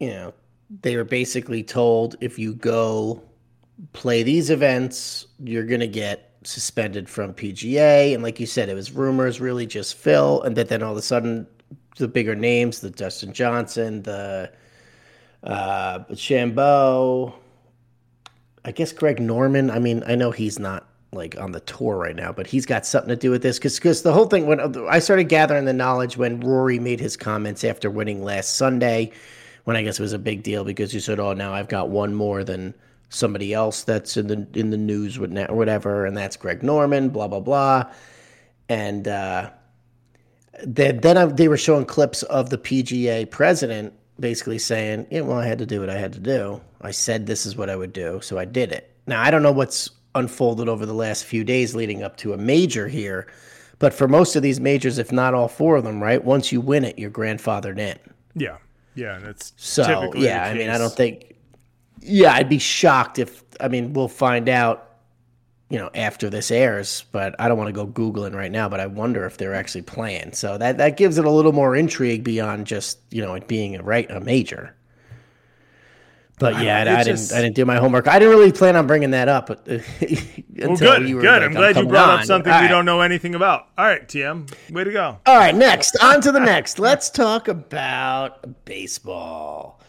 you 0.00 0.08
know, 0.08 0.32
they 0.82 0.96
were 0.96 1.04
basically 1.04 1.62
told 1.62 2.16
if 2.20 2.38
you 2.38 2.54
go 2.54 3.22
play 3.92 4.22
these 4.22 4.50
events, 4.50 5.26
you're 5.38 5.64
going 5.64 5.80
to 5.80 5.88
get 5.88 6.32
suspended 6.44 7.08
from 7.08 7.34
PGA. 7.34 8.14
And 8.14 8.22
like 8.22 8.40
you 8.40 8.46
said, 8.46 8.68
it 8.68 8.74
was 8.74 8.92
rumors, 8.92 9.40
really 9.40 9.66
just 9.66 9.94
Phil. 9.96 10.42
And 10.42 10.56
that 10.56 10.68
then 10.68 10.82
all 10.82 10.92
of 10.92 10.98
a 10.98 11.02
sudden, 11.02 11.46
the 11.96 12.08
bigger 12.08 12.34
names, 12.34 12.80
the 12.80 12.90
Dustin 12.90 13.32
Johnson, 13.32 14.02
the 14.02 14.50
uh, 15.42 16.00
Shambo, 16.12 17.34
I 18.64 18.72
guess 18.72 18.92
Greg 18.92 19.20
Norman. 19.20 19.70
I 19.70 19.78
mean, 19.78 20.02
I 20.06 20.14
know 20.14 20.30
he's 20.30 20.58
not 20.58 20.87
like 21.12 21.38
on 21.40 21.52
the 21.52 21.60
tour 21.60 21.96
right 21.96 22.16
now, 22.16 22.32
but 22.32 22.46
he's 22.46 22.66
got 22.66 22.84
something 22.84 23.08
to 23.08 23.16
do 23.16 23.30
with 23.30 23.42
this 23.42 23.58
because 23.58 24.02
the 24.02 24.12
whole 24.12 24.26
thing 24.26 24.46
when 24.46 24.60
I 24.88 24.98
started 24.98 25.24
gathering 25.24 25.64
the 25.64 25.72
knowledge 25.72 26.16
when 26.16 26.40
Rory 26.40 26.78
made 26.78 27.00
his 27.00 27.16
comments 27.16 27.64
after 27.64 27.90
winning 27.90 28.22
last 28.22 28.56
Sunday, 28.56 29.12
when 29.64 29.76
I 29.76 29.82
guess 29.82 29.98
it 29.98 30.02
was 30.02 30.12
a 30.12 30.18
big 30.18 30.42
deal 30.42 30.64
because 30.64 30.92
you 30.92 31.00
said, 31.00 31.18
"Oh, 31.18 31.32
now 31.32 31.54
I've 31.54 31.68
got 31.68 31.88
one 31.88 32.14
more 32.14 32.44
than 32.44 32.74
somebody 33.08 33.54
else 33.54 33.84
that's 33.84 34.16
in 34.18 34.26
the 34.26 34.46
in 34.58 34.70
the 34.70 34.76
news 34.76 35.18
with 35.18 35.36
or 35.36 35.54
whatever," 35.54 36.04
and 36.04 36.16
that's 36.16 36.36
Greg 36.36 36.62
Norman, 36.62 37.08
blah 37.08 37.28
blah 37.28 37.40
blah, 37.40 37.84
and 38.68 39.08
uh, 39.08 39.50
then 40.64 41.00
then 41.00 41.16
I, 41.16 41.24
they 41.26 41.48
were 41.48 41.56
showing 41.56 41.86
clips 41.86 42.22
of 42.24 42.50
the 42.50 42.58
PGA 42.58 43.30
president 43.30 43.94
basically 44.20 44.58
saying, 44.58 45.06
"Yeah, 45.10 45.22
well, 45.22 45.38
I 45.38 45.46
had 45.46 45.58
to 45.58 45.66
do 45.66 45.80
what 45.80 45.88
I 45.88 45.96
had 45.96 46.12
to 46.14 46.20
do. 46.20 46.60
I 46.82 46.90
said 46.90 47.26
this 47.26 47.46
is 47.46 47.56
what 47.56 47.70
I 47.70 47.76
would 47.76 47.94
do, 47.94 48.20
so 48.22 48.38
I 48.38 48.44
did 48.44 48.72
it." 48.72 48.94
Now 49.06 49.22
I 49.22 49.30
don't 49.30 49.42
know 49.42 49.52
what's 49.52 49.90
unfolded 50.14 50.68
over 50.68 50.86
the 50.86 50.94
last 50.94 51.24
few 51.24 51.44
days 51.44 51.74
leading 51.74 52.02
up 52.02 52.16
to 52.18 52.32
a 52.32 52.36
major 52.36 52.88
here, 52.88 53.26
but 53.78 53.94
for 53.94 54.08
most 54.08 54.34
of 54.36 54.42
these 54.42 54.60
majors, 54.60 54.98
if 54.98 55.12
not 55.12 55.34
all 55.34 55.48
four 55.48 55.76
of 55.76 55.84
them, 55.84 56.02
right, 56.02 56.22
once 56.24 56.50
you 56.50 56.60
win 56.60 56.84
it, 56.84 56.98
you're 56.98 57.10
grandfathered 57.10 57.78
in. 57.78 57.98
Yeah. 58.34 58.58
Yeah. 58.94 59.16
And 59.16 59.26
it's 59.26 59.52
So 59.56 59.84
typically 59.84 60.26
yeah, 60.26 60.44
I 60.44 60.54
mean, 60.54 60.70
I 60.70 60.78
don't 60.78 60.94
think. 60.94 61.36
Yeah, 62.00 62.32
I'd 62.34 62.48
be 62.48 62.58
shocked 62.58 63.18
if. 63.18 63.44
I 63.60 63.68
mean, 63.68 63.92
we'll 63.92 64.08
find 64.08 64.48
out, 64.48 64.96
you 65.68 65.78
know, 65.78 65.90
after 65.94 66.30
this 66.30 66.50
airs. 66.50 67.04
But 67.12 67.36
I 67.38 67.48
don't 67.48 67.58
want 67.58 67.68
to 67.68 67.72
go 67.72 67.86
googling 67.86 68.34
right 68.34 68.50
now. 68.50 68.68
But 68.68 68.80
I 68.80 68.86
wonder 68.86 69.24
if 69.26 69.36
they're 69.36 69.54
actually 69.54 69.82
playing. 69.82 70.32
So 70.32 70.58
that 70.58 70.78
that 70.78 70.96
gives 70.96 71.18
it 71.18 71.24
a 71.24 71.30
little 71.30 71.52
more 71.52 71.76
intrigue 71.76 72.24
beyond 72.24 72.66
just 72.66 72.98
you 73.10 73.22
know 73.22 73.34
it 73.34 73.46
being 73.46 73.76
a 73.76 73.82
right 73.82 74.10
a 74.10 74.20
major. 74.20 74.74
But 76.38 76.62
yeah, 76.62 76.78
I, 76.78 77.00
I 77.00 77.04
didn't. 77.04 77.32
I 77.32 77.40
didn't 77.40 77.56
do 77.56 77.64
my 77.64 77.76
homework. 77.76 78.06
I 78.06 78.18
didn't 78.18 78.34
really 78.36 78.52
plan 78.52 78.76
on 78.76 78.86
bringing 78.86 79.10
that 79.10 79.28
up. 79.28 79.48
But, 79.48 79.66
Well, 80.58 80.76
good. 80.76 81.08
you 81.08 81.16
were 81.16 81.22
good. 81.22 81.40
like, 81.42 81.42
I'm 81.42 81.52
glad 81.52 81.76
you 81.76 81.86
brought 81.86 82.20
up 82.20 82.24
something 82.24 82.52
All 82.52 82.58
we 82.58 82.64
right. 82.66 82.70
don't 82.70 82.84
know 82.84 83.00
anything 83.00 83.34
about. 83.36 83.68
All 83.78 83.84
right, 83.86 84.06
TM. 84.06 84.52
Way 84.72 84.84
to 84.84 84.92
go. 84.92 85.18
All 85.26 85.36
right, 85.36 85.54
next. 85.54 85.96
On 86.02 86.20
to 86.20 86.32
the 86.32 86.40
next. 86.40 86.78
Let's 86.80 87.10
talk 87.10 87.46
about 87.48 88.64
baseball. 88.64 89.80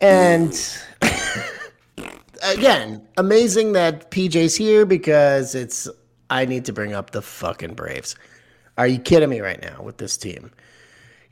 And 0.00 0.52
again, 2.42 3.06
amazing 3.16 3.72
that 3.72 4.10
PJ's 4.10 4.56
here 4.56 4.84
because 4.84 5.54
it's 5.54 5.88
I 6.30 6.44
need 6.44 6.64
to 6.66 6.72
bring 6.72 6.92
up 6.92 7.10
the 7.10 7.22
fucking 7.22 7.74
Braves. 7.74 8.16
Are 8.76 8.86
you 8.86 8.98
kidding 8.98 9.30
me 9.30 9.40
right 9.40 9.60
now 9.62 9.82
with 9.82 9.98
this 9.98 10.16
team? 10.16 10.50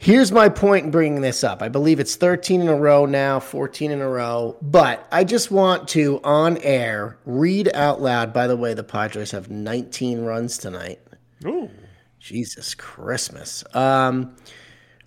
Here's 0.02 0.32
my 0.32 0.48
point 0.48 0.86
in 0.86 0.90
bringing 0.90 1.20
this 1.20 1.44
up. 1.44 1.62
I 1.62 1.68
believe 1.68 2.00
it's 2.00 2.16
13 2.16 2.60
in 2.60 2.66
a 2.68 2.74
row 2.74 3.06
now, 3.06 3.38
14 3.38 3.92
in 3.92 4.00
a 4.00 4.08
row. 4.08 4.56
But 4.60 5.06
I 5.12 5.22
just 5.22 5.52
want 5.52 5.86
to, 5.90 6.20
on 6.24 6.58
air, 6.58 7.18
read 7.24 7.70
out 7.72 8.02
loud. 8.02 8.32
By 8.32 8.48
the 8.48 8.56
way, 8.56 8.74
the 8.74 8.82
Padres 8.82 9.30
have 9.30 9.48
19 9.48 10.22
runs 10.24 10.58
tonight. 10.58 10.98
Ooh. 11.46 11.70
Jesus 12.18 12.74
Christmas. 12.74 13.62
Um, 13.76 14.34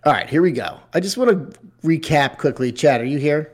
all 0.05 0.13
right, 0.13 0.29
here 0.29 0.41
we 0.41 0.53
go. 0.53 0.79
I 0.93 1.01
just 1.01 1.17
want 1.17 1.29
to 1.53 1.59
recap 1.83 2.37
quickly. 2.37 2.71
Chad, 2.71 3.01
are 3.01 3.05
you 3.05 3.17
here? 3.17 3.51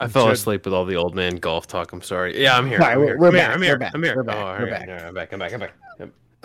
I 0.00 0.08
fell 0.08 0.24
Should- 0.24 0.32
asleep 0.32 0.64
with 0.64 0.72
all 0.72 0.86
the 0.86 0.96
old 0.96 1.14
man 1.14 1.36
golf 1.36 1.66
talk. 1.66 1.92
I'm 1.92 2.00
sorry. 2.00 2.40
Yeah, 2.42 2.56
I'm 2.56 2.66
here. 2.66 2.78
All 2.80 2.86
right, 2.86 2.92
I'm 2.94 2.98
we're- 3.00 3.08
here. 3.10 3.18
we're 3.18 3.28
I'm 3.28 3.34
here. 3.34 3.42
I'm 3.44 3.60
we're 3.60 3.66
here. 3.66 3.78
back, 3.78 3.92
I'm 3.94 4.02
here. 4.02 4.16
we're 4.16 4.22
back, 4.22 4.36
Oh, 4.36 4.38
all 4.40 4.52
we're 4.58 4.70
right. 4.70 4.70
back. 4.70 4.88
Yeah, 4.88 5.08
I'm 5.08 5.12
back. 5.14 5.32
I'm 5.34 5.38
back. 5.38 5.52
I'm 5.52 5.60
back. 5.60 5.72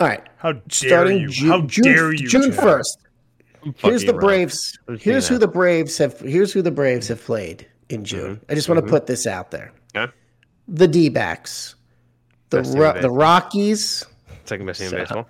All 0.00 0.08
right. 0.08 0.28
How 0.36 0.52
dare 0.52 0.62
Starting 0.70 1.20
you? 1.20 1.28
Ju- 1.28 1.48
How 1.48 1.60
June, 1.62 2.16
you? 2.16 2.28
June 2.28 2.50
1st. 2.50 2.96
Here's 3.76 4.04
the 4.04 4.12
around. 4.12 4.20
Braves. 4.20 4.78
Here's 4.98 5.28
being 5.28 5.40
who 5.40 5.46
the 5.46 5.52
Braves 5.52 5.98
have. 5.98 6.18
Here's 6.20 6.52
who 6.52 6.62
the 6.62 6.70
Braves 6.70 7.08
have 7.08 7.22
played 7.24 7.66
in 7.88 7.98
mm-hmm. 7.98 8.04
June. 8.04 8.40
I 8.48 8.54
just 8.54 8.68
want 8.68 8.78
to 8.78 8.82
mm-hmm. 8.82 8.90
put 8.90 9.06
this 9.06 9.26
out 9.26 9.50
there. 9.50 9.72
Okay. 9.96 10.12
The 10.68 10.88
D-backs, 10.88 11.74
the 12.50 12.58
Best 12.58 12.72
team 12.72 12.80
Ro- 12.80 13.00
the. 13.00 13.10
Rockies, 13.10 14.04
Second 14.44 14.66
best 14.66 14.80
team 14.80 14.90
So- 14.90 14.96
in 14.96 15.02
baseball. 15.02 15.28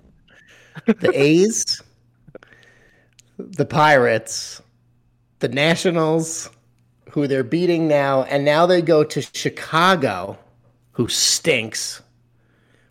the 0.86 1.12
A's, 1.14 1.82
the 3.38 3.64
Pirates, 3.64 4.60
the 5.38 5.48
Nationals, 5.48 6.50
who 7.10 7.28
they're 7.28 7.44
beating 7.44 7.86
now, 7.86 8.24
and 8.24 8.44
now 8.44 8.66
they 8.66 8.82
go 8.82 9.04
to 9.04 9.22
Chicago, 9.22 10.36
who 10.92 11.06
stinks, 11.06 12.02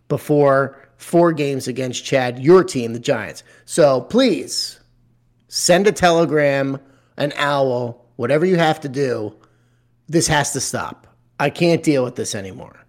before 0.08 0.83
four 1.04 1.34
games 1.34 1.68
against 1.68 2.06
Chad, 2.06 2.40
your 2.40 2.64
team, 2.64 2.94
the 2.94 3.00
Giants. 3.00 3.44
So 3.66 4.02
please 4.02 4.80
send 5.48 5.88
a 5.88 5.92
telegram, 5.92 6.80
an 7.18 7.34
owl, 7.36 8.06
whatever 8.16 8.46
you 8.46 8.58
have 8.58 8.80
to 8.82 8.90
do. 8.90 9.36
This 10.08 10.28
has 10.28 10.54
to 10.54 10.60
stop. 10.60 11.08
I 11.40 11.50
can't 11.50 11.84
deal 11.84 12.04
with 12.04 12.16
this 12.16 12.36
anymore. 12.36 12.84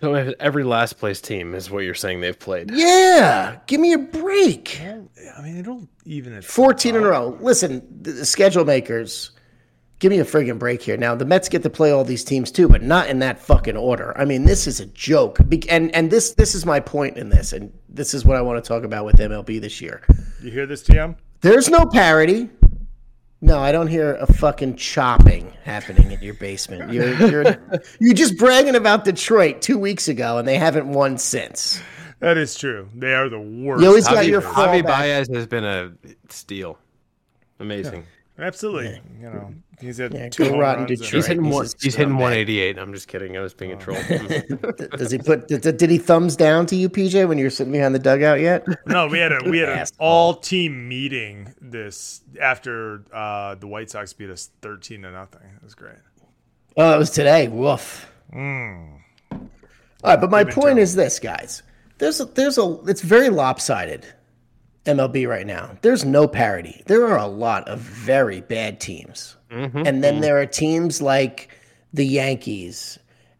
So 0.00 0.14
every 0.14 0.62
last 0.62 0.98
place 0.98 1.20
team 1.20 1.54
is 1.54 1.70
what 1.70 1.80
you're 1.80 1.94
saying 1.94 2.20
they've 2.20 2.38
played. 2.38 2.70
Yeah, 2.70 3.58
give 3.66 3.80
me 3.80 3.92
a 3.92 3.98
break. 3.98 4.80
I 4.80 5.42
mean, 5.42 5.58
it'll 5.58 5.88
even 6.04 6.34
at 6.34 6.44
14 6.44 6.94
in 6.94 7.02
a 7.02 7.08
row. 7.08 7.36
Listen, 7.40 7.84
the 8.02 8.12
the 8.12 8.24
schedule 8.24 8.64
makers, 8.64 9.32
give 9.98 10.10
me 10.10 10.18
a 10.18 10.24
friggin' 10.24 10.58
break 10.58 10.82
here. 10.82 10.96
Now, 10.96 11.14
the 11.14 11.24
Mets 11.24 11.48
get 11.48 11.62
to 11.62 11.70
play 11.70 11.90
all 11.90 12.04
these 12.04 12.24
teams 12.24 12.50
too, 12.50 12.68
but 12.68 12.82
not 12.82 13.08
in 13.08 13.18
that 13.20 13.40
fucking 13.40 13.76
order. 13.76 14.16
I 14.16 14.24
mean, 14.24 14.44
this 14.44 14.66
is 14.66 14.80
a 14.80 14.86
joke. 14.86 15.38
And 15.68 15.94
and 15.94 16.10
this 16.10 16.32
this 16.32 16.54
is 16.54 16.64
my 16.64 16.80
point 16.80 17.16
in 17.16 17.30
this, 17.30 17.52
and 17.52 17.72
this 17.88 18.14
is 18.14 18.24
what 18.24 18.36
I 18.36 18.40
want 18.40 18.62
to 18.62 18.68
talk 18.68 18.84
about 18.84 19.04
with 19.04 19.16
MLB 19.16 19.60
this 19.60 19.80
year. 19.80 20.02
You 20.42 20.50
hear 20.50 20.66
this, 20.66 20.82
TM? 20.82 21.16
There's 21.40 21.68
no 21.68 21.86
parity. 21.86 22.50
No, 23.40 23.60
I 23.60 23.70
don't 23.70 23.86
hear 23.86 24.14
a 24.16 24.26
fucking 24.26 24.76
chopping 24.76 25.52
happening 25.62 26.10
in 26.10 26.20
your 26.20 26.34
basement. 26.34 26.92
You're 26.92 27.14
you're 27.28 27.56
you're 28.00 28.14
just 28.14 28.36
bragging 28.36 28.74
about 28.74 29.04
Detroit 29.04 29.62
two 29.62 29.78
weeks 29.78 30.08
ago, 30.08 30.38
and 30.38 30.48
they 30.48 30.56
haven't 30.56 30.88
won 30.88 31.18
since. 31.18 31.80
That 32.20 32.36
is 32.36 32.56
true. 32.56 32.88
They 32.96 33.14
are 33.14 33.28
the 33.28 33.38
worst. 33.38 33.80
You 33.80 33.88
always 33.88 34.08
got 34.08 34.24
Javi, 34.24 34.28
your 34.28 34.42
Javi 34.42 34.82
fallback. 34.82 34.86
Baez 34.86 35.28
has 35.32 35.46
been 35.46 35.64
a 35.64 35.92
steal. 36.28 36.76
Amazing. 37.60 38.04
Absolutely. 38.40 39.00
You 39.20 39.30
know, 39.30 39.54
he's 39.80 40.00
at 40.00 40.12
Yeah, 40.12 40.28
two 40.28 40.44
home 40.44 40.58
rotten 40.58 40.84
runs 40.84 40.90
and- 40.90 41.00
Detroit. 41.00 41.12
He's 41.14 41.26
hitting 41.26 41.44
He's 41.44 41.54
one. 41.54 41.66
a 41.66 41.68
He's 41.80 41.94
hitting 41.94 42.14
188. 42.14 42.78
I'm 42.78 42.92
just 42.92 43.08
kidding. 43.08 43.36
I 43.36 43.40
was 43.40 43.54
being 43.54 43.72
a 43.72 43.76
troll. 43.76 43.98
Does 44.96 45.10
he 45.10 45.18
put? 45.18 45.48
Did, 45.48 45.76
did 45.76 45.90
he 45.90 45.98
thumbs 45.98 46.36
down 46.36 46.66
to 46.66 46.76
you, 46.76 46.88
PJ, 46.88 47.26
when 47.28 47.38
you 47.38 47.44
were 47.44 47.50
sitting 47.50 47.72
behind 47.72 47.94
the 47.94 47.98
dugout 47.98 48.40
yet? 48.40 48.64
No, 48.86 49.06
we 49.06 49.18
had 49.18 49.32
a 49.32 49.40
we 49.48 49.58
had 49.58 49.68
an 49.68 49.86
all 49.98 50.34
team 50.34 50.88
meeting 50.88 51.52
this 51.60 52.22
after 52.40 53.02
uh, 53.12 53.54
the 53.56 53.66
White 53.66 53.90
Sox 53.90 54.12
beat 54.12 54.30
us 54.30 54.50
thirteen 54.62 55.02
to 55.02 55.10
nothing. 55.10 55.42
It 55.56 55.62
was 55.62 55.74
great. 55.74 55.96
Oh, 56.76 56.94
it 56.94 56.98
was 56.98 57.10
today. 57.10 57.48
Woof. 57.48 58.10
All 58.32 59.00
right, 60.04 60.20
but 60.20 60.30
my 60.30 60.44
point 60.44 60.54
terrible. 60.54 60.78
is 60.82 60.94
this, 60.94 61.18
guys. 61.18 61.62
There's 61.98 62.20
a, 62.20 62.24
there's 62.26 62.56
a 62.58 62.78
it's 62.86 63.02
very 63.02 63.28
lopsided 63.30 64.06
MLB 64.84 65.28
right 65.28 65.46
now. 65.46 65.76
There's 65.82 66.04
no 66.04 66.28
parity. 66.28 66.82
There 66.86 67.06
are 67.08 67.18
a 67.18 67.26
lot 67.26 67.66
of 67.68 67.80
very 67.80 68.40
bad 68.40 68.80
teams, 68.80 69.36
Mm-hmm. 69.50 69.86
and 69.86 70.04
then 70.04 70.14
mm-hmm. 70.14 70.20
there 70.20 70.40
are 70.40 70.46
teams 70.46 71.00
like 71.00 71.48
the 71.92 72.04
Yankees 72.04 72.98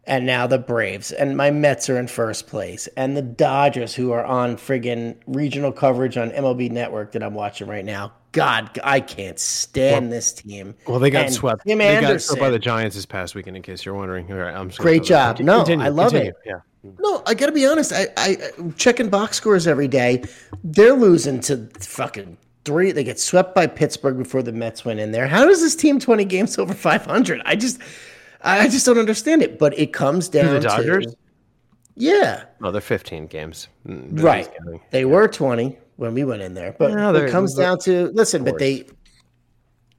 and 0.09 0.25
now 0.25 0.47
the 0.47 0.57
Braves, 0.57 1.11
and 1.11 1.37
my 1.37 1.51
Mets 1.51 1.87
are 1.87 1.97
in 1.99 2.07
first 2.07 2.47
place, 2.47 2.87
and 2.97 3.15
the 3.15 3.21
Dodgers, 3.21 3.93
who 3.93 4.11
are 4.11 4.25
on 4.25 4.57
friggin' 4.57 5.15
regional 5.27 5.71
coverage 5.71 6.17
on 6.17 6.31
MLB 6.31 6.71
Network 6.71 7.11
that 7.11 7.21
I'm 7.21 7.35
watching 7.35 7.67
right 7.67 7.85
now. 7.85 8.13
God, 8.31 8.79
I 8.83 9.01
can't 9.01 9.39
stand 9.39 10.11
this 10.11 10.33
team. 10.33 10.75
Well, 10.87 10.99
they 10.99 11.09
got 11.11 11.25
And 11.25 11.33
swept. 11.33 11.63
Tim 11.65 11.77
they 11.77 12.01
got 12.01 12.21
swept 12.21 12.39
by 12.39 12.49
the 12.49 12.59
Giants 12.59 12.95
this 12.95 13.05
past 13.05 13.35
weekend. 13.35 13.55
In 13.55 13.63
case 13.63 13.85
you're 13.85 13.95
wondering, 13.95 14.31
All 14.31 14.37
right, 14.37 14.55
I'm 14.55 14.69
Great 14.69 15.03
job. 15.03 15.37
continue- 15.37 15.51
No, 15.51 15.59
continue, 15.59 15.85
I 15.85 15.89
love 15.89 16.11
continue. 16.11 16.31
it. 16.31 16.37
Yeah. 16.45 16.59
Mm. 16.85 16.95
No, 16.99 17.23
I 17.25 17.33
got 17.33 17.47
to 17.47 17.51
be 17.51 17.65
honest. 17.65 17.91
I, 17.93 18.07
I 18.17 18.37
checking 18.77 19.09
box 19.09 19.37
scores 19.37 19.67
every 19.67 19.87
day. 19.87 20.23
They're 20.63 20.93
losing 20.93 21.39
to 21.41 21.69
fucking 21.79 22.37
three. 22.69 22.91
They 22.91 23.03
get 23.03 23.19
swept 23.19 23.55
by 23.55 23.65
Pittsburgh 23.65 24.17
before 24.17 24.43
the 24.43 24.51
Mets 24.51 24.85
went 24.85 24.99
in 24.99 25.11
there. 25.11 25.27
How 25.27 25.45
does 25.45 25.59
this 25.61 25.75
team 25.75 25.99
twenty 25.99 26.23
games 26.25 26.57
over 26.59 26.73
five 26.73 27.03
hundred? 27.03 27.41
I 27.45 27.55
just, 27.55 27.79
I 28.41 28.67
just 28.67 28.85
don't 28.85 28.99
understand 28.99 29.41
it. 29.41 29.57
But 29.57 29.77
it 29.77 29.91
comes 29.91 30.29
down 30.29 30.45
to 30.45 30.51
the 30.53 30.59
Dodgers? 30.59 31.07
to 31.07 31.15
yeah, 31.95 32.43
No, 32.61 32.71
they're 32.71 32.79
15 32.79 33.27
games. 33.27 33.67
Mm, 33.85 34.15
but 34.15 34.23
right. 34.23 34.47
he's 34.47 34.57
counting. 34.57 34.81
They 34.91 35.03
were 35.05 35.27
twenty 35.27 35.77
when 35.97 36.13
we 36.13 36.23
went 36.23 36.41
in 36.41 36.53
there, 36.53 36.73
but 36.77 36.93
No, 36.93 37.13
it 37.13 37.31
comes 37.31 37.55
down 37.55 37.79
to 37.79 38.07
listen. 38.13 38.45
But 38.45 38.59
they, 38.59 38.85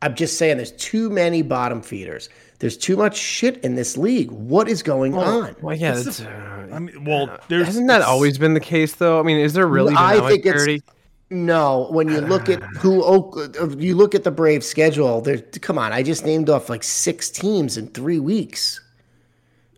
I'm 0.00 0.14
just 0.14 0.38
saying, 0.38 0.56
there's 0.56 0.72
too 0.72 1.10
many 1.10 1.42
bottom 1.42 1.82
feeders. 1.82 2.30
There's 2.60 2.76
too 2.76 2.96
much 2.96 3.16
shit 3.18 3.58
in 3.58 3.74
this 3.74 3.96
league. 3.98 4.30
What 4.30 4.68
is 4.68 4.82
going 4.82 5.14
on? 5.14 5.56
Well, 5.60 5.76
yeah, 5.76 5.92
What's 5.92 6.04
that's, 6.04 6.18
the- 6.20 6.30
uh, 6.30 6.74
I 6.74 6.78
mean, 6.78 7.04
well, 7.04 7.38
there's 7.48 7.66
hasn't 7.66 7.88
that 7.88 8.00
always 8.02 8.38
been 8.38 8.54
the 8.54 8.60
case, 8.60 8.94
though? 8.94 9.20
I 9.20 9.22
mean, 9.22 9.38
is 9.38 9.52
there 9.52 9.66
really? 9.66 9.94
I 9.96 10.20
think 10.20 10.22
much 10.22 10.54
it's 10.54 10.64
parity? 10.64 10.82
No. 11.30 11.88
When 11.90 12.08
you 12.08 12.20
look 12.20 12.48
at 12.48 12.62
who 12.78 13.00
you 13.78 13.94
look 13.94 14.14
at 14.14 14.24
the 14.24 14.30
Braves 14.30 14.66
schedule, 14.66 15.20
there. 15.20 15.38
Come 15.38 15.78
on, 15.78 15.92
I 15.92 16.02
just 16.02 16.24
named 16.24 16.50
off 16.50 16.68
like 16.68 16.82
six 16.82 17.30
teams 17.30 17.76
in 17.76 17.88
three 17.88 18.18
weeks. 18.18 18.80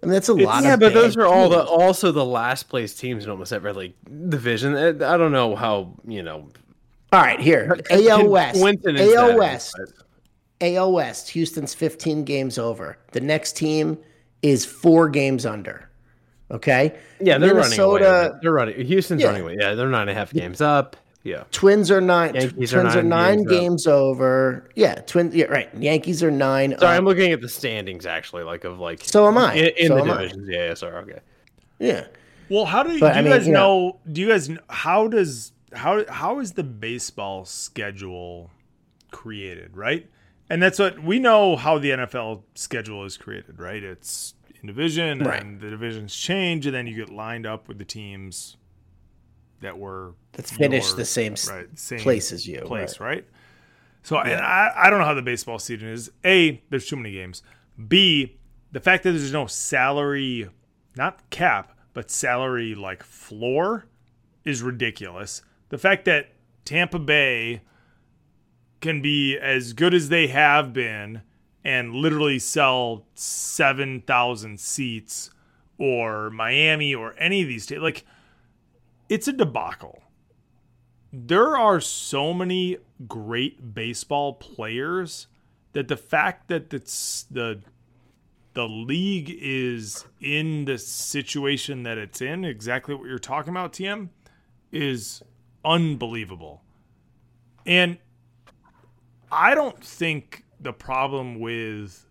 I 0.03 0.07
mean, 0.07 0.14
that's 0.14 0.28
a 0.28 0.34
lot. 0.34 0.64
yeah, 0.64 0.74
but 0.76 0.94
those 0.94 1.16
are 1.16 1.26
all 1.26 1.48
the 1.48 1.62
also 1.62 2.11
the 2.11 2.24
last 2.24 2.68
place 2.68 2.94
teams 2.94 3.24
in 3.24 3.30
almost 3.30 3.53
every 3.53 3.72
like 3.72 3.94
division. 4.28 4.76
I 5.03 5.16
don't 5.16 5.32
know 5.32 5.55
how 5.55 5.94
you 6.07 6.22
know. 6.22 6.48
All 7.12 7.20
right, 7.20 7.38
here 7.38 7.78
AL 7.90 8.26
West, 8.28 8.59
AL 8.86 9.38
West, 9.38 9.76
AL 10.62 10.92
West. 10.92 11.28
Houston's 11.30 11.74
15 11.74 12.24
games 12.24 12.59
over. 12.59 12.98
The 13.12 13.20
next 13.20 13.57
team 13.57 13.98
is 14.40 14.64
four 14.64 15.09
games 15.09 15.44
under. 15.46 15.88
Okay. 16.50 16.98
Yeah, 17.20 17.38
they're 17.38 17.55
running 17.55 17.78
away. 17.78 18.00
Minnesota- 18.00 18.28
with 18.28 18.36
it. 18.36 18.42
They're 18.42 18.53
running. 18.53 18.86
Houston's 18.86 19.20
Yeah. 19.22 19.28
running 19.28 19.42
away. 19.42 19.57
Yeah, 19.61 19.74
they're 19.74 19.88
nine 19.88 20.03
and 20.03 20.11
a 20.11 20.14
half 20.14 20.32
games 20.32 20.61
up. 20.61 20.96
Yeah. 21.25 21.45
Twins 21.53 21.91
are 21.91 22.01
nine. 22.01 22.35
Yankees 22.35 22.70
twins 22.73 22.97
are 22.97 23.03
nine 23.03 23.09
nine 23.09 23.45
games 23.45 23.61
games 23.61 23.87
over. 23.87 24.68
Yeah, 24.75 24.97
twins. 24.97 25.35
Yeah, 25.35 25.45
right. 25.47 25.73
Yankees 25.77 26.23
are 26.23 26.31
nine. 26.33 26.77
Sorry, 26.79 26.95
up. 26.95 26.99
I'm 26.99 27.05
looking 27.05 27.31
at 27.33 27.41
the 27.41 27.49
standings 27.49 28.07
actually, 28.07 28.43
like 28.43 28.64
of 28.64 28.79
like. 28.81 29.05
So 29.05 29.29
am 29.29 29.39
I. 29.39 29.55
In, 29.55 29.68
in 29.77 29.89
So 29.89 29.95
the 29.97 30.01
am 30.03 30.11
I. 30.11 30.16
divisions. 30.23 30.49
Yeah, 30.51 30.66
yeah. 30.66 30.75
Sorry. 30.75 30.95
Okay. 30.97 31.20
yeah. 31.79 32.07
Well, 32.49 32.64
how 32.66 32.83
do, 32.83 32.93
you- 32.93 33.01
But, 33.01 33.12
do 33.12 33.14
I 33.14 33.18
you 33.20 33.25
mean, 33.29 33.33
guys 33.39 33.47
you 33.47 33.53
know- 33.53 33.89
know? 33.91 33.99
Do 34.12 34.20
you 34.20 34.29
guys 34.29 34.47
kn- 34.49 34.61
how 34.68 35.07
does 35.09 35.53
how 35.73 36.05
how 36.11 36.41
is 36.41 36.53
the 36.53 36.64
baseball 36.64 37.45
schedule 37.45 38.51
created? 39.11 39.77
Right, 39.77 40.11
and 40.51 40.62
that's 40.62 40.79
what 40.79 41.03
we 41.03 41.18
know 41.18 41.57
how 41.57 41.79
the 41.79 41.91
NFL 41.91 42.43
schedule 42.55 43.05
is 43.05 43.16
created. 43.16 43.59
Right, 43.61 43.83
it's 43.83 44.35
in 44.61 44.66
division, 44.66 45.20
Right. 45.20 45.43
and 45.43 45.61
the 45.61 45.70
divisions 45.70 46.14
change, 46.16 46.66
and 46.66 46.75
then 46.75 46.87
you 46.87 46.95
get 46.97 47.11
lined 47.11 47.47
up 47.47 47.68
with 47.68 47.79
the 47.79 47.85
teams 47.85 48.57
that 49.62 49.78
were 49.78 50.14
That 50.32 50.46
finished 50.46 50.90
your- 50.90 50.96
the 50.98 51.04
same 51.04 51.34
right, 51.48 51.66
same 51.78 52.00
place 52.00 52.32
as 52.32 52.46
you, 52.46 52.60
place, 52.60 53.00
right? 53.00 53.24
So, 54.02 54.18
and 54.18 54.40
I, 54.40 54.72
I 54.76 54.90
don't 54.90 54.98
know 54.98 55.04
how 55.04 55.14
the 55.14 55.22
baseball 55.22 55.58
season 55.58 55.88
is. 55.88 56.10
A, 56.24 56.60
there's 56.70 56.86
too 56.86 56.96
many 56.96 57.12
games. 57.12 57.42
B, 57.88 58.36
the 58.72 58.80
fact 58.80 59.04
that 59.04 59.12
there's 59.12 59.32
no 59.32 59.46
salary, 59.46 60.48
not 60.96 61.28
cap, 61.30 61.76
but 61.94 62.10
salary 62.10 62.74
like 62.74 63.02
floor 63.02 63.86
is 64.44 64.60
ridiculous. 64.62 65.42
The 65.68 65.78
fact 65.78 66.04
that 66.06 66.32
Tampa 66.64 66.98
Bay 66.98 67.62
can 68.80 69.00
be 69.00 69.38
as 69.38 69.72
good 69.72 69.94
as 69.94 70.08
they 70.08 70.26
have 70.26 70.72
been 70.72 71.22
and 71.64 71.94
literally 71.94 72.40
sell 72.40 73.06
7,000 73.14 74.58
seats 74.58 75.30
or 75.78 76.28
Miami 76.30 76.92
or 76.94 77.14
any 77.18 77.42
of 77.42 77.48
these 77.48 77.62
states, 77.62 77.80
like, 77.80 78.04
it's 79.09 79.28
a 79.28 79.32
debacle 79.32 80.03
there 81.12 81.57
are 81.57 81.78
so 81.78 82.32
many 82.32 82.78
great 83.07 83.74
baseball 83.74 84.32
players 84.32 85.26
that 85.72 85.88
the 85.88 85.96
fact 85.96 86.48
that 86.48 86.72
it's 86.72 87.24
the 87.24 87.61
the 88.55 88.68
league 88.68 89.34
is 89.40 90.05
in 90.20 90.66
the 90.66 90.76
situation 90.76 91.84
that 91.84 91.96
it's 91.96 92.20
in, 92.20 92.44
exactly 92.44 92.94
what 92.94 93.09
you're 93.09 93.18
talking 93.18 93.50
about, 93.50 93.72
TM, 93.72 94.11
is 94.70 95.22
unbelievable. 95.64 96.62
And 97.64 97.96
I 99.30 99.55
don't 99.55 99.82
think 99.82 100.44
the 100.61 100.74
problem 100.74 101.40
with 101.40 102.07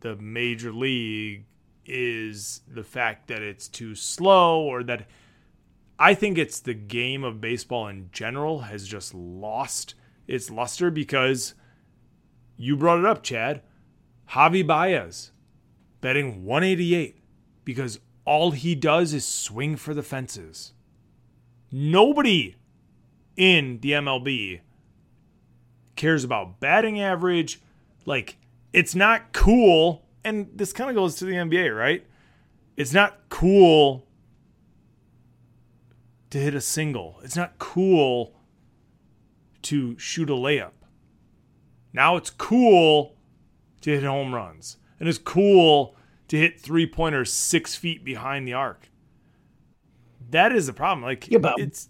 the 0.00 0.16
major 0.16 0.72
league 0.72 1.44
is 1.86 2.62
the 2.66 2.82
fact 2.82 3.28
that 3.28 3.42
it's 3.42 3.68
too 3.68 3.94
slow 3.94 4.62
or 4.62 4.82
that 4.82 5.06
I 6.04 6.12
think 6.12 6.36
it's 6.36 6.60
the 6.60 6.74
game 6.74 7.24
of 7.24 7.40
baseball 7.40 7.88
in 7.88 8.10
general 8.12 8.58
has 8.58 8.86
just 8.86 9.14
lost 9.14 9.94
its 10.26 10.50
luster 10.50 10.90
because 10.90 11.54
you 12.58 12.76
brought 12.76 12.98
it 12.98 13.06
up, 13.06 13.22
Chad. 13.22 13.62
Javi 14.32 14.66
Baez 14.66 15.32
betting 16.02 16.44
188 16.44 17.22
because 17.64 18.00
all 18.26 18.50
he 18.50 18.74
does 18.74 19.14
is 19.14 19.24
swing 19.24 19.76
for 19.76 19.94
the 19.94 20.02
fences. 20.02 20.74
Nobody 21.72 22.56
in 23.34 23.80
the 23.80 23.92
MLB 23.92 24.60
cares 25.96 26.22
about 26.22 26.60
batting 26.60 27.00
average. 27.00 27.62
Like, 28.04 28.36
it's 28.74 28.94
not 28.94 29.32
cool. 29.32 30.04
And 30.22 30.50
this 30.54 30.74
kind 30.74 30.90
of 30.90 30.96
goes 30.96 31.16
to 31.16 31.24
the 31.24 31.32
NBA, 31.32 31.74
right? 31.74 32.04
It's 32.76 32.92
not 32.92 33.30
cool 33.30 34.03
to 36.34 36.40
hit 36.40 36.52
a 36.52 36.60
single. 36.60 37.20
It's 37.22 37.36
not 37.36 37.60
cool 37.60 38.34
to 39.62 39.96
shoot 40.00 40.28
a 40.28 40.32
layup. 40.32 40.72
Now 41.92 42.16
it's 42.16 42.28
cool 42.30 43.14
to 43.82 43.90
hit 43.90 44.02
home 44.02 44.34
runs. 44.34 44.78
And 44.98 45.08
it's 45.08 45.16
cool 45.18 45.94
to 46.26 46.36
hit 46.36 46.60
three 46.60 46.88
pointers 46.88 47.32
six 47.32 47.76
feet 47.76 48.04
behind 48.04 48.48
the 48.48 48.52
arc. 48.54 48.90
That 50.30 50.50
is 50.50 50.66
the 50.66 50.72
problem. 50.72 51.04
Like 51.04 51.28
Yeah, 51.30 51.38
but- 51.38 51.54
it's 51.60 51.88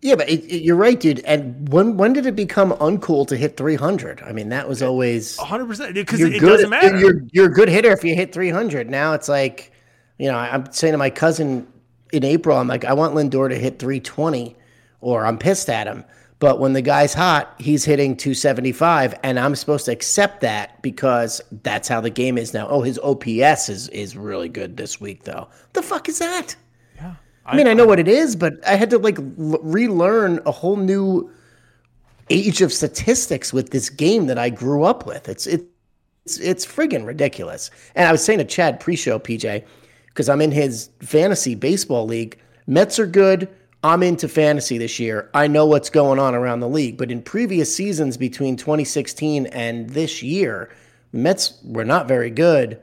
Yeah, 0.00 0.14
but 0.14 0.30
it, 0.30 0.42
it- 0.44 0.62
you're 0.62 0.76
right, 0.76 0.98
dude. 0.98 1.20
And 1.20 1.68
when 1.70 1.98
when 1.98 2.14
did 2.14 2.24
it 2.24 2.34
become 2.36 2.72
uncool 2.72 3.26
to 3.28 3.36
hit 3.36 3.58
300? 3.58 4.22
I 4.22 4.32
mean, 4.32 4.48
that 4.48 4.66
was 4.66 4.82
always 4.82 5.36
hundred 5.36 5.66
percent 5.66 5.94
because 5.94 6.22
it 6.22 6.40
good. 6.40 6.46
doesn't 6.48 6.70
matter. 6.70 6.98
You're 6.98 7.20
you're 7.32 7.46
a 7.50 7.52
good 7.52 7.68
hitter 7.68 7.90
if 7.90 8.02
you 8.02 8.14
hit 8.14 8.32
300. 8.32 8.88
Now 8.88 9.12
it's 9.12 9.28
like, 9.28 9.72
you 10.18 10.28
know, 10.32 10.38
I'm 10.38 10.72
saying 10.72 10.92
to 10.92 10.98
my 10.98 11.10
cousin 11.10 11.66
in 12.14 12.24
April, 12.24 12.56
I'm 12.56 12.68
like, 12.68 12.84
I 12.84 12.92
want 12.92 13.14
Lindor 13.14 13.48
to 13.48 13.58
hit 13.58 13.78
320, 13.78 14.56
or 15.00 15.26
I'm 15.26 15.38
pissed 15.38 15.68
at 15.68 15.86
him. 15.86 16.04
But 16.38 16.60
when 16.60 16.72
the 16.72 16.82
guy's 16.82 17.14
hot, 17.14 17.54
he's 17.58 17.84
hitting 17.84 18.16
275, 18.16 19.14
and 19.22 19.38
I'm 19.38 19.54
supposed 19.54 19.86
to 19.86 19.92
accept 19.92 20.40
that 20.42 20.82
because 20.82 21.40
that's 21.62 21.88
how 21.88 22.00
the 22.00 22.10
game 22.10 22.36
is 22.36 22.52
now. 22.52 22.68
Oh, 22.68 22.82
his 22.82 22.98
OPS 22.98 23.68
is 23.68 23.88
is 23.88 24.16
really 24.16 24.48
good 24.48 24.76
this 24.76 25.00
week, 25.00 25.24
though. 25.24 25.48
The 25.72 25.82
fuck 25.82 26.08
is 26.08 26.18
that? 26.18 26.54
yeah. 26.96 27.14
I 27.46 27.56
mean, 27.56 27.66
I 27.66 27.74
know 27.74 27.86
what 27.86 27.98
it 27.98 28.08
is, 28.08 28.36
but 28.36 28.54
I 28.66 28.74
had 28.74 28.90
to 28.90 28.98
like 28.98 29.18
l- 29.18 29.58
relearn 29.62 30.40
a 30.44 30.50
whole 30.50 30.76
new 30.76 31.30
age 32.30 32.62
of 32.62 32.72
statistics 32.72 33.52
with 33.52 33.70
this 33.70 33.90
game 33.90 34.26
that 34.26 34.38
I 34.38 34.50
grew 34.50 34.84
up 34.84 35.06
with. 35.06 35.28
It's 35.28 35.46
it, 35.46 35.64
it's 36.24 36.38
it's 36.38 36.66
friggin' 36.66 37.06
ridiculous. 37.06 37.70
And 37.94 38.08
I 38.08 38.12
was 38.12 38.24
saying 38.24 38.38
to 38.40 38.44
Chad 38.44 38.80
pre-show, 38.80 39.18
PJ, 39.18 39.64
because 40.14 40.28
I'm 40.28 40.40
in 40.40 40.52
his 40.52 40.90
fantasy 41.00 41.56
baseball 41.56 42.06
league. 42.06 42.38
Mets 42.68 43.00
are 43.00 43.06
good. 43.06 43.48
I'm 43.82 44.02
into 44.02 44.28
fantasy 44.28 44.78
this 44.78 45.00
year. 45.00 45.28
I 45.34 45.48
know 45.48 45.66
what's 45.66 45.90
going 45.90 46.20
on 46.20 46.34
around 46.34 46.60
the 46.60 46.68
league. 46.68 46.96
But 46.96 47.10
in 47.10 47.20
previous 47.20 47.74
seasons 47.74 48.16
between 48.16 48.56
2016 48.56 49.46
and 49.46 49.90
this 49.90 50.22
year, 50.22 50.70
Mets 51.12 51.58
were 51.64 51.84
not 51.84 52.06
very 52.06 52.30
good. 52.30 52.80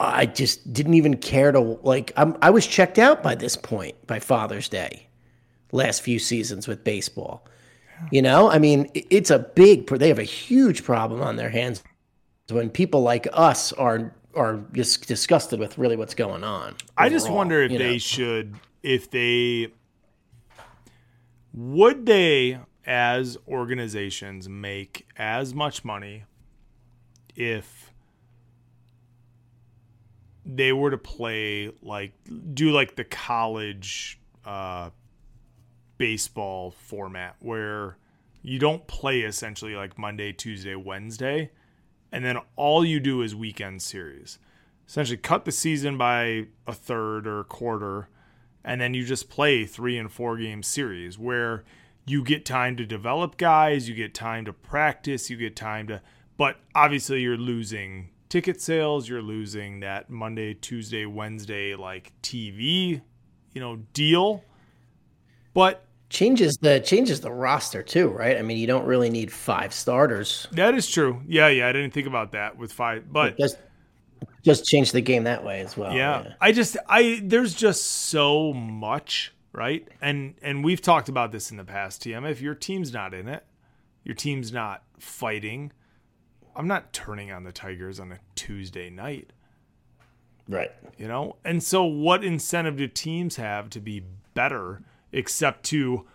I 0.00 0.26
just 0.26 0.72
didn't 0.72 0.94
even 0.94 1.18
care 1.18 1.52
to 1.52 1.60
like. 1.60 2.12
I'm, 2.16 2.36
I 2.42 2.50
was 2.50 2.66
checked 2.66 2.98
out 2.98 3.22
by 3.22 3.36
this 3.36 3.56
point 3.56 3.94
by 4.06 4.18
Father's 4.18 4.68
Day, 4.68 5.06
last 5.70 6.02
few 6.02 6.18
seasons 6.18 6.66
with 6.66 6.82
baseball. 6.82 7.46
You 8.10 8.22
know, 8.22 8.50
I 8.50 8.58
mean, 8.58 8.90
it's 8.94 9.30
a 9.30 9.38
big. 9.38 9.86
They 9.86 10.08
have 10.08 10.18
a 10.18 10.24
huge 10.24 10.82
problem 10.82 11.22
on 11.22 11.36
their 11.36 11.50
hands 11.50 11.84
when 12.50 12.68
people 12.68 13.02
like 13.02 13.28
us 13.32 13.72
are 13.74 14.12
are 14.34 14.60
just 14.72 15.06
disgusted 15.06 15.60
with 15.60 15.78
really 15.78 15.96
what's 15.96 16.14
going 16.14 16.44
on. 16.44 16.76
I 16.96 17.08
just 17.08 17.30
wonder 17.30 17.62
if 17.62 17.70
they 17.70 17.92
know? 17.92 17.98
should, 17.98 18.54
if 18.82 19.10
they 19.10 19.68
would 21.52 22.06
they, 22.06 22.58
as 22.86 23.36
organizations, 23.46 24.48
make 24.48 25.06
as 25.16 25.54
much 25.54 25.84
money 25.84 26.24
if 27.36 27.92
they 30.44 30.72
were 30.72 30.90
to 30.90 30.98
play 30.98 31.70
like 31.82 32.12
do 32.52 32.72
like 32.72 32.96
the 32.96 33.04
college 33.04 34.18
uh, 34.44 34.90
baseball 35.98 36.72
format 36.72 37.36
where 37.38 37.96
you 38.42 38.58
don't 38.58 38.86
play 38.88 39.20
essentially 39.20 39.76
like 39.76 39.98
Monday, 39.98 40.32
Tuesday, 40.32 40.74
Wednesday, 40.74 41.50
and 42.12 42.24
then 42.24 42.36
all 42.54 42.84
you 42.84 43.00
do 43.00 43.22
is 43.22 43.34
weekend 43.34 43.82
series. 43.82 44.38
Essentially, 44.86 45.16
cut 45.16 45.44
the 45.44 45.52
season 45.52 45.96
by 45.96 46.46
a 46.66 46.72
third 46.72 47.26
or 47.26 47.40
a 47.40 47.44
quarter, 47.44 48.08
and 48.62 48.80
then 48.80 48.94
you 48.94 49.04
just 49.04 49.30
play 49.30 49.64
three 49.64 49.96
and 49.96 50.12
four 50.12 50.36
game 50.36 50.62
series 50.62 51.18
where 51.18 51.64
you 52.04 52.22
get 52.22 52.44
time 52.44 52.76
to 52.76 52.84
develop 52.84 53.36
guys, 53.36 53.88
you 53.88 53.94
get 53.94 54.14
time 54.14 54.44
to 54.44 54.52
practice, 54.52 55.30
you 55.30 55.36
get 55.36 55.56
time 55.56 55.86
to, 55.86 56.02
but 56.36 56.58
obviously 56.74 57.22
you're 57.22 57.36
losing 57.36 58.10
ticket 58.28 58.60
sales, 58.60 59.08
you're 59.08 59.22
losing 59.22 59.80
that 59.80 60.10
Monday, 60.10 60.54
Tuesday, 60.54 61.06
Wednesday 61.06 61.74
like 61.74 62.12
TV, 62.22 63.00
you 63.54 63.60
know, 63.60 63.76
deal. 63.92 64.44
But 65.54 65.86
changes 66.12 66.56
the 66.60 66.78
changes 66.80 67.20
the 67.20 67.32
roster 67.32 67.82
too, 67.82 68.08
right? 68.08 68.36
I 68.36 68.42
mean, 68.42 68.58
you 68.58 68.66
don't 68.66 68.84
really 68.84 69.10
need 69.10 69.32
five 69.32 69.72
starters. 69.72 70.46
that 70.52 70.74
is 70.74 70.88
true. 70.88 71.22
Yeah, 71.26 71.48
yeah, 71.48 71.68
I 71.68 71.72
didn't 71.72 71.92
think 71.92 72.06
about 72.06 72.32
that 72.32 72.56
with 72.56 72.72
five, 72.72 73.10
but 73.12 73.36
Just 73.38 73.56
just 74.44 74.64
change 74.64 74.92
the 74.92 75.00
game 75.00 75.24
that 75.24 75.44
way 75.44 75.60
as 75.60 75.76
well. 75.76 75.92
yeah. 75.94 76.34
I 76.40 76.52
just 76.52 76.76
I 76.88 77.20
there's 77.24 77.54
just 77.54 77.84
so 77.86 78.52
much, 78.52 79.32
right? 79.52 79.88
And 80.00 80.34
and 80.42 80.62
we've 80.62 80.82
talked 80.82 81.08
about 81.08 81.32
this 81.32 81.50
in 81.50 81.56
the 81.56 81.64
past, 81.64 82.02
TM. 82.04 82.30
If 82.30 82.40
your 82.40 82.54
team's 82.54 82.92
not 82.92 83.14
in 83.14 83.26
it, 83.28 83.44
your 84.04 84.14
team's 84.14 84.52
not 84.52 84.82
fighting. 84.98 85.72
I'm 86.54 86.68
not 86.68 86.92
turning 86.92 87.32
on 87.32 87.44
the 87.44 87.52
Tigers 87.52 87.98
on 87.98 88.12
a 88.12 88.18
Tuesday 88.34 88.90
night. 88.90 89.32
Right. 90.48 90.72
you 90.98 91.06
know 91.06 91.36
and 91.44 91.62
so 91.62 91.84
what 91.84 92.24
incentive 92.24 92.76
do 92.76 92.88
teams 92.88 93.36
have 93.36 93.70
to 93.70 93.80
be 93.80 94.02
better 94.34 94.82
except 95.12 95.64
to 95.64 96.06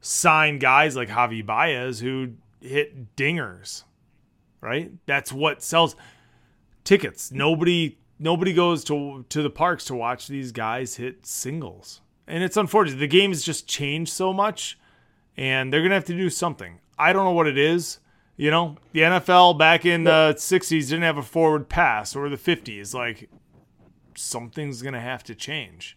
sign 0.00 0.58
guys 0.58 0.94
like 0.94 1.08
javi 1.08 1.44
baez 1.44 2.00
who 2.00 2.32
hit 2.60 3.16
dingers 3.16 3.84
right? 4.64 4.92
That's 5.06 5.32
what 5.32 5.62
sells 5.62 5.94
tickets. 6.82 7.30
Nobody 7.30 7.98
nobody 8.18 8.52
goes 8.52 8.82
to 8.84 9.24
to 9.28 9.42
the 9.42 9.50
parks 9.50 9.84
to 9.84 9.94
watch 9.94 10.26
these 10.26 10.50
guys 10.50 10.96
hit 10.96 11.26
singles. 11.26 12.00
And 12.26 12.42
it's 12.42 12.56
unfortunate. 12.56 12.98
The 12.98 13.06
game 13.06 13.30
has 13.30 13.42
just 13.42 13.68
changed 13.68 14.12
so 14.12 14.32
much 14.32 14.78
and 15.36 15.72
they're 15.72 15.82
gonna 15.82 15.94
have 15.94 16.06
to 16.06 16.16
do 16.16 16.30
something. 16.30 16.80
I 16.98 17.12
don't 17.12 17.24
know 17.24 17.32
what 17.32 17.46
it 17.46 17.58
is. 17.58 18.00
You 18.36 18.50
know 18.50 18.76
the 18.92 19.00
nfl 19.00 19.56
back 19.56 19.84
in 19.84 20.02
the 20.02 20.34
60s 20.36 20.88
didn't 20.88 21.02
have 21.02 21.18
a 21.18 21.22
forward 21.22 21.68
pass 21.68 22.16
or 22.16 22.28
the 22.28 22.36
50s 22.36 22.92
like 22.92 23.30
something's 24.16 24.82
gonna 24.82 25.00
have 25.00 25.22
to 25.24 25.36
change. 25.36 25.96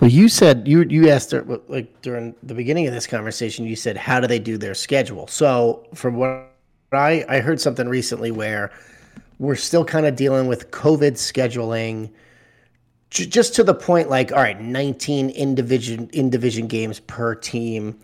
Well, 0.00 0.10
you 0.10 0.30
said 0.30 0.66
you 0.66 0.82
you 0.88 1.10
asked 1.10 1.34
like 1.68 2.00
during 2.00 2.34
the 2.42 2.54
beginning 2.54 2.86
of 2.86 2.94
this 2.94 3.06
conversation. 3.06 3.66
You 3.66 3.76
said 3.76 3.98
how 3.98 4.18
do 4.18 4.26
they 4.26 4.38
do 4.38 4.56
their 4.56 4.74
schedule? 4.74 5.26
So 5.26 5.86
from 5.94 6.16
what 6.16 6.50
I 6.92 7.24
I 7.28 7.40
heard 7.40 7.60
something 7.60 7.86
recently 7.86 8.30
where 8.30 8.72
we're 9.38 9.56
still 9.56 9.84
kind 9.84 10.06
of 10.06 10.16
dealing 10.16 10.46
with 10.46 10.70
COVID 10.70 11.12
scheduling, 11.12 12.10
j- 13.10 13.26
just 13.26 13.54
to 13.56 13.64
the 13.64 13.74
point 13.74 14.08
like 14.08 14.32
all 14.32 14.38
right, 14.38 14.58
nineteen 14.58 15.28
in 15.30 15.54
division 15.54 16.08
in 16.14 16.30
division 16.30 16.66
games 16.66 17.00
per 17.00 17.34
team, 17.34 17.98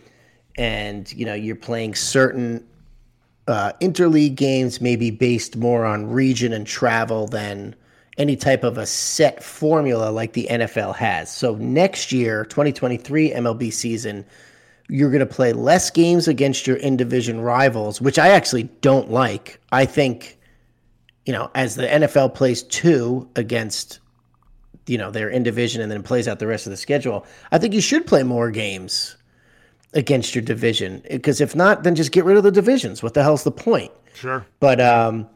and 0.59 1.11
you 1.15 1.25
know 1.25 1.35
you're 1.35 1.57
playing 1.57 1.95
certain 1.95 2.63
uh, 3.49 3.73
interleague 3.81 4.35
games 4.35 4.83
maybe 4.83 5.11
based 5.11 5.57
more 5.57 5.87
on 5.87 6.07
region 6.11 6.53
and 6.53 6.67
travel 6.67 7.27
than 7.27 7.75
any 8.19 8.37
type 8.37 8.65
of 8.65 8.79
a 8.79 8.87
set 8.87 9.43
formula 9.43 10.11
like 10.11 10.33
the 10.33 10.47
NFL 10.51 10.97
has. 10.97 11.35
So 11.35 11.55
next 11.57 12.13
year, 12.13 12.45
2023 12.45 13.33
MLB 13.33 13.73
season, 13.73 14.25
you're 14.89 15.11
going 15.11 15.21
to 15.21 15.27
play 15.27 15.53
less 15.53 15.91
games 15.91 16.29
against 16.29 16.67
your 16.67 16.77
in 16.77 16.97
division 16.97 17.41
rivals, 17.41 18.01
which 18.01 18.19
I 18.19 18.29
actually 18.29 18.65
don't 18.81 19.11
like. 19.11 19.61
I 19.73 19.85
think, 19.85 20.39
you 21.27 21.33
know, 21.33 21.51
as 21.55 21.75
the 21.75 21.87
NFL 21.87 22.35
plays 22.35 22.63
two 22.63 23.29
against, 23.37 24.01
you 24.87 24.97
know, 24.97 25.11
their 25.11 25.29
in 25.29 25.43
division 25.43 25.83
and 25.83 25.91
then 25.91 26.03
plays 26.03 26.29
out 26.29 26.39
the 26.39 26.47
rest 26.47 26.67
of 26.67 26.71
the 26.71 26.77
schedule, 26.77 27.27
I 27.53 27.59
think 27.59 27.75
you 27.75 27.81
should 27.81 28.07
play 28.07 28.23
more 28.23 28.51
games 28.51 29.17
against 29.93 30.35
your 30.35 30.43
division 30.43 31.03
because 31.11 31.41
if 31.41 31.57
not, 31.57 31.83
then 31.83 31.95
just 31.95 32.13
get 32.13 32.25
rid 32.25 32.37
of 32.37 32.45
the 32.45 32.53
divisions. 32.53 33.03
What 33.03 33.15
the 33.15 33.23
hell's 33.23 33.45
the 33.45 33.51
point? 33.51 33.93
Sure. 34.15 34.47
But 34.61 34.81
um, 34.81 35.29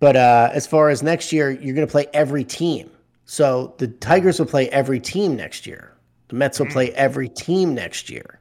but 0.00 0.16
uh, 0.16 0.50
as 0.52 0.66
far 0.66 0.90
as 0.90 1.02
next 1.02 1.32
year, 1.32 1.50
you're 1.50 1.74
going 1.74 1.86
to 1.86 1.90
play 1.90 2.06
every 2.12 2.44
team. 2.44 2.90
So 3.24 3.74
the 3.78 3.88
Tigers 3.88 4.38
will 4.38 4.46
play 4.46 4.68
every 4.70 5.00
team 5.00 5.36
next 5.36 5.66
year. 5.66 5.94
The 6.28 6.36
Mets 6.36 6.58
will 6.58 6.66
play 6.66 6.90
every 6.92 7.28
team 7.28 7.74
next 7.74 8.10
year. 8.10 8.38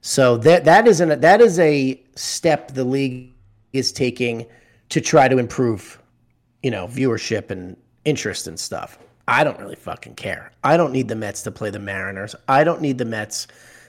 So 0.00 0.36
that 0.38 0.64
that 0.64 0.88
is 0.88 1.00
an 1.00 1.20
that 1.20 1.40
is 1.40 1.58
a 1.60 2.02
step 2.16 2.72
the 2.72 2.84
league 2.84 3.32
is 3.72 3.92
taking 3.92 4.46
to 4.88 5.00
try 5.00 5.28
to 5.28 5.38
improve, 5.38 6.00
you 6.62 6.70
know, 6.70 6.86
viewership 6.86 7.50
and 7.50 7.76
interest 8.04 8.46
and 8.46 8.58
stuff. 8.58 8.98
I 9.28 9.44
don't 9.44 9.58
really 9.58 9.76
fucking 9.76 10.16
care. 10.16 10.52
I 10.64 10.76
don't 10.76 10.92
need 10.92 11.08
the 11.08 11.14
Mets 11.14 11.42
to 11.42 11.50
play 11.50 11.70
the 11.70 11.78
Mariners. 11.78 12.34
I 12.48 12.64
don't 12.64 12.80
need 12.80 12.98
the 12.98 13.04
Mets 13.04 13.46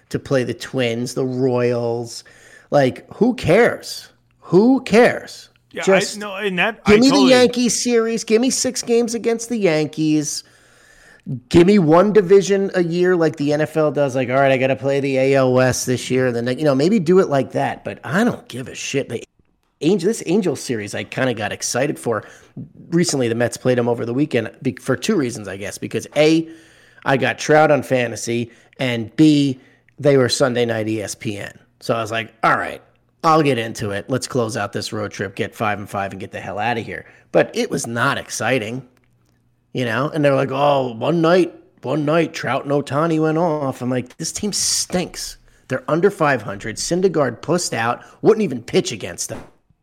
to 0.10 0.20
play 0.20 0.44
the 0.44 0.54
Twins, 0.54 1.16
the 1.16 1.26
Royals. 1.26 2.24
Like, 2.70 3.12
who 3.14 3.34
cares? 3.34 4.10
Who 4.40 4.82
cares? 4.82 5.50
Yeah, 5.74 5.82
Just 5.82 6.18
I, 6.18 6.20
no, 6.20 6.36
and 6.36 6.60
that 6.60 6.86
Give 6.86 6.98
I 6.98 7.00
me 7.00 7.10
totally, 7.10 7.26
the 7.26 7.40
Yankees 7.40 7.84
series. 7.84 8.24
Give 8.24 8.40
me 8.40 8.52
six 8.52 8.84
games 8.84 9.16
against 9.16 9.50
the 9.50 9.58
Yankees. 9.58 10.44
Give 11.50 11.66
me 11.66 11.80
one 11.80 12.14
division 12.14 12.70
a 12.76 12.84
year 12.84 13.16
like 13.16 13.38
the 13.38 13.50
NFL 13.50 13.96
does. 13.96 14.16
Like, 14.16 14.30
all 14.30 14.36
right, 14.36 14.52
I 14.52 14.58
got 14.58 14.68
to 14.68 14.76
play 14.76 15.00
the 15.00 15.36
AL 15.36 15.52
West 15.52 15.88
this 15.88 16.12
year. 16.12 16.28
And 16.28 16.48
then, 16.48 16.60
you 16.60 16.64
know, 16.64 16.76
maybe 16.76 17.00
do 17.00 17.20
it 17.20 17.28
like 17.28 17.54
that. 17.54 17.84
But 17.84 18.00
I 18.04 18.24
don't 18.24 18.48
give 18.48 18.68
a 18.68 18.76
shit. 18.76 19.10
The 19.10 19.24
Angel, 19.82 20.08
this 20.08 20.22
Angel 20.28 20.56
series, 20.56 20.94
I 20.94 21.06
kind 21.06 21.30
of 21.30 21.36
got 21.36 21.52
excited 21.52 21.98
for. 21.98 22.24
Recently, 22.90 23.28
the 23.28 23.36
Mets 23.36 23.58
played 23.58 23.80
them 23.80 23.90
over 23.90 24.06
the 24.06 24.14
weekend 24.14 24.52
for 24.80 24.96
two 24.96 25.16
reasons, 25.16 25.48
I 25.48 25.58
guess. 25.58 25.80
Because 25.80 26.06
A, 26.16 26.48
I 27.04 27.18
got 27.18 27.40
Trout 27.40 27.72
on 27.72 27.82
fantasy. 27.82 28.52
And 28.78 29.16
B, 29.16 29.60
they 29.98 30.18
were 30.18 30.30
Sunday 30.30 30.66
night 30.66 30.86
ESPN. 30.86 31.58
So 31.80 31.96
I 31.96 32.02
was 32.02 32.12
like, 32.12 32.32
all 32.44 32.58
right, 32.58 32.82
I'll 33.24 33.42
get 33.42 33.58
into 33.58 33.92
it. 33.92 34.10
Let's 34.10 34.28
close 34.28 34.58
out 34.58 34.74
this 34.74 34.92
road 34.92 35.12
trip, 35.12 35.36
get 35.36 35.56
five 35.56 35.80
and 35.80 35.90
five, 35.90 36.12
and 36.12 36.20
get 36.20 36.32
the 36.32 36.42
hell 36.42 36.60
out 36.60 36.78
of 36.78 36.86
here. 36.86 37.06
But 37.32 37.56
it 37.56 37.70
was 37.72 37.88
not 37.88 38.18
exciting, 38.18 38.88
you 39.74 39.86
know. 39.86 40.10
And 40.10 40.24
they're 40.24 40.36
like, 40.36 40.52
"Oh, 40.52 40.94
one 40.94 41.22
night, 41.22 41.56
one 41.82 42.04
night, 42.04 42.34
Trout 42.34 42.64
and 42.64 42.72
Ohtani 42.72 43.22
went 43.22 43.38
off." 43.38 43.82
I'm 43.82 43.90
like, 43.90 44.18
"This 44.18 44.34
team 44.34 44.52
stinks. 44.52 45.38
They're 45.70 45.90
under 45.90 46.12
500. 46.12 46.76
Syndergaard 46.76 47.42
pussed 47.42 47.74
out, 47.74 48.04
wouldn't 48.22 48.44
even 48.44 48.62
pitch 48.62 48.92
against 48.92 49.32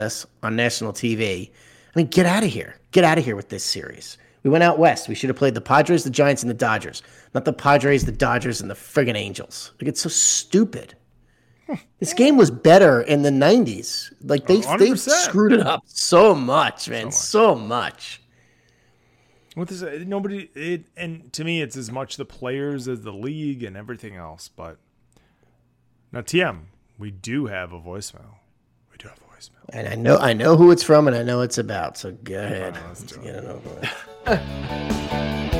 us 0.01 0.27
on 0.43 0.55
national 0.55 0.93
TV. 0.93 1.51
I 1.95 1.99
mean, 1.99 2.07
get 2.09 2.27
out 2.27 2.45
of 2.45 2.51
here. 2.51 2.77
Get 2.93 3.05
out 3.05 3.19
of 3.19 3.25
here 3.25 3.37
with 3.37 3.49
this 3.49 3.65
series." 3.65 4.19
We 4.43 4.51
went 4.51 4.65
out 4.65 4.79
west. 4.79 5.09
We 5.09 5.15
should 5.15 5.29
have 5.29 5.37
played 5.37 5.55
the 5.55 5.61
Padres, 5.61 6.05
the 6.05 6.11
Giants, 6.11 6.43
and 6.43 6.49
the 6.49 6.55
Dodgers, 6.55 7.03
not 7.35 7.45
the 7.45 7.53
Padres, 7.53 8.05
the 8.07 8.13
Dodgers, 8.13 8.61
and 8.61 8.71
the 8.71 8.75
friggin' 8.75 9.17
Angels. 9.17 9.73
Like 9.81 9.89
it's 9.89 10.01
so 10.01 10.09
stupid. 10.09 10.95
This 11.99 12.13
game 12.13 12.37
was 12.37 12.51
better 12.51 13.01
in 13.01 13.23
the 13.23 13.31
'90s. 13.31 14.13
Like 14.23 14.47
they 14.47 14.57
they 14.57 14.91
100%. 14.91 14.99
screwed 14.99 15.53
it 15.53 15.61
up 15.61 15.83
so 15.87 16.35
much, 16.35 16.89
man, 16.89 17.13
so 17.13 17.55
much. 17.55 18.21
What 19.55 19.69
this, 19.69 19.83
uh, 19.83 20.05
nobody, 20.07 20.49
it, 20.55 20.85
and 20.97 21.33
to 21.33 21.45
me, 21.45 21.61
it's 21.61 21.77
as 21.77 21.91
much 21.91 22.17
the 22.17 22.25
players 22.25 22.87
as 22.87 23.03
the 23.03 23.13
league 23.13 23.65
and 23.65 23.77
everything 23.77 24.15
else. 24.15 24.49
But 24.49 24.79
now, 26.13 26.21
TM, 26.21 26.61
we 26.99 27.11
do 27.11 27.47
have 27.47 27.73
a 27.73 27.81
voicemail. 27.81 28.37
We 28.93 28.99
do 28.99 29.09
have 29.09 29.19
a 29.19 29.37
voicemail. 29.37 29.69
And 29.71 29.89
I 29.89 29.97
know 29.97 30.19
I 30.19 30.35
know 30.35 30.57
who 30.57 30.71
it's 30.71 30.83
from, 30.85 31.09
and 31.09 31.17
I 31.17 31.23
know 31.23 31.41
it's 31.41 31.59
about. 31.59 31.99
So 31.99 32.13
go 32.13 32.39
ahead. 32.39 32.79
let's 32.87 33.03
do 33.03 33.17
Get 33.21 33.37
it 33.37 33.45
over 33.45 33.69
with. 34.27 35.51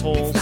assholes. 0.00 0.39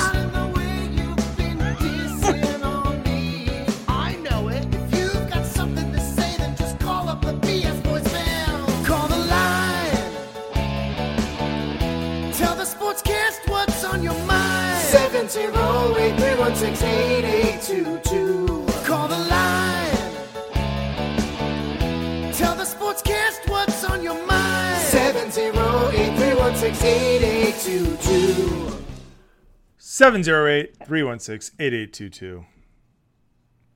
708 29.98 30.86
316 30.86 31.56
8822. 31.58 32.44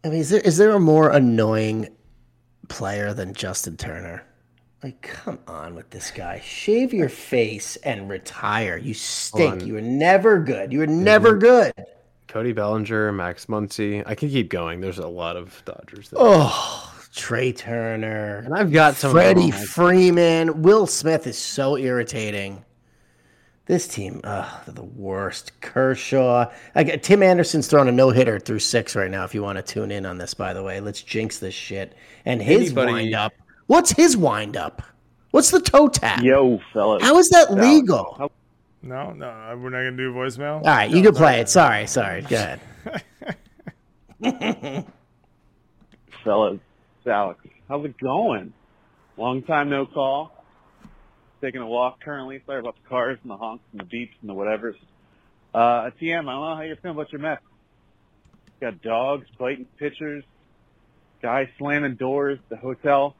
I 0.04 0.08
mean, 0.08 0.20
is 0.20 0.30
there 0.30 0.40
is 0.42 0.56
there 0.56 0.70
a 0.70 0.78
more 0.78 1.10
annoying 1.10 1.88
player 2.68 3.12
than 3.12 3.34
Justin 3.34 3.76
Turner? 3.76 4.24
Like, 4.84 5.02
come 5.02 5.40
on 5.48 5.74
with 5.74 5.90
this 5.90 6.12
guy. 6.12 6.38
Shave 6.38 6.94
your 6.94 7.08
face 7.08 7.74
and 7.78 8.08
retire. 8.08 8.76
You 8.76 8.94
stink. 8.94 9.66
You 9.66 9.74
were 9.74 9.80
never 9.80 10.38
good. 10.38 10.72
You 10.72 10.78
were 10.78 10.86
mhm. 10.86 11.02
never 11.02 11.36
good. 11.36 11.72
Cody 12.28 12.52
Bellinger, 12.52 13.10
Max 13.10 13.46
Muncy. 13.46 14.04
I 14.06 14.14
can 14.14 14.28
keep 14.28 14.48
going. 14.48 14.80
There's 14.80 14.98
a 14.98 15.08
lot 15.08 15.36
of 15.36 15.60
Dodgers. 15.64 16.10
That, 16.10 16.18
Oh, 16.20 16.94
Trea 17.12 17.52
Turner. 17.52 18.42
and 18.44 18.54
I've 18.54 18.70
got 18.70 18.94
some. 18.94 19.10
Freddie. 19.10 19.50
Freeman. 19.50 20.62
Will 20.62 20.86
Smith 20.86 21.26
is 21.26 21.36
so 21.36 21.76
irritating. 21.76 22.64
This 23.66 23.86
team, 23.86 24.20
ugh, 24.24 24.60
they're 24.66 24.74
the 24.74 24.82
worst. 24.82 25.60
Kershaw. 25.60 26.50
I 26.74 26.82
got, 26.84 27.02
Tim 27.02 27.22
Anderson's 27.22 27.68
throwing 27.68 27.88
a 27.88 27.92
no 27.92 28.10
hitter 28.10 28.40
through 28.40 28.58
six 28.58 28.96
right 28.96 29.10
now. 29.10 29.24
If 29.24 29.34
you 29.34 29.42
want 29.42 29.56
to 29.56 29.62
tune 29.62 29.92
in 29.92 30.04
on 30.04 30.18
this, 30.18 30.34
by 30.34 30.52
the 30.52 30.62
way, 30.64 30.80
let's 30.80 31.00
jinx 31.00 31.38
this 31.38 31.54
shit. 31.54 31.94
And 32.24 32.42
his 32.42 32.66
Anybody- 32.72 32.92
wind 32.92 33.14
up. 33.14 33.32
What's 33.68 33.92
his 33.92 34.16
wind 34.16 34.56
up? 34.56 34.82
What's 35.30 35.50
the 35.50 35.60
toe 35.60 35.88
tap? 35.88 36.22
Yo, 36.22 36.60
fellas. 36.72 37.02
How 37.02 37.16
is 37.18 37.30
that 37.30 37.52
legal? 37.54 38.16
All 38.20 38.32
No, 38.82 39.12
no, 39.12 39.26
we're 39.58 39.70
not 39.70 39.78
going 39.78 39.96
to 39.96 40.02
do 40.02 40.12
voicemail. 40.12 40.62
right, 40.64 40.90
you 40.90 41.00
can 41.02 41.14
play 41.14 41.40
it. 41.40 41.48
Sorry, 41.48 41.86
sorry. 41.86 42.22
Go 42.22 42.36
ahead. 42.36 42.60
fellas. 46.24 46.58
Alex. 47.06 47.40
How's 47.68 47.84
it 47.84 47.96
going? 47.98 48.52
Long 49.16 49.42
time 49.42 49.70
no 49.70 49.86
call. 49.86 50.41
Taking 51.42 51.60
a 51.60 51.66
walk 51.66 52.00
currently. 52.00 52.40
Sorry 52.46 52.60
about 52.60 52.76
the 52.80 52.88
cars 52.88 53.18
and 53.22 53.30
the 53.30 53.36
honks 53.36 53.64
and 53.72 53.80
the 53.80 53.84
beeps 53.84 54.12
and 54.20 54.30
the 54.30 54.34
whatevers. 54.34 54.76
Uh, 55.52 55.90
TM, 56.00 56.20
I 56.20 56.22
don't 56.22 56.24
know 56.24 56.54
how 56.56 56.62
you're 56.62 56.76
feeling 56.76 56.96
about 56.96 57.10
your 57.12 57.20
Mets. 57.20 57.42
Got 58.60 58.80
dogs 58.80 59.26
biting 59.38 59.66
pitchers, 59.76 60.22
guys 61.20 61.48
slamming 61.58 61.96
doors, 61.96 62.38
the 62.48 62.56
hotel. 62.56 63.16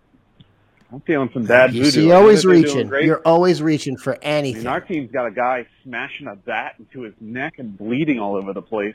I'm 0.92 1.00
feeling 1.00 1.30
some 1.32 1.44
bad 1.46 1.74
You 1.74 1.84
voodoo. 1.84 1.90
see, 2.02 2.08
know 2.08 2.16
always 2.16 2.42
that 2.42 2.48
they're 2.48 2.62
doing 2.62 2.88
reaching. 2.88 3.06
You're 3.08 3.22
always 3.24 3.60
reaching 3.60 3.96
for 3.96 4.16
I 4.24 4.42
mean, 4.42 4.66
our 4.68 4.80
team's 4.80 5.10
got 5.10 5.26
a 5.26 5.30
guy 5.32 5.66
smashing 5.82 6.28
a 6.28 6.36
bat 6.36 6.76
into 6.78 7.00
his 7.00 7.14
neck 7.20 7.54
and 7.58 7.76
bleeding 7.76 8.20
all 8.20 8.36
over 8.36 8.52
the 8.52 8.62
place. 8.62 8.94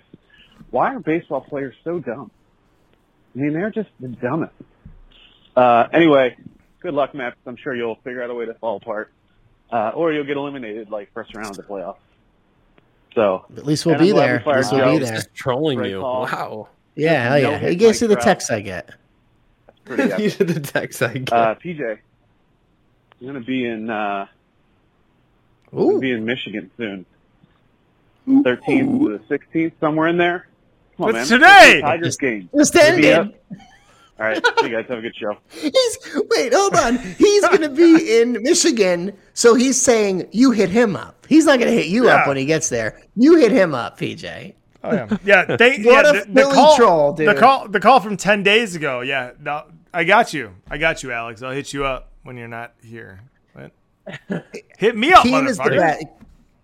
Why 0.69 0.93
are 0.95 0.99
baseball 0.99 1.41
players 1.41 1.75
so 1.83 1.99
dumb? 1.99 2.31
I 3.35 3.39
mean, 3.39 3.53
they're 3.53 3.71
just 3.71 3.89
the 3.99 4.07
dumbest. 4.07 4.53
Uh, 5.55 5.87
anyway, 5.91 6.37
good 6.81 6.93
luck, 6.93 7.13
Matt. 7.13 7.33
I'm 7.45 7.57
sure 7.57 7.75
you'll 7.75 7.95
figure 8.03 8.23
out 8.23 8.29
a 8.29 8.33
way 8.33 8.45
to 8.45 8.53
fall 8.53 8.77
apart. 8.77 9.11
Uh, 9.71 9.89
or 9.95 10.13
you'll 10.13 10.23
get 10.25 10.37
eliminated 10.37 10.89
like 10.89 11.11
first 11.13 11.35
round 11.35 11.49
of 11.49 11.57
the 11.57 11.63
playoffs. 11.63 11.97
So, 13.15 13.45
At 13.57 13.65
least 13.65 13.85
we'll 13.85 13.97
be 13.97 14.11
glad 14.11 14.13
we 14.13 14.43
there. 14.43 14.55
At 14.55 14.57
least 14.57 14.71
we'll 14.71 14.99
be 14.99 15.03
there. 15.05 15.15
Just 15.15 15.33
trolling 15.33 15.79
Great 15.79 15.89
you. 15.91 15.99
call. 16.01 16.21
Wow. 16.23 16.69
Yeah, 16.95 17.23
hell 17.23 17.41
No 17.41 17.49
yeah. 17.51 17.57
hit 17.57 17.71
You 17.81 17.87
guys 17.87 17.99
see 17.99 18.07
the 18.07 18.15
text 18.15 18.51
I 18.51 18.61
get. 18.61 18.89
pretty 19.85 20.03
epic. 20.03 20.17
These 20.17 20.41
are 20.41 20.43
the 20.45 20.59
texts 20.59 21.01
I 21.01 21.13
get. 21.17 21.33
uh, 21.33 21.55
PJ, 21.55 21.81
I'm 21.91 21.97
going 23.27 23.33
to 23.33 23.39
be 23.41 23.65
in, 23.65 23.89
uh, 23.89 24.27
Ooh. 25.73 25.87
gonna 25.87 25.99
be 25.99 26.11
in 26.11 26.25
Michigan 26.25 26.69
soon. 26.77 27.05
13th 28.27 28.99
to 29.05 29.17
the 29.27 29.37
16th, 29.37 29.71
somewhere 29.79 30.07
in 30.09 30.17
there. 30.17 30.47
Come 30.97 31.07
on, 31.07 31.13
What's 31.13 31.29
man. 31.31 31.39
today? 31.39 31.81
Tigers 31.81 32.17
game. 32.17 32.49
Just 32.55 32.75
Maybe 32.75 33.09
ended. 33.09 33.35
Up. 34.17 34.21
All 34.21 34.27
right. 34.27 34.59
See 34.59 34.67
you 34.67 34.75
guys. 34.75 34.85
Have 34.89 34.99
a 34.99 35.01
good 35.01 35.15
show. 35.15 35.37
He's 35.49 35.97
wait, 36.29 36.53
hold 36.53 36.75
on. 36.75 36.97
He's 36.97 37.47
gonna 37.47 37.69
be 37.69 38.19
in 38.19 38.41
Michigan, 38.43 39.13
so 39.33 39.55
he's 39.55 39.79
saying 39.81 40.27
you 40.31 40.51
hit 40.51 40.69
him 40.69 40.95
up. 40.95 41.25
He's 41.27 41.45
not 41.45 41.59
gonna 41.59 41.71
hit 41.71 41.87
you 41.87 42.09
up 42.09 42.27
when 42.27 42.37
he 42.37 42.45
gets 42.45 42.69
there. 42.69 43.01
You 43.15 43.35
hit 43.35 43.51
him 43.51 43.73
up, 43.75 43.99
PJ. 43.99 44.53
Oh, 44.83 44.93
yeah. 44.93 45.17
Yeah. 45.23 45.55
They, 45.57 45.77
What 45.83 46.05
yeah, 46.05 46.21
a 46.21 46.25
the, 46.25 46.31
the 46.31 46.43
call, 46.43 46.75
troll, 46.75 47.13
The 47.13 47.35
call, 47.35 47.67
the 47.67 47.79
call 47.79 47.99
from 47.99 48.17
10 48.17 48.43
days 48.43 48.75
ago. 48.75 49.01
Yeah. 49.01 49.31
No, 49.41 49.63
I 49.93 50.03
got 50.03 50.33
you. 50.33 50.53
I 50.69 50.77
got 50.77 51.03
you, 51.03 51.11
Alex. 51.11 51.41
I'll 51.41 51.51
hit 51.51 51.73
you 51.73 51.85
up 51.85 52.11
when 52.23 52.37
you're 52.37 52.47
not 52.47 52.73
here. 52.83 53.21
What? 53.53 53.71
Hit 54.77 54.95
me 54.95 55.11
up, 55.13 55.23
Keen 55.23 55.47
is 55.47 55.57
the 55.57 55.63
motherfucker. 55.63 55.79
best. 55.79 56.05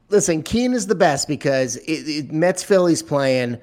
Listen, 0.10 0.44
Keen 0.44 0.74
is 0.74 0.88
the 0.88 0.96
best 0.96 1.28
because 1.28 1.78
it, 1.78 2.08
it, 2.08 2.32
Mets 2.32 2.64
Phillies 2.64 3.02
playing. 3.02 3.58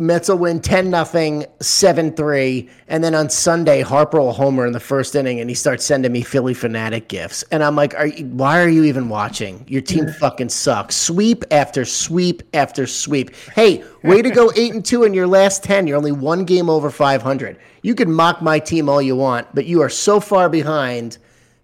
Mets 0.00 0.28
will 0.28 0.38
win 0.38 0.60
10 0.60 0.90
nothing, 0.90 1.46
7 1.60 2.12
3. 2.12 2.68
And 2.88 3.04
then 3.04 3.14
on 3.14 3.30
Sunday, 3.30 3.82
Harper 3.82 4.20
will 4.20 4.32
homer 4.32 4.66
in 4.66 4.72
the 4.72 4.80
first 4.80 5.14
inning 5.14 5.40
and 5.40 5.48
he 5.50 5.54
starts 5.54 5.84
sending 5.84 6.12
me 6.12 6.22
Phillie 6.22 6.54
Phanatic 6.54 7.08
gifts. 7.08 7.42
And 7.50 7.62
I'm 7.62 7.76
like, 7.76 7.94
are 7.94 8.06
you, 8.06 8.26
why 8.26 8.62
are 8.62 8.68
you 8.68 8.84
even 8.84 9.08
watching? 9.08 9.64
Your 9.68 9.82
team 9.82 10.08
fucking 10.08 10.48
sucks. 10.48 10.96
Sweep 10.96 11.44
after 11.50 11.84
sweep 11.84 12.42
after 12.54 12.86
sweep. 12.86 13.34
Hey, 13.54 13.84
way 14.02 14.22
to 14.22 14.30
go 14.30 14.50
8 14.56 14.74
and 14.74 14.84
2 14.84 15.04
in 15.04 15.14
your 15.14 15.26
last 15.26 15.62
10. 15.64 15.86
You're 15.86 15.98
only 15.98 16.12
one 16.12 16.44
game 16.44 16.70
over 16.70 16.90
500. 16.90 17.58
You 17.82 17.94
can 17.94 18.12
mock 18.12 18.42
my 18.42 18.58
team 18.58 18.88
all 18.88 19.00
you 19.00 19.16
want, 19.16 19.54
but 19.54 19.66
you 19.66 19.80
are 19.82 19.88
so 19.88 20.20
far 20.20 20.48
behind 20.48 21.18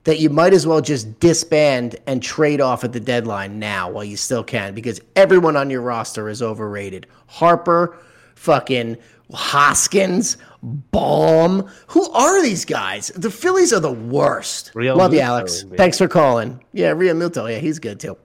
that 0.07 0.21
you 0.21 0.31
might 0.31 0.55
as 0.55 0.67
well 0.69 0.81
just 0.81 1.19
disband 1.19 1.97
and 2.07 2.23
trade 2.23 2.61
off 2.61 2.85
at 2.85 2.93
the 2.93 3.01
deadline 3.01 3.59
now 3.59 3.91
while 3.91 4.05
you 4.05 4.17
still 4.17 4.45
can 4.45 4.73
because 4.73 5.01
everyone 5.17 5.57
on 5.57 5.69
your 5.69 5.81
roster 5.81 6.29
is 6.29 6.41
overrated. 6.41 7.09
Harper, 7.27 7.99
fucking 8.37 8.97
Hoskins, 9.33 10.37
Bohm. 10.63 11.69
Who 11.89 12.09
are 12.13 12.41
these 12.43 12.65
guys? 12.65 13.09
The 13.17 13.31
Phillies 13.31 13.73
are 13.73 13.81
the 13.81 13.93
worst. 13.93 14.71
Real 14.75 14.97
Love 14.97 15.13
you, 15.13 15.21
Alex. 15.21 15.65
baby. 15.65 15.77
Thanks 15.77 15.99
for 15.99 16.07
calling. 16.09 16.63
Yeah, 16.73 16.93
Realmuto. 16.93 17.51
Yeah, 17.51 17.59
he's 17.59 17.79
good 17.81 17.99
too. 18.01 18.17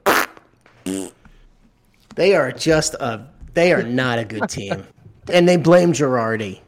They 2.16 2.36
are 2.36 2.52
just 2.52 2.94
a. 2.96 3.28
They 3.54 3.74
are 3.74 3.84
not 3.84 4.20
a 4.20 4.26
good 4.26 4.48
team, 4.50 4.84
and 5.32 5.48
they 5.48 5.58
blame 5.58 5.92
Girardi. 5.94 6.62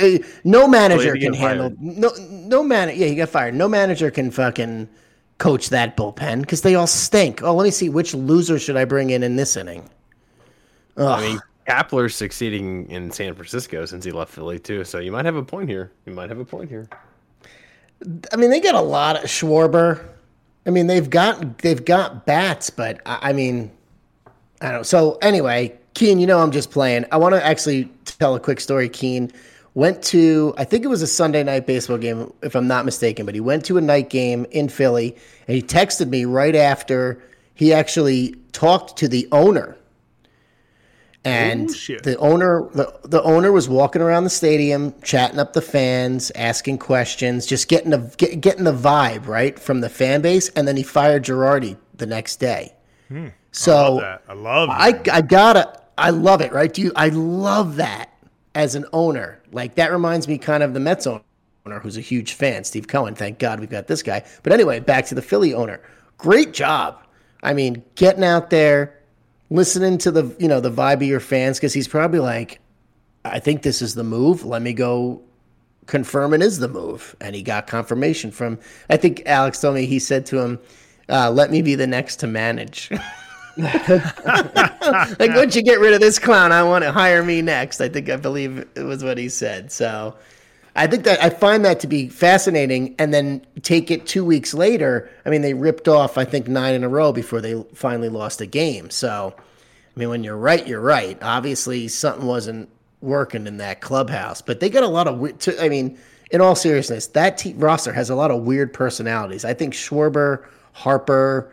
Uh, 0.00 0.18
No 0.44 0.66
manager 0.68 1.14
can 1.16 1.32
handle 1.34 1.70
fired. 1.70 1.80
no 1.80 2.10
no 2.18 2.62
man. 2.62 2.88
Yeah, 2.90 3.06
he 3.06 3.14
got 3.14 3.28
fired. 3.28 3.54
No 3.54 3.68
manager 3.68 4.10
can 4.10 4.30
fucking 4.30 4.88
coach 5.38 5.70
that 5.70 5.96
bullpen 5.96 6.40
because 6.42 6.62
they 6.62 6.74
all 6.74 6.86
stink. 6.86 7.42
Oh, 7.42 7.54
let 7.54 7.64
me 7.64 7.70
see 7.70 7.88
which 7.88 8.14
loser 8.14 8.58
should 8.58 8.76
I 8.76 8.84
bring 8.84 9.10
in 9.10 9.22
in 9.22 9.36
this 9.36 9.56
inning. 9.56 9.88
I 10.96 11.20
mean, 11.22 11.40
Kapler's 11.66 12.14
succeeding 12.14 12.88
in 12.90 13.10
San 13.10 13.34
Francisco 13.34 13.84
since 13.84 14.04
he 14.04 14.10
left 14.10 14.32
Philly 14.32 14.58
too. 14.58 14.84
So 14.84 14.98
you 14.98 15.12
might 15.12 15.24
have 15.24 15.36
a 15.36 15.42
point 15.42 15.68
here. 15.68 15.92
You 16.06 16.12
might 16.12 16.28
have 16.28 16.38
a 16.38 16.44
point 16.44 16.68
here. 16.68 16.88
I 18.32 18.36
mean, 18.36 18.50
they 18.50 18.60
got 18.60 18.74
a 18.74 18.80
lot 18.80 19.16
of 19.16 19.24
Schwarber. 19.24 20.04
I 20.66 20.70
mean, 20.70 20.86
they've 20.86 21.08
got 21.08 21.58
they've 21.58 21.84
got 21.84 22.26
bats, 22.26 22.70
but 22.70 23.00
I, 23.06 23.30
I 23.30 23.32
mean, 23.32 23.70
I 24.60 24.72
don't. 24.72 24.84
So 24.84 25.18
anyway, 25.22 25.76
Keen, 25.94 26.18
you 26.18 26.26
know, 26.26 26.40
I'm 26.40 26.50
just 26.50 26.70
playing. 26.70 27.04
I 27.12 27.16
want 27.16 27.34
to 27.34 27.44
actually 27.44 27.90
tell 28.04 28.34
a 28.34 28.40
quick 28.40 28.60
story. 28.60 28.88
Keen 28.88 29.30
went 29.74 30.02
to 30.02 30.54
I 30.58 30.64
think 30.64 30.84
it 30.84 30.88
was 30.88 31.02
a 31.02 31.06
Sunday 31.06 31.42
night 31.42 31.66
baseball 31.66 31.98
game, 31.98 32.32
if 32.42 32.54
I'm 32.54 32.66
not 32.66 32.84
mistaken, 32.84 33.26
but 33.26 33.34
he 33.34 33.40
went 33.40 33.64
to 33.66 33.78
a 33.78 33.80
night 33.80 34.10
game 34.10 34.46
in 34.50 34.68
Philly, 34.68 35.16
and 35.46 35.56
he 35.56 35.62
texted 35.62 36.08
me 36.08 36.24
right 36.24 36.56
after 36.56 37.22
he 37.54 37.72
actually 37.72 38.34
talked 38.52 38.96
to 38.98 39.08
the 39.08 39.28
owner. 39.32 39.76
And 41.24 41.70
Oh, 41.70 41.98
the 42.02 42.16
owner, 42.18 42.68
the, 42.74 42.92
the 43.04 43.22
owner 43.22 43.52
was 43.52 43.68
walking 43.68 44.02
around 44.02 44.24
the 44.24 44.30
stadium, 44.30 44.92
chatting 45.02 45.38
up 45.38 45.52
the 45.52 45.62
fans, 45.62 46.32
asking 46.34 46.78
questions, 46.78 47.46
just 47.46 47.68
getting 47.68 47.90
the 47.90 48.12
get, 48.16 48.40
getting 48.40 48.64
the 48.64 48.72
vibe 48.72 49.28
right 49.28 49.56
from 49.56 49.80
the 49.80 49.88
fan 49.88 50.20
base. 50.20 50.48
And 50.50 50.66
then 50.66 50.76
he 50.76 50.82
fired 50.82 51.24
Girardi 51.24 51.76
the 51.94 52.06
next 52.06 52.36
day. 52.36 52.74
Hmm. 53.08 53.28
So 53.52 53.72
I 53.72 53.78
love 53.78 54.00
that. 54.00 54.22
I 54.28 54.32
love 54.32 54.68
I. 54.70 55.02
I 55.12 55.20
gotta 55.20 55.80
I 55.96 56.10
love 56.10 56.40
it, 56.40 56.52
right? 56.52 56.72
Do 56.72 56.82
you 56.82 56.92
I 56.96 57.10
love 57.10 57.76
that 57.76 58.12
as 58.54 58.74
an 58.74 58.84
owner. 58.92 59.40
Like 59.52 59.74
that 59.76 59.92
reminds 59.92 60.28
me 60.28 60.38
kind 60.38 60.62
of 60.62 60.74
the 60.74 60.80
Mets 60.80 61.06
owner 61.06 61.22
who's 61.80 61.96
a 61.96 62.00
huge 62.00 62.32
fan, 62.32 62.64
Steve 62.64 62.88
Cohen. 62.88 63.14
Thank 63.14 63.38
God 63.38 63.60
we've 63.60 63.70
got 63.70 63.86
this 63.86 64.02
guy. 64.02 64.24
But 64.42 64.52
anyway, 64.52 64.80
back 64.80 65.06
to 65.06 65.14
the 65.14 65.22
Philly 65.22 65.54
owner. 65.54 65.80
Great 66.18 66.52
job. 66.52 67.04
I 67.42 67.54
mean, 67.54 67.84
getting 67.94 68.24
out 68.24 68.50
there, 68.50 68.98
listening 69.52 69.98
to 69.98 70.10
the 70.10 70.34
you 70.38 70.48
know 70.48 70.60
the 70.60 70.70
vibe 70.70 70.96
of 70.96 71.02
your 71.02 71.20
fans 71.20 71.58
because 71.58 71.72
he's 71.72 71.88
probably 71.88 72.18
like, 72.18 72.60
I 73.24 73.38
think 73.38 73.62
this 73.62 73.82
is 73.82 73.94
the 73.94 74.04
move. 74.04 74.44
Let 74.44 74.62
me 74.62 74.72
go 74.72 75.22
confirm 75.86 76.34
it 76.34 76.42
is 76.42 76.58
the 76.58 76.68
move. 76.68 77.14
And 77.20 77.34
he 77.34 77.42
got 77.42 77.66
confirmation 77.66 78.30
from 78.30 78.58
I 78.88 78.96
think 78.96 79.22
Alex 79.26 79.60
told 79.60 79.74
me 79.74 79.86
he 79.86 79.98
said 79.98 80.26
to 80.26 80.40
him, 80.40 80.58
uh, 81.08 81.30
let 81.30 81.50
me 81.50 81.62
be 81.62 81.74
the 81.74 81.86
next 81.86 82.16
to 82.16 82.26
manage. 82.26 82.90
like 83.58 85.34
once 85.34 85.54
you 85.54 85.62
get 85.62 85.78
rid 85.80 85.92
of 85.92 86.00
this 86.00 86.18
clown, 86.18 86.52
I 86.52 86.62
want 86.62 86.84
to 86.84 86.92
hire 86.92 87.22
me 87.22 87.42
next. 87.42 87.80
I 87.80 87.88
think 87.88 88.08
I 88.08 88.16
believe 88.16 88.66
it 88.74 88.82
was 88.82 89.04
what 89.04 89.18
he 89.18 89.28
said. 89.28 89.70
So 89.70 90.16
I 90.74 90.86
think 90.86 91.04
that 91.04 91.22
I 91.22 91.28
find 91.30 91.64
that 91.64 91.80
to 91.80 91.86
be 91.86 92.08
fascinating. 92.08 92.94
And 92.98 93.12
then 93.12 93.44
take 93.62 93.90
it 93.90 94.06
two 94.06 94.24
weeks 94.24 94.54
later. 94.54 95.10
I 95.26 95.30
mean, 95.30 95.42
they 95.42 95.54
ripped 95.54 95.88
off 95.88 96.16
I 96.16 96.24
think 96.24 96.48
nine 96.48 96.74
in 96.74 96.84
a 96.84 96.88
row 96.88 97.12
before 97.12 97.40
they 97.40 97.62
finally 97.74 98.08
lost 98.08 98.40
a 98.40 98.46
game. 98.46 98.90
So 98.90 99.34
I 99.94 100.00
mean, 100.00 100.08
when 100.08 100.24
you're 100.24 100.36
right, 100.36 100.66
you're 100.66 100.80
right. 100.80 101.18
Obviously, 101.22 101.88
something 101.88 102.26
wasn't 102.26 102.70
working 103.02 103.46
in 103.46 103.58
that 103.58 103.80
clubhouse, 103.80 104.40
but 104.40 104.60
they 104.60 104.70
got 104.70 104.84
a 104.84 104.88
lot 104.88 105.06
of. 105.06 105.60
I 105.60 105.68
mean, 105.68 105.98
in 106.30 106.40
all 106.40 106.54
seriousness, 106.54 107.08
that 107.08 107.36
team 107.36 107.58
roster 107.58 107.92
has 107.92 108.08
a 108.08 108.14
lot 108.14 108.30
of 108.30 108.42
weird 108.42 108.72
personalities. 108.72 109.44
I 109.44 109.52
think 109.52 109.74
Schwarber, 109.74 110.46
Harper, 110.72 111.52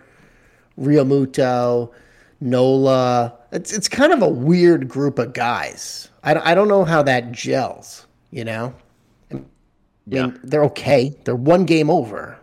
Realmuto, 0.80 1.92
Nola. 2.40 3.34
It's 3.52 3.74
it's 3.74 3.90
kind 3.90 4.14
of 4.14 4.22
a 4.22 4.30
weird 4.30 4.88
group 4.88 5.20
of 5.20 5.34
guys. 5.34 6.08
I, 6.24 6.52
I 6.52 6.56
don't 6.56 6.70
know 6.70 6.86
how 6.86 7.04
that 7.04 7.34
gels. 7.34 8.06
You 8.32 8.46
know, 8.46 8.74
Yeah. 10.16 10.32
they're 10.44 10.64
okay. 10.66 11.16
They're 11.24 11.36
one 11.36 11.66
game 11.66 11.90
over. 11.90 12.38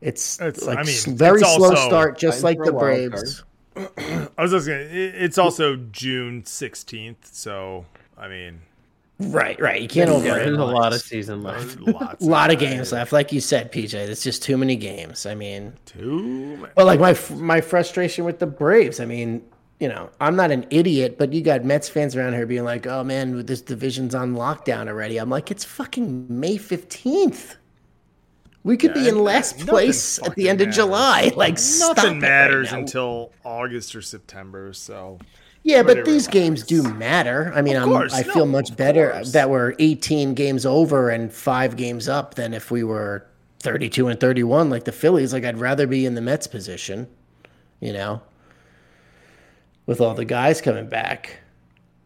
It's, 0.00 0.40
It's- 0.40 0.64
like 0.64 0.78
I 0.78 0.82
mean, 0.82 1.16
very 1.16 1.40
it's 1.40 1.54
slow 1.54 1.70
also- 1.70 1.86
start, 1.88 2.18
just 2.18 2.42
Fighting 2.42 2.60
like 2.60 2.66
the 2.66 2.78
Braves. 2.78 3.44
I 3.76 4.42
was 4.42 4.52
just 4.52 4.66
gonna. 4.66 4.86
It's 4.90 5.36
also 5.38 5.76
June 5.76 6.44
sixteenth, 6.46 7.28
so 7.32 7.84
I 8.16 8.26
mean, 8.28 8.60
Right, 9.18 9.58
right. 9.60 9.80
You 9.80 9.88
can't 9.88 10.10
Yeah, 10.10 10.16
over. 10.16 10.24
there's 10.28 10.58
a 10.58 10.64
lot 10.64 10.92
of 10.92 11.00
season 11.00 11.42
left. 11.42 11.78
lots. 11.80 12.22
a 12.24 12.28
lot 12.28 12.50
of 12.52 12.58
games 12.58 12.92
left, 12.92 13.12
like 13.12 13.32
you 13.32 13.40
said, 13.40 13.72
PJ. 13.72 13.94
It's 13.94 14.22
just 14.22 14.42
too 14.42 14.56
many 14.58 14.76
games. 14.76 15.24
I 15.26 15.34
mean, 15.34 15.72
Too 15.86 16.56
many. 16.58 16.72
Well, 16.76 16.84
like 16.86 17.00
my 17.00 17.16
my 17.36 17.60
frustration 17.62 18.24
with 18.26 18.38
the 18.38 18.46
Braves. 18.46 19.00
I 19.00 19.04
mean, 19.06 19.42
you 19.80 19.88
know, 19.88 20.10
I'm 20.20 20.36
not 20.36 20.50
an 20.50 20.66
idiot, 20.70 21.16
but 21.18 21.32
you 21.32 21.42
got 21.42 21.64
Mets 21.64 21.88
fans 21.88 22.16
around 22.16 22.32
here 22.32 22.46
being 22.46 22.64
like, 22.64 22.86
"Oh 22.86 23.04
man, 23.04 23.44
this 23.44 23.60
division's 23.60 24.14
on 24.14 24.34
lockdown 24.34 24.88
already." 24.88 25.18
I'm 25.18 25.28
like, 25.30 25.50
it's 25.50 25.64
fucking 25.64 26.26
May 26.28 26.56
15th. 26.56 27.56
We 28.66 28.76
could 28.76 28.94
be 28.94 29.08
in 29.08 29.22
last 29.22 29.60
place 29.60 30.18
at 30.24 30.34
the 30.34 30.48
end 30.48 30.60
of. 30.60 30.70
July. 30.70 31.30
Like, 31.36 31.56
Nothing 31.78 32.14
right 32.14 32.20
matters 32.20 32.72
now. 32.72 32.78
until 32.78 33.32
August 33.44 33.94
or 33.94 34.02
September. 34.02 34.72
So 34.72 35.18
Yeah, 35.62 35.84
but 35.84 36.04
these 36.04 36.26
games 36.26 36.64
do 36.64 36.82
matter. 36.82 37.52
I 37.54 37.62
mean, 37.62 37.76
I'm, 37.76 37.84
course, 37.88 38.12
I 38.12 38.24
feel 38.24 38.44
no, 38.44 38.52
much 38.52 38.74
better 38.76 39.10
course. 39.12 39.32
that 39.32 39.50
we're 39.50 39.74
18 39.78 40.34
games 40.34 40.66
over 40.66 41.10
and 41.10 41.32
five 41.32 41.76
games 41.76 42.08
up 42.08 42.34
than 42.34 42.52
if 42.54 42.72
we 42.72 42.82
were 42.82 43.24
32 43.60 44.08
and 44.08 44.18
31 44.18 44.68
like 44.68 44.84
the 44.84 44.90
Phillies. 44.92 45.32
Like, 45.32 45.44
I'd 45.44 45.58
rather 45.58 45.86
be 45.86 46.04
in 46.04 46.16
the 46.16 46.20
Mets 46.20 46.48
position, 46.48 47.06
you 47.80 47.92
know, 47.92 48.20
with 49.86 50.00
all 50.00 50.14
the 50.14 50.24
guys 50.24 50.60
coming 50.60 50.88
back. 50.88 51.38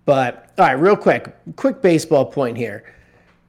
But, 0.04 0.52
all 0.58 0.66
right, 0.66 0.72
real 0.72 0.96
quick, 0.96 1.34
quick 1.56 1.82
baseball 1.82 2.26
point 2.26 2.56
here. 2.56 2.84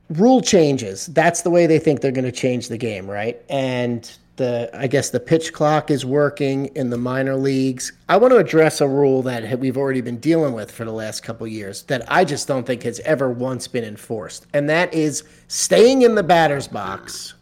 Rule 0.10 0.41
changes. 0.41 1.08
That's 1.08 1.41
the 1.41 1.49
way 1.49 1.68
they 1.68 1.80
think 1.80 2.02
they're 2.02 2.12
going 2.12 2.26
to 2.26 2.32
change 2.32 2.68
the 2.68 2.78
game, 2.78 3.10
right? 3.10 3.41
And 3.49 4.12
the 4.41 4.70
I 4.74 4.88
guess 4.88 5.10
the 5.10 5.20
pitch 5.20 5.53
clock 5.53 5.91
is 5.91 6.06
working 6.06 6.68
in 6.76 6.90
the 6.90 6.98
minor 6.98 7.36
leagues. 7.36 7.94
I 8.10 8.18
want 8.18 8.32
to 8.32 8.38
address 8.38 8.82
a 8.82 8.88
rule 8.88 9.22
that 9.24 9.60
we've 9.60 9.78
already 9.78 10.02
been 10.02 10.18
dealing 10.18 10.53
with 10.53 10.72
for 10.72 10.84
the 10.84 10.91
last 10.91 11.22
couple 11.22 11.45
years 11.48 11.84
that 11.84 12.03
I 12.12 12.26
just 12.26 12.48
don't 12.48 12.66
think 12.66 12.84
has 12.84 12.99
ever 13.02 13.30
once 13.30 13.68
been 13.68 13.84
enforced, 13.84 14.48
and 14.53 14.70
that 14.70 14.94
is 14.94 15.24
staying 15.48 16.02
in 16.02 16.16
the 16.16 16.24
batter's 16.24 16.68
box 16.68 17.36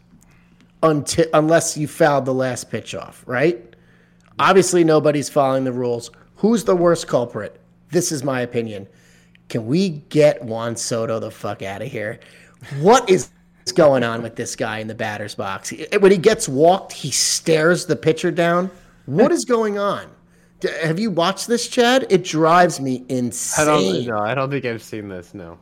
until 0.82 1.26
unless 1.32 1.76
you 1.76 1.88
fouled 1.88 2.26
the 2.26 2.34
last 2.34 2.70
pitch 2.70 2.94
off, 2.94 3.24
right? 3.26 3.74
Obviously, 4.38 4.84
nobody's 4.84 5.28
following 5.28 5.64
the 5.64 5.72
rules. 5.72 6.10
Who's 6.40 6.64
the 6.64 6.74
worst 6.74 7.06
culprit? 7.06 7.60
This 7.90 8.10
is 8.10 8.24
my 8.24 8.40
opinion. 8.40 8.86
Can 9.50 9.66
we 9.66 9.90
get 9.90 10.42
Juan 10.42 10.74
Soto 10.74 11.20
the 11.20 11.30
fuck 11.30 11.60
out 11.60 11.82
of 11.82 11.88
here? 11.88 12.18
What 12.78 13.10
is 13.10 13.28
going 13.74 14.02
on 14.02 14.22
with 14.22 14.36
this 14.36 14.56
guy 14.56 14.78
in 14.78 14.86
the 14.86 14.94
batter's 14.94 15.34
box? 15.34 15.70
When 15.98 16.10
he 16.10 16.16
gets 16.16 16.48
walked, 16.48 16.94
he 16.94 17.10
stares 17.10 17.84
the 17.84 17.94
pitcher 17.94 18.30
down. 18.30 18.70
What 19.04 19.32
is 19.32 19.44
going 19.44 19.78
on? 19.78 20.06
Have 20.82 20.98
you 20.98 21.10
watched 21.10 21.46
this, 21.46 21.68
Chad? 21.68 22.06
It 22.10 22.24
drives 22.24 22.80
me 22.80 23.04
insane. 23.08 23.68
I 23.68 23.70
don't 23.70 24.06
know. 24.06 24.18
I 24.18 24.34
don't 24.34 24.50
think 24.50 24.64
I've 24.64 24.82
seen 24.82 25.08
this. 25.08 25.34
No. 25.34 25.58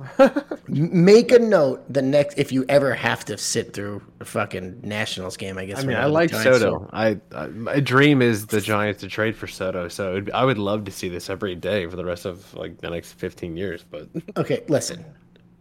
Make 0.68 1.32
a 1.32 1.38
note 1.38 1.84
the 1.92 2.02
next 2.02 2.38
if 2.38 2.52
you 2.52 2.64
ever 2.68 2.94
have 2.94 3.24
to 3.26 3.38
sit 3.38 3.72
through 3.72 4.02
a 4.20 4.24
fucking 4.24 4.80
Nationals 4.82 5.36
game. 5.36 5.58
I 5.58 5.66
guess. 5.66 5.78
I 5.78 5.84
mean, 5.84 5.96
I 5.96 6.06
like 6.06 6.30
Soto. 6.30 6.88
I, 6.92 7.18
I 7.34 7.46
my 7.48 7.80
dream 7.80 8.22
is 8.22 8.46
the 8.46 8.60
Giants 8.60 9.00
to 9.00 9.08
trade 9.08 9.36
for 9.36 9.46
Soto. 9.46 9.88
So 9.88 10.12
it'd, 10.12 10.30
I 10.32 10.44
would 10.44 10.58
love 10.58 10.84
to 10.84 10.90
see 10.90 11.08
this 11.08 11.30
every 11.30 11.54
day 11.54 11.86
for 11.86 11.96
the 11.96 12.04
rest 12.04 12.24
of 12.24 12.52
like 12.54 12.78
the 12.78 12.90
next 12.90 13.12
15 13.14 13.56
years. 13.56 13.84
But 13.88 14.08
Okay, 14.36 14.64
listen. 14.68 15.04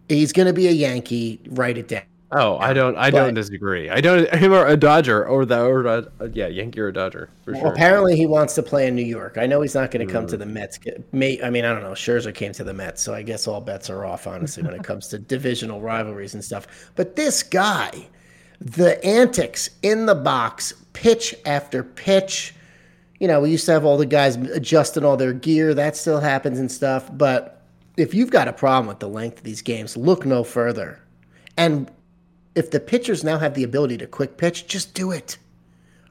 He's 0.09 0.31
going 0.31 0.47
to 0.47 0.53
be 0.53 0.67
a 0.67 0.71
Yankee. 0.71 1.41
Write 1.49 1.77
it 1.77 1.89
down. 1.89 2.03
Oh, 2.31 2.57
I 2.57 2.73
don't. 2.73 2.97
I 2.97 3.09
But- 3.11 3.17
don't 3.19 3.33
disagree. 3.33 3.89
I 3.89 4.01
don't. 4.01 4.33
Him 4.35 4.53
or 4.53 4.65
a 4.67 4.75
Dodger 4.77 5.25
or 5.25 5.45
the 5.45 5.59
or 5.63 6.07
yeah, 6.33 6.47
Yankee 6.47 6.79
or 6.79 6.87
a 6.89 6.93
Dodger 6.93 7.29
for 7.45 7.51
Well, 7.53 7.61
sure. 7.61 7.71
apparently, 7.73 8.15
he 8.15 8.25
wants 8.25 8.55
to 8.55 8.63
play 8.63 8.87
in 8.87 8.95
New 8.95 9.01
York. 9.05 9.37
I 9.37 9.45
know 9.45 9.61
he's 9.61 9.75
not 9.75 9.91
going 9.91 10.05
to 10.05 10.11
come 10.11 10.25
Mm. 10.25 10.29
to 10.29 10.37
the 10.37 10.45
Mets. 10.45 10.79
May, 11.11 11.41
I 11.41 11.49
mean, 11.49 11.65
I 11.65 11.73
don't 11.73 11.83
know. 11.83 11.91
Scherzer 11.91 12.33
came 12.33 12.51
to 12.53 12.63
the 12.63 12.73
Mets, 12.73 13.01
so 13.01 13.13
I 13.13 13.21
guess 13.21 13.47
all 13.47 13.61
bets 13.61 13.89
are 13.89 14.05
off, 14.05 14.27
honestly, 14.27 14.63
when 14.63 14.73
it 14.73 14.83
comes 14.83 15.07
to 15.09 15.19
divisional 15.19 15.81
rivalries 15.81 16.33
and 16.33 16.43
stuff. 16.43 16.67
But 16.95 17.15
this 17.15 17.43
guy, 17.43 18.07
the 18.59 19.03
antics 19.05 19.69
in 19.83 20.05
the 20.05 20.15
box, 20.15 20.73
pitch 20.93 21.35
after 21.45 21.83
pitch. 21.83 22.53
You 23.19 23.27
know, 23.27 23.41
we 23.41 23.49
used 23.49 23.65
to 23.65 23.71
have 23.71 23.83
all 23.85 23.97
the 23.97 24.05
guys 24.05 24.35
adjusting 24.35 25.03
all 25.03 25.17
their 25.17 25.33
gear. 25.33 25.73
That 25.73 25.95
still 25.95 26.19
happens 26.19 26.59
and 26.59 26.71
stuff. 26.71 27.09
But 27.11 27.61
if 27.97 28.13
you've 28.13 28.29
got 28.29 28.47
a 28.47 28.53
problem 28.53 28.87
with 28.87 28.99
the 28.99 29.09
length 29.09 29.39
of 29.39 29.43
these 29.43 29.61
games, 29.63 29.97
look 29.97 30.23
no 30.25 30.43
further. 30.43 30.99
And 31.57 31.89
if 32.57 32.71
the 32.71 32.79
pitchers 32.79 33.23
now 33.23 33.37
have 33.37 33.53
the 33.53 33.63
ability 33.63 33.97
to 33.99 34.07
quick 34.07 34.37
pitch, 34.37 34.65
just 34.65 34.95
do 34.95 35.11
it. 35.11 35.37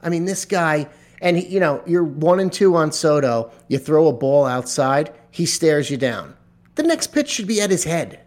I 0.01 0.09
mean, 0.09 0.23
this 0.23 0.45
guy, 0.45 0.87
and 1.21 1.37
he, 1.37 1.45
you 1.47 1.59
know, 1.59 1.83
you're 1.85 2.05
one 2.05 2.39
and 2.39 2.51
two 2.51 2.75
on 2.77 2.93
Soto. 2.93 3.51
You 3.67 3.77
throw 3.77 4.07
a 4.07 4.13
ball 4.13 4.45
outside, 4.45 5.13
he 5.29 5.45
stares 5.45 5.91
you 5.91 5.97
down. 5.97 6.35
The 6.75 6.83
next 6.83 7.07
pitch 7.07 7.29
should 7.29 7.47
be 7.47 7.59
at 7.59 7.69
his 7.69 7.83
head. 7.83 8.21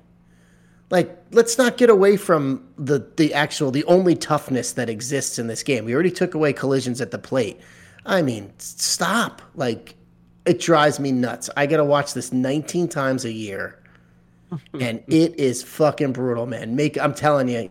Like, 0.91 1.17
let's 1.31 1.57
not 1.57 1.79
get 1.79 1.89
away 1.89 2.17
from 2.19 2.69
the 2.77 3.07
the 3.17 3.33
actual, 3.33 3.71
the 3.71 3.85
only 3.85 4.17
toughness 4.17 4.73
that 4.73 4.91
exists 4.91 5.39
in 5.39 5.47
this 5.47 5.63
game. 5.63 5.87
We 5.87 5.95
already 5.95 6.11
took 6.11 6.35
away 6.35 6.53
collisions 6.53 7.01
at 7.01 7.13
the 7.13 7.19
plate. 7.19 7.59
I 8.05 8.21
mean, 8.21 8.53
stop. 8.59 9.41
Like, 9.55 9.95
it 10.45 10.61
drives 10.61 11.01
me 11.01 11.13
nuts. 11.13 11.49
I 11.57 11.67
gotta 11.67 11.85
watch 11.85 12.13
this 12.13 12.33
19 12.33 12.89
times 12.89 13.25
a 13.25 13.33
year, 13.33 13.79
and 14.81 15.03
it 15.07 15.39
is 15.39 15.63
fucking 15.63 16.13
brutal, 16.13 16.47
man. 16.47 16.77
Make 16.77 16.99
I'm 16.99 17.15
telling 17.15 17.49
you, 17.49 17.71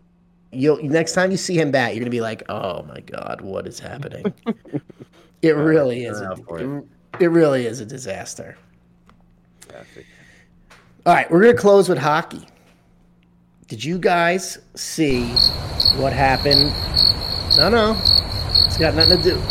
you'll 0.52 0.82
next 0.84 1.14
time 1.14 1.32
you 1.32 1.38
see 1.38 1.60
him 1.60 1.72
bat, 1.72 1.94
you're 1.94 2.02
gonna 2.02 2.12
be 2.12 2.22
like, 2.22 2.44
oh 2.50 2.84
my 2.84 3.00
god, 3.02 3.42
what 3.42 3.68
is 3.68 3.80
happening? 3.80 4.34
it 5.42 5.56
really 5.56 6.06
is. 6.06 6.20
A, 6.22 6.32
it. 6.32 6.86
it 7.20 7.28
really 7.28 7.66
is 7.66 7.80
a 7.80 7.86
disaster. 7.86 8.58
All 11.06 11.14
right, 11.14 11.30
we're 11.32 11.42
gonna 11.42 11.54
close 11.54 11.88
with 11.88 11.98
hockey. 11.98 12.46
Did 13.68 13.84
you 13.84 14.00
guys 14.00 14.58
see 14.76 15.26
what 15.98 16.12
happened? 16.12 16.74
No, 17.58 17.70
no, 17.70 18.02
it's 18.66 18.78
got 18.78 18.96
nothing 18.96 19.18
to 19.18 19.24
do. 19.24 19.42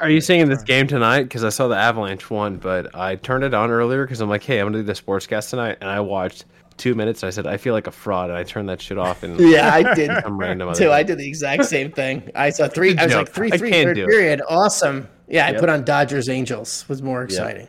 Are 0.00 0.10
you 0.10 0.20
seeing 0.20 0.48
this 0.48 0.62
game 0.62 0.86
tonight? 0.86 1.24
Because 1.24 1.42
I 1.42 1.48
saw 1.48 1.66
the 1.66 1.76
Avalanche 1.76 2.30
won, 2.30 2.56
but 2.56 2.94
I 2.94 3.16
turned 3.16 3.42
it 3.42 3.52
on 3.52 3.70
earlier 3.70 4.04
because 4.04 4.20
I'm 4.20 4.28
like, 4.28 4.44
hey, 4.44 4.60
I'm 4.60 4.66
gonna 4.66 4.78
do 4.78 4.84
the 4.84 4.92
sportscast 4.92 5.50
tonight, 5.50 5.78
and 5.80 5.90
I 5.90 6.00
watched 6.00 6.44
two 6.78 6.94
minutes. 6.94 7.22
And 7.22 7.28
I 7.28 7.30
said 7.30 7.46
I 7.46 7.56
feel 7.56 7.74
like 7.74 7.86
a 7.86 7.90
fraud, 7.92 8.30
and 8.30 8.38
I 8.38 8.42
turned 8.44 8.68
that 8.68 8.80
shit 8.80 8.96
off. 8.98 9.22
And 9.22 9.38
Yeah, 9.50 9.72
I 9.74 9.94
did 9.94 10.10
some 10.22 10.38
random 10.38 10.68
other 10.68 10.78
too. 10.78 10.92
I 10.92 11.02
did 11.02 11.18
the 11.18 11.26
exact 11.28 11.64
same 11.66 11.90
thing. 11.92 12.30
I 12.34 12.50
saw 12.50 12.68
three. 12.68 12.96
I 12.96 13.04
was 13.04 13.12
joke. 13.12 13.26
like 13.26 13.34
three, 13.34 13.52
I 13.52 13.58
three, 13.58 13.70
can 13.70 13.84
third 13.86 13.94
do 13.96 14.04
it. 14.04 14.08
period. 14.08 14.42
Awesome. 14.48 15.08
Yeah, 15.28 15.46
I 15.46 15.50
Yep. 15.50 15.60
put 15.60 15.68
on 15.68 15.84
Dodgers 15.84 16.28
Angels. 16.28 16.88
Was 16.88 17.02
more 17.02 17.22
exciting. 17.22 17.68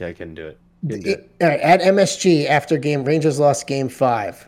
Yeah, 0.00 0.08
I 0.08 0.12
couldn't 0.12 0.34
do 0.34 0.46
it. 0.46 0.58
Couldn't 0.82 1.02
do 1.04 1.10
it. 1.10 1.30
All 1.40 1.48
right, 1.48 1.60
at 1.60 1.80
MSG 1.80 2.46
after 2.46 2.76
game 2.78 3.04
Rangers 3.04 3.40
lost 3.40 3.66
game 3.66 3.88
five. 3.88 4.46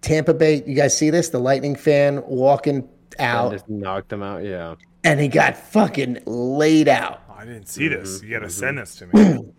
Tampa 0.00 0.32
Bay, 0.34 0.62
you 0.66 0.74
guys 0.74 0.96
see 0.96 1.10
this? 1.10 1.28
The 1.28 1.38
Lightning 1.40 1.74
fan 1.76 2.22
walking 2.26 2.88
And 3.18 3.28
out, 3.28 3.52
just 3.52 3.68
knocked 3.68 4.12
him 4.12 4.22
out. 4.22 4.44
Yeah. 4.44 4.76
and 5.04 5.20
he 5.20 5.28
got 5.28 5.56
fucking 5.56 6.18
laid 6.26 6.88
out. 6.88 7.22
I 7.36 7.44
didn't 7.44 7.66
see 7.68 7.86
this. 7.88 8.18
Mm-hmm. 8.18 8.26
You 8.26 8.32
got 8.40 8.44
to 8.46 8.50
send 8.50 8.78
this 8.78 8.96
to 8.96 9.06
me. 9.06 9.38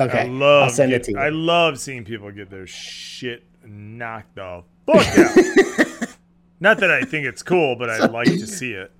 Okay, 0.00 0.20
I 0.20 0.24
love 0.24 0.64
I'll 0.64 0.70
send 0.70 0.90
get- 0.90 1.02
it 1.02 1.04
to 1.04 1.10
you. 1.12 1.18
I 1.18 1.28
love 1.28 1.78
seeing 1.78 2.04
people 2.04 2.30
get 2.32 2.50
their 2.50 2.66
shit 2.66 3.44
knocked 3.64 4.34
the 4.36 4.62
fuck 4.86 5.18
out. 5.18 6.08
Not 6.60 6.78
that 6.78 6.90
I 6.90 7.02
think 7.02 7.26
it's 7.26 7.42
cool, 7.42 7.76
but 7.76 7.90
I 7.90 8.06
like 8.06 8.28
to 8.28 8.46
see 8.46 8.72
it. 8.72 8.90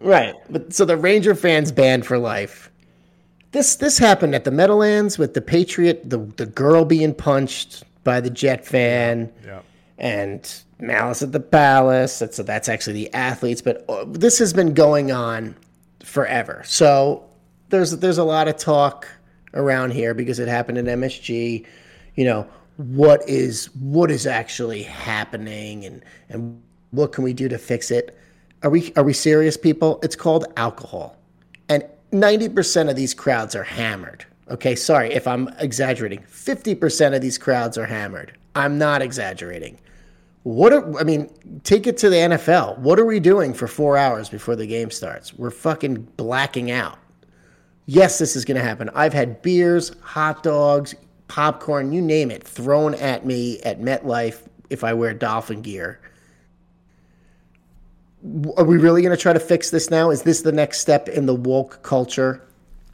Right. 0.00 0.34
But 0.48 0.72
so 0.72 0.84
the 0.84 0.96
Ranger 0.96 1.34
fans 1.34 1.72
banned 1.72 2.06
for 2.06 2.18
life. 2.18 2.70
This 3.52 3.76
this 3.76 3.98
happened 3.98 4.34
at 4.34 4.44
the 4.44 4.50
Meadowlands 4.50 5.18
with 5.18 5.34
the 5.34 5.40
Patriot, 5.40 6.08
the 6.08 6.18
the 6.18 6.46
girl 6.46 6.84
being 6.84 7.14
punched 7.14 7.84
by 8.02 8.20
the 8.20 8.30
Jet 8.30 8.66
fan, 8.66 9.32
Yeah. 9.44 9.60
and 9.98 10.52
Malice 10.80 11.22
at 11.22 11.30
the 11.32 11.40
Palace. 11.40 12.18
That's 12.18 12.38
that's 12.38 12.68
actually 12.68 12.94
the 12.94 13.14
athletes, 13.14 13.62
but 13.62 13.84
uh, 13.88 14.04
this 14.08 14.38
has 14.38 14.52
been 14.52 14.74
going 14.74 15.12
on 15.12 15.54
forever. 16.02 16.62
So 16.66 17.24
there's 17.70 17.92
there's 17.98 18.18
a 18.18 18.24
lot 18.24 18.48
of 18.48 18.56
talk 18.56 19.06
around 19.54 19.92
here 19.92 20.14
because 20.14 20.38
it 20.38 20.48
happened 20.48 20.78
at 20.78 20.84
MSG. 20.84 21.66
You 22.14 22.24
know 22.24 22.48
what 22.76 23.26
is 23.28 23.66
what 23.74 24.10
is 24.10 24.26
actually 24.26 24.82
happening, 24.82 25.84
and 25.84 26.04
and 26.28 26.62
what 26.90 27.12
can 27.12 27.24
we 27.24 27.32
do 27.32 27.48
to 27.48 27.58
fix 27.58 27.90
it? 27.90 28.18
Are 28.62 28.70
we 28.70 28.92
are 28.96 29.04
we 29.04 29.12
serious, 29.12 29.56
people? 29.56 29.98
It's 30.02 30.16
called 30.16 30.46
alcohol, 30.56 31.16
and 31.68 31.84
ninety 32.12 32.48
percent 32.48 32.88
of 32.88 32.96
these 32.96 33.14
crowds 33.14 33.54
are 33.54 33.64
hammered. 33.64 34.24
Okay, 34.50 34.74
sorry 34.74 35.12
if 35.12 35.26
I'm 35.26 35.48
exaggerating. 35.58 36.22
Fifty 36.22 36.74
percent 36.74 37.14
of 37.14 37.20
these 37.20 37.38
crowds 37.38 37.78
are 37.78 37.86
hammered. 37.86 38.36
I'm 38.54 38.78
not 38.78 39.02
exaggerating. 39.02 39.78
What 40.44 40.74
are, 40.74 41.00
I 41.00 41.04
mean, 41.04 41.30
take 41.64 41.86
it 41.86 41.96
to 41.98 42.10
the 42.10 42.16
NFL. 42.16 42.78
What 42.78 43.00
are 43.00 43.06
we 43.06 43.18
doing 43.18 43.54
for 43.54 43.66
four 43.66 43.96
hours 43.96 44.28
before 44.28 44.54
the 44.54 44.66
game 44.66 44.90
starts? 44.90 45.32
We're 45.32 45.50
fucking 45.50 46.02
blacking 46.18 46.70
out. 46.70 46.98
Yes, 47.86 48.18
this 48.18 48.34
is 48.36 48.44
going 48.44 48.56
to 48.56 48.62
happen. 48.62 48.90
I've 48.94 49.12
had 49.12 49.42
beers, 49.42 49.92
hot 50.00 50.42
dogs, 50.42 50.94
popcorn, 51.28 51.92
you 51.92 52.00
name 52.00 52.30
it, 52.30 52.42
thrown 52.42 52.94
at 52.94 53.26
me 53.26 53.60
at 53.60 53.80
MetLife 53.80 54.42
if 54.70 54.82
I 54.84 54.94
wear 54.94 55.12
dolphin 55.12 55.60
gear. 55.62 56.00
Are 58.56 58.64
we 58.64 58.78
really 58.78 59.02
going 59.02 59.14
to 59.14 59.20
try 59.20 59.34
to 59.34 59.40
fix 59.40 59.70
this 59.70 59.90
now? 59.90 60.10
Is 60.10 60.22
this 60.22 60.40
the 60.42 60.52
next 60.52 60.80
step 60.80 61.08
in 61.08 61.26
the 61.26 61.34
woke 61.34 61.82
culture? 61.82 62.42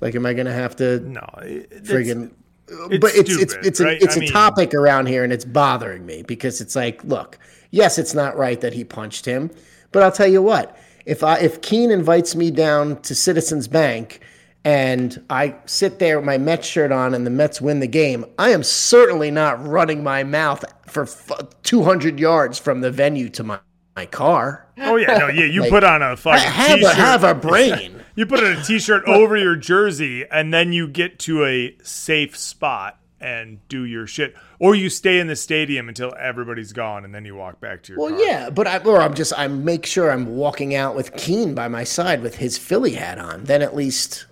Like, 0.00 0.14
am 0.16 0.26
I 0.26 0.32
going 0.34 0.46
to 0.46 0.52
have 0.52 0.74
to 0.76 0.98
No, 1.00 1.24
it- 1.42 1.84
friggin' 1.84 2.32
it's 2.68 2.98
but 3.00 3.10
it's 3.16 3.30
it's 3.36 3.52
stupid, 3.52 3.66
it's 3.66 3.80
a, 3.80 3.84
right? 3.84 4.00
it's 4.00 4.14
I 4.14 4.18
a 4.18 4.20
mean- 4.20 4.30
topic 4.30 4.74
around 4.74 5.06
here 5.06 5.24
and 5.24 5.32
it's 5.32 5.44
bothering 5.44 6.06
me 6.06 6.22
because 6.22 6.60
it's 6.60 6.76
like 6.76 7.02
look 7.02 7.36
yes 7.72 7.98
it's 7.98 8.14
not 8.14 8.36
right 8.36 8.60
that 8.60 8.72
he 8.72 8.84
punched 8.84 9.24
him 9.26 9.50
but 9.90 10.04
i'll 10.04 10.12
tell 10.12 10.28
you 10.28 10.40
what 10.40 10.78
if 11.04 11.24
i 11.24 11.36
if 11.40 11.60
keen 11.62 11.90
invites 11.90 12.36
me 12.36 12.48
down 12.52 13.00
to 13.02 13.12
citizens 13.12 13.66
bank 13.66 14.20
and 14.64 15.22
i 15.30 15.54
sit 15.66 15.98
there 15.98 16.18
with 16.18 16.26
my 16.26 16.36
mets 16.38 16.66
shirt 16.66 16.92
on 16.92 17.14
and 17.14 17.24
the 17.26 17.30
mets 17.30 17.60
win 17.60 17.80
the 17.80 17.86
game 17.86 18.24
i 18.38 18.50
am 18.50 18.62
certainly 18.62 19.30
not 19.30 19.64
running 19.66 20.02
my 20.02 20.22
mouth 20.22 20.64
for 20.86 21.04
f- 21.04 21.30
200 21.62 22.18
yards 22.20 22.58
from 22.58 22.80
the 22.80 22.90
venue 22.90 23.28
to 23.30 23.42
my, 23.42 23.58
my 23.96 24.06
car 24.06 24.66
Oh 24.82 24.96
yeah, 24.96 25.18
no, 25.18 25.28
yeah. 25.28 25.44
You 25.44 25.60
Like, 25.64 25.70
put 25.70 25.84
on 25.84 26.00
a 26.02 26.16
fucking 26.16 26.40
have 26.50 26.78
t-shirt. 26.78 26.92
a, 26.92 26.96
have 26.96 27.22
a 27.24 27.34
brain 27.34 28.02
You 28.14 28.24
put 28.26 28.42
on 28.42 28.56
a 28.56 28.62
t-shirt 28.64 29.04
over 29.06 29.36
your 29.36 29.54
jersey, 29.56 30.24
and 30.30 30.52
then 30.54 30.72
you 30.72 30.88
get 30.88 31.18
to 31.20 31.44
a 31.44 31.76
safe 31.82 32.34
spot 32.36 32.98
and 33.20 33.58
do 33.68 33.84
your 33.84 34.06
shit, 34.06 34.34
or 34.58 34.74
you 34.74 34.88
stay 34.88 35.18
in 35.20 35.26
the 35.26 35.36
stadium 35.36 35.88
until 35.90 36.14
everybody's 36.18 36.72
gone, 36.72 37.04
and 37.04 37.14
then 37.14 37.26
you 37.26 37.34
walk 37.36 37.60
back 37.60 37.82
to 37.84 37.92
your 37.92 38.00
Well, 38.00 38.10
car. 38.10 38.20
yeah, 38.20 38.48
but 38.50 38.66
I 38.66 38.78
or 38.78 39.02
I'm 39.02 39.12
just 39.14 39.34
I 39.38 39.46
make 39.48 39.84
sure 39.84 40.10
I'm 40.10 40.34
walking 40.34 40.74
out 40.74 40.96
with 40.96 41.14
Keen 41.16 41.54
by 41.54 41.68
my 41.68 41.84
side 41.84 42.22
with 42.22 42.36
his 42.36 42.56
Philly 42.56 42.94
hat 42.94 43.18
on. 43.18 43.44
Then 43.44 43.60
at 43.60 43.76
least 43.76 44.24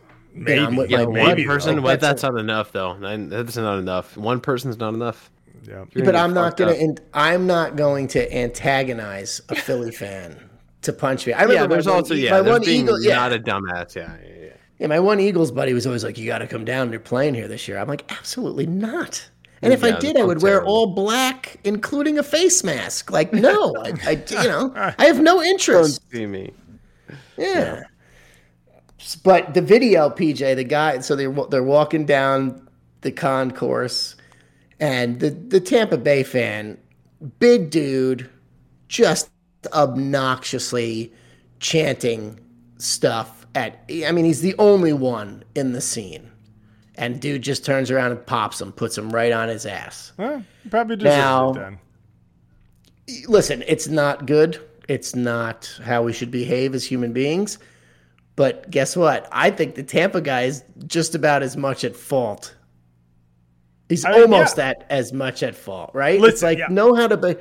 you 0.46 0.56
know, 0.56 0.64
I'm 0.66 0.70
Maybe. 0.70 0.76
with 0.78 0.90
Yeah, 0.90 1.04
my 1.04 1.12
maybe, 1.12 1.26
buddy. 1.26 1.44
person, 1.46 1.76
Like, 1.76 1.84
but 1.84 2.00
that's 2.00 2.22
that's 2.22 2.32
not 2.32 2.38
enough 2.40 2.72
though. 2.72 2.96
That's 3.28 3.56
not 3.56 3.78
enough. 3.78 4.16
One 4.16 4.40
person's 4.40 4.78
not 4.78 4.94
enough. 4.94 5.30
Yeah. 5.66 5.84
You're 5.94 6.04
but 6.04 6.16
I'm 6.16 6.32
not 6.34 6.56
gonna. 6.56 6.72
up. 6.72 6.78
In, 6.78 6.98
I'm 7.14 7.46
not 7.46 7.76
going 7.76 8.08
to 8.08 8.34
antagonize 8.36 9.40
a 9.48 9.54
Philly 9.54 9.90
fan 9.90 10.38
to 10.82 10.92
punch 10.92 11.26
me. 11.26 11.32
I 11.32 11.42
remember 11.42 11.54
Yeah, 11.54 11.60
my 11.62 11.66
there's 11.68 11.86
one- 11.86 11.94
also 11.96 12.14
yeah, 12.14 12.30
my 12.30 12.40
one 12.40 12.62
being 12.64 12.82
Eagle. 12.84 13.00
Yeah, 13.02 13.16
not 13.16 13.32
a 13.32 13.38
dumbass. 13.38 13.94
Yeah, 13.94 14.16
yeah, 14.22 14.34
yeah. 14.44 14.48
yeah, 14.78 14.86
my 14.86 15.00
one 15.00 15.20
Eagles 15.20 15.50
buddy 15.50 15.74
was 15.74 15.86
always 15.86 16.04
like, 16.04 16.16
"You 16.16 16.26
got 16.26 16.38
to 16.38 16.46
come 16.46 16.64
down. 16.64 16.90
They're 16.90 17.00
playing 17.00 17.34
here 17.34 17.48
this 17.48 17.66
year." 17.68 17.78
I'm 17.78 17.88
like, 17.88 18.10
"Absolutely 18.10 18.66
not." 18.66 19.28
And 19.60 19.72
if 19.72 19.82
Yeah, 19.82 19.88
I 19.96 19.98
did, 19.98 20.16
I 20.16 20.20
I'm 20.20 20.26
would 20.28 20.40
wear 20.40 20.64
all 20.64 20.86
black, 20.94 21.58
including 21.64 22.16
a 22.18 22.22
face 22.22 22.62
mask. 22.62 23.10
Like, 23.10 23.32
no, 23.32 23.74
I, 23.76 23.92
I, 24.06 24.24
you 24.30 24.48
know, 24.48 24.72
I 24.98 25.06
have 25.06 25.20
no 25.20 25.42
interest. 25.42 26.00
Don't 26.00 26.12
see 26.20 26.26
me. 26.26 26.52
Yeah. 27.36 27.82
But 29.22 29.54
the 29.54 29.62
video, 29.62 30.10
PJ, 30.10 30.56
the 30.56 30.64
guy, 30.64 30.98
so 31.00 31.14
they're 31.14 31.32
they're 31.50 31.62
walking 31.62 32.04
down 32.04 32.68
the 33.02 33.12
concourse, 33.12 34.16
and 34.80 35.20
the 35.20 35.30
the 35.30 35.60
Tampa 35.60 35.96
Bay 35.98 36.22
fan, 36.24 36.78
big 37.38 37.70
dude, 37.70 38.28
just 38.88 39.30
obnoxiously 39.72 41.12
chanting 41.60 42.40
stuff 42.78 43.46
at. 43.54 43.84
I 44.04 44.10
mean, 44.12 44.24
he's 44.24 44.40
the 44.40 44.56
only 44.58 44.92
one 44.92 45.44
in 45.54 45.72
the 45.74 45.80
scene, 45.80 46.28
and 46.96 47.20
dude 47.20 47.42
just 47.42 47.64
turns 47.64 47.92
around 47.92 48.10
and 48.10 48.26
pops 48.26 48.60
him, 48.60 48.72
puts 48.72 48.98
him 48.98 49.10
right 49.10 49.32
on 49.32 49.48
his 49.48 49.64
ass. 49.64 50.12
Well, 50.16 50.44
probably 50.70 50.96
Now- 50.96 51.50
it 51.50 51.54
then. 51.54 51.78
listen, 53.28 53.62
it's 53.68 53.86
not 53.86 54.26
good. 54.26 54.60
It's 54.88 55.14
not 55.14 55.70
how 55.84 56.02
we 56.02 56.12
should 56.12 56.30
behave 56.32 56.74
as 56.74 56.84
human 56.84 57.12
beings. 57.12 57.58
But 58.38 58.70
guess 58.70 58.96
what? 58.96 59.28
I 59.32 59.50
think 59.50 59.74
the 59.74 59.82
Tampa 59.82 60.20
guy 60.20 60.42
is 60.42 60.62
just 60.86 61.16
about 61.16 61.42
as 61.42 61.56
much 61.56 61.82
at 61.82 61.96
fault. 61.96 62.54
He's 63.88 64.04
I 64.04 64.12
mean, 64.12 64.22
almost 64.22 64.58
yeah. 64.58 64.68
at 64.68 64.86
as 64.90 65.12
much 65.12 65.42
at 65.42 65.56
fault, 65.56 65.90
right? 65.92 66.22
it's 66.22 66.40
like 66.40 66.58
yeah. 66.58 66.68
know 66.70 66.94
how 66.94 67.08
to 67.08 67.16
be. 67.16 67.34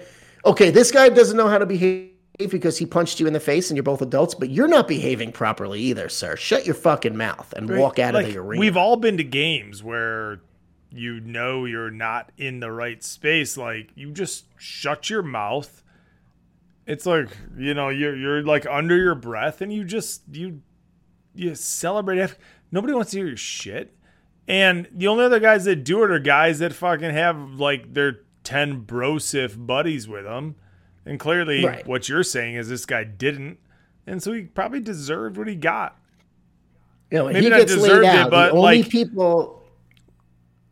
Okay, 0.44 0.72
this 0.72 0.92
guy 0.92 1.10
doesn't 1.10 1.38
know 1.38 1.50
how 1.50 1.60
to 1.60 1.68
behave 1.68 2.10
because 2.50 2.80
he 2.80 2.88
punched 2.88 3.20
you 3.20 3.28
in 3.28 3.34
the 3.34 3.40
face 3.40 3.70
and 3.70 3.78
you're 3.78 3.84
both 3.84 4.02
adults, 4.02 4.34
but 4.34 4.50
you're 4.50 4.68
not 4.68 4.88
behaving 4.88 5.34
properly 5.34 5.82
either, 5.82 6.10
sir. 6.10 6.36
Shut 6.36 6.66
your 6.66 6.74
fucking 6.74 7.16
mouth 7.16 7.54
and 7.56 7.70
walk 7.78 8.00
out 8.00 8.16
Like, 8.16 8.26
of 8.26 8.34
the 8.34 8.40
arena. 8.40 8.60
We've 8.60 8.78
all 8.78 8.98
been 8.98 9.18
to 9.18 9.24
games 9.24 9.84
where 9.84 10.42
you 10.90 11.20
know 11.20 11.66
you're 11.66 11.92
not 11.92 12.32
in 12.40 12.60
the 12.60 12.72
right 12.72 13.04
space. 13.04 13.56
Like 13.56 13.92
you 13.94 14.10
just 14.14 14.46
shut 14.58 15.12
your 15.12 15.22
mouth. 15.22 15.84
It's 16.88 17.06
like 17.06 17.30
you 17.56 17.76
know 17.76 17.90
you're 17.90 18.16
you're 18.16 18.42
like 18.42 18.66
under 18.66 18.98
your 18.98 19.14
breath, 19.14 19.62
and 19.62 19.72
you 19.72 19.84
just 19.84 20.24
you 20.32 20.64
you 21.38 21.56
celebrate. 21.56 22.20
After. 22.20 22.38
Nobody 22.72 22.94
wants 22.94 23.12
to 23.12 23.18
hear 23.18 23.28
your 23.28 23.38
shit. 23.38 23.94
And 24.48 24.88
the 24.94 25.08
only 25.08 25.26
other 25.26 25.40
guys 25.40 25.66
that 25.66 25.84
do 25.84 26.04
it 26.04 26.12
are 26.12 26.20
guys 26.20 26.60
that 26.60 26.74
fucking 26.74 27.12
have 27.12 27.38
like 27.60 27.94
their 27.94 28.22
ten 28.44 28.82
brosif 28.86 29.56
buddies 29.66 30.08
with 30.08 30.24
them. 30.26 30.56
And 31.06 31.20
clearly, 31.20 31.66
Right. 31.66 31.88
what 31.88 32.10
you're 32.10 32.24
saying 32.24 32.56
is 32.56 32.68
this 32.68 32.86
guy 32.86 33.04
didn't, 33.06 33.60
and 34.06 34.22
so 34.22 34.34
he 34.34 34.42
probably 34.44 34.82
deserved 34.82 35.38
what 35.38 35.48
he 35.48 35.56
got. 35.56 35.98
you 37.10 37.20
know, 37.20 37.26
maybe 37.28 37.42
he 37.46 37.50
not 37.50 37.60
gets 37.60 37.74
deserved 37.74 38.04
laid 38.04 38.26
it, 38.26 38.30
but, 38.30 38.54
like- 38.54 38.90
people 38.90 39.64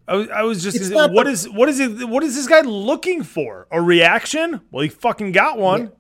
I 0.08 0.16
was, 0.18 0.30
I 0.30 0.42
was 0.44 0.62
just 0.62 0.92
not 0.92 1.12
what 1.14 1.24
the- 1.24 1.32
is 1.32 1.50
what 1.50 1.68
is 1.70 1.80
it 1.80 2.08
what 2.10 2.22
is 2.24 2.36
this 2.36 2.48
guy 2.48 2.62
looking 2.62 3.24
for? 3.24 3.68
A 3.72 3.82
reaction? 3.82 4.60
Well, 4.72 4.84
he 4.84 4.90
fucking 4.90 5.32
got 5.32 5.58
one. 5.58 5.92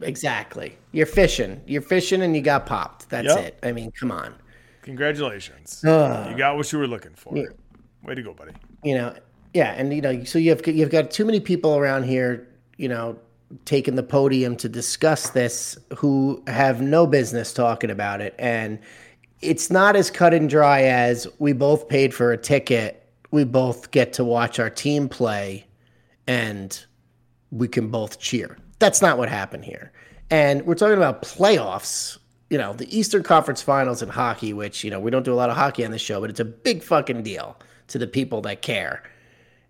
Exactly. 0.00 0.77
You're 0.92 1.06
fishing. 1.06 1.60
You're 1.66 1.82
fishing 1.82 2.22
and 2.22 2.34
you 2.34 2.42
got 2.42 2.66
popped. 2.66 3.08
That's 3.10 3.28
Yep. 3.28 3.38
it. 3.44 3.58
I 3.62 3.72
mean, 3.72 3.90
come 3.92 4.10
on. 4.10 4.34
Congratulations. 4.82 5.80
you 5.84 5.90
got 6.36 6.56
what 6.56 6.72
you 6.72 6.78
were 6.78 6.86
looking 6.86 7.14
for. 7.14 7.34
Way 8.02 8.14
to 8.14 8.22
go, 8.22 8.32
buddy. 8.32 8.52
You 8.82 8.94
know, 8.94 9.14
yeah, 9.52 9.74
and 9.76 9.92
you 9.92 10.00
know, 10.00 10.24
so 10.24 10.38
you've 10.38 10.66
you've 10.66 10.90
got 10.90 11.10
too 11.10 11.24
many 11.24 11.40
people 11.40 11.76
around 11.76 12.04
here, 12.04 12.48
you 12.76 12.88
know, 12.88 13.18
taking 13.64 13.96
the 13.96 14.02
podium 14.02 14.56
to 14.56 14.68
discuss 14.68 15.30
this 15.30 15.76
who 15.96 16.42
have 16.46 16.80
no 16.80 17.06
business 17.06 17.52
talking 17.52 17.90
about 17.90 18.20
it 18.20 18.34
and 18.38 18.78
it's 19.40 19.70
not 19.70 19.96
as 19.96 20.10
cut 20.10 20.34
and 20.34 20.50
dry 20.50 20.82
as 20.82 21.26
we 21.38 21.52
both 21.52 21.88
paid 21.88 22.12
for 22.12 22.32
a 22.32 22.36
ticket, 22.36 23.08
we 23.30 23.44
both 23.44 23.90
get 23.90 24.12
to 24.14 24.24
watch 24.24 24.58
our 24.58 24.68
team 24.68 25.08
play 25.08 25.64
and 26.26 26.84
we 27.50 27.68
can 27.68 27.88
both 27.88 28.18
cheer. 28.18 28.58
That's 28.80 29.00
not 29.00 29.16
what 29.16 29.28
happened 29.28 29.64
here. 29.64 29.92
And 30.30 30.66
we're 30.66 30.74
talking 30.74 30.96
about 30.96 31.22
playoffs, 31.22 32.18
you 32.50 32.58
know, 32.58 32.72
the 32.72 32.96
Eastern 32.96 33.22
Conference 33.22 33.62
Finals 33.62 34.02
in 34.02 34.08
hockey, 34.08 34.52
which, 34.52 34.84
you 34.84 34.90
know, 34.90 35.00
we 35.00 35.10
don't 35.10 35.24
do 35.24 35.32
a 35.32 35.36
lot 35.36 35.50
of 35.50 35.56
hockey 35.56 35.84
on 35.84 35.90
the 35.90 35.98
show, 35.98 36.20
but 36.20 36.30
it's 36.30 36.40
a 36.40 36.44
big 36.44 36.82
fucking 36.82 37.22
deal 37.22 37.56
to 37.88 37.98
the 37.98 38.06
people 38.06 38.40
that 38.42 38.62
care. 38.62 39.02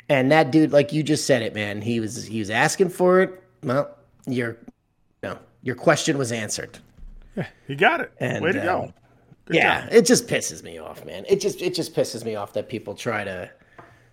And 0.09 0.33
that 0.33 0.51
dude, 0.51 0.73
like 0.73 0.93
you 0.93 1.03
just 1.03 1.27
said 1.27 1.43
it, 1.43 1.55
man, 1.55 1.83
he 1.83 2.01
was 2.01 2.25
he 2.25 2.39
was 2.39 2.51
asking 2.51 2.89
for 2.89 3.21
it. 3.21 3.43
Well, 3.63 3.95
your 4.27 4.57
no, 5.23 5.39
your 5.63 5.75
question 5.75 6.17
was 6.17 6.33
answered. 6.33 6.79
He 7.67 7.77
got 7.77 8.01
it. 8.01 8.11
And, 8.19 8.43
Way 8.43 8.53
to 8.53 8.61
go. 8.61 8.83
um, 8.85 8.95
yeah, 9.51 9.87
it 9.93 10.07
just 10.07 10.27
pisses 10.27 10.63
me 10.63 10.79
off, 10.79 11.05
man. 11.05 11.25
It 11.29 11.41
just 11.41 11.61
it 11.63 11.75
just 11.75 11.95
pisses 11.95 12.25
me 12.25 12.35
off 12.35 12.53
that 12.55 12.69
people 12.69 12.95
try 12.95 13.23
to 13.23 13.51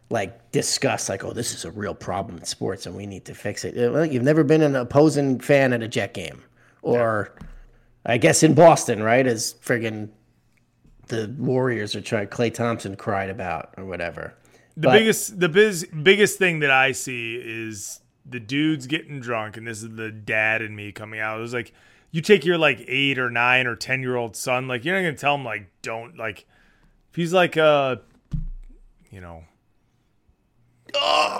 like 0.09 0.51
discuss 0.51 1.09
like, 1.09 1.23
oh, 1.23 1.33
this 1.33 1.53
is 1.53 1.65
a 1.65 1.71
real 1.71 1.95
problem 1.95 2.37
in 2.37 2.43
sports 2.45 2.85
and 2.85 2.95
we 2.95 3.05
need 3.05 3.25
to 3.25 3.33
fix 3.33 3.65
it. 3.65 3.75
Well, 3.91 4.05
you've 4.05 4.23
never 4.23 4.43
been 4.43 4.61
an 4.61 4.75
opposing 4.75 5.39
fan 5.39 5.73
at 5.73 5.81
a 5.81 5.87
Jet 5.87 6.13
game, 6.13 6.43
or 6.81 7.33
I 8.05 8.17
guess 8.17 8.43
in 8.43 8.53
Boston, 8.53 9.01
right? 9.01 9.25
As 9.25 9.55
friggin' 9.65 10.09
the 11.07 11.33
Warriors 11.37 11.95
are 11.95 12.01
trying. 12.01 12.27
Klay 12.27 12.53
Thompson 12.53 12.95
cried 12.95 13.29
about 13.29 13.73
or 13.77 13.85
whatever. 13.85 14.33
The 14.77 14.87
But- 14.89 14.93
biggest 14.99 15.39
the 15.39 15.49
biz, 15.49 15.85
biggest 15.85 16.37
thing 16.37 16.59
that 16.59 16.71
I 16.71 16.91
see 16.91 17.35
is 17.43 18.01
the 18.25 18.39
dudes 18.39 18.87
getting 18.87 19.19
drunk, 19.19 19.55
and 19.57 19.65
this 19.67 19.81
is 19.83 19.89
the 19.95 20.11
dad 20.11 20.61
and 20.61 20.75
me 20.75 20.91
coming 20.91 21.19
out. 21.19 21.37
It 21.37 21.41
was 21.41 21.53
like 21.53 21.73
you 22.11 22.21
take 22.21 22.45
your 22.45 22.57
like 22.57 22.83
eight 22.87 23.17
or 23.19 23.29
nine 23.29 23.67
or 23.67 23.75
ten 23.75 24.01
year 24.01 24.15
old 24.15 24.35
son, 24.35 24.67
like 24.67 24.83
you're 24.85 24.95
not 24.95 25.01
gonna 25.01 25.17
tell 25.17 25.35
him 25.35 25.45
like 25.45 25.67
don't 25.81 26.17
like 26.17 26.45
if 27.11 27.15
he's 27.15 27.33
like 27.33 27.55
uh 27.57 27.97
you 29.11 29.21
know 29.21 29.43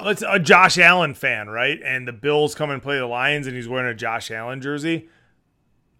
let's 0.03 0.23
a 0.27 0.39
Josh 0.39 0.77
Allen 0.77 1.13
fan, 1.13 1.49
right? 1.49 1.79
And 1.83 2.07
the 2.07 2.13
Bills 2.13 2.55
come 2.55 2.69
and 2.69 2.81
play 2.81 2.97
the 2.97 3.05
Lions 3.05 3.47
and 3.47 3.55
he's 3.55 3.67
wearing 3.67 3.91
a 3.91 3.95
Josh 3.95 4.31
Allen 4.31 4.61
jersey. 4.61 5.09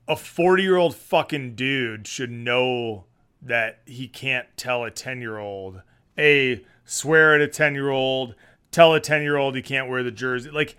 A 0.08 0.16
40 0.16 0.64
year 0.64 0.78
old 0.78 0.96
fucking 0.96 1.56
dude 1.56 2.08
should 2.08 2.32
know 2.32 3.06
that 3.42 3.82
he 3.86 4.08
can't 4.08 4.48
tell 4.58 4.84
a 4.84 4.92
10 4.92 5.22
year 5.22 5.38
old, 5.38 5.82
a 6.18 6.64
swear 6.84 7.36
at 7.36 7.42
a 7.42 7.48
10 7.48 7.74
year 7.76 7.90
old, 7.90 8.36
tell 8.72 8.94
a 8.94 9.00
10 9.00 9.22
year 9.22 9.38
old 9.38 9.56
he 9.56 9.62
can't 9.62 9.90
wear 9.90 10.04
the 10.04 10.12
jersey. 10.12 10.50
Like, 10.50 10.78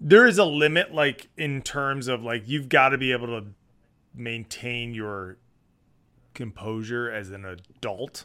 there 0.00 0.26
is 0.26 0.38
a 0.38 0.44
limit, 0.44 0.94
like, 0.94 1.28
in 1.36 1.62
terms 1.62 2.06
of, 2.06 2.22
like, 2.22 2.46
you've 2.46 2.68
got 2.68 2.90
to 2.90 2.98
be 2.98 3.10
able 3.10 3.26
to 3.26 3.46
maintain 4.14 4.94
your 4.94 5.38
composure 6.34 7.10
as 7.10 7.30
an 7.30 7.44
adult. 7.44 8.24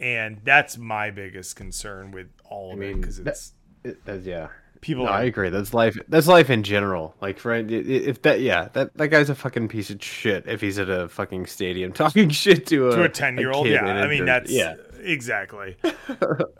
And 0.00 0.40
that's 0.44 0.78
my 0.78 1.10
biggest 1.10 1.56
concern 1.56 2.12
with 2.12 2.28
all 2.44 2.70
I 2.70 2.74
of 2.74 2.82
it 2.82 2.86
mean, 2.86 3.00
because 3.00 3.16
that- 3.18 3.30
it's 3.30 3.52
It, 3.84 4.04
that's, 4.04 4.24
yeah, 4.26 4.48
people 4.80 5.04
No, 5.04 5.10
are 5.10 5.18
I 5.18 5.24
agree. 5.24 5.50
That's 5.50 5.72
life. 5.74 5.96
That's 6.08 6.26
life 6.26 6.50
in 6.50 6.62
general. 6.62 7.14
Like, 7.20 7.38
for 7.38 7.54
if 7.54 8.22
that, 8.22 8.40
yeah, 8.40 8.68
that 8.74 8.96
that 8.96 9.08
guy's 9.08 9.30
a 9.30 9.34
fucking 9.34 9.68
piece 9.68 9.90
of 9.90 10.02
shit. 10.02 10.46
If 10.46 10.60
he's 10.60 10.78
at 10.78 10.88
a 10.88 11.08
fucking 11.08 11.46
stadium 11.46 11.92
talking 12.04 12.28
shit 12.30 12.66
to 12.68 12.88
a 12.88 12.96
to 12.96 13.02
a 13.04 13.08
10 13.08 13.38
year 13.38 13.50
old 13.52 13.66
yeah 13.68 13.84
I 13.86 14.08
mean 14.08 14.24
that's 14.24 14.50
yeah. 14.50 14.76
Exactly 15.02 15.76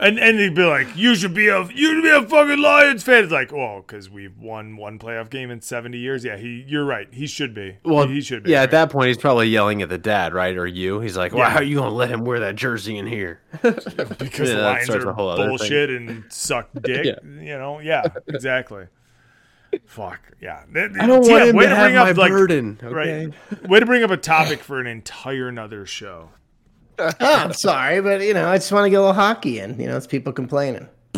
and 0.01 0.19
and 0.19 0.39
they'd 0.39 0.55
be 0.55 0.65
like 0.65 0.87
you 0.97 1.15
should 1.15 1.35
be 1.35 1.49
a 1.49 1.63
you 1.67 1.95
should 1.95 2.03
be 2.03 2.11
a 2.11 2.23
fucking 2.29 2.59
lions 2.61 3.03
fan 3.03 3.25
it's 3.25 3.33
like 3.33 3.53
oh, 3.53 3.57
well 3.57 3.81
because 3.87 4.09
we've 4.11 4.37
won 4.39 4.77
one 4.77 4.99
playoff 4.99 5.31
game 5.31 5.51
in 5.51 5.61
70 5.61 5.99
years 5.99 6.25
yeah 6.25 6.37
he 6.37 6.65
you're 6.67 6.85
right 6.85 7.09
he 7.13 7.27
should 7.27 7.55
be 7.55 7.79
Well, 7.85 8.07
he 8.09 8.21
should 8.21 8.43
be 8.45 8.51
Yeah, 8.51 8.59
right. 8.59 8.65
at 8.65 8.71
that 8.73 8.91
point, 8.91 9.09
he's 9.09 9.19
probably 9.19 9.49
yelling 9.49 9.83
at 9.83 9.89
the 9.89 9.99
dad, 9.99 10.33
right, 10.35 10.57
or 10.57 10.67
you. 10.67 11.01
He's 11.01 11.17
like, 11.17 11.33
"Well, 11.33 11.43
Yeah. 11.45 11.51
how 11.51 11.57
are 11.59 11.63
you 11.63 11.77
gonna 11.77 11.91
let 11.95 12.09
him 12.11 12.25
wear 12.25 12.41
that 12.41 12.57
jersey 12.57 12.97
in 12.99 13.07
here?" 13.07 13.41
because 13.63 14.49
Yeah, 14.51 14.55
the 14.57 14.63
lions 14.63 14.91
are 14.91 15.13
whole 15.13 15.29
other 15.31 15.43
thing. 15.45 15.49
bullshit 15.49 15.91
and 15.91 16.25
suck 16.31 16.69
dick 16.83 17.05
Yeah. 17.07 17.15
you 17.25 17.59
know 17.59 17.81
yeah 17.81 18.03
exactly 18.27 18.87
fuck 19.85 20.21
yeah 20.41 20.63
I 20.75 21.07
don't 21.07 21.21
want 21.29 21.45
him 21.49 21.59
to 21.59 21.69
have 21.69 21.87
bring 21.91 21.97
up, 21.97 22.07
my 22.17 22.23
like- 22.23 22.31
burden. 22.31 22.79
Okay. 22.83 22.95
right 22.95 23.69
way 23.69 23.81
to 23.81 23.87
bring 23.87 24.03
up 24.03 24.11
a 24.11 24.17
topic 24.17 24.61
for 24.61 24.81
an 24.81 24.87
entire 24.87 25.49
another 25.49 25.85
show 25.85 26.31
Oh, 26.99 27.11
I'm 27.21 27.53
sorry, 27.53 28.01
but 28.01 28.21
you 28.23 28.35
know, 28.35 28.49
I 28.49 28.57
just 28.59 28.73
want 28.73 28.85
to 28.87 28.91
get 28.91 28.97
a 28.97 29.01
little 29.01 29.15
hockey 29.15 29.61
in. 29.61 29.79
You 29.81 29.87
know, 29.87 29.97
it's 29.97 30.07
people 30.07 30.33
complaining. 30.33 30.89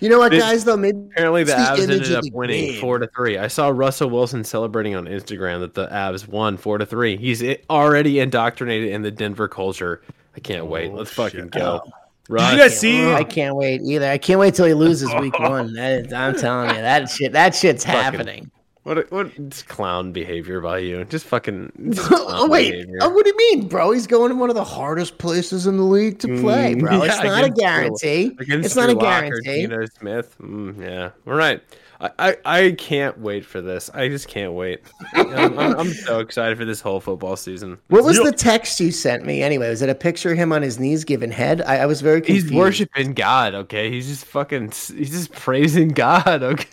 you 0.00 0.08
know 0.08 0.18
what, 0.18 0.30
This- 0.30 0.42
guys? 0.42 0.64
Though 0.64 0.76
maybe 0.76 0.98
Apparently, 1.12 1.44
the 1.44 1.52
it's 1.52 1.60
Avs 1.70 1.78
image 1.78 1.90
ended 2.10 2.14
up 2.14 2.24
winning 2.32 2.72
game. 2.72 2.80
four 2.80 2.98
to 2.98 3.08
three. 3.16 3.36
I 3.38 3.48
saw 3.48 3.68
Russell 3.68 4.10
Wilson 4.10 4.44
celebrating 4.44 4.94
on 4.94 5.06
Instagram 5.06 5.60
that 5.60 5.74
the 5.74 5.86
Avs 5.88 6.28
won 6.28 6.56
four 6.56 6.78
to 6.78 6.86
three. 6.86 7.16
He's 7.16 7.42
already 7.68 8.20
indoctrinated 8.20 8.90
in 8.90 9.02
the 9.02 9.10
Denver 9.10 9.48
culture. 9.48 10.02
I 10.36 10.40
can't 10.40 10.66
wait. 10.66 10.90
Oh, 10.90 10.96
Let's 10.96 11.12
fucking 11.12 11.40
shit. 11.46 11.50
go. 11.52 11.82
Oh. 11.84 12.36
did 12.36 12.52
you 12.52 12.58
guys 12.58 12.78
see 12.78 13.10
I 13.12 13.24
can't 13.24 13.56
wait 13.56 13.80
either. 13.82 14.06
I 14.08 14.18
can't 14.18 14.38
wait 14.38 14.54
till 14.54 14.66
he 14.66 14.74
loses 14.74 15.12
week 15.16 15.36
one. 15.40 15.72
That 15.74 16.06
is, 16.06 16.12
I'm 16.12 16.36
telling 16.36 16.68
you, 16.76 16.80
that 16.82 17.08
shit, 17.10 17.32
that 17.32 17.54
shit's 17.54 17.82
happening. 17.82 18.50
What 18.88 19.10
what 19.12 19.30
it's 19.36 19.62
clown 19.62 20.12
behavior 20.12 20.62
by 20.62 20.78
you? 20.78 21.04
Just 21.04 21.26
fucking. 21.26 21.90
just 21.90 22.08
oh 22.10 22.48
wait, 22.48 22.88
oh, 23.02 23.10
what 23.10 23.24
do 23.26 23.30
you 23.30 23.36
mean, 23.36 23.68
bro? 23.68 23.90
He's 23.90 24.06
going 24.06 24.30
to 24.30 24.34
one 24.34 24.48
of 24.48 24.56
the 24.56 24.64
hardest 24.64 25.18
places 25.18 25.66
in 25.66 25.76
the 25.76 25.82
league 25.82 26.18
to 26.20 26.28
play, 26.40 26.74
Mm, 26.74 26.80
bro. 26.80 26.96
yeah, 27.04 27.12
it's 27.12 27.22
not 27.22 27.44
a 27.44 27.48
Drew- 27.48 27.56
guarantee. 27.56 28.36
Against 28.38 28.64
It's 28.64 28.76
not 28.76 28.88
a 28.88 28.94
Drew 28.94 29.02
guarantee. 29.02 29.60
Geno 29.66 29.84
Smith. 29.98 30.36
Mm, 30.40 30.80
yeah, 30.80 31.10
all 31.26 31.34
right. 31.34 31.62
I, 32.00 32.10
I, 32.18 32.36
I 32.46 32.72
can't 32.78 33.18
wait 33.18 33.44
for 33.44 33.60
this. 33.60 33.90
I 33.92 34.08
just 34.08 34.26
can't 34.26 34.54
wait. 34.54 34.80
I'm, 35.12 35.58
I'm, 35.58 35.80
I'm 35.80 35.92
so 35.92 36.20
excited 36.20 36.56
for 36.56 36.64
this 36.64 36.80
whole 36.80 37.00
football 37.00 37.36
season. 37.36 37.76
What 37.88 38.04
was 38.04 38.16
the 38.16 38.32
text 38.32 38.80
you 38.80 38.90
sent 38.90 39.26
me 39.26 39.42
anyway? 39.42 39.68
Was 39.68 39.82
it 39.82 39.90
a 39.90 39.94
picture 39.96 40.30
of 40.32 40.38
him 40.38 40.50
on 40.52 40.62
his 40.62 40.78
knees 40.78 41.04
giving 41.04 41.30
head? 41.32 41.60
I, 41.60 41.78
I 41.78 41.86
was 41.86 42.00
very 42.00 42.22
confused. 42.22 42.48
He's 42.50 42.56
worshiping 42.56 43.12
God. 43.12 43.54
Okay, 43.54 43.90
he's 43.90 44.06
just 44.06 44.24
fucking. 44.24 44.70
He's 44.70 45.10
just 45.10 45.32
praising 45.32 45.88
God. 45.88 46.42
Okay. 46.42 46.68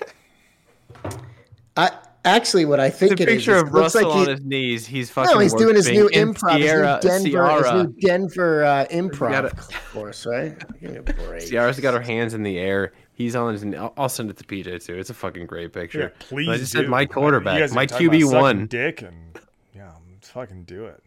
I, 1.77 1.91
actually, 2.25 2.65
what 2.65 2.79
I 2.79 2.89
think 2.89 3.17
The 3.17 3.23
it 3.23 3.29
is, 3.29 3.35
picture 3.37 3.55
is 3.55 3.61
of 3.61 3.67
it 3.69 3.73
looks 3.73 3.95
Russell 3.95 4.09
like 4.09 4.17
on 4.17 4.25
he- 4.25 4.31
his 4.31 4.41
knees. 4.41 4.85
He's 4.87 5.09
fucking. 5.09 5.33
No, 5.33 5.39
he's 5.39 5.53
doing 5.53 5.75
his 5.75 5.89
new 5.89 6.03
worshiping 6.03 6.21
in 6.21 6.33
improv, 6.33 6.59
Ciara, 6.61 6.99
his 7.01 7.23
new 7.23 7.31
Denver, 7.31 7.63
his 7.63 7.71
new 7.73 7.95
Denver 8.01 8.63
uh, 8.65 8.85
improv 8.91 9.31
gotta- 9.31 9.55
course, 9.93 10.25
right? 10.25 10.57
Give 10.81 10.91
me 10.91 10.97
a 10.97 11.03
break. 11.03 11.47
Ciara's 11.47 11.79
got 11.79 11.93
her 11.93 12.01
hands 12.01 12.33
in 12.33 12.43
the 12.43 12.57
air. 12.57 12.91
He's 13.13 13.35
on 13.35 13.53
his. 13.53 13.63
I'll, 13.75 13.93
I'll 13.97 14.09
send 14.09 14.29
it 14.29 14.37
to 14.37 14.43
PJ 14.43 14.85
too. 14.85 14.95
It's 14.95 15.09
a 15.09 15.13
fucking 15.13 15.45
great 15.45 15.71
picture. 15.71 15.99
Yeah, 16.13 16.25
please. 16.27 16.49
I 16.49 16.57
just 16.57 16.73
do. 16.73 16.79
said 16.79 16.89
my 16.89 17.05
quarterback, 17.05 17.71
my 17.71 17.85
QB 17.87 18.33
one. 18.33 18.67
dick, 18.67 19.01
and 19.03 19.39
yeah, 19.73 19.91
let's 20.11 20.29
fucking 20.29 20.63
do 20.65 20.85
it. 20.85 21.01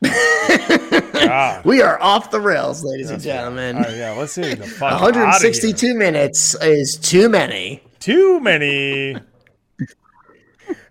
God. 1.12 1.64
We 1.64 1.82
are 1.82 2.00
off 2.00 2.30
the 2.30 2.40
rails, 2.40 2.84
ladies 2.84 3.10
and 3.10 3.20
gentlemen. 3.20 3.76
All 3.76 3.82
right, 3.82 3.96
yeah, 3.96 4.12
let's 4.12 4.32
see. 4.32 4.54
The 4.54 4.66
fuck 4.66 4.92
outta 5.02 5.14
here. 5.14 5.24
162 5.24 5.94
minutes 5.94 6.54
is 6.62 6.96
too 6.96 7.28
many. 7.28 7.82
Too 7.98 8.38
many. 8.40 9.16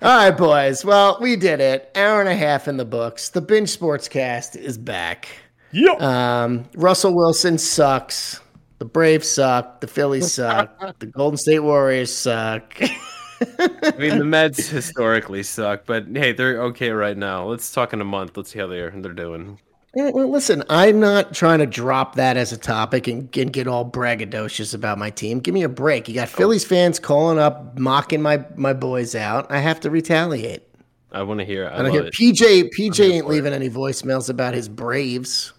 All 0.02 0.16
right, 0.16 0.32
boys. 0.38 0.86
Well, 0.86 1.18
we 1.20 1.36
did 1.36 1.60
it. 1.60 1.92
Hour 1.96 2.20
and 2.20 2.30
a 2.30 2.36
half 2.36 2.68
in 2.68 2.78
the 2.78 2.86
books. 2.86 3.30
The 3.30 3.42
binge 3.42 3.70
sports 3.70 4.08
cast 4.08 4.56
is 4.56 4.78
back. 4.78 5.28
Yep. 5.72 6.02
Um, 6.02 6.66
Russell 6.76 7.16
Wilson 7.16 7.58
sucks. 7.58 8.40
The 8.78 8.86
Braves 8.86 9.28
suck. 9.28 9.82
The 9.82 9.88
Phillies 9.88 10.32
suck. 10.34 11.00
the 11.00 11.08
Golden 11.08 11.38
State 11.38 11.60
Warriors 11.60 12.14
suck. 12.14 12.76
I 12.80 13.94
mean, 13.98 14.20
the 14.20 14.26
Mets 14.26 14.70
historically 14.70 15.42
suck, 15.44 15.86
but 15.86 16.06
hey, 16.14 16.32
they're 16.32 16.62
okay 16.64 16.92
right 16.92 17.18
now. 17.18 17.46
Let's 17.48 17.72
talk 17.72 17.92
in 17.94 18.02
a 18.02 18.06
month. 18.06 18.38
Let's 18.38 18.52
see 18.52 18.60
how 18.60 18.68
they're 18.68 18.92
they're 18.92 19.14
doing. 19.14 19.60
Yeah, 19.96 20.12
well, 20.12 20.30
listen, 20.30 20.64
I'm 20.70 21.00
not 21.00 21.34
trying 21.34 21.60
to 21.60 21.66
drop 21.66 22.16
that 22.16 22.38
as 22.38 22.52
a 22.52 22.58
topic 22.58 23.08
and, 23.08 23.36
and 23.36 23.52
get 23.52 23.68
all 23.68 23.90
braggadocious 23.90 24.74
about 24.76 24.98
my 24.98 25.10
team. 25.10 25.40
Give 25.40 25.54
me 25.54 25.64
a 25.64 25.70
break. 25.70 26.08
You 26.08 26.14
got 26.14 26.28
oh. 26.28 26.38
Phillies 26.38 26.66
fans 26.66 27.00
calling 27.00 27.40
up, 27.40 27.80
mocking 27.80 28.22
my, 28.22 28.46
my 28.56 28.74
boys 28.74 29.16
out. 29.16 29.50
I 29.50 29.60
have 29.60 29.80
to 29.82 29.90
retaliate. 29.90 30.64
I 31.12 31.24
want 31.24 31.40
to 31.40 31.46
hear. 31.46 31.68
I, 31.68 31.80
I 31.80 31.82
don't 31.82 31.92
hear 31.92 32.04
it. 32.04 32.14
PJ. 32.14 32.70
PJ 32.78 33.10
ain't 33.10 33.26
for 33.26 33.32
it. 33.32 33.36
leaving 33.36 33.54
any 33.54 33.70
voicemails 33.70 34.30
about 34.30 34.54
his 34.54 34.68
Braves. 34.68 35.54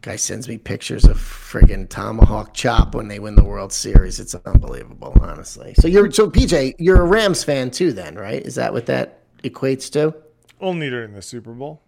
Guy 0.00 0.14
sends 0.14 0.48
me 0.48 0.58
pictures 0.58 1.04
of 1.04 1.18
friggin' 1.18 1.88
tomahawk 1.88 2.54
chop 2.54 2.94
when 2.94 3.08
they 3.08 3.18
win 3.18 3.34
the 3.34 3.44
World 3.44 3.72
Series. 3.72 4.20
It's 4.20 4.34
unbelievable, 4.34 5.14
honestly. 5.20 5.74
So 5.74 5.88
you're 5.88 6.10
so 6.12 6.30
PJ, 6.30 6.76
you're 6.78 7.02
a 7.02 7.04
Rams 7.04 7.42
fan 7.42 7.72
too, 7.72 7.92
then, 7.92 8.14
right? 8.14 8.40
Is 8.40 8.54
that 8.54 8.72
what 8.72 8.86
that 8.86 9.24
equates 9.42 9.90
to? 9.92 10.14
Only 10.60 10.88
during 10.88 11.14
the 11.14 11.22
Super 11.22 11.52
Bowl. 11.52 11.82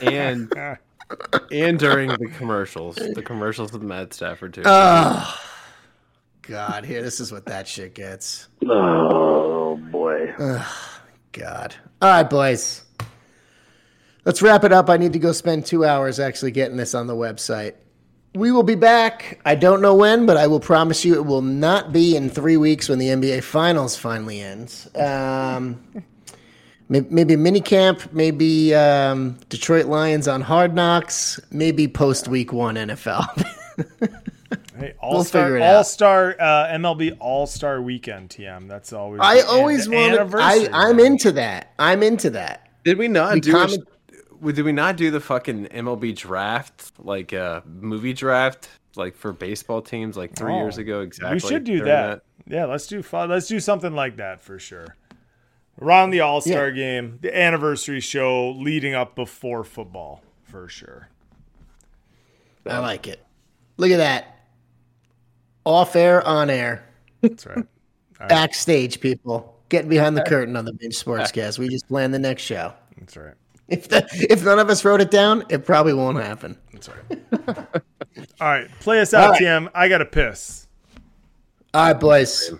And 0.00 0.52
and 1.52 1.78
during 1.78 2.08
the 2.10 2.28
commercials, 2.36 2.96
the 2.96 3.22
commercials 3.22 3.72
with 3.72 3.82
Matt 3.82 4.14
Stafford 4.14 4.54
too. 4.54 4.62
God, 4.62 5.34
here, 6.84 7.02
this 7.02 7.20
is 7.20 7.32
what 7.32 7.46
that 7.46 7.66
shit 7.66 7.94
gets. 7.94 8.48
Oh 8.68 9.76
boy. 9.76 10.34
God. 11.32 11.74
All 12.00 12.10
right, 12.10 12.28
boys. 12.28 12.82
Let's 14.24 14.42
wrap 14.42 14.64
it 14.64 14.72
up. 14.72 14.90
I 14.90 14.96
need 14.96 15.12
to 15.12 15.18
go 15.18 15.32
spend 15.32 15.66
two 15.66 15.84
hours 15.84 16.18
actually 16.18 16.50
getting 16.50 16.76
this 16.76 16.94
on 16.94 17.06
the 17.06 17.14
website. 17.14 17.74
We 18.34 18.52
will 18.52 18.64
be 18.64 18.74
back. 18.74 19.40
I 19.44 19.54
don't 19.54 19.80
know 19.80 19.94
when, 19.94 20.26
but 20.26 20.36
I 20.36 20.46
will 20.46 20.60
promise 20.60 21.04
you 21.04 21.14
it 21.14 21.24
will 21.24 21.42
not 21.42 21.92
be 21.92 22.16
in 22.16 22.28
three 22.28 22.56
weeks 22.56 22.88
when 22.88 22.98
the 22.98 23.08
NBA 23.08 23.42
Finals 23.44 23.96
finally 23.96 24.40
ends. 24.40 24.88
Um, 24.94 25.80
may- 25.94 26.02
maybe 26.88 27.36
mini 27.36 27.60
camp, 27.60 28.12
maybe 28.12 28.74
um, 28.74 29.38
Detroit 29.48 29.86
Lions 29.86 30.28
on 30.28 30.40
Hard 30.40 30.74
Knocks, 30.74 31.40
maybe 31.50 31.88
post 31.88 32.28
week 32.28 32.52
one 32.52 32.76
NFL. 32.76 33.26
Hey, 34.78 34.92
All 35.00 35.24
Star, 35.24 35.44
figure 35.44 35.56
it 35.56 35.62
out. 35.62 35.76
All 35.76 35.84
Star, 35.84 36.36
uh, 36.38 36.66
MLB 36.68 37.16
All 37.18 37.46
Star 37.46 37.80
Weekend. 37.80 38.28
TM. 38.28 38.68
That's 38.68 38.92
always. 38.92 39.20
I 39.22 39.40
always 39.40 39.88
want. 39.88 40.34
I 40.34 40.68
I'm 40.70 40.96
man. 40.96 41.06
into 41.06 41.32
that. 41.32 41.72
I'm 41.78 42.02
into 42.02 42.28
that. 42.30 42.68
Did 42.84 42.98
we 42.98 43.08
not 43.08 43.34
We 43.34 43.40
do? 43.40 43.52
comment- 43.52 43.84
a, 44.42 44.52
did 44.52 44.64
we 44.66 44.72
not 44.72 44.98
do 44.98 45.10
the 45.10 45.20
fucking 45.20 45.68
MLB 45.68 46.14
draft, 46.14 46.92
like 46.98 47.32
uh, 47.32 47.62
movie 47.64 48.12
draft, 48.12 48.68
like 48.96 49.16
for 49.16 49.32
baseball 49.32 49.80
teams, 49.80 50.14
like 50.14 50.34
three 50.36 50.52
Oh, 50.52 50.58
years 50.58 50.76
ago? 50.76 51.00
Exactly. 51.00 51.36
We 51.36 51.40
should 51.40 51.64
do 51.64 51.78
during 51.78 51.86
that. 51.86 52.22
Yeah, 52.46 52.66
let's 52.66 52.86
do 52.86 53.02
fun. 53.02 53.30
Let's 53.30 53.48
do 53.48 53.58
something 53.60 53.94
like 53.94 54.16
that 54.18 54.42
for 54.42 54.58
sure. 54.58 54.94
Around 55.80 56.10
the 56.10 56.20
All 56.20 56.40
Star 56.40 56.68
Yeah. 56.68 56.74
game, 56.74 57.18
the 57.20 57.36
anniversary 57.36 58.00
show 58.00 58.50
leading 58.52 58.94
up 58.94 59.14
before 59.14 59.62
football 59.64 60.22
for 60.44 60.68
sure. 60.68 61.08
I 62.64 62.78
like 62.78 63.06
it. 63.06 63.24
Look 63.76 63.90
at 63.90 63.98
that. 63.98 64.38
Off 65.64 65.94
air, 65.96 66.26
on 66.26 66.48
air, 66.48 66.84
That's 67.20 67.44
right. 67.46 67.64
backstage, 68.28 69.00
people. 69.00 69.54
Getting 69.68 69.88
behind 69.90 70.16
the 70.16 70.22
curtain 70.22 70.56
on 70.56 70.64
the 70.64 70.72
Binge 70.72 70.94
Sportscast. 70.94 71.58
We 71.58 71.68
just 71.68 71.88
plan 71.88 72.12
the 72.12 72.18
next 72.20 72.42
show. 72.42 72.72
That's 72.98 73.16
right. 73.16 73.34
If 73.68 73.88
the, 73.88 74.06
if 74.30 74.44
none 74.44 74.60
of 74.60 74.70
us 74.70 74.84
wrote 74.84 75.00
it 75.00 75.10
down, 75.10 75.44
it 75.48 75.66
probably 75.66 75.92
won't 75.92 76.18
happen. 76.18 76.56
That's 76.72 76.88
right. 76.88 77.18
All 78.40 78.48
right, 78.48 78.70
play 78.80 79.00
us 79.00 79.12
out, 79.12 79.24
All 79.24 79.30
right. 79.32 79.42
TM. 79.42 79.68
I 79.74 79.88
got 79.88 79.98
to 79.98 80.04
piss. 80.04 80.68
All 81.74 81.92
right, 81.92 82.00
boys. 82.00 82.52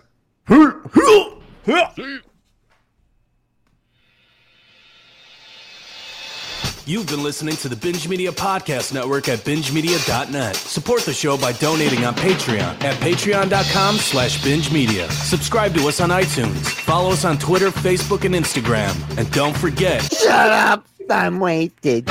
You've 6.87 7.07
been 7.07 7.21
listening 7.21 7.57
to 7.57 7.67
the 7.67 7.75
Binge 7.75 8.07
Media 8.07 8.31
Podcast 8.31 8.93
Network 8.93 9.27
at 9.27 9.39
bingemedia.net. 9.39 10.55
Support 10.55 11.01
the 11.01 11.13
show 11.13 11.37
by 11.37 11.51
donating 11.51 12.05
on 12.05 12.15
Patreon 12.15 12.81
at 12.81 12.95
patreon.com 13.01 13.97
slash 13.97 14.41
binge 14.41 14.71
media. 14.71 15.11
Subscribe 15.11 15.73
to 15.73 15.85
us 15.89 15.99
on 15.99 16.11
iTunes. 16.11 16.65
Follow 16.65 17.11
us 17.11 17.25
on 17.25 17.37
Twitter, 17.39 17.71
Facebook, 17.71 18.23
and 18.23 18.33
Instagram. 18.33 18.95
And 19.17 19.29
don't 19.33 19.55
forget, 19.57 20.01
Shut 20.13 20.29
up! 20.31 20.87
I'm 21.09 21.41
waiting. 21.41 22.05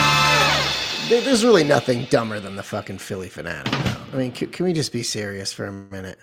There's 1.08 1.42
really 1.42 1.64
nothing 1.64 2.04
dumber 2.10 2.38
than 2.38 2.56
the 2.56 2.62
fucking 2.62 2.98
Phillie 2.98 3.30
Phanatic. 3.30 3.70
though. 3.70 4.16
I 4.18 4.20
mean, 4.20 4.32
can, 4.32 4.50
can 4.50 4.66
we 4.66 4.74
just 4.74 4.92
be 4.92 5.02
serious 5.02 5.54
for 5.54 5.64
a 5.64 5.72
minute? 5.72 6.18